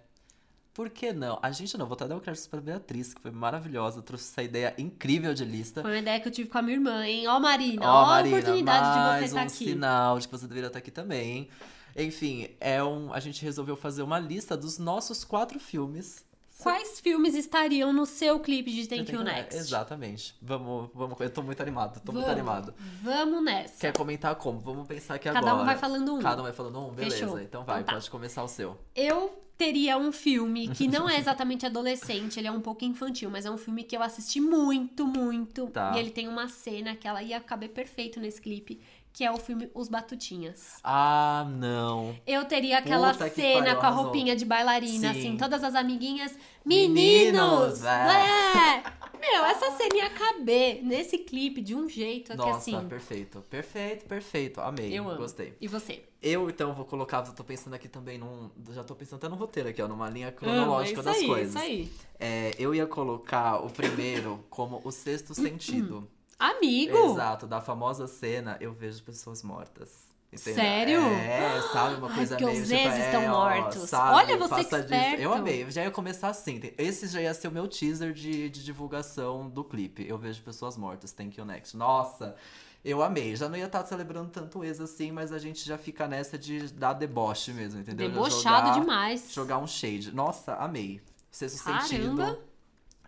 por 0.74 0.90
que 0.90 1.12
não? 1.12 1.38
A 1.42 1.50
gente 1.50 1.76
não, 1.78 1.86
vou 1.86 1.94
até 1.94 2.06
dar 2.06 2.16
o 2.16 2.20
crédito 2.20 2.48
pra 2.48 2.60
Beatriz, 2.60 3.14
que 3.14 3.20
foi 3.20 3.30
maravilhosa, 3.30 4.02
trouxe 4.02 4.30
essa 4.30 4.42
ideia 4.42 4.74
incrível 4.78 5.32
de 5.32 5.44
lista. 5.44 5.80
Foi 5.82 5.90
uma 5.90 5.98
ideia 5.98 6.20
que 6.20 6.28
eu 6.28 6.32
tive 6.32 6.48
com 6.50 6.58
a 6.58 6.62
minha 6.62 6.76
irmã, 6.76 7.04
hein? 7.06 7.26
Ó, 7.26 7.40
Marina, 7.40 7.82
Ó, 7.84 8.02
ó, 8.02 8.06
Marina, 8.06 8.36
a 8.36 8.38
oportunidade 8.38 8.86
de 8.86 9.18
você 9.18 9.24
estar 9.24 9.40
um 9.40 9.46
aqui. 9.46 9.64
sinal 9.64 10.18
de 10.18 10.28
que 10.28 10.32
você 10.32 10.46
deveria 10.46 10.66
estar 10.68 10.78
aqui 10.78 10.90
também, 10.90 11.30
hein? 11.30 11.48
Enfim, 11.96 12.48
é 12.60 12.82
um, 12.84 13.12
a 13.12 13.18
gente 13.18 13.42
resolveu 13.42 13.76
fazer 13.76 14.02
uma 14.02 14.18
lista 14.18 14.56
dos 14.56 14.78
nossos 14.78 15.24
quatro 15.24 15.58
filmes 15.58 16.24
quais 16.62 17.00
filmes 17.00 17.34
estariam 17.34 17.92
no 17.92 18.06
seu 18.06 18.38
clipe 18.40 18.70
de 18.70 18.86
Thank 18.86 19.12
You 19.12 19.22
Next? 19.24 19.56
Exatamente. 19.58 20.34
Vamos, 20.40 20.90
vamos. 20.94 21.20
Eu 21.20 21.30
tô 21.30 21.42
muito 21.42 21.60
animado, 21.60 22.00
tô 22.00 22.12
Vamos. 22.12 22.26
muito 22.26 22.32
animado. 22.32 22.74
Vamos 23.02 23.42
nessa. 23.44 23.78
Quer 23.80 23.92
comentar 23.92 24.34
como? 24.36 24.58
Vamos 24.60 24.86
pensar 24.86 25.14
aqui 25.14 25.24
Cada 25.30 25.38
agora. 25.38 25.62
um 25.62 25.66
vai 25.66 25.76
falando 25.76 26.14
um. 26.14 26.20
Cada 26.20 26.40
um 26.40 26.44
vai 26.44 26.52
falando 26.52 26.78
um? 26.80 26.90
Beleza. 26.92 27.16
Fechou. 27.16 27.38
Então 27.40 27.64
vai, 27.64 27.80
Então 27.80 27.86
tá. 27.86 27.92
pode 27.94 28.10
começar 28.10 28.42
o 28.42 28.48
seu. 28.48 28.76
Eu 28.94 29.32
teria 29.56 29.98
um 29.98 30.10
filme 30.10 30.68
que 30.68 30.88
não 30.88 31.06
é 31.08 31.18
exatamente 31.20 31.66
adolescente, 31.66 32.38
ele 32.40 32.48
é 32.48 32.50
um 32.50 32.62
pouco 32.62 32.82
infantil, 32.84 33.28
mas 33.28 33.44
é 33.44 33.50
um 33.50 33.58
filme 33.58 33.82
que 33.84 33.94
eu 33.94 34.02
assisti 34.02 34.40
muito, 34.40 35.06
muito. 35.06 35.66
Tá. 35.66 35.92
E 35.94 35.98
ele 35.98 36.10
tem 36.10 36.26
uma 36.28 36.48
cena 36.48 36.96
que 36.96 37.06
ela 37.06 37.22
ia 37.22 37.38
caber 37.40 37.68
perfeito 37.68 38.18
nesse 38.18 38.40
clipe, 38.40 38.80
que 39.12 39.24
é 39.24 39.30
o 39.30 39.36
filme 39.36 39.70
Os 39.74 39.88
Batutinhas. 39.88 40.78
Ah, 40.82 41.46
não. 41.50 42.16
Eu 42.26 42.44
teria 42.44 42.78
aquela 42.78 43.12
Puta 43.12 43.28
que 43.28 43.36
cena 43.36 43.64
pariu, 43.64 43.80
com 43.80 43.86
a 43.86 43.90
roupinha 43.90 44.36
de 44.36 44.44
bailarina, 44.44 45.12
Sim. 45.12 45.18
assim, 45.18 45.36
todas 45.36 45.62
as 45.62 45.74
amiguinhas, 45.74 46.34
Meninos, 46.64 47.80
meninos! 47.80 47.84
é. 47.84 48.78
é. 48.86 49.00
Meu, 49.20 49.44
essa 49.44 49.70
cena 49.72 49.96
ia 49.96 50.10
caber 50.10 50.82
nesse 50.82 51.18
clipe 51.18 51.60
de 51.60 51.74
um 51.74 51.86
jeito 51.86 52.30
que 52.30 52.38
Nossa, 52.38 52.56
assim. 52.56 52.88
perfeito. 52.88 53.44
Perfeito, 53.50 54.06
perfeito. 54.06 54.60
Amei. 54.62 54.98
Eu 54.98 55.06
amo. 55.06 55.18
Gostei. 55.18 55.54
E 55.60 55.68
você? 55.68 56.02
Eu, 56.22 56.48
então, 56.48 56.72
vou 56.72 56.86
colocar, 56.86 57.24
eu 57.26 57.34
tô 57.34 57.44
pensando 57.44 57.74
aqui 57.74 57.86
também 57.86 58.16
num. 58.16 58.50
Já 58.72 58.82
tô 58.82 58.94
pensando 58.94 59.18
até 59.18 59.28
no 59.28 59.36
roteiro 59.36 59.68
aqui, 59.68 59.82
ó, 59.82 59.88
numa 59.88 60.08
linha 60.08 60.32
cronológica 60.32 61.00
é 61.00 61.02
isso 61.02 61.02
das 61.02 61.16
aí, 61.16 61.26
coisas. 61.26 61.54
Isso 61.54 61.58
aí. 61.62 61.92
É, 62.18 62.54
eu 62.58 62.74
ia 62.74 62.86
colocar 62.86 63.64
o 63.64 63.70
primeiro 63.70 64.42
como 64.48 64.80
o 64.84 64.90
sexto 64.90 65.34
sentido. 65.34 66.08
Amigo! 66.40 66.96
Exato, 67.12 67.46
da 67.46 67.60
famosa 67.60 68.06
cena 68.06 68.56
Eu 68.60 68.72
Vejo 68.72 69.02
Pessoas 69.02 69.42
Mortas. 69.42 70.08
Entendeu? 70.32 70.54
Sério? 70.62 71.00
É, 71.00 71.60
sabe? 71.72 71.96
Uma 71.96 72.08
Ai, 72.08 72.14
coisa 72.14 72.36
porque 72.36 72.46
meio 72.52 72.62
os 72.62 72.68
tipo, 72.68 72.80
é, 72.80 73.04
estão 73.06 73.24
ó, 73.26 73.28
mortos. 73.30 73.88
sabe? 73.90 74.14
Olha, 74.14 74.36
você 74.38 74.54
que 74.64 74.76
esperto. 74.76 75.20
Eu 75.20 75.32
amei, 75.34 75.68
já 75.72 75.82
ia 75.82 75.90
começar 75.90 76.28
assim. 76.28 76.60
Esse 76.78 77.08
já 77.08 77.20
ia 77.20 77.34
ser 77.34 77.48
o 77.48 77.50
meu 77.50 77.66
teaser 77.66 78.12
de, 78.12 78.48
de 78.48 78.64
divulgação 78.64 79.50
do 79.50 79.64
clipe. 79.64 80.06
Eu 80.08 80.16
Vejo 80.16 80.40
Pessoas 80.42 80.76
Mortas, 80.76 81.10
Thank 81.12 81.36
You 81.36 81.44
Next. 81.44 81.76
Nossa, 81.76 82.36
eu 82.84 83.02
amei. 83.02 83.34
Já 83.34 83.48
não 83.48 83.56
ia 83.58 83.66
estar 83.66 83.84
celebrando 83.84 84.30
tanto 84.30 84.62
ex 84.62 84.80
assim, 84.80 85.10
mas 85.10 85.32
a 85.32 85.38
gente 85.38 85.66
já 85.66 85.76
fica 85.76 86.06
nessa 86.06 86.38
de 86.38 86.68
dar 86.74 86.92
deboche 86.92 87.52
mesmo, 87.52 87.80
entendeu? 87.80 88.08
Debochado 88.08 88.68
jogar- 88.68 88.80
demais. 88.80 89.32
Jogar 89.32 89.58
um 89.58 89.66
shade. 89.66 90.14
Nossa, 90.14 90.54
amei. 90.54 91.02
Sexto 91.28 91.64
Caramba. 91.64 91.86
sentido. 91.88 92.38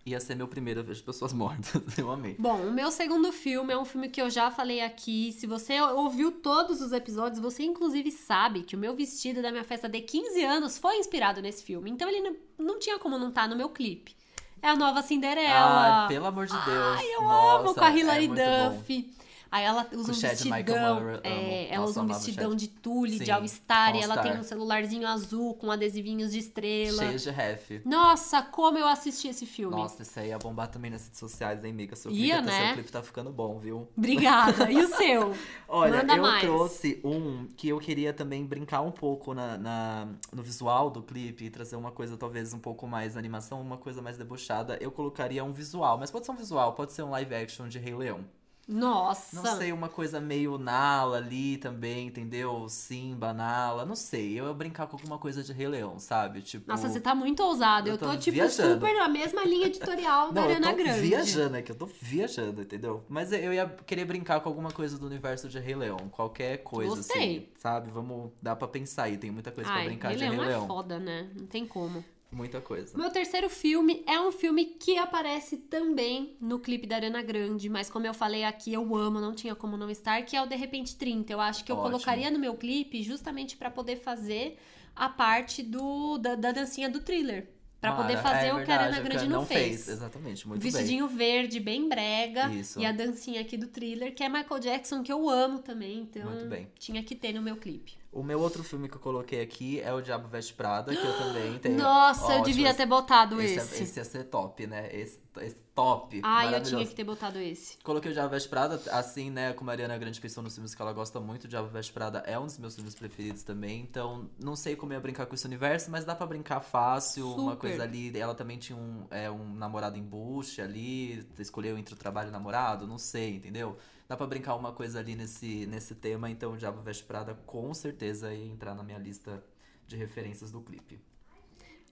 Ia 0.04 0.18
ser 0.18 0.34
meu 0.34 0.48
primeiro 0.48 0.80
Eu 0.80 0.84
Vejo 0.84 1.02
Pessoas 1.04 1.32
Mortas. 1.32 1.80
Eu 1.96 2.10
amei. 2.10 2.34
Bom, 2.38 2.56
o 2.56 2.72
meu 2.72 2.90
segundo 2.90 3.30
filme 3.32 3.72
é 3.72 3.78
um 3.78 3.84
filme 3.84 4.08
que 4.08 4.20
eu 4.20 4.28
já 4.28 4.50
falei 4.50 4.80
aqui. 4.80 5.32
Se 5.32 5.46
você 5.46 5.80
ouviu 5.80 6.32
todos 6.32 6.80
os 6.80 6.92
episódios, 6.92 7.40
você 7.40 7.62
inclusive 7.62 8.10
sabe 8.10 8.62
que 8.62 8.74
o 8.74 8.78
meu 8.78 8.96
vestido 8.96 9.40
da 9.40 9.52
minha 9.52 9.62
festa 9.62 9.88
de 9.88 10.00
15 10.00 10.44
anos 10.44 10.76
foi 10.76 10.96
inspirado 10.98 11.40
nesse 11.40 11.62
filme. 11.62 11.88
Então 11.88 12.08
ele 12.08 12.36
não, 12.58 12.80
tinha 12.80 12.98
como 12.98 13.16
não 13.16 13.28
estar 13.28 13.48
no 13.48 13.54
meu 13.54 13.68
clipe. 13.68 14.16
É 14.60 14.68
a 14.68 14.76
nova 14.76 15.02
Cinderela. 15.02 16.02
Ai, 16.02 16.08
pelo 16.08 16.26
amor 16.26 16.46
de 16.46 16.52
Deus. 16.52 16.98
Ai, 16.98 17.14
eu 17.14 17.22
Nossa, 17.22 17.58
amo 17.60 17.74
com 17.74 17.84
a 17.84 17.90
Hilary 17.96 18.30
é. 18.40 18.70
Duff. 18.70 19.14
Aí 19.52 19.64
ela 19.66 19.86
usa 19.92 20.12
um 20.12 20.14
vestidão, 20.14 21.20
é, 21.22 21.66
ela 21.68 21.80
Nossa, 21.80 21.90
usa 21.90 22.02
um 22.02 22.06
vestidão 22.06 22.56
de 22.56 22.68
tule, 22.68 23.18
de 23.18 23.26
Sim, 23.26 23.30
All-Star, 23.32 23.94
e 23.94 24.00
ela 24.00 24.16
tem 24.16 24.32
um 24.38 24.42
celularzinho 24.42 25.06
azul 25.06 25.52
com 25.56 25.70
adesivinhos 25.70 26.32
de 26.32 26.38
estrela. 26.38 27.02
Cheio 27.04 27.18
de 27.18 27.30
ref. 27.30 27.70
Nossa, 27.84 28.40
como 28.40 28.78
eu 28.78 28.88
assisti 28.88 29.28
esse 29.28 29.44
filme. 29.44 29.76
Nossa, 29.76 30.04
isso 30.04 30.18
aí 30.18 30.28
ia 30.28 30.38
bombar 30.38 30.68
também 30.68 30.90
nas 30.90 31.04
redes 31.04 31.20
sociais, 31.20 31.62
hein, 31.62 31.70
amiga? 31.70 31.94
Seu 31.94 32.10
Ia, 32.10 32.36
clipe, 32.36 32.46
né? 32.46 32.64
seu 32.64 32.74
clipe 32.76 32.90
tá 32.92 33.02
ficando 33.02 33.30
bom, 33.30 33.58
viu? 33.58 33.86
Obrigada. 33.94 34.72
E 34.72 34.78
o 34.82 34.88
seu? 34.88 35.34
Olha, 35.68 35.98
Manda 35.98 36.16
eu 36.16 36.22
mais. 36.22 36.40
trouxe 36.42 36.98
um 37.04 37.46
que 37.54 37.68
eu 37.68 37.78
queria 37.78 38.14
também 38.14 38.46
brincar 38.46 38.80
um 38.80 38.90
pouco 38.90 39.34
na, 39.34 39.58
na- 39.58 40.08
no 40.32 40.42
visual 40.42 40.88
do 40.88 41.02
clipe 41.02 41.44
e 41.44 41.50
trazer 41.50 41.76
uma 41.76 41.90
coisa 41.92 42.16
talvez 42.16 42.54
um 42.54 42.58
pouco 42.58 42.86
mais 42.86 43.18
animação, 43.18 43.60
uma 43.60 43.76
coisa 43.76 44.00
mais 44.00 44.16
debochada. 44.16 44.78
Eu 44.80 44.90
colocaria 44.90 45.44
um 45.44 45.52
visual, 45.52 45.98
mas 45.98 46.10
pode 46.10 46.24
ser 46.24 46.32
um 46.32 46.36
visual, 46.36 46.72
pode 46.72 46.92
ser 46.94 47.02
um 47.02 47.10
live 47.10 47.34
action 47.34 47.68
de 47.68 47.78
Rei 47.78 47.94
Leão. 47.94 48.24
Nossa. 48.72 49.36
Não 49.36 49.56
sei, 49.58 49.72
uma 49.72 49.88
coisa 49.88 50.20
meio 50.20 50.58
Nala 50.58 51.18
ali 51.18 51.56
também, 51.58 52.06
entendeu? 52.08 52.66
Simba, 52.68 53.32
Nala, 53.32 53.84
não 53.84 53.94
sei. 53.96 54.38
Eu 54.38 54.46
ia 54.46 54.52
brincar 54.54 54.86
com 54.86 54.96
alguma 54.96 55.18
coisa 55.18 55.42
de 55.42 55.52
Rei 55.52 55.68
Leão, 55.68 55.98
sabe? 55.98 56.42
Tipo. 56.42 56.70
Nossa, 56.70 56.88
você 56.88 57.00
tá 57.00 57.14
muito 57.14 57.42
ousado. 57.42 57.88
Eu 57.88 57.94
Eu 57.94 57.98
tô, 57.98 58.06
tô 58.10 58.16
tipo, 58.16 58.34
viajando. 58.36 58.74
super 58.74 58.94
na 58.94 59.08
mesma 59.08 59.44
linha 59.44 59.66
editorial 59.66 60.32
da 60.32 60.40
Não, 60.40 60.48
eu 60.50 60.56
Ariana 60.56 60.70
tô 60.76 60.82
Grande. 60.82 61.00
viajando 61.00 61.56
aqui, 61.56 61.70
eu 61.72 61.76
tô 61.76 61.86
viajando, 61.86 62.62
entendeu? 62.62 63.04
Mas 63.08 63.32
eu 63.32 63.52
ia 63.52 63.66
querer 63.86 64.04
brincar 64.04 64.40
com 64.40 64.48
alguma 64.48 64.70
coisa 64.70 64.98
do 64.98 65.06
universo 65.06 65.48
de 65.48 65.58
Rei 65.58 65.74
Leão. 65.74 65.98
Qualquer 66.10 66.58
coisa, 66.58 66.96
Gostei. 66.96 67.22
assim. 67.38 67.48
Sabe? 67.58 67.90
Vamos. 67.90 68.30
Dá 68.42 68.54
pra 68.56 68.68
pensar 68.68 69.04
aí. 69.04 69.16
Tem 69.16 69.30
muita 69.30 69.50
coisa 69.50 69.70
Ai, 69.70 69.80
pra 69.82 69.88
brincar 69.90 70.08
Rei 70.08 70.16
de 70.18 70.24
Rei 70.24 70.32
Leão 70.36 70.46
Leão. 70.48 70.64
é 70.64 70.66
foda, 70.66 70.98
né? 70.98 71.28
Não 71.38 71.46
tem 71.46 71.66
como. 71.66 72.04
Muita 72.32 72.60
coisa. 72.60 72.96
Meu 72.96 73.10
terceiro 73.10 73.50
filme 73.50 74.02
é 74.06 74.18
um 74.18 74.32
filme 74.32 74.64
que 74.64 74.96
aparece 74.96 75.58
também 75.58 76.34
no 76.40 76.58
clipe 76.58 76.86
da 76.86 76.96
Ariana 76.96 77.22
Grande, 77.22 77.68
mas 77.68 77.90
como 77.90 78.06
eu 78.06 78.14
falei 78.14 78.42
aqui, 78.42 78.72
eu 78.72 78.96
amo, 78.96 79.20
não 79.20 79.34
tinha 79.34 79.54
como 79.54 79.76
não 79.76 79.90
estar, 79.90 80.22
que 80.22 80.34
é 80.34 80.42
o 80.42 80.46
De 80.46 80.56
Repente 80.56 80.96
30. 80.96 81.30
Eu 81.30 81.40
acho 81.40 81.62
que 81.62 81.70
eu 81.70 81.76
Ótimo. 81.76 81.90
colocaria 81.90 82.30
no 82.30 82.38
meu 82.38 82.54
clipe 82.56 83.02
justamente 83.02 83.56
pra 83.56 83.70
poder 83.70 83.96
fazer 83.96 84.58
a 84.96 85.08
parte 85.08 85.62
do 85.62 86.16
da, 86.18 86.34
da 86.34 86.52
dancinha 86.52 86.88
do 86.88 87.00
thriller. 87.00 87.48
Pra 87.82 87.92
poder 87.96 88.16
fazer 88.18 88.46
é 88.46 88.54
o 88.54 88.64
que 88.64 88.70
a 88.70 88.80
Ariana 88.80 89.00
Grande 89.00 89.28
não 89.28 89.40
não 89.40 89.46
fez. 89.46 89.88
Exatamente, 89.88 90.46
muito 90.46 90.62
bem. 90.62 90.70
Vestidinho 90.70 91.08
verde, 91.08 91.58
bem 91.58 91.88
brega. 91.88 92.48
Isso. 92.48 92.78
E 92.78 92.86
a 92.86 92.92
dancinha 92.92 93.40
aqui 93.40 93.56
do 93.56 93.66
thriller, 93.66 94.14
que 94.14 94.22
é 94.22 94.28
Michael 94.28 94.60
Jackson, 94.60 95.02
que 95.02 95.12
eu 95.12 95.28
amo 95.28 95.58
também. 95.58 95.98
Então, 95.98 96.30
Muito 96.30 96.46
bem. 96.46 96.68
tinha 96.78 97.02
que 97.02 97.16
ter 97.16 97.32
no 97.32 97.42
meu 97.42 97.56
clipe. 97.56 98.01
O 98.12 98.22
meu 98.22 98.38
outro 98.40 98.62
filme 98.62 98.90
que 98.90 98.96
eu 98.96 99.00
coloquei 99.00 99.40
aqui 99.40 99.80
é 99.80 99.90
O 99.90 100.02
Diabo 100.02 100.28
Veste 100.28 100.52
Prada, 100.52 100.94
que 100.94 101.02
eu 101.02 101.16
também 101.16 101.56
tenho. 101.60 101.78
Nossa, 101.78 102.34
eu 102.36 102.42
devia 102.42 102.68
esse- 102.68 102.76
ter 102.76 102.84
botado 102.84 103.40
esse. 103.40 103.54
esse. 103.54 103.74
é- 103.80 103.82
Esse 103.84 104.00
ia 104.00 104.04
ser 104.04 104.24
top, 104.24 104.66
né? 104.66 104.94
Esse, 104.94 105.18
esse 105.40 105.56
top. 105.74 106.20
Ai, 106.22 106.54
eu 106.54 106.62
tinha 106.62 106.84
que 106.86 106.94
ter 106.94 107.04
botado 107.04 107.38
esse. 107.38 107.78
Coloquei 107.82 108.10
o 108.10 108.14
Diabo 108.14 108.28
Veste 108.28 108.50
Prada, 108.50 108.78
assim, 108.90 109.30
né? 109.30 109.54
Como 109.54 109.70
a 109.70 109.72
Ariana 109.72 109.96
Grande 109.96 110.20
pensou 110.20 110.42
nos 110.42 110.52
filmes 110.54 110.74
que 110.74 110.82
ela 110.82 110.92
gosta 110.92 111.18
muito, 111.20 111.44
o 111.44 111.48
Diabo 111.48 111.68
Veste 111.68 111.90
Prada 111.90 112.18
é 112.26 112.38
um 112.38 112.44
dos 112.44 112.58
meus 112.58 112.74
filmes 112.74 112.94
preferidos 112.94 113.42
também. 113.44 113.80
Então, 113.80 114.28
não 114.38 114.54
sei 114.54 114.76
como 114.76 114.92
eu 114.92 114.96
ia 114.96 115.00
brincar 115.00 115.24
com 115.24 115.34
esse 115.34 115.46
universo, 115.46 115.90
mas 115.90 116.04
dá 116.04 116.14
pra 116.14 116.26
brincar 116.26 116.60
fácil. 116.60 117.26
Uma 117.28 117.52
Super. 117.52 117.56
coisa 117.56 117.82
ali. 117.84 118.14
Ela 118.18 118.34
também 118.34 118.58
tinha 118.58 118.76
um, 118.76 119.06
é, 119.10 119.30
um 119.30 119.54
namorado 119.54 119.96
embuste 119.96 120.60
ali, 120.60 121.26
escolheu 121.38 121.78
entre 121.78 121.94
o 121.94 121.96
trabalho 121.96 122.26
e 122.26 122.28
o 122.28 122.32
namorado, 122.32 122.86
não 122.86 122.98
sei, 122.98 123.36
entendeu? 123.36 123.78
Dá 124.08 124.16
pra 124.16 124.26
brincar 124.26 124.54
uma 124.56 124.72
coisa 124.72 124.98
ali 124.98 125.14
nesse, 125.14 125.66
nesse 125.66 125.94
tema, 125.94 126.28
então 126.30 126.52
o 126.52 126.56
Diabo 126.56 126.82
Veste 126.82 127.04
Prada 127.04 127.34
com 127.46 127.72
certeza 127.72 128.32
ia 128.34 128.44
entrar 128.46 128.74
na 128.74 128.82
minha 128.82 128.98
lista 128.98 129.42
de 129.86 129.96
referências 129.96 130.50
do 130.50 130.60
clipe. 130.60 131.00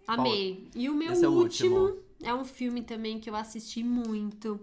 Amei. 0.06 0.68
E 0.74 0.88
o 0.88 0.94
meu 0.94 1.12
é 1.12 1.28
o 1.28 1.32
último 1.32 1.78
último. 1.80 2.02
é 2.22 2.34
um 2.34 2.44
filme 2.44 2.82
também 2.82 3.18
que 3.20 3.30
eu 3.30 3.36
assisti 3.36 3.82
muito. 3.82 4.60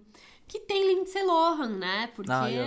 Que 0.47 0.59
tem 0.59 0.93
Lindsay 0.95 1.23
Lohan, 1.23 1.77
né? 1.77 2.07
Porque 2.15 2.31
Ah, 2.31 2.51
eu- 2.51 2.65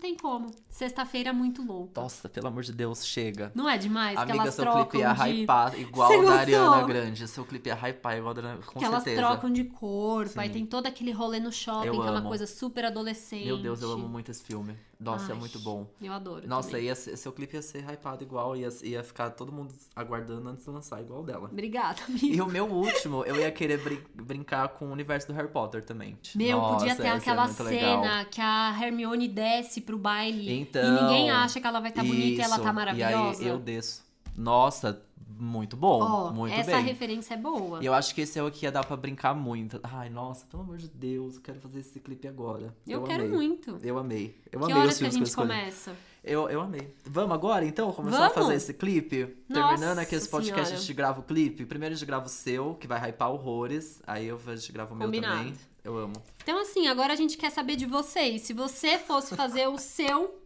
tem 0.00 0.16
como. 0.16 0.50
Sexta-feira 0.68 1.30
é 1.30 1.32
muito 1.32 1.62
louca. 1.62 2.00
Nossa, 2.00 2.28
pelo 2.28 2.48
amor 2.48 2.62
de 2.62 2.72
Deus, 2.72 3.04
chega. 3.06 3.52
Não 3.54 3.68
é 3.68 3.76
demais 3.78 4.16
que 4.16 4.22
Amiga, 4.22 4.38
elas 4.44 4.54
seu 4.54 4.72
clipe 4.72 4.98
ia 4.98 5.12
de... 5.12 5.22
hypar 5.42 5.78
igual 5.78 6.08
da? 6.24 6.32
Ariana 6.34 6.82
Grande. 6.86 7.28
Seu 7.28 7.44
clipe 7.44 7.68
ia 7.68 7.74
hypar 7.74 8.16
igual 8.18 8.34
da 8.34 8.40
Ariana, 8.40 8.62
com 8.62 8.78
que 8.78 8.84
elas 8.84 9.04
certeza. 9.04 9.26
trocam 9.26 9.50
de 9.52 9.64
corpo, 9.64 10.40
aí 10.40 10.48
Sim. 10.48 10.54
tem 10.54 10.66
todo 10.66 10.86
aquele 10.86 11.12
rolê 11.12 11.38
no 11.38 11.52
shopping, 11.52 11.86
Eu 11.88 11.92
que 11.92 11.98
é 12.00 12.10
uma 12.10 12.18
amo. 12.18 12.28
coisa 12.28 12.46
super 12.46 12.84
adolescente. 12.86 13.44
Meu 13.46 13.58
Deus, 13.58 13.82
eu 13.82 13.92
amo 13.92 14.08
muito 14.08 14.30
esse 14.30 14.42
filme. 14.42 14.74
Nossa, 14.98 15.30
é 15.30 15.34
Ai, 15.34 15.38
muito 15.38 15.58
bom. 15.60 15.86
Eu 16.02 16.12
adoro. 16.12 16.46
Nossa, 16.46 16.72
também. 16.72 16.84
ia 16.86 16.94
ser- 16.94 17.16
seu 17.16 17.32
clipe 17.32 17.56
ia 17.56 17.62
ser 17.62 17.82
hypado 17.90 18.22
igual, 18.22 18.54
ia, 18.54 18.68
ia 18.82 19.02
ficar 19.02 19.30
todo 19.30 19.50
mundo 19.50 19.72
aguardando 19.96 20.46
antes 20.50 20.66
de 20.66 20.70
lançar 20.70 21.00
igual 21.00 21.22
dela. 21.22 21.48
Obrigada, 21.50 22.02
amiga. 22.06 22.26
E 22.26 22.38
o 22.42 22.46
meu 22.46 22.66
último, 22.66 23.24
eu 23.24 23.36
ia 23.36 23.50
querer 23.50 23.82
brin- 23.82 24.02
brincar 24.14 24.68
com 24.68 24.86
o 24.88 24.92
universo 24.92 25.26
do 25.28 25.32
Harry 25.32 25.48
Potter 25.48 25.82
também. 25.82 26.18
Meu, 26.34 26.58
Nossa, 26.58 26.78
podia 26.80 26.96
ter 26.96 27.06
é 27.06 27.10
aquela 27.12 27.46
muito 27.46 27.62
legal. 27.62 28.02
cena 28.02 28.24
que 28.26 28.40
a 28.42 28.76
Hermione 28.78 29.26
desce 29.26 29.80
pro 29.90 29.98
baile 29.98 30.60
Então, 30.60 30.82
e 30.82 31.02
ninguém 31.02 31.30
acha 31.30 31.60
que 31.60 31.66
ela 31.66 31.80
vai 31.80 31.90
estar 31.90 32.04
bonita 32.04 32.40
e 32.40 32.44
ela 32.44 32.58
tá 32.58 32.72
maravilhosa. 32.72 33.42
E 33.42 33.46
aí 33.46 33.50
eu 33.50 33.58
desço. 33.58 34.02
Nossa, 34.36 35.02
muito 35.38 35.76
bom, 35.76 36.00
Ó, 36.02 36.32
muito 36.32 36.54
essa 36.54 36.72
bem. 36.72 36.84
referência 36.84 37.34
é 37.34 37.36
boa. 37.36 37.82
Eu 37.82 37.92
acho 37.94 38.14
que 38.14 38.20
esse 38.20 38.38
é 38.38 38.42
o 38.42 38.50
que 38.50 38.66
ia 38.66 38.72
dar 38.72 38.84
pra 38.84 38.96
brincar 38.96 39.34
muito. 39.34 39.80
Ai, 39.82 40.08
nossa, 40.10 40.46
pelo 40.46 40.62
amor 40.62 40.76
de 40.76 40.88
Deus, 40.88 41.36
eu 41.36 41.40
quero 41.42 41.60
fazer 41.60 41.80
esse 41.80 41.98
clipe 41.98 42.28
agora. 42.28 42.74
Eu, 42.86 43.02
quero 43.02 43.24
amei. 43.24 43.34
muito. 43.36 43.78
Eu 43.82 43.98
amei. 43.98 44.36
Eu 44.52 44.60
que 44.60 44.64
amei 44.66 44.76
horas 44.76 44.92
os 44.94 44.98
que 44.98 45.06
a 45.06 45.10
filmes 45.10 45.34
que 45.34 45.40
eu 45.40 45.44
gente 45.44 45.54
começa? 45.54 45.92
Eu, 46.22 46.50
eu 46.50 46.60
amei. 46.60 46.94
Vamos 47.06 47.32
agora, 47.32 47.64
então? 47.64 47.90
Começar 47.92 48.18
a 48.18 48.28
Vamos? 48.28 48.34
fazer 48.34 48.54
esse 48.54 48.74
clipe? 48.74 49.36
Nossa 49.48 49.68
Terminando 49.68 49.98
aqui 50.00 50.14
esse 50.14 50.28
podcast, 50.28 50.66
Senhora. 50.66 50.76
a 50.76 50.80
gente 50.80 50.92
grava 50.94 51.20
o 51.20 51.22
clipe. 51.22 51.64
Primeiro 51.64 51.94
a 51.94 51.96
gente 51.96 52.06
grava 52.06 52.26
o 52.26 52.28
seu, 52.28 52.74
que 52.74 52.86
vai 52.86 53.00
hypar 53.08 53.30
horrores. 53.32 54.02
Aí 54.06 54.26
eu, 54.26 54.38
a 54.46 54.54
gente 54.56 54.70
grava 54.70 54.92
o 54.92 54.96
meu 54.96 55.06
Combinado. 55.06 55.38
também. 55.38 55.54
Eu 55.84 55.96
amo. 55.96 56.14
Então, 56.42 56.60
assim, 56.60 56.86
agora 56.88 57.12
a 57.12 57.16
gente 57.16 57.36
quer 57.36 57.50
saber 57.50 57.76
de 57.76 57.86
vocês. 57.86 58.42
Se 58.42 58.52
você 58.52 58.98
fosse 58.98 59.34
fazer 59.34 59.66
o 59.68 59.78
seu 59.78 60.38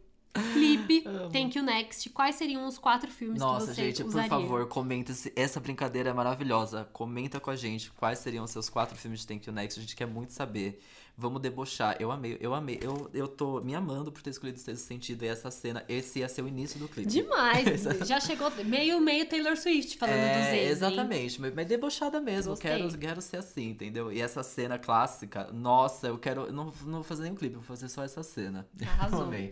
Clipe, 0.52 1.02
Thank 1.32 1.56
You 1.58 1.64
Next. 1.64 2.10
Quais 2.10 2.34
seriam 2.36 2.66
os 2.66 2.78
quatro 2.78 3.10
filmes 3.10 3.40
Nossa, 3.40 3.66
que 3.68 3.74
você 3.74 3.84
gente, 3.86 4.02
usaria? 4.02 4.28
por 4.28 4.40
favor, 4.40 4.68
comenta. 4.68 5.12
se- 5.12 5.32
Essa 5.36 5.60
brincadeira 5.60 6.10
é 6.10 6.12
maravilhosa. 6.12 6.88
Comenta 6.92 7.38
com 7.40 7.50
a 7.50 7.56
gente 7.56 7.90
quais 7.92 8.18
seriam 8.18 8.44
os 8.44 8.50
seus 8.50 8.68
quatro 8.68 8.96
filmes 8.96 9.20
de 9.20 9.26
Thank 9.26 9.48
You 9.48 9.54
Next. 9.54 9.78
A 9.78 9.82
gente 9.82 9.94
quer 9.96 10.06
muito 10.06 10.32
saber. 10.32 10.80
Vamos 11.16 11.40
debochar. 11.40 11.96
Eu 12.00 12.10
amei, 12.10 12.36
eu 12.40 12.52
amei. 12.52 12.78
Eu, 12.82 13.08
eu 13.14 13.28
tô 13.28 13.60
me 13.60 13.72
amando 13.74 14.10
por 14.10 14.20
ter 14.20 14.30
escolhido 14.30 14.58
esse 14.58 14.76
sentido 14.76 15.22
e 15.24 15.28
essa 15.28 15.48
cena. 15.48 15.84
Esse 15.88 16.18
ia 16.18 16.28
ser 16.28 16.42
o 16.42 16.48
início 16.48 16.78
do 16.80 16.88
clipe. 16.88 17.08
Demais! 17.08 17.84
Já 18.04 18.18
chegou 18.18 18.50
meio, 18.64 19.00
meio 19.00 19.24
Taylor 19.28 19.56
Swift 19.56 19.96
falando 19.96 20.16
É, 20.16 20.38
dos 20.38 20.46
ex, 20.48 20.54
hein? 20.64 20.68
exatamente, 20.70 21.40
mas 21.40 21.54
mas 21.54 21.66
debochada 21.68 22.20
mesmo. 22.20 22.50
Gostei. 22.50 22.70
Quero, 22.78 22.98
quero 22.98 23.22
ser 23.22 23.36
assim, 23.36 23.70
entendeu? 23.70 24.12
E 24.12 24.20
essa 24.20 24.42
cena 24.42 24.76
clássica, 24.76 25.48
nossa, 25.52 26.08
eu 26.08 26.18
quero. 26.18 26.52
Não, 26.52 26.72
não 26.84 26.94
vou 26.94 27.04
fazer 27.04 27.22
nenhum 27.22 27.36
clipe, 27.36 27.54
vou 27.54 27.62
fazer 27.62 27.88
só 27.88 28.02
essa 28.02 28.24
cena. 28.24 28.66
Arrasou. 28.82 29.20
Eu 29.20 29.26
amei. 29.26 29.50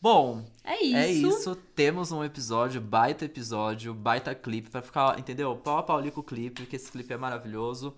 Bom, 0.00 0.44
É 0.64 0.82
isso. 0.82 0.96
é 0.96 1.12
isso. 1.12 1.54
Temos 1.76 2.10
um 2.10 2.24
episódio, 2.24 2.80
baita 2.80 3.24
episódio, 3.24 3.94
baita 3.94 4.34
clipe, 4.34 4.68
pra 4.68 4.82
ficar, 4.82 5.16
entendeu? 5.16 5.54
Pau 5.54 5.78
a 5.78 5.82
pau 5.84 5.96
ali 5.96 6.10
com 6.10 6.18
o 6.20 6.24
clipe, 6.24 6.66
que 6.66 6.74
esse 6.74 6.90
clipe 6.90 7.12
é 7.12 7.16
maravilhoso. 7.16 7.94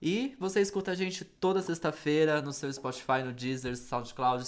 E 0.00 0.36
você 0.38 0.60
escuta 0.60 0.92
a 0.92 0.94
gente 0.94 1.24
toda 1.24 1.60
sexta-feira 1.60 2.40
no 2.40 2.52
seu 2.52 2.72
Spotify, 2.72 3.22
no 3.24 3.32
Deezer, 3.32 3.76
SoundCloud, 3.76 4.44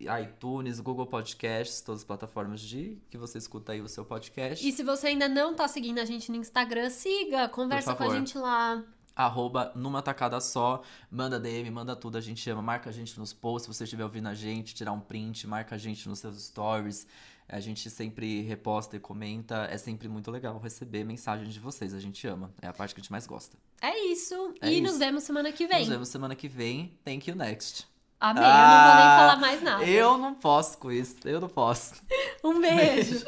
iTunes, 0.00 0.80
Google 0.80 1.06
Podcasts, 1.06 1.80
todas 1.80 2.00
as 2.00 2.04
plataformas 2.04 2.60
de 2.60 2.98
que 3.10 3.16
você 3.16 3.38
escuta 3.38 3.72
aí 3.72 3.80
o 3.80 3.88
seu 3.88 4.04
podcast. 4.04 4.66
E 4.66 4.72
se 4.72 4.82
você 4.82 5.08
ainda 5.08 5.28
não 5.28 5.54
tá 5.54 5.66
seguindo 5.68 5.98
a 5.98 6.04
gente 6.04 6.30
no 6.30 6.36
Instagram, 6.36 6.90
siga, 6.90 7.48
conversa 7.48 7.94
com 7.94 8.04
a 8.04 8.14
gente 8.14 8.36
lá. 8.38 8.82
arroba 9.14 9.72
numa 9.74 10.00
tacada 10.00 10.40
só, 10.40 10.82
manda 11.10 11.40
DM, 11.40 11.68
manda 11.70 11.96
tudo, 11.96 12.16
a 12.16 12.20
gente 12.20 12.48
ama, 12.50 12.62
marca 12.62 12.90
a 12.90 12.92
gente 12.92 13.18
nos 13.18 13.32
posts, 13.32 13.66
se 13.66 13.76
você 13.76 13.84
estiver 13.84 14.04
ouvindo 14.04 14.28
a 14.28 14.34
gente, 14.34 14.74
tirar 14.74 14.92
um 14.92 15.00
print, 15.00 15.46
marca 15.46 15.74
a 15.74 15.78
gente 15.78 16.08
nos 16.08 16.20
seus 16.20 16.40
stories, 16.44 17.04
a 17.48 17.58
gente 17.60 17.88
sempre 17.90 18.42
reposta 18.42 18.96
e 18.96 19.00
comenta, 19.00 19.66
é 19.70 19.78
sempre 19.78 20.06
muito 20.08 20.30
legal 20.30 20.58
receber 20.58 21.02
mensagens 21.04 21.52
de 21.52 21.58
vocês, 21.60 21.94
a 21.94 22.00
gente 22.00 22.26
ama, 22.26 22.52
é 22.60 22.66
a 22.66 22.72
parte 22.72 22.94
que 22.94 23.00
a 23.00 23.02
gente 23.02 23.10
mais 23.10 23.26
gosta. 23.26 23.56
É 23.80 23.96
isso. 24.06 24.54
É 24.60 24.68
e 24.70 24.74
isso. 24.74 24.82
nos 24.82 24.98
vemos 24.98 25.22
semana 25.24 25.50
que 25.50 25.66
vem. 25.66 25.80
Nos 25.80 25.88
vemos 25.88 26.08
semana 26.08 26.34
que 26.36 26.46
vem, 26.48 26.98
thank 27.04 27.28
you 27.30 27.34
next. 27.36 27.86
Amém. 28.20 28.42
eu 28.42 28.48
não 28.48 28.56
vou 28.56 28.94
nem 28.96 29.04
Ah, 29.06 29.16
falar 29.18 29.36
mais 29.36 29.62
nada. 29.62 29.84
Eu 29.84 30.18
não 30.18 30.34
posso 30.34 30.76
com 30.78 30.90
isso, 30.92 31.16
eu 31.24 31.40
não 31.40 31.48
posso. 31.48 31.94
Um 32.44 32.60
beijo. 32.60 33.24